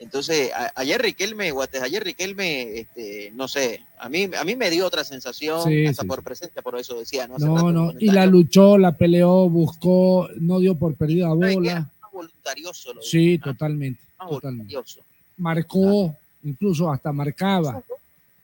Entonces, 0.01 0.51
a- 0.55 0.73
ayer 0.77 1.01
Riquelme, 1.01 1.51
Guates, 1.53 1.83
ayer 1.83 2.03
Riquelme, 2.03 2.81
este, 2.81 3.31
no 3.35 3.47
sé, 3.49 3.85
a 3.99 4.09
mí, 4.09 4.29
a 4.37 4.45
mí 4.45 4.57
me 4.57 4.71
dio 4.71 4.87
otra 4.87 5.05
sensación, 5.05 5.63
Sí, 5.63 5.87
hasta 5.87 6.03
sí, 6.03 6.09
por 6.09 6.23
presencia, 6.23 6.63
por 6.63 6.79
eso 6.81 6.99
decía, 6.99 7.29
¿no? 7.29 7.37
No, 7.39 7.71
no, 7.71 7.93
y 7.99 8.11
la 8.11 8.25
luchó, 8.25 8.79
la 8.79 8.93
peleó, 8.97 9.49
buscó, 9.51 10.29
no 10.37 10.59
dio 10.59 10.75
por 10.75 10.95
perdida 10.97 11.29
bola. 11.29 11.91
Más 12.01 12.13
voluntarioso 12.13 12.95
lo 12.95 13.03
Sí, 13.03 13.39
totalmente. 13.39 14.01
más 14.19 14.31
totalmente. 14.31 14.73
voluntarioso. 14.75 15.01
Marcó, 15.37 16.17
incluso 16.45 16.91
hasta 16.91 17.13
marcaba. 17.13 17.83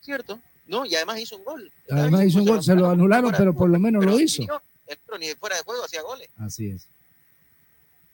¿Cierto? 0.02 0.38
¿No? 0.66 0.84
Y 0.84 0.94
además 0.94 1.20
hizo 1.20 1.36
un 1.38 1.44
gol. 1.44 1.72
Además 1.90 2.24
hizo 2.26 2.38
un 2.40 2.46
gol, 2.46 2.62
se 2.62 2.74
lo 2.74 2.90
anularon, 2.90 3.32
pero 3.36 3.54
por 3.54 3.70
lo 3.70 3.78
menos 3.78 4.04
lo 4.04 4.20
hizo. 4.20 4.42
Pero 5.06 5.18
ni 5.18 5.28
de 5.28 5.36
fuera 5.36 5.56
de 5.56 5.62
juego 5.62 5.84
hacía 5.84 6.02
goles. 6.02 6.28
Así 6.38 6.68
es. 6.68 6.86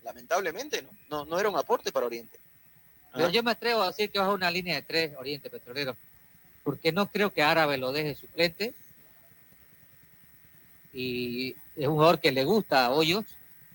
Lamentablemente, 0.04 0.82
¿no? 0.82 0.88
No, 1.10 1.24
no 1.24 1.38
era 1.40 1.48
un 1.48 1.56
aporte 1.56 1.90
para 1.92 2.06
Oriente. 2.06 2.38
Pero 3.12 3.28
yo 3.28 3.42
me 3.42 3.50
atrevo 3.50 3.82
a 3.82 3.88
decir 3.88 4.10
que 4.10 4.18
va 4.18 4.26
a 4.26 4.32
una 4.32 4.50
línea 4.50 4.76
de 4.76 4.82
tres 4.82 5.12
Oriente 5.16 5.50
Petrolero, 5.50 5.96
porque 6.64 6.92
no 6.92 7.10
creo 7.10 7.32
que 7.32 7.42
Árabe 7.42 7.76
lo 7.76 7.92
deje 7.92 8.14
suplente. 8.14 8.74
Y 10.94 11.54
es 11.76 11.86
un 11.86 11.94
jugador 11.94 12.20
que 12.20 12.32
le 12.32 12.44
gusta 12.44 12.86
a 12.86 12.90
Hoyos, 12.90 13.24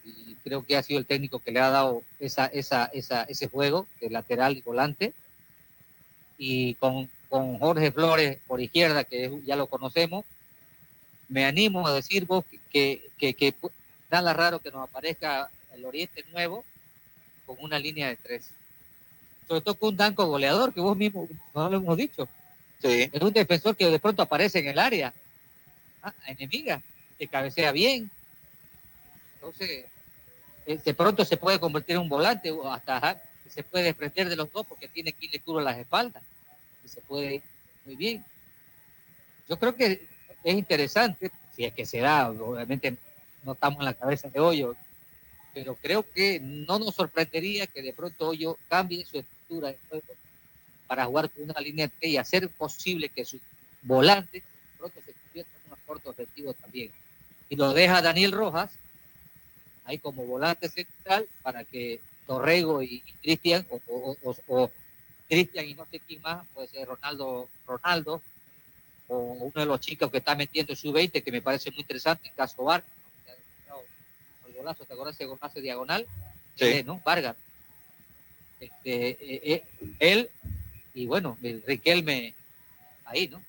y 0.03 0.35
creo 0.43 0.65
que 0.65 0.77
ha 0.77 0.83
sido 0.83 0.99
el 0.99 1.05
técnico 1.05 1.39
que 1.39 1.51
le 1.51 1.59
ha 1.59 1.69
dado 1.69 2.03
esa, 2.19 2.47
esa, 2.47 2.85
esa, 2.93 3.23
ese 3.23 3.47
juego 3.47 3.87
de 3.99 4.09
lateral 4.09 4.57
y 4.57 4.61
volante. 4.61 5.13
Y 6.37 6.75
con, 6.75 7.09
con 7.29 7.59
Jorge 7.59 7.91
Flores 7.91 8.37
por 8.47 8.61
izquierda, 8.61 9.03
que 9.03 9.41
ya 9.45 9.55
lo 9.55 9.67
conocemos, 9.67 10.25
me 11.29 11.45
animo 11.45 11.87
a 11.87 11.93
decir 11.93 12.25
vos 12.25 12.45
que, 12.71 13.09
que, 13.17 13.33
que, 13.33 13.53
nada 14.09 14.33
raro 14.33 14.59
que 14.59 14.71
nos 14.71 14.87
aparezca 14.87 15.49
el 15.73 15.85
Oriente 15.85 16.23
nuevo 16.31 16.63
con 17.45 17.57
una 17.59 17.79
línea 17.79 18.07
de 18.07 18.15
tres 18.15 18.51
sobre 19.47 19.61
todo 19.61 19.75
con 19.75 19.89
un 19.89 19.97
Danco 19.97 20.25
goleador, 20.25 20.73
que 20.73 20.81
vos 20.81 20.97
mismo 20.97 21.27
no 21.53 21.69
lo 21.69 21.77
hemos 21.77 21.97
dicho. 21.97 22.27
Es 22.81 23.21
un 23.21 23.33
defensor 23.33 23.75
que 23.75 23.89
de 23.89 23.99
pronto 23.99 24.21
aparece 24.21 24.59
en 24.59 24.67
el 24.67 24.79
área, 24.79 25.13
ah, 26.03 26.13
enemiga, 26.27 26.81
que 27.17 27.27
cabecea 27.27 27.71
bien. 27.71 28.11
Entonces, 29.35 29.85
eh, 30.65 30.79
de 30.83 30.93
pronto 30.93 31.25
se 31.25 31.37
puede 31.37 31.59
convertir 31.59 31.95
en 31.95 32.03
un 32.03 32.09
volante 32.09 32.51
o 32.51 32.71
hasta 32.71 32.97
ajá, 32.97 33.21
se 33.49 33.63
puede 33.63 33.85
desprender 33.85 34.29
de 34.29 34.35
los 34.35 34.51
dos 34.51 34.65
porque 34.67 34.87
tiene 34.87 35.13
Kile 35.13 35.39
Kuro 35.39 35.59
en 35.59 35.65
las 35.65 35.77
espaldas 35.77 36.21
y 36.83 36.89
se 36.89 37.01
puede 37.01 37.41
muy 37.85 37.95
bien. 37.95 38.23
Yo 39.47 39.57
creo 39.57 39.75
que 39.75 40.05
es 40.43 40.55
interesante, 40.55 41.31
si 41.55 41.63
es 41.65 41.73
que 41.73 41.85
se 41.85 41.99
da, 41.99 42.29
obviamente 42.29 42.97
no 43.43 43.53
estamos 43.53 43.79
en 43.79 43.85
la 43.85 43.93
cabeza 43.93 44.29
de 44.29 44.39
hoyo, 44.39 44.75
pero 45.53 45.75
creo 45.75 46.05
que 46.11 46.39
no 46.39 46.77
nos 46.77 46.93
sorprendería 46.93 47.65
que 47.65 47.81
de 47.81 47.93
pronto 47.93 48.27
Hoyo 48.27 48.57
cambie 48.69 49.03
su 49.05 49.17
de 49.49 49.77
juego 49.89 50.05
para 50.87 51.05
jugar 51.05 51.29
con 51.29 51.43
una 51.43 51.59
línea 51.61 51.89
y 52.01 52.17
hacer 52.17 52.49
posible 52.49 53.09
que 53.09 53.25
sus 53.25 53.41
volantes 53.81 54.43
pronto 54.77 54.99
se 55.05 55.13
conviertan 55.13 55.53
en 55.65 55.71
un 55.71 55.73
aporte 55.79 56.09
ofensivo 56.09 56.53
también. 56.53 56.91
Y 57.49 57.55
lo 57.55 57.73
deja 57.73 58.01
Daniel 58.01 58.31
Rojas 58.33 58.71
ahí 59.85 59.99
como 59.99 60.25
volante 60.25 60.67
central 60.69 61.25
para 61.41 61.63
que 61.63 61.99
Torrego 62.25 62.83
y, 62.83 63.01
y 63.05 63.13
Cristian, 63.21 63.65
o, 63.69 63.79
o- 63.87 64.17
o- 64.23 64.35
o 64.47 64.71
Cristian 65.29 65.65
y 65.65 65.73
no 65.73 65.85
sé 65.89 65.99
quién 66.01 66.21
más, 66.21 66.45
puede 66.53 66.67
ser 66.67 66.87
Ronaldo, 66.87 67.47
Ronaldo, 67.65 68.21
o 69.07 69.17
uno 69.17 69.53
de 69.55 69.65
los 69.65 69.79
chicos 69.79 70.11
que 70.11 70.17
está 70.17 70.35
metiendo 70.35 70.75
su 70.75 70.91
20, 70.91 71.23
que 71.23 71.31
me 71.31 71.41
parece 71.41 71.71
muy 71.71 71.79
interesante, 71.81 72.31
Caso 72.35 72.63
Vargas, 72.63 72.89
¿no? 73.69 73.75
El 74.47 74.53
golazo, 74.55 74.83
¿te 74.83 74.91
acuerdas 74.93 75.15
ese 75.15 75.25
golazo 75.25 75.61
diagonal? 75.61 76.05
Sí. 76.55 76.83
¿no? 76.83 77.01
Vargas. 77.05 77.35
Este, 78.59 79.09
eh, 79.09 79.17
eh, 79.21 79.63
él 79.99 80.29
y 80.93 81.05
bueno, 81.05 81.37
el 81.43 81.63
Riquelme 81.65 82.33
ahí, 83.05 83.27
¿no? 83.27 83.41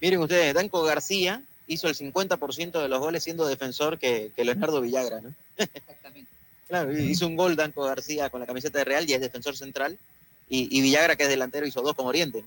Miren 0.00 0.20
ustedes, 0.20 0.54
Danco 0.54 0.82
García 0.82 1.42
hizo 1.66 1.88
el 1.88 1.94
50% 1.94 2.82
de 2.82 2.88
los 2.88 3.00
goles 3.00 3.22
siendo 3.22 3.46
defensor 3.46 3.98
que, 3.98 4.32
que 4.34 4.44
Leonardo 4.44 4.80
Villagra, 4.80 5.20
¿no? 5.20 5.34
Exactamente. 5.56 6.30
Claro, 6.70 6.96
hizo 6.96 7.26
un 7.26 7.34
gol 7.34 7.56
Danco 7.56 7.82
García 7.82 8.30
con 8.30 8.38
la 8.38 8.46
camiseta 8.46 8.78
de 8.78 8.84
Real 8.84 9.04
y 9.10 9.12
es 9.12 9.20
defensor 9.20 9.56
central. 9.56 9.98
Y, 10.48 10.68
y 10.70 10.80
Villagra, 10.82 11.16
que 11.16 11.24
es 11.24 11.28
delantero, 11.28 11.66
hizo 11.66 11.82
dos 11.82 11.96
con 11.96 12.06
Oriente. 12.06 12.44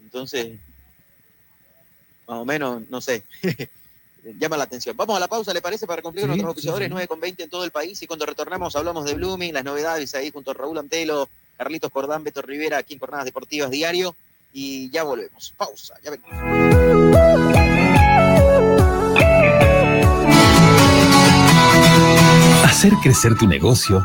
Entonces, 0.00 0.58
más 2.26 2.38
o 2.38 2.44
menos, 2.44 2.82
no 2.90 3.00
sé, 3.00 3.22
llama 4.38 4.56
la 4.56 4.64
atención. 4.64 4.96
Vamos 4.96 5.16
a 5.16 5.20
la 5.20 5.28
pausa, 5.28 5.52
¿le 5.54 5.62
parece? 5.62 5.86
Para 5.86 6.02
cumplir 6.02 6.24
Sí, 6.24 6.28
nuestros 6.28 6.50
sí, 6.52 6.58
oficiadores, 6.58 6.86
sí. 6.88 6.92
9 6.92 7.08
con 7.08 7.20
20 7.20 7.42
en 7.44 7.50
todo 7.50 7.64
el 7.64 7.70
país. 7.70 8.02
Y 8.02 8.06
cuando 8.06 8.26
retornamos 8.26 8.74
hablamos 8.76 9.04
de 9.04 9.14
Blooming, 9.14 9.54
las 9.54 9.64
novedades 9.64 10.14
ahí 10.14 10.30
junto 10.30 10.50
a 10.50 10.54
Raúl 10.54 10.78
Antelo, 10.78 11.28
Carlitos 11.56 11.90
Cordán, 11.90 12.24
Beto 12.24 12.42
Rivera, 12.42 12.78
aquí 12.78 12.94
en 12.94 13.00
Jornadas 13.00 13.24
Deportivas 13.24 13.70
Diario. 13.70 14.14
Y 14.52 14.90
ya 14.90 15.02
volvemos. 15.04 15.52
Pausa, 15.56 15.94
ya 16.02 16.10
venimos. 16.10 17.38
Hacer 22.64 22.92
crecer 23.02 23.36
tu 23.36 23.46
negocio, 23.46 24.04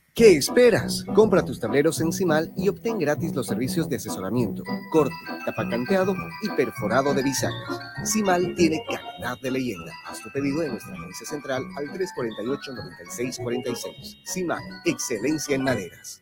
¿Qué 0.13 0.35
esperas? 0.35 1.05
Compra 1.15 1.45
tus 1.45 1.61
tableros 1.61 2.01
en 2.01 2.11
Cimal 2.11 2.51
y 2.57 2.67
obtén 2.67 2.99
gratis 2.99 3.33
los 3.33 3.47
servicios 3.47 3.87
de 3.87 3.95
asesoramiento, 3.95 4.61
corte, 4.91 5.15
tapacanteado 5.45 6.13
y 6.43 6.49
perforado 6.49 7.13
de 7.13 7.23
bisagras. 7.23 7.79
Cimal 8.03 8.53
tiene 8.55 8.83
calidad 8.89 9.39
de 9.41 9.51
leyenda. 9.51 9.93
Haz 10.05 10.21
tu 10.21 10.29
pedido 10.31 10.63
en 10.63 10.71
nuestra 10.71 10.95
agencia 10.95 11.25
central 11.25 11.63
al 11.77 11.87
348-9646. 11.93 14.21
Cimal, 14.25 14.61
excelencia 14.83 15.55
en 15.55 15.63
maderas. 15.63 16.21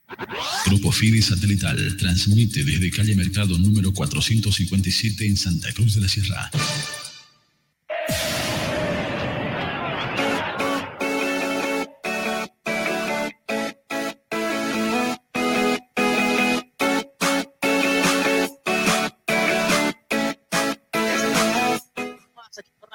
Grupo 0.65 0.91
Fide 0.91 1.21
Satelital 1.21 1.97
transmite 1.97 2.63
desde 2.63 2.91
calle 2.91 3.15
Mercado 3.15 3.57
número 3.57 3.93
457 3.93 5.25
en 5.25 5.37
Santa 5.37 5.71
Cruz 5.73 5.95
de 5.95 6.01
la 6.01 6.07
Sierra. 6.07 6.51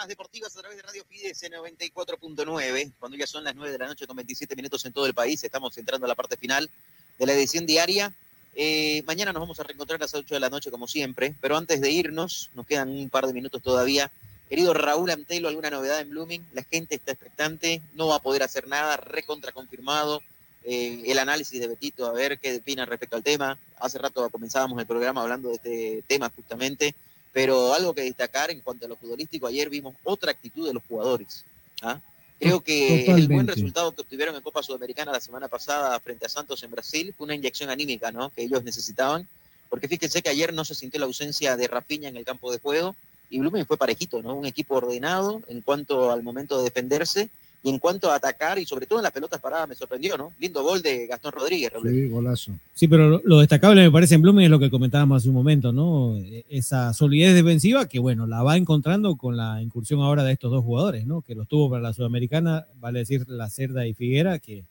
Deportivas 0.07 0.57
a 0.57 0.61
través 0.61 0.77
de 0.77 0.83
Radio 0.85 1.05
Fides 1.09 1.43
en 1.43 1.53
94.9. 1.55 2.93
Cuando 2.99 3.17
ya 3.17 3.27
son 3.27 3.43
las 3.43 3.57
9 3.57 3.73
de 3.73 3.79
la 3.79 3.89
noche 3.89 4.07
con 4.07 4.15
27 4.15 4.55
minutos 4.55 4.85
en 4.85 4.93
todo 4.93 5.05
el 5.05 5.15
país, 5.15 5.43
estamos 5.43 5.77
entrando 5.79 6.07
a 6.07 6.09
la 6.09 6.15
parte 6.15 6.37
final 6.37 6.71
de 7.19 7.27
la 7.27 7.33
edición 7.33 7.67
diaria. 7.67 8.13
Eh, 8.55 9.03
mañana 9.07 9.33
nos 9.33 9.41
vamos 9.41 9.61
a 9.61 9.65
reencontrar 9.65 10.01
a 10.01 10.05
las 10.05 10.15
8 10.15 10.35
de 10.35 10.41
la 10.41 10.49
noche 10.49 10.71
como 10.71 10.89
siempre, 10.89 11.35
pero 11.41 11.57
antes 11.57 11.81
de 11.81 11.91
irnos, 11.91 12.51
nos 12.55 12.67
quedan 12.67 12.89
un 12.89 13.11
par 13.11 13.27
de 13.27 13.33
minutos 13.33 13.63
todavía. 13.63 14.11
Querido 14.49 14.73
Raúl 14.75 15.11
Antelo, 15.11 15.49
¿alguna 15.49 15.71
novedad 15.71 16.01
en 16.01 16.11
Blooming? 16.11 16.47
La 16.53 16.63
gente 16.63 16.95
está 16.95 17.13
expectante, 17.13 17.83
no 17.95 18.09
va 18.09 18.17
a 18.17 18.23
poder 18.23 18.43
hacer 18.43 18.69
nada, 18.69 18.97
recontra 18.97 19.53
confirmado. 19.53 20.23
Eh, 20.65 21.03
el 21.07 21.19
análisis 21.19 21.61
de 21.61 21.69
Betito, 21.69 22.07
a 22.07 22.13
ver 22.13 22.39
qué 22.39 22.57
opina 22.57 22.85
respecto 22.87 23.17
al 23.17 23.23
tema. 23.23 23.59
Hace 23.79 23.99
rato 23.99 24.29
comenzábamos 24.31 24.81
el 24.81 24.87
programa 24.87 25.23
hablando 25.23 25.49
de 25.49 25.55
este 25.57 26.05
tema 26.07 26.31
justamente, 26.35 26.95
pero 27.33 27.75
algo 27.75 27.95
que 27.95 28.03
destacar 28.03 28.51
en 28.51 28.61
cuanto 28.61 28.87
a 28.87 28.89
lo 28.89 28.97
futbolístico, 28.97 29.47
ayer 29.47 29.69
vimos 29.69 29.95
otra 30.03 30.31
actitud 30.33 30.67
de 30.67 30.75
los 30.75 30.83
jugadores. 30.89 31.45
¿ah? 31.83 32.01
Creo 32.39 32.61
que 32.61 33.07
el 33.07 33.07
buen 33.07 33.17
Totalmente. 33.17 33.53
resultado 33.55 33.93
que 33.93 34.03
obtuvieron 34.03 34.35
en 34.35 34.43
Copa 34.43 34.63
Sudamericana 34.63 35.11
la 35.13 35.21
semana 35.21 35.49
pasada 35.49 35.99
frente 36.01 36.27
a 36.27 36.29
Santos 36.29 36.63
en 36.63 36.71
Brasil 36.71 37.15
fue 37.17 37.25
una 37.25 37.35
inyección 37.35 37.71
anímica, 37.71 38.13
¿no? 38.13 38.31
Que 38.31 38.43
ellos 38.43 38.63
necesitaban, 38.63 39.27
porque 39.71 39.89
fíjense 39.89 40.21
que 40.21 40.29
ayer 40.29 40.53
no 40.53 40.65
se 40.65 40.75
sintió 40.75 41.01
la 41.01 41.07
ausencia 41.07 41.57
de 41.57 41.67
Rafinha 41.67 42.09
en 42.09 42.17
el 42.17 42.25
campo 42.25 42.53
de 42.53 42.59
juego 42.59 42.95
y 43.31 43.39
Blooming 43.39 43.67
fue 43.67 43.79
parejito, 43.79 44.23
¿no? 44.23 44.35
Un 44.35 44.47
equipo 44.47 44.77
ordenado 44.77 45.43
en 45.49 45.63
cuanto 45.63 46.11
al 46.11 46.23
momento 46.23 46.59
de 46.59 46.65
defenderse 46.65 47.31
y 47.62 47.70
en 47.70 47.78
cuanto 47.78 48.11
a 48.11 48.15
atacar 48.16 48.59
y 48.59 48.65
sobre 48.66 48.87
todo 48.87 49.01
en 49.01 49.03
las 49.05 49.12
pelotas 49.12 49.41
paradas 49.41 49.69
me 49.69 49.74
sorprendió, 49.74 50.16
¿no? 50.16 50.33
Lindo 50.39 50.62
gol 50.62 50.83
de 50.83 51.07
Gastón 51.07 51.33
Rodríguez. 51.33 51.73
Sí, 51.83 52.09
golazo. 52.09 52.53
Sí, 52.74 52.87
pero 52.87 53.09
lo, 53.09 53.20
lo 53.24 53.39
destacable 53.41 53.83
me 53.83 53.91
parece 53.91 54.15
en 54.15 54.23
Blooming 54.23 54.45
es 54.45 54.51
lo 54.51 54.59
que 54.61 54.70
comentábamos 54.70 55.19
hace 55.23 55.28
un 55.28 55.35
momento, 55.35 55.73
¿no? 55.73 56.16
E- 56.16 56.45
Esa 56.49 56.93
solidez 56.95 57.35
defensiva 57.35 57.89
que, 57.89 57.99
bueno, 57.99 58.27
la 58.27 58.43
va 58.43 58.57
encontrando 58.57 59.16
con 59.16 59.37
la 59.37 59.61
incursión 59.62 60.01
ahora 60.01 60.23
de 60.23 60.33
estos 60.33 60.51
dos 60.53 60.62
jugadores, 60.65 61.07
¿no? 61.07 61.23
Que 61.23 61.35
los 61.35 61.49
tuvo 61.49 61.69
para 61.70 61.83
la 61.83 61.93
Sudamericana, 61.93 62.66
vale 62.81 63.01
decir, 63.01 63.24
la 63.28 63.51
Cerda 63.51 63.87
y 63.87 63.95
Figuera, 63.95 64.39
que 64.39 64.62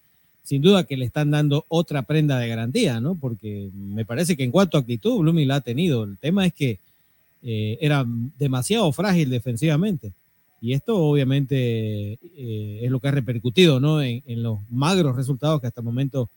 sin 0.44 0.62
duda 0.62 0.84
que 0.84 0.96
le 0.96 1.06
están 1.06 1.32
dando 1.32 1.66
otra 1.70 2.04
prenda 2.04 2.38
de 2.40 2.48
garantía, 2.48 3.02
¿no? 3.02 3.16
Porque 3.16 3.70
me 3.76 4.06
parece 4.06 4.38
que 4.38 4.44
en 4.44 4.52
cuanto 4.52 4.78
a 4.78 4.82
actitud, 4.82 5.20
Blooming 5.20 5.48
la 5.48 5.56
ha 5.56 5.62
tenido. 5.62 6.04
El 6.04 6.18
tema 6.18 6.46
es 6.46 6.54
que 6.54 6.80
eh, 7.44 7.78
era 7.82 8.06
demasiado 8.40 8.92
frágil 8.92 9.30
defensivamente. 9.32 10.12
Y 10.66 10.74
esto 10.74 10.98
obviamente 10.98 12.14
eh, 12.14 12.80
es 12.82 12.90
lo 12.90 13.00
que 13.00 13.08
ha 13.08 13.12
repercutido, 13.12 13.80
¿no? 13.80 14.02
En, 14.02 14.24
en 14.26 14.42
los 14.42 14.60
magros 14.72 15.16
resultados 15.16 15.62
que 15.62 15.68
hasta 15.68 15.82
el 15.82 15.86
momento 15.86 16.28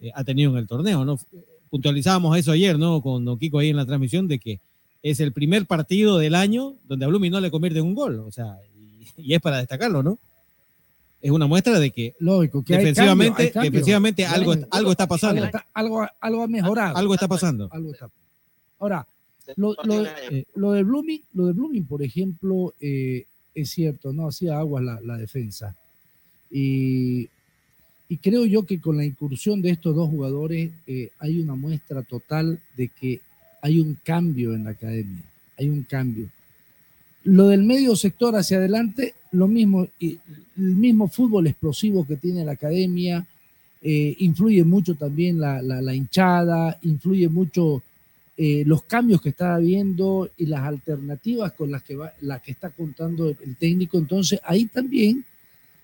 eh, 0.00 0.10
ha 0.12 0.24
tenido 0.24 0.50
en 0.50 0.56
el 0.58 0.66
torneo, 0.66 1.04
¿no? 1.04 1.18
Puntualizábamos 1.70 2.36
eso 2.36 2.50
ayer, 2.50 2.78
¿no? 2.78 3.00
Con 3.00 3.24
Don 3.24 3.38
Kiko 3.38 3.60
ahí 3.60 3.68
en 3.70 3.76
la 3.76 3.86
transmisión 3.86 4.26
de 4.26 4.40
que 4.40 4.58
es 5.04 5.20
el 5.20 5.30
primer 5.32 5.66
partido 5.66 6.18
del 6.18 6.34
año 6.34 6.74
donde 6.88 7.04
a 7.04 7.08
Blooming 7.08 7.30
no 7.30 7.40
le 7.40 7.50
convierte 7.52 7.78
en 7.78 7.84
un 7.86 7.94
gol, 7.94 8.18
o 8.18 8.32
sea, 8.32 8.58
y, 8.76 9.06
y 9.30 9.34
es 9.34 9.40
para 9.40 9.58
destacarlo, 9.58 10.02
¿no? 10.02 10.18
Es 11.22 11.30
una 11.30 11.46
muestra 11.46 11.78
de 11.78 11.90
que, 11.92 12.14
Lógico, 12.18 12.64
que 12.64 12.74
hay 12.74 12.80
defensivamente, 12.80 13.34
cambio, 13.34 13.44
hay 13.46 13.52
cambio. 13.52 13.70
defensivamente 13.70 14.26
algo, 14.26 14.54
algo 14.70 14.90
está 14.90 15.06
pasando. 15.06 15.42
Algo, 15.44 15.46
está- 15.58 15.66
algo, 15.74 16.06
algo 16.20 16.42
ha 16.42 16.48
mejorado. 16.48 16.96
Algo 16.96 17.14
está 17.14 17.28
pasando. 17.28 17.68
Algo 17.70 17.92
está- 17.92 18.10
Ahora, 18.80 19.06
lo, 19.56 19.74
lo, 19.84 20.04
eh, 20.04 20.44
lo 20.56 20.72
de 20.72 20.82
Blooming, 20.82 21.22
lo 21.34 21.46
de 21.46 21.52
Blooming, 21.52 21.86
por 21.86 22.02
ejemplo, 22.02 22.74
eh, 22.80 23.26
es 23.56 23.70
cierto, 23.70 24.12
no 24.12 24.28
hacía 24.28 24.58
aguas 24.58 24.84
la, 24.84 25.16
defensa. 25.16 25.74
Y, 26.50 27.28
creo 28.22 28.44
yo 28.44 28.66
que 28.66 28.80
con 28.80 28.98
la 28.98 29.04
incursión 29.04 29.62
de 29.62 29.70
estos 29.70 29.96
dos 29.96 30.10
jugadores 30.10 30.70
eh, 30.86 31.10
hay 31.18 31.40
una 31.40 31.54
muestra 31.54 32.02
total 32.02 32.60
de 32.76 32.88
que 32.88 33.20
hay 33.62 33.80
un 33.80 33.98
cambio 34.04 34.54
en 34.54 34.64
la 34.64 34.70
academia. 34.70 35.24
Hay 35.58 35.70
un 35.70 35.82
cambio. 35.84 36.28
Lo 37.24 37.48
del 37.48 37.64
medio 37.64 37.96
sector 37.96 38.36
hacia 38.36 38.58
adelante, 38.58 39.14
lo 39.32 39.48
mismo, 39.48 39.88
el 40.00 40.20
mismo 40.56 41.08
fútbol 41.08 41.46
explosivo 41.46 42.06
que 42.06 42.16
tiene 42.16 42.44
la 42.44 42.52
academia, 42.52 43.26
eh, 43.82 44.14
influye 44.18 44.62
mucho 44.64 44.94
también 44.96 45.40
la 45.40 45.94
hinchada, 45.94 46.78
influye 46.82 47.28
mucho 47.28 47.82
eh, 48.38 48.64
los 48.66 48.82
cambios 48.82 49.22
que 49.22 49.30
está 49.30 49.54
habiendo 49.54 50.30
y 50.36 50.46
las 50.46 50.60
alternativas 50.60 51.52
con 51.52 51.70
las 51.70 51.82
que, 51.82 51.96
va, 51.96 52.12
las 52.20 52.42
que 52.42 52.52
está 52.52 52.70
contando 52.70 53.28
el, 53.28 53.56
técnico. 53.56 53.98
Entonces 53.98 54.40
ahí 54.44 54.66
también 54.66 55.24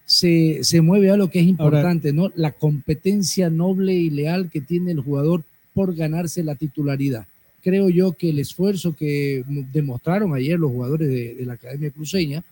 se, 0.04 0.62
se 0.62 0.80
mueve 0.82 1.10
a 1.10 1.16
lo 1.16 1.30
que 1.30 1.40
es 1.40 1.46
importante, 1.46 2.12
¿no? 2.12 2.30
La 2.34 2.52
competencia 2.52 3.48
noble 3.48 3.94
y 3.94 4.10
leal 4.10 4.50
que 4.50 4.60
tiene 4.60 4.92
el 4.92 5.00
jugador 5.00 5.44
por 5.72 5.94
ganarse 5.94 6.44
la 6.44 6.54
titularidad. 6.54 7.26
Creo 7.62 7.88
yo 7.88 8.12
que 8.12 8.30
el 8.30 8.38
esfuerzo 8.38 8.94
que 8.94 9.44
demostraron 9.72 10.34
ayer 10.34 10.58
los 10.58 10.72
jugadores 10.72 11.08
de, 11.08 11.34
de 11.34 11.46
la 11.46 11.54
Academia 11.54 11.90
Cruceña 11.90 12.44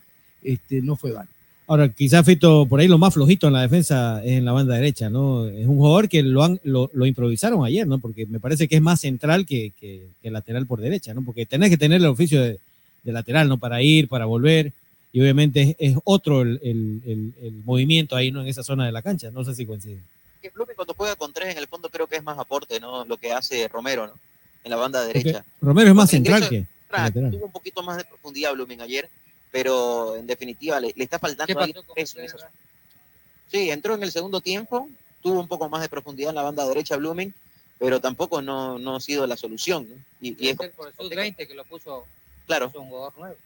este, 0.43 0.81
no 0.81 0.97
fue 0.97 1.13
vano. 1.13 1.29
Ahora, 1.71 1.89
quizás 1.89 2.27
Fito, 2.27 2.67
por 2.67 2.81
ahí 2.81 2.89
lo 2.89 2.99
más 2.99 3.15
flojito 3.15 3.47
en 3.47 3.53
la 3.53 3.63
defensa 3.63 4.21
es 4.25 4.33
en 4.33 4.45
la 4.45 4.51
banda 4.51 4.75
derecha, 4.75 5.09
¿no? 5.09 5.47
Es 5.47 5.69
un 5.69 5.77
jugador 5.77 6.09
que 6.09 6.21
lo, 6.25 6.43
han, 6.43 6.59
lo, 6.65 6.91
lo 6.93 7.07
improvisaron 7.07 7.65
ayer, 7.65 7.87
¿no? 7.87 8.01
Porque 8.01 8.27
me 8.27 8.41
parece 8.41 8.67
que 8.67 8.75
es 8.75 8.83
más 8.83 8.99
central 9.01 9.47
que, 9.47 9.71
que- 9.79 10.09
que 10.21 10.31
lateral 10.33 10.67
por 10.67 10.81
derecha, 10.81 11.15
¿no? 11.15 11.23
Porque 11.25 11.47
tenés 11.47 11.71
que 11.71 11.77
tener 11.79 12.01
el 12.01 12.07
oficio 12.07 12.43
de, 12.43 12.59
de 13.05 13.13
lateral, 13.13 13.49
¿no? 13.49 13.57
Para 13.59 13.81
ir, 13.83 14.09
para 14.09 14.25
volver. 14.25 14.73
Y 15.13 15.21
obviamente 15.21 15.63
es, 15.63 15.77
es 15.93 15.97
otro 16.03 16.43
el, 16.43 16.59
el- 16.65 17.03
el- 17.07 17.35
el 17.41 17.53
movimiento 17.65 18.17
ahí, 18.17 18.33
¿no? 18.33 18.41
En 18.43 18.49
esa 18.49 18.65
zona 18.65 18.85
de 18.85 18.91
la 18.91 19.03
cancha. 19.03 19.31
No 19.31 19.45
sé 19.45 19.55
si 19.55 19.65
coincide. 19.65 20.01
Que 20.43 20.49
Blooming 20.51 20.75
cuando 20.75 20.95
juega 20.95 21.15
con 21.15 21.33
tres 21.33 21.51
en 21.53 21.59
el 21.59 21.69
fondo 21.69 21.89
creo 21.89 22.09
que 22.09 22.17
es 22.17 22.25
más 22.25 22.37
aporte, 22.37 22.81
¿no? 22.81 23.05
Lo 23.05 23.17
que 23.17 23.31
hace 23.33 23.69
Romero, 23.69 24.09
¿no? 24.09 24.15
En 24.65 24.71
la 24.71 24.77
banda 24.77 25.05
derecha. 25.05 25.45
Romero 25.61 25.89
es 25.91 25.95
más 25.95 26.11
Porque 26.11 26.17
central 26.17 26.49
que, 26.49 26.67
tuvo 27.31 27.47
un 27.47 27.53
poquito 27.53 27.81
más 27.85 27.97
de 27.97 28.03
profundidad 28.05 28.55
Blooming 28.55 28.81
ayer, 28.81 29.09
pero 29.51 30.17
en 30.17 30.27
definitiva 30.27 30.79
le, 30.81 30.93
le 30.95 31.05
está 31.05 31.19
faltando 31.19 31.55
¿Qué 31.55 31.63
ahí 31.63 31.75
peso 31.95 32.19
en. 32.21 32.29
Sí, 33.51 33.71
entró 33.71 33.95
en 33.95 34.03
el 34.03 34.13
segundo 34.13 34.41
tiempo, 34.41 34.89
tuvo 35.23 35.41
un 35.41 35.49
poco 35.49 35.69
más 35.69 35.83
de 35.83 35.89
profundidad 35.89 36.31
en 36.31 36.37
la 36.37 36.43
banda 36.43 36.67
derecha 36.69 36.97
Blooming, 36.97 37.35
pero 37.79 38.01
tampoco 38.01 38.41
no, 38.43 38.79
no 38.79 38.97
ha 38.97 39.01
sido 39.01 39.27
la 39.27 39.37
solución. 39.37 39.89
¿no? 39.89 39.97
Y, 40.21 40.37
y 40.45 40.51
es 40.51 40.57
por 40.57 40.89
el 40.89 40.95
sub-20 40.95 41.47
que 41.49 41.55
lo 41.55 41.65
puso, 41.65 42.05
Claro. 42.47 42.69
puso 42.71 42.83
un 42.83 42.89
jugador 42.91 43.19
nuevo. 43.19 43.37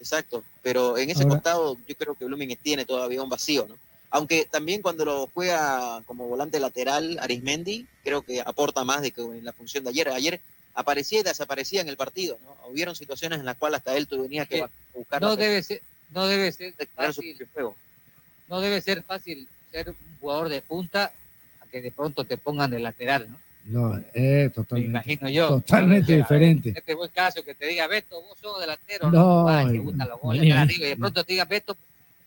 Exacto, 0.00 0.44
pero 0.62 0.98
en 0.98 1.10
ese 1.10 1.22
Ahora- 1.22 1.36
costado 1.36 1.76
yo 1.86 1.94
creo 1.96 2.14
que 2.14 2.24
Blooming 2.24 2.56
tiene 2.56 2.84
todavía 2.84 3.22
un 3.22 3.28
vacío, 3.28 3.66
¿no? 3.68 3.76
Aunque 4.10 4.44
también 4.44 4.80
cuando 4.82 5.04
lo 5.04 5.28
juega 5.34 6.00
como 6.06 6.26
volante 6.28 6.60
lateral 6.60 7.18
Arismendi, 7.20 7.86
creo 8.04 8.22
que 8.22 8.40
aporta 8.40 8.84
más 8.84 9.02
de 9.02 9.10
que 9.10 9.20
en 9.22 9.44
la 9.44 9.52
función 9.52 9.82
de 9.82 9.90
ayer. 9.90 10.08
Ayer 10.08 10.40
aparecía 10.74 11.20
y 11.20 11.22
desaparecía 11.24 11.80
en 11.80 11.88
el 11.88 11.96
partido, 11.96 12.38
¿no? 12.44 12.56
Hubieron 12.70 12.94
situaciones 12.94 13.40
en 13.40 13.44
las 13.44 13.56
cuales 13.56 13.78
hasta 13.78 13.96
él 13.96 14.06
tenía 14.06 14.46
que 14.46 14.56
Que 14.62 14.68
buscar 14.94 15.20
No 15.22 15.36
debe 15.36 15.62
ser, 15.62 15.82
no 16.10 16.26
debe 16.26 16.52
ser 16.52 16.72
su 16.78 16.86
fácil, 16.94 17.36
no 18.48 18.60
debe 18.60 18.80
ser 18.80 19.02
fácil 19.02 19.48
ser 19.72 19.90
un 19.90 19.96
jugador 20.20 20.48
de 20.48 20.62
punta 20.62 21.12
a 21.60 21.66
que 21.66 21.80
de 21.80 21.90
pronto 21.90 22.24
te 22.24 22.36
pongan 22.38 22.70
de 22.70 22.78
lateral, 22.80 23.28
¿no? 23.30 23.38
No, 23.66 23.96
eh, 24.12 24.44
Me 24.44 24.50
totalmente. 24.50 24.90
imagino 24.90 25.28
yo. 25.30 25.48
Totalmente 25.48 26.16
diferente. 26.16 26.68
En 26.68 26.76
este 26.76 26.94
buen 26.94 27.10
caso 27.10 27.42
que 27.42 27.54
te 27.54 27.66
diga 27.66 27.86
Beto, 27.86 28.20
vos 28.20 28.36
sos 28.38 28.60
delantero, 28.60 29.10
No, 29.10 29.48
Ay, 29.48 29.72
te 29.72 29.78
gustan 29.78 30.08
los 30.08 30.20
goles 30.20 30.52
arriba 30.52 30.84
y 30.84 30.88
de 30.90 30.96
pronto 30.96 31.24
te 31.24 31.32
diga 31.32 31.44
Beto, 31.46 31.74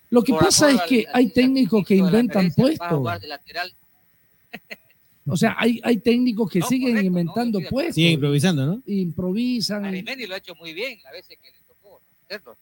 Lo 0.10 0.24
que 0.24 0.34
pasa 0.34 0.72
es 0.72 0.82
que 0.84 1.06
al- 1.08 1.12
hay 1.16 1.30
técnicos 1.30 1.86
que 1.86 1.96
inventan 1.96 2.48
a 2.48 2.50
puestos. 2.50 2.90
O 5.30 5.36
sea, 5.36 5.56
hay, 5.60 5.82
hay 5.84 5.98
técnicos 5.98 6.50
que 6.50 6.62
siguen 6.62 7.06
inventando 7.06 7.60
puestos. 7.70 7.96
Siguen 7.96 8.14
improvisando, 8.14 8.66
¿no? 8.66 8.82
Improvisan. 8.86 9.84
Arimendi 9.84 10.26
lo 10.26 10.36
ha 10.36 10.38
hecho 10.38 10.56
muy 10.56 10.74
bien 10.74 11.00
las 11.04 11.12
veces 11.12 11.38
que 11.44 11.50
hacerlo. 12.28 12.56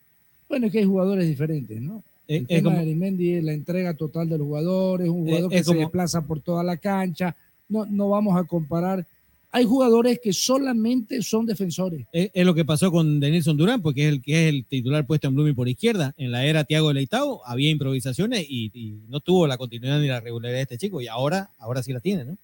Bueno, 0.47 0.67
es 0.67 0.71
que 0.71 0.79
hay 0.79 0.85
jugadores 0.85 1.27
diferentes, 1.27 1.81
¿no? 1.81 2.03
Eh, 2.27 2.37
El 2.37 2.41
es 2.43 2.47
tema 2.47 2.63
como- 2.69 2.77
de 2.77 2.81
Arimendi 2.83 3.33
es 3.33 3.43
la 3.43 3.53
entrega 3.53 3.93
total 3.93 4.29
del 4.29 4.41
jugador, 4.41 5.01
es 5.01 5.09
un 5.09 5.27
Eh, 5.27 5.31
jugador 5.31 5.51
que 5.51 5.63
como- 5.63 5.73
se 5.73 5.79
desplaza 5.79 6.21
por 6.21 6.39
toda 6.39 6.63
la 6.63 6.77
cancha. 6.77 7.35
No, 7.67 7.85
no 7.85 8.09
vamos 8.09 8.37
a 8.39 8.43
comparar. 8.43 9.05
Hay 9.51 9.63
jugadores 9.63 10.19
que 10.21 10.33
solamente 10.33 11.21
son 11.23 11.45
defensores. 11.45 12.05
Es, 12.11 12.29
es 12.33 12.45
lo 12.45 12.53
que 12.53 12.65
pasó 12.65 12.91
con 12.91 13.19
Denilson 13.21 13.55
Durán, 13.55 13.81
porque 13.81 14.05
es 14.07 14.13
el 14.13 14.21
que 14.21 14.33
es 14.49 14.53
el 14.53 14.65
titular 14.65 15.05
puesto 15.05 15.27
en 15.27 15.35
Blooming 15.35 15.55
por 15.55 15.69
izquierda. 15.69 16.13
En 16.17 16.31
la 16.31 16.45
era 16.45 16.63
Thiago 16.65 16.91
Leitao 16.91 17.41
había 17.45 17.69
improvisaciones 17.69 18.45
y, 18.49 18.69
y 18.73 18.99
no 19.07 19.19
tuvo 19.21 19.47
la 19.47 19.57
continuidad 19.57 19.99
ni 19.99 20.07
la 20.07 20.19
regularidad 20.19 20.57
de 20.57 20.63
este 20.63 20.77
chico. 20.77 20.99
Y 21.01 21.07
ahora, 21.07 21.49
ahora 21.57 21.81
sí 21.81 21.93
la 21.93 22.01
tiene, 22.01 22.25
¿no? 22.25 22.37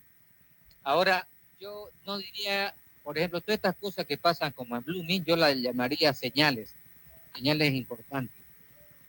Ahora, 0.84 1.28
yo 1.60 1.90
no 2.08 2.18
diría, 2.18 2.74
por 3.04 3.18
ejemplo, 3.18 3.42
todas 3.42 3.58
estas 3.58 3.76
cosas 3.76 4.06
que 4.08 4.18
pasan 4.18 4.54
como 4.54 4.76
en 4.78 4.84
Blooming, 4.84 5.24
yo 5.26 5.36
las 5.36 5.56
llamaría 5.58 6.14
señales, 6.14 6.74
señales 7.34 7.74
importantes. 7.74 8.36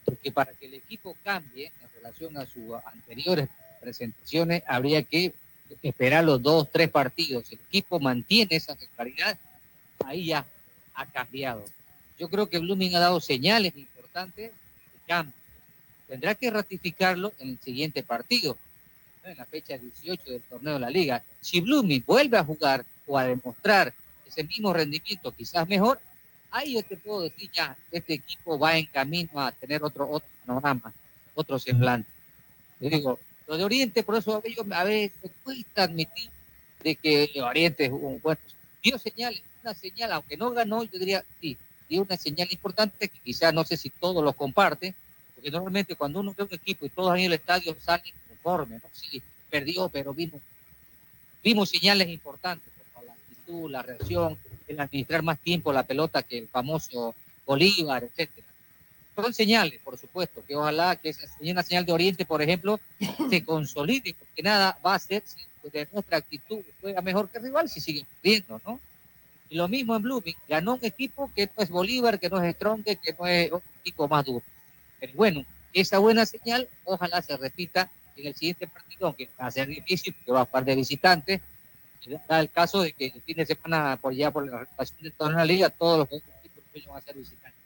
Porque 0.04 0.32
para 0.32 0.52
que 0.52 0.66
el 0.66 0.74
equipo 0.74 1.16
cambie 1.22 1.72
en 1.80 1.88
relación 1.94 2.36
a 2.36 2.46
sus 2.46 2.74
anteriores 2.84 3.48
presentaciones, 3.80 4.62
habría 4.66 5.02
que 5.02 5.32
esperar 5.82 6.24
los 6.24 6.42
dos, 6.42 6.68
tres 6.70 6.88
partidos. 6.88 7.50
El 7.50 7.58
equipo 7.68 8.00
mantiene 8.00 8.56
esa 8.56 8.74
regularidad, 8.74 9.38
ahí 10.04 10.26
ya 10.26 10.46
ha 10.94 11.06
cambiado. 11.06 11.64
Yo 12.18 12.28
creo 12.28 12.48
que 12.48 12.58
Blooming 12.58 12.94
ha 12.96 13.00
dado 13.00 13.20
señales 13.20 13.76
importantes 13.76 14.50
de 14.52 15.00
cambio. 15.06 15.34
Tendrá 16.08 16.34
que 16.34 16.50
ratificarlo 16.50 17.32
en 17.38 17.50
el 17.50 17.58
siguiente 17.58 18.02
partido 18.02 18.58
en 19.24 19.36
la 19.36 19.44
fecha 19.44 19.78
18 19.78 20.30
del 20.30 20.42
torneo 20.42 20.74
de 20.74 20.80
la 20.80 20.90
liga. 20.90 21.22
Si 21.40 21.60
Blooming 21.60 22.04
vuelve 22.06 22.38
a 22.38 22.44
jugar 22.44 22.84
o 23.06 23.18
a 23.18 23.24
demostrar 23.24 23.94
ese 24.26 24.44
mismo 24.44 24.72
rendimiento, 24.72 25.32
quizás 25.32 25.68
mejor, 25.68 26.00
ahí 26.52 26.74
yo 26.74 26.82
te 26.82 26.96
puedo 26.96 27.22
decir 27.22 27.50
ya, 27.52 27.76
este 27.90 28.14
equipo 28.14 28.58
va 28.58 28.78
en 28.78 28.86
camino 28.86 29.40
a 29.40 29.50
tener 29.50 29.82
otro, 29.82 30.08
otro 30.08 30.28
panorama, 30.46 30.92
otro 31.34 31.58
semblante. 31.58 32.08
Yo 32.78 32.90
digo, 32.90 33.18
lo 33.48 33.56
de 33.56 33.64
Oriente, 33.64 34.02
por 34.02 34.16
eso 34.16 34.36
a 34.36 34.40
veces, 34.40 35.12
me 35.22 35.30
cuesta 35.42 35.84
admitir 35.84 36.30
de 36.84 36.96
que 36.96 37.42
Oriente 37.42 37.86
es 37.86 37.90
un 37.90 38.20
bueno, 38.22 38.40
dio 38.82 38.98
señales, 38.98 39.42
una 39.62 39.74
señal, 39.74 40.12
aunque 40.12 40.36
no 40.36 40.50
ganó, 40.50 40.82
yo 40.84 40.98
diría, 40.98 41.24
sí, 41.40 41.56
dio 41.88 42.02
una 42.02 42.16
señal 42.16 42.48
importante 42.50 43.08
que 43.08 43.18
quizás 43.20 43.54
no 43.54 43.64
sé 43.64 43.76
si 43.76 43.90
todos 43.90 44.22
lo 44.22 44.32
comparten, 44.32 44.94
porque 45.34 45.50
normalmente 45.50 45.96
cuando 45.96 46.20
uno 46.20 46.34
ve 46.36 46.44
un 46.44 46.54
equipo 46.54 46.86
y 46.86 46.90
todos 46.90 47.16
en 47.16 47.24
el 47.24 47.32
estadio 47.32 47.76
salen 47.80 48.12
conforme, 48.28 48.76
¿no? 48.76 48.88
Sí, 48.92 49.22
perdió, 49.48 49.88
pero 49.88 50.12
vimos, 50.12 50.40
vimos 51.42 51.70
señales 51.70 52.08
importantes, 52.08 52.70
como 52.92 53.06
la 53.06 53.12
actitud, 53.12 53.70
la 53.70 53.82
reacción, 53.82 54.36
el 54.74 54.80
administrar 54.80 55.22
más 55.22 55.38
tiempo 55.38 55.72
la 55.72 55.82
pelota 55.84 56.22
que 56.22 56.38
el 56.38 56.48
famoso 56.48 57.14
Bolívar, 57.46 58.04
etcétera. 58.04 58.46
son 59.16 59.34
señales, 59.34 59.80
por 59.82 59.98
supuesto, 59.98 60.42
que 60.44 60.56
ojalá 60.56 60.96
que 60.96 61.10
esa 61.10 61.26
una 61.40 61.62
señal 61.62 61.84
de 61.84 61.92
Oriente, 61.92 62.24
por 62.24 62.40
ejemplo, 62.42 62.80
se 63.30 63.44
consolide, 63.44 64.14
porque 64.18 64.42
nada 64.42 64.78
va 64.84 64.94
a 64.94 64.98
ser 64.98 65.22
si 65.24 65.40
de 65.70 65.86
nuestra 65.92 66.18
actitud 66.18 66.60
juega 66.80 67.00
mejor 67.02 67.28
que 67.28 67.38
el 67.38 67.44
rival 67.44 67.68
si 67.68 67.80
sigue 67.80 68.04
perdiendo, 68.20 68.60
¿no? 68.66 68.80
Y 69.48 69.56
lo 69.56 69.68
mismo 69.68 69.94
en 69.94 70.02
Blooming, 70.02 70.34
ganó 70.48 70.74
un 70.74 70.84
equipo 70.84 71.30
que 71.34 71.46
no 71.46 71.62
es 71.62 71.68
Bolívar, 71.68 72.18
que 72.18 72.28
no 72.28 72.42
es 72.42 72.54
Stronge, 72.54 72.96
que 72.96 73.12
no 73.12 73.26
es 73.26 73.52
otro 73.52 73.70
equipo 73.80 74.08
más 74.08 74.24
duro. 74.24 74.42
Pero 74.98 75.12
bueno, 75.14 75.44
esa 75.72 75.98
buena 75.98 76.24
señal, 76.26 76.68
ojalá 76.84 77.20
se 77.22 77.36
repita 77.36 77.90
en 78.16 78.26
el 78.26 78.34
siguiente 78.34 78.66
partido, 78.66 79.06
aunque 79.06 79.28
va 79.40 79.46
a 79.46 79.50
ser 79.50 79.68
difícil 79.68 80.14
porque 80.14 80.32
va 80.32 80.40
a 80.40 80.44
estar 80.44 80.64
de 80.64 80.74
visitantes. 80.74 81.40
Da 82.28 82.40
el 82.40 82.50
caso 82.50 82.82
de 82.82 82.92
que 82.92 83.06
el 83.06 83.22
fin 83.22 83.36
de 83.36 83.46
semana, 83.46 83.96
por 84.00 84.12
ya 84.14 84.30
por 84.30 84.46
la 84.50 84.60
reputación 84.60 85.02
de 85.02 85.10
toda 85.12 85.30
la 85.32 85.44
liga, 85.44 85.70
todos 85.70 85.98
los 86.00 86.08
equipos 86.12 86.86
van 86.88 86.96
a 86.98 87.00
ser 87.02 87.16
visitantes. 87.16 87.60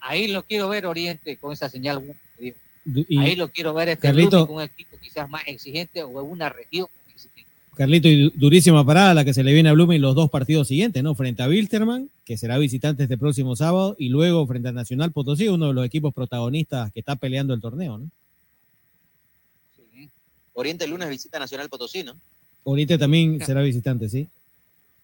Ahí 0.00 0.28
lo 0.28 0.42
quiero 0.44 0.68
ver 0.68 0.86
Oriente 0.86 1.36
con 1.36 1.52
esa 1.52 1.68
señal. 1.68 2.02
Y- 2.40 3.18
Ahí 3.18 3.36
lo 3.36 3.48
quiero 3.48 3.72
ver 3.74 3.90
este 3.90 4.08
Carlito- 4.08 4.46
con 4.46 4.56
un 4.56 4.62
equipo 4.62 4.96
quizás 5.00 5.28
más 5.28 5.42
exigente 5.46 6.02
o 6.02 6.20
en 6.20 6.30
una 6.30 6.48
región 6.48 6.86
exigente. 7.08 7.50
Carlito, 7.76 8.08
y 8.08 8.24
du- 8.24 8.32
durísima 8.34 8.84
parada 8.84 9.14
la 9.14 9.24
que 9.24 9.32
se 9.32 9.44
le 9.44 9.52
viene 9.52 9.68
a 9.68 9.72
Blooming 9.72 10.02
los 10.02 10.14
dos 10.16 10.28
partidos 10.30 10.66
siguientes, 10.68 11.00
¿no? 11.02 11.14
Frente 11.14 11.42
a 11.42 11.48
Wilterman, 11.48 12.10
que 12.24 12.36
será 12.36 12.58
visitante 12.58 13.04
este 13.04 13.16
próximo 13.16 13.54
sábado, 13.56 13.94
y 13.98 14.08
luego 14.08 14.46
frente 14.46 14.68
a 14.68 14.72
Nacional 14.72 15.12
Potosí, 15.12 15.48
uno 15.48 15.68
de 15.68 15.74
los 15.74 15.86
equipos 15.86 16.12
protagonistas 16.12 16.92
que 16.92 17.00
está 17.00 17.14
peleando 17.16 17.54
el 17.54 17.60
torneo, 17.60 17.98
¿no? 17.98 18.10
Oriente 20.54 20.84
el 20.84 20.90
lunes 20.90 21.08
visita 21.08 21.38
Nacional 21.38 21.68
Potosí, 21.68 22.02
¿no? 22.02 22.14
Ahorita 22.64 22.96
también 22.96 23.44
será 23.44 23.62
visitante, 23.62 24.08
¿sí? 24.08 24.28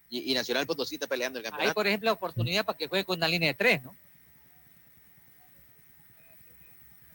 Y, 0.09 0.31
y 0.31 0.33
Nacional 0.33 0.65
Potosí 0.65 0.95
está 0.95 1.07
peleando 1.07 1.39
el 1.39 1.45
campeonato. 1.45 1.73
por 1.73 1.87
ejemplo, 1.87 2.11
oportunidad 2.11 2.65
para 2.65 2.77
que 2.77 2.87
juegue 2.87 3.05
con 3.05 3.17
una 3.17 3.27
línea 3.27 3.49
de 3.49 3.53
tres, 3.53 3.83
¿no? 3.83 3.95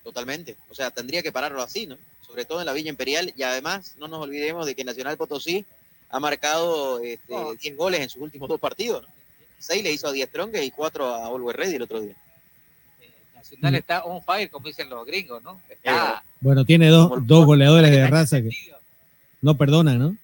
Totalmente. 0.05 0.57
O 0.71 0.75
sea, 0.75 0.91
tendría 0.91 1.23
que 1.23 1.33
pararlo 1.33 1.62
así, 1.62 1.87
¿no? 1.87 1.97
Sobre 2.27 2.45
todo 2.45 2.61
en 2.61 2.66
la 2.66 2.73
Villa 2.73 2.91
Imperial. 2.91 3.33
Y 3.37 3.43
además, 3.43 3.97
no 3.99 4.07
nos 4.07 4.23
olvidemos 4.23 4.66
de 4.66 4.75
que 4.75 4.85
Nacional 4.85 5.16
Potosí 5.16 5.65
ha 6.11 6.21
marcado 6.21 7.01
este, 7.01 7.35
10 7.61 7.77
goles 7.77 8.01
en 8.01 8.09
sus 8.11 8.23
últimos 8.23 8.49
dos 8.49 8.61
partidos, 8.61 9.03
¿no? 9.03 9.09
6 9.59 9.83
le 9.83 9.93
hizo 9.93 10.09
a 10.09 10.12
10 10.12 10.31
Tronques 10.31 10.62
y 10.62 10.71
4 10.71 11.07
a 11.07 11.27
Always 11.27 11.57
Ready 11.57 11.77
el 11.77 11.83
otro 11.83 12.01
día. 12.01 12.15
Nacional 13.35 13.75
está 13.75 14.05
on 14.05 14.23
fire, 14.23 14.51
como 14.51 14.66
dicen 14.66 14.89
los 14.91 15.07
gringos, 15.07 15.43
¿no? 15.43 15.61
Está 15.69 16.23
Bueno, 16.41 16.65
tiene 16.65 16.89
dos, 16.89 17.27
dos 17.27 17.47
goleadores 17.47 17.91
de 17.91 18.07
raza 18.07 18.43
que 18.43 18.51
no 19.41 19.57
perdonan, 19.57 19.99
¿no? 19.99 20.16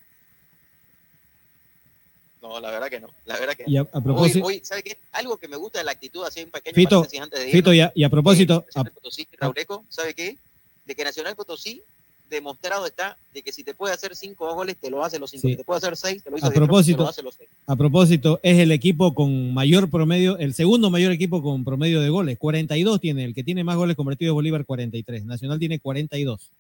No, 2.51 2.59
la 2.59 2.71
verdad 2.73 2.89
que 2.91 2.99
no. 2.99 3.07
La 3.27 3.39
verdad 3.39 3.55
que 3.55 3.65
Y 3.69 3.77
a- 3.77 3.85
propósito- 3.85 4.45
Hoy, 4.45 4.55
hoy, 4.57 4.61
¿sabe 4.65 4.83
qué? 4.83 4.99
Algo 5.13 5.37
que 5.37 5.47
me 5.47 5.57
gusta 5.57 5.79
de 5.79 5.85
la 5.85 5.93
actitud, 5.93 6.25
así 6.25 6.43
un 6.43 6.51
pequeño 6.51 6.75
Fito, 6.75 7.03
antes 7.03 7.17
de 7.39 7.39
irnos. 7.49 7.53
Fito, 7.53 7.73
y 7.73 7.81
a, 7.81 7.93
y 7.95 8.03
a 8.03 8.09
propósito, 8.11 8.65
Nacional 8.67 8.93
Potosí, 8.93 9.29
Rauleco, 9.39 9.85
¿sabe 9.89 10.15
qué? 10.15 10.37
De 10.85 10.95
que 10.97 11.05
Nacional 11.05 11.37
Potosí 11.37 11.81
demostrado 12.29 12.87
está 12.87 13.17
de 13.33 13.43
que 13.43 13.53
si 13.53 13.63
te 13.63 13.73
puede 13.75 13.95
hacer 13.95 14.17
cinco 14.17 14.53
goles, 14.55 14.77
te 14.79 14.91
lo 14.91 15.05
hace 15.05 15.21
los 15.21 15.31
cinco. 15.31 15.43
Sí. 15.43 15.51
Si 15.51 15.57
te 15.59 15.65
puede 15.65 15.79
hacer 15.79 15.97
seis, 15.97 16.25
te 16.25 16.31
lo 16.31 16.39
hizo 16.39 16.47
a 16.47 16.51
te 16.51 16.57
propósito, 16.57 17.03
lo 17.05 17.09
hace 17.09 17.23
los 17.23 17.35
seis. 17.37 17.49
a 17.67 17.77
propósito, 17.77 18.41
es 18.43 18.59
el 18.59 18.73
equipo 18.73 19.15
con 19.15 19.55
mayor 19.55 19.89
promedio, 19.89 20.37
el 20.39 20.53
segundo 20.55 20.91
mayor 20.91 21.13
equipo 21.13 21.43
con 21.43 21.65
promedio 21.65 22.01
de 22.01 22.09
goles. 22.09 22.37
42 22.39 23.01
tiene, 23.01 23.25
el 23.25 23.35
que 23.35 23.45
tiene 23.45 23.63
más 23.63 23.77
goles 23.77 23.95
convertidos 23.95 24.35
Bolívar 24.35 24.65
43. 24.65 25.25
Nacional 25.25 25.59
tiene 25.61 25.79
42. 25.79 26.51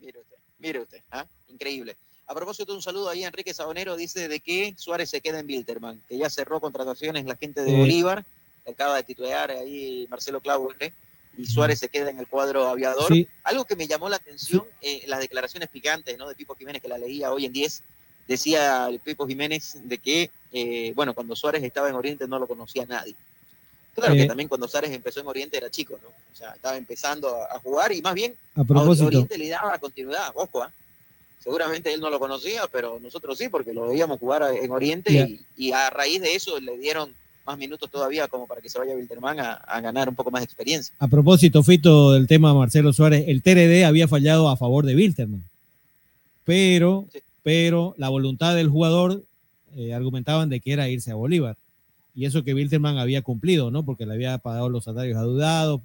Mire 0.00 0.18
usted, 0.18 0.36
mire 0.58 0.80
usted, 0.80 1.00
¿ah? 1.10 1.26
increíble. 1.50 1.94
A 2.32 2.34
propósito, 2.34 2.72
un 2.72 2.80
saludo 2.80 3.10
ahí 3.10 3.24
a 3.24 3.26
Enrique 3.26 3.52
Sabonero, 3.52 3.94
dice 3.94 4.26
de 4.26 4.40
que 4.40 4.74
Suárez 4.78 5.10
se 5.10 5.20
queda 5.20 5.38
en 5.40 5.46
Wilterman, 5.46 6.00
que 6.08 6.16
ya 6.16 6.30
cerró 6.30 6.60
contrataciones 6.62 7.26
la 7.26 7.36
gente 7.36 7.62
de 7.62 7.74
Eh. 7.74 7.78
Bolívar, 7.78 8.24
acaba 8.66 8.96
de 8.96 9.02
titular 9.02 9.50
ahí 9.50 10.06
Marcelo 10.08 10.40
Claure, 10.40 10.94
y 11.36 11.44
Suárez 11.44 11.78
se 11.80 11.90
queda 11.90 12.08
en 12.08 12.18
el 12.18 12.26
cuadro 12.26 12.66
aviador. 12.68 13.12
Sí. 13.12 13.28
Algo 13.44 13.66
que 13.66 13.76
me 13.76 13.86
llamó 13.86 14.08
la 14.08 14.16
atención, 14.16 14.64
eh, 14.80 15.04
las 15.08 15.20
declaraciones 15.20 15.68
picantes 15.68 16.16
¿no? 16.16 16.26
de 16.26 16.34
Pipo 16.34 16.54
Jiménez, 16.54 16.80
que 16.80 16.88
la 16.88 16.96
leía 16.96 17.30
hoy 17.30 17.44
en 17.44 17.52
10, 17.52 17.82
decía 18.26 18.86
el 18.88 18.98
Pipo 19.00 19.26
Jiménez 19.26 19.76
de 19.82 19.98
que, 19.98 20.30
eh, 20.54 20.92
bueno, 20.96 21.12
cuando 21.12 21.36
Suárez 21.36 21.62
estaba 21.62 21.90
en 21.90 21.96
Oriente 21.96 22.26
no 22.26 22.38
lo 22.38 22.46
conocía 22.48 22.86
nadie. 22.86 23.14
Claro 23.94 24.14
que 24.14 24.22
Eh. 24.22 24.26
también 24.26 24.48
cuando 24.48 24.66
Suárez 24.68 24.90
empezó 24.92 25.20
en 25.20 25.26
Oriente 25.26 25.58
era 25.58 25.70
chico, 25.70 25.98
¿no? 26.02 26.08
O 26.08 26.34
sea, 26.34 26.52
estaba 26.52 26.78
empezando 26.78 27.28
a, 27.36 27.56
a 27.56 27.58
jugar 27.58 27.92
y 27.92 28.00
más 28.00 28.14
bien 28.14 28.34
A 28.56 28.64
propósito. 28.64 29.08
Oriente 29.08 29.36
le 29.36 29.50
daba 29.50 29.76
continuidad, 29.78 30.30
ojo, 30.34 30.62
¿ah? 30.62 30.72
Seguramente 31.42 31.92
él 31.92 32.00
no 32.00 32.10
lo 32.10 32.18
conocía, 32.18 32.62
pero 32.70 33.00
nosotros 33.00 33.36
sí, 33.36 33.48
porque 33.48 33.72
lo 33.72 33.88
veíamos 33.88 34.20
jugar 34.20 34.44
en 34.54 34.70
Oriente 34.70 35.12
y, 35.56 35.66
y 35.66 35.72
a 35.72 35.90
raíz 35.90 36.20
de 36.20 36.34
eso 36.34 36.60
le 36.60 36.78
dieron 36.78 37.12
más 37.44 37.58
minutos 37.58 37.90
todavía 37.90 38.28
como 38.28 38.46
para 38.46 38.60
que 38.60 38.68
se 38.68 38.78
vaya 38.78 38.92
a 38.92 38.96
Wilterman 38.96 39.40
a, 39.40 39.54
a 39.54 39.80
ganar 39.80 40.08
un 40.08 40.14
poco 40.14 40.30
más 40.30 40.42
de 40.42 40.44
experiencia. 40.44 40.94
A 40.98 41.08
propósito, 41.08 41.62
Fito, 41.62 42.12
del 42.12 42.26
tema 42.26 42.54
Marcelo 42.54 42.92
Suárez, 42.92 43.24
el 43.26 43.42
TRD 43.42 43.84
había 43.84 44.06
fallado 44.06 44.48
a 44.48 44.56
favor 44.56 44.86
de 44.86 44.94
Wilterman. 44.94 45.42
Pero, 46.44 47.06
pero 47.42 47.94
la 47.98 48.08
voluntad 48.08 48.54
del 48.54 48.68
jugador 48.68 49.24
eh, 49.76 49.94
argumentaban 49.94 50.48
de 50.48 50.60
que 50.60 50.72
era 50.72 50.88
irse 50.88 51.10
a 51.10 51.16
Bolívar. 51.16 51.56
Y 52.14 52.26
eso 52.26 52.44
que 52.44 52.54
Wilterman 52.54 52.98
había 52.98 53.22
cumplido, 53.22 53.70
¿no? 53.70 53.84
Porque 53.84 54.06
le 54.06 54.14
había 54.14 54.38
pagado 54.38 54.68
los 54.68 54.84
salarios 54.84 55.16
adeudados, 55.16 55.80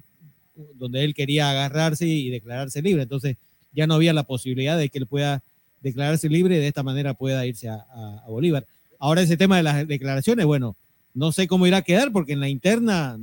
donde 0.74 1.04
él 1.04 1.14
quería 1.14 1.50
agarrarse 1.50 2.06
y 2.06 2.28
declararse 2.30 2.82
libre. 2.82 3.02
Entonces 3.02 3.36
ya 3.72 3.86
no 3.86 3.94
había 3.94 4.12
la 4.12 4.22
posibilidad 4.24 4.78
de 4.78 4.88
que 4.88 4.98
él 4.98 5.06
pueda 5.06 5.42
declararse 5.80 6.28
libre 6.28 6.56
y 6.56 6.60
de 6.60 6.68
esta 6.68 6.82
manera 6.82 7.14
pueda 7.14 7.46
irse 7.46 7.68
a, 7.68 7.84
Bolívar. 8.26 8.66
Ahora 8.98 9.22
ese 9.22 9.36
tema 9.36 9.56
de 9.56 9.62
las 9.62 9.86
declaraciones, 9.86 10.44
bueno, 10.44 10.76
no 11.14 11.32
sé 11.32 11.46
cómo 11.46 11.66
irá 11.66 11.78
a 11.78 11.82
quedar 11.82 12.12
porque 12.12 12.32
en 12.32 12.40
la 12.40 12.48
interna 12.48 13.18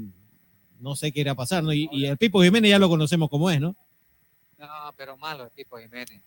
no 0.80 0.96
sé 0.96 1.12
qué 1.12 1.22
irá 1.22 1.32
a 1.32 1.36
pasar, 1.36 1.64
¿no? 1.64 1.74
Y, 1.74 2.06
el 2.06 2.18
Pipo 2.18 2.42
Jiménez 2.42 2.72
ya 2.72 2.80
lo 2.80 2.90
conocemos 2.90 3.30
como 3.30 3.50
es, 3.50 3.60
¿no? 3.60 3.76
No, 4.58 4.68
pero 4.96 5.18
malo 5.18 5.46
el 5.46 5.52
tipo 5.52 5.78
Jiménez. 5.78 6.22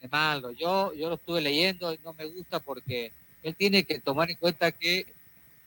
Es 0.00 0.10
malo. 0.10 0.50
Yo, 0.52 0.92
yo 0.94 1.08
lo 1.08 1.14
estuve 1.14 1.40
leyendo 1.40 1.92
y 1.92 1.98
no 2.02 2.12
me 2.12 2.26
gusta 2.26 2.60
porque 2.60 3.12
él 3.42 3.54
tiene 3.54 3.84
que 3.84 4.00
tomar 4.00 4.30
en 4.30 4.36
cuenta 4.36 4.72
que, 4.72 5.06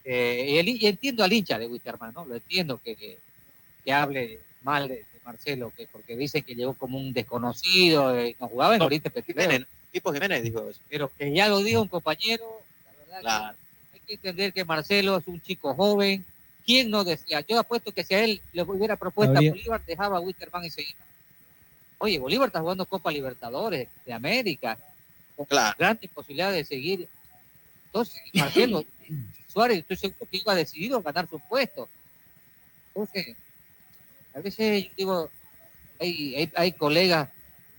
eh, 0.03 0.45
y, 0.49 0.57
el- 0.57 0.69
y 0.69 0.85
entiendo 0.85 1.23
al 1.23 1.33
hincha 1.33 1.57
de 1.57 1.67
Witterman, 1.67 2.13
¿no? 2.13 2.25
Lo 2.25 2.35
entiendo 2.35 2.79
que, 2.79 3.17
que 3.85 3.93
hable 3.93 4.39
mal 4.61 4.87
de 4.87 5.05
Marcelo, 5.25 5.71
que 5.75 5.87
porque 5.87 6.15
dicen 6.17 6.43
que 6.43 6.55
llegó 6.55 6.73
como 6.73 6.97
un 6.97 7.13
desconocido, 7.13 8.17
eh, 8.17 8.35
no 8.39 8.47
jugaba 8.49 8.75
en 8.75 8.81
Oriente 8.81 9.09
Petrolero. 9.09 9.49
Jiménez, 9.51 9.67
Pipo 9.91 10.11
Jiménez 10.13 10.43
dijo 10.43 10.69
eso. 10.69 10.79
Pero 10.89 11.09
que 11.17 11.33
ya 11.33 11.47
lo 11.47 11.59
diga 11.59 11.79
un 11.81 11.87
compañero, 11.87 12.61
la 13.09 13.15
verdad 13.15 13.55
que 13.55 13.95
hay 13.95 14.01
que 14.01 14.13
entender 14.15 14.53
que 14.53 14.65
Marcelo 14.65 15.17
es 15.17 15.27
un 15.27 15.41
chico 15.41 15.73
joven. 15.75 16.25
¿Quién 16.65 16.89
no 16.89 17.03
decía? 17.03 17.41
Yo 17.41 17.59
apuesto 17.59 17.91
que 17.91 18.03
si 18.03 18.13
a 18.15 18.23
él 18.23 18.41
le 18.53 18.63
hubiera 18.63 18.95
propuesto 18.95 19.35
Habría- 19.35 19.51
a 19.51 19.53
Bolívar, 19.53 19.85
dejaba 19.85 20.17
a 20.17 20.21
Witterman 20.21 20.63
y 20.65 20.69
se 20.69 20.81
iba. 20.81 20.99
Oye, 21.99 22.19
Bolívar 22.19 22.47
está 22.47 22.59
jugando 22.61 22.85
Copa 22.85 23.11
Libertadores 23.11 23.87
de 24.05 24.13
América, 24.13 24.77
con 25.35 25.45
grandes 25.77 26.09
posibilidades 26.11 26.55
de 26.57 26.75
seguir. 26.75 27.07
Entonces, 27.87 28.21
Marcelo 28.33 28.83
Suárez, 29.47 29.79
estoy 29.79 29.97
seguro 29.97 30.27
que 30.29 30.37
iba 30.37 30.55
decidido 30.55 30.97
a 30.97 31.01
ganar 31.01 31.29
su 31.29 31.39
puesto. 31.39 31.87
Entonces, 32.87 33.35
a 34.33 34.39
veces 34.39 34.87
digo, 34.97 35.29
hay, 35.99 36.35
hay, 36.35 36.51
hay 36.55 36.71
colegas 36.73 37.29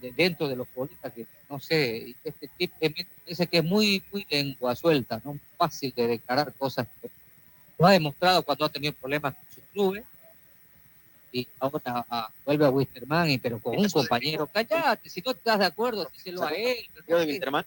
de- 0.01 0.13
dentro 0.13 0.49
de 0.49 0.57
los 0.57 0.69
políticos 0.69 1.13
que, 1.15 1.27
no 1.49 1.59
sé, 1.61 2.15
este 2.25 2.49
tipo 2.57 2.75
parece 2.79 3.47
que 3.47 3.59
es 3.59 3.65
muy, 3.65 4.03
muy 4.13 4.27
lengua 4.31 4.75
suelta, 4.77 5.21
¿no? 5.25 5.39
Fácil 5.57 5.93
de 5.97 6.07
declarar 6.07 6.53
cosas. 6.55 6.87
que 7.01 7.11
Lo 7.79 7.87
ha 7.87 7.93
demostrado 7.93 8.43
cuando 8.43 8.65
ha 8.65 8.69
tenido 8.69 8.93
problemas 8.93 9.35
con 9.35 9.45
sus 9.55 9.65
clubes. 9.73 10.05
Y 11.33 11.49
ahora 11.59 11.81
ah, 12.09 12.31
vuelve 12.45 12.65
a 12.65 12.71
Wisterman, 12.71 13.29
y, 13.29 13.39
pero 13.39 13.59
con 13.59 13.77
un 13.77 13.89
compañero. 13.91 14.47
Cállate, 14.47 15.09
si 15.11 15.21
no 15.21 15.33
estás 15.33 15.59
de 15.59 15.65
acuerdo, 15.65 16.09
díselo 16.13 16.45
a 16.45 16.51
él. 16.51 16.77
Yo 17.09 17.19
de 17.19 17.27
Wilterman. 17.27 17.67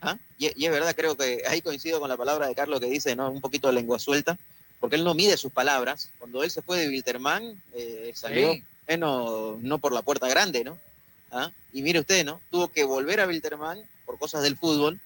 ¿Ah? 0.00 0.16
Y, 0.38 0.62
y 0.62 0.66
es 0.66 0.70
verdad, 0.72 0.94
creo 0.94 1.16
que 1.16 1.42
ahí 1.48 1.60
coincido 1.62 1.98
con 1.98 2.08
la 2.08 2.16
palabra 2.16 2.46
de 2.46 2.54
Carlos 2.54 2.78
que 2.80 2.86
dice, 2.86 3.16
¿no? 3.16 3.30
Un 3.30 3.40
poquito 3.40 3.66
de 3.66 3.74
lengua 3.74 3.98
suelta, 3.98 4.38
porque 4.80 4.96
él 4.96 5.04
no 5.04 5.14
mide 5.14 5.36
sus 5.36 5.52
palabras. 5.52 6.10
Cuando 6.18 6.42
él 6.42 6.50
se 6.50 6.62
fue 6.62 6.78
de 6.78 6.88
Wilterman, 6.88 7.62
eh, 7.74 8.10
salió 8.14 8.54
Sí. 8.54 8.64
bueno, 8.86 9.58
no 9.62 9.78
por 9.78 9.92
la 9.92 10.02
puerta 10.02 10.26
grande, 10.28 10.64
¿no? 10.64 10.78
¿Ah? 11.30 11.50
Y 11.72 11.82
mire 11.82 12.00
usted, 12.00 12.24
¿no? 12.24 12.40
Tuvo 12.50 12.68
que 12.68 12.82
volver 12.84 13.20
a 13.20 13.26
Wilterman 13.26 13.78
por 14.04 14.18
cosas 14.18 14.42
del 14.42 14.56
fútbol 14.56 14.98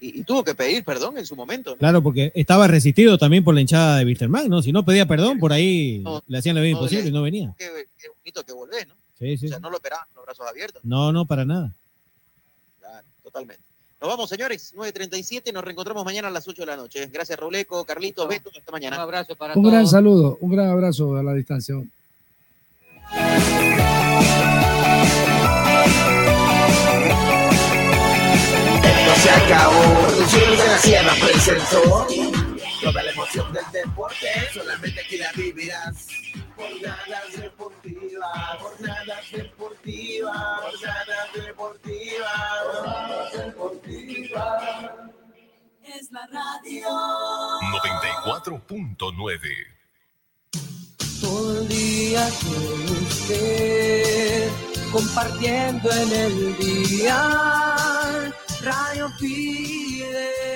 y, 0.00 0.20
y 0.20 0.24
tuvo 0.24 0.44
que 0.44 0.54
pedir 0.54 0.84
perdón 0.84 1.16
en 1.16 1.24
su 1.26 1.36
momento. 1.36 1.70
¿no? 1.70 1.76
Claro, 1.78 2.02
porque 2.02 2.32
estaba 2.34 2.66
resistido 2.66 3.16
también 3.18 3.44
por 3.44 3.54
la 3.54 3.60
hinchada 3.62 3.96
de 3.98 4.04
Wilterman, 4.04 4.48
¿no? 4.48 4.60
Si 4.62 4.72
no 4.72 4.84
pedía 4.84 5.06
perdón, 5.06 5.38
por 5.38 5.52
ahí 5.52 6.02
le 6.26 6.38
hacían 6.38 6.56
la 6.56 6.60
vida 6.62 6.72
no, 6.72 6.78
imposible 6.80 7.04
le- 7.04 7.08
y 7.10 7.12
no 7.12 7.22
venía. 7.22 7.54
Qué, 7.58 7.86
qué 7.98 8.08
bonito 8.08 8.44
que 8.44 8.52
volvés, 8.52 8.86
¿no? 8.88 8.94
Sí, 9.18 9.36
sí. 9.38 9.46
O 9.46 9.48
sea, 9.50 9.58
no 9.60 9.70
lo 9.70 9.76
esperaban 9.76 10.06
con 10.08 10.16
los 10.16 10.24
brazos 10.26 10.46
abiertos. 10.48 10.82
No, 10.84 11.12
no, 11.12 11.24
para 11.26 11.44
nada. 11.44 11.72
Claro, 12.80 13.06
totalmente. 13.22 13.62
Nos 14.00 14.08
vamos, 14.08 14.30
señores. 14.30 14.72
9.37. 14.74 15.52
Nos 15.52 15.62
reencontramos 15.62 16.04
mañana 16.04 16.28
a 16.28 16.30
las 16.30 16.48
8 16.48 16.62
de 16.62 16.66
la 16.66 16.76
noche. 16.76 17.06
Gracias, 17.12 17.38
Rauleco, 17.38 17.84
Carlitos, 17.84 18.26
Beto. 18.26 18.50
Hasta 18.56 18.72
mañana. 18.72 18.96
Un 18.96 19.02
abrazo 19.02 19.36
para 19.36 19.54
Un 19.54 19.62
gran 19.62 19.86
saludo, 19.86 20.38
un 20.40 20.50
gran 20.52 20.70
abrazo 20.70 21.16
a 21.16 21.22
la 21.22 21.34
distancia. 21.34 21.74
Esto 28.82 29.14
se 29.22 29.30
acabó. 29.30 30.06
Producciones 30.06 30.58
de 30.58 30.66
la 30.66 30.78
Sierra 30.78 31.12
presentó 31.20 32.06
Toda 32.82 33.02
la 33.02 33.10
emoción 33.10 33.52
del 33.52 33.64
deporte, 33.72 34.26
solamente 34.54 35.00
aquí 35.00 35.18
la 35.18 35.30
vivirás. 35.36 36.06
Jornadas 36.60 37.32
deportivas, 37.40 38.58
jornadas 38.60 39.30
deportivas, 39.32 40.60
jornadas 40.60 41.32
deportivas, 41.32 42.40
jornadas 42.64 43.32
deportivas. 43.32 44.90
Es 45.82 46.10
la 46.12 46.26
radio. 46.26 46.86
94.9. 48.26 49.80
Todo 51.22 51.60
el 51.62 51.68
día 51.68 52.28
con 52.42 52.96
usted, 52.96 54.50
compartiendo 54.92 55.90
en 55.90 56.12
el 56.12 56.56
día. 56.58 58.30
Radio 58.60 59.10
pide. 59.18 60.40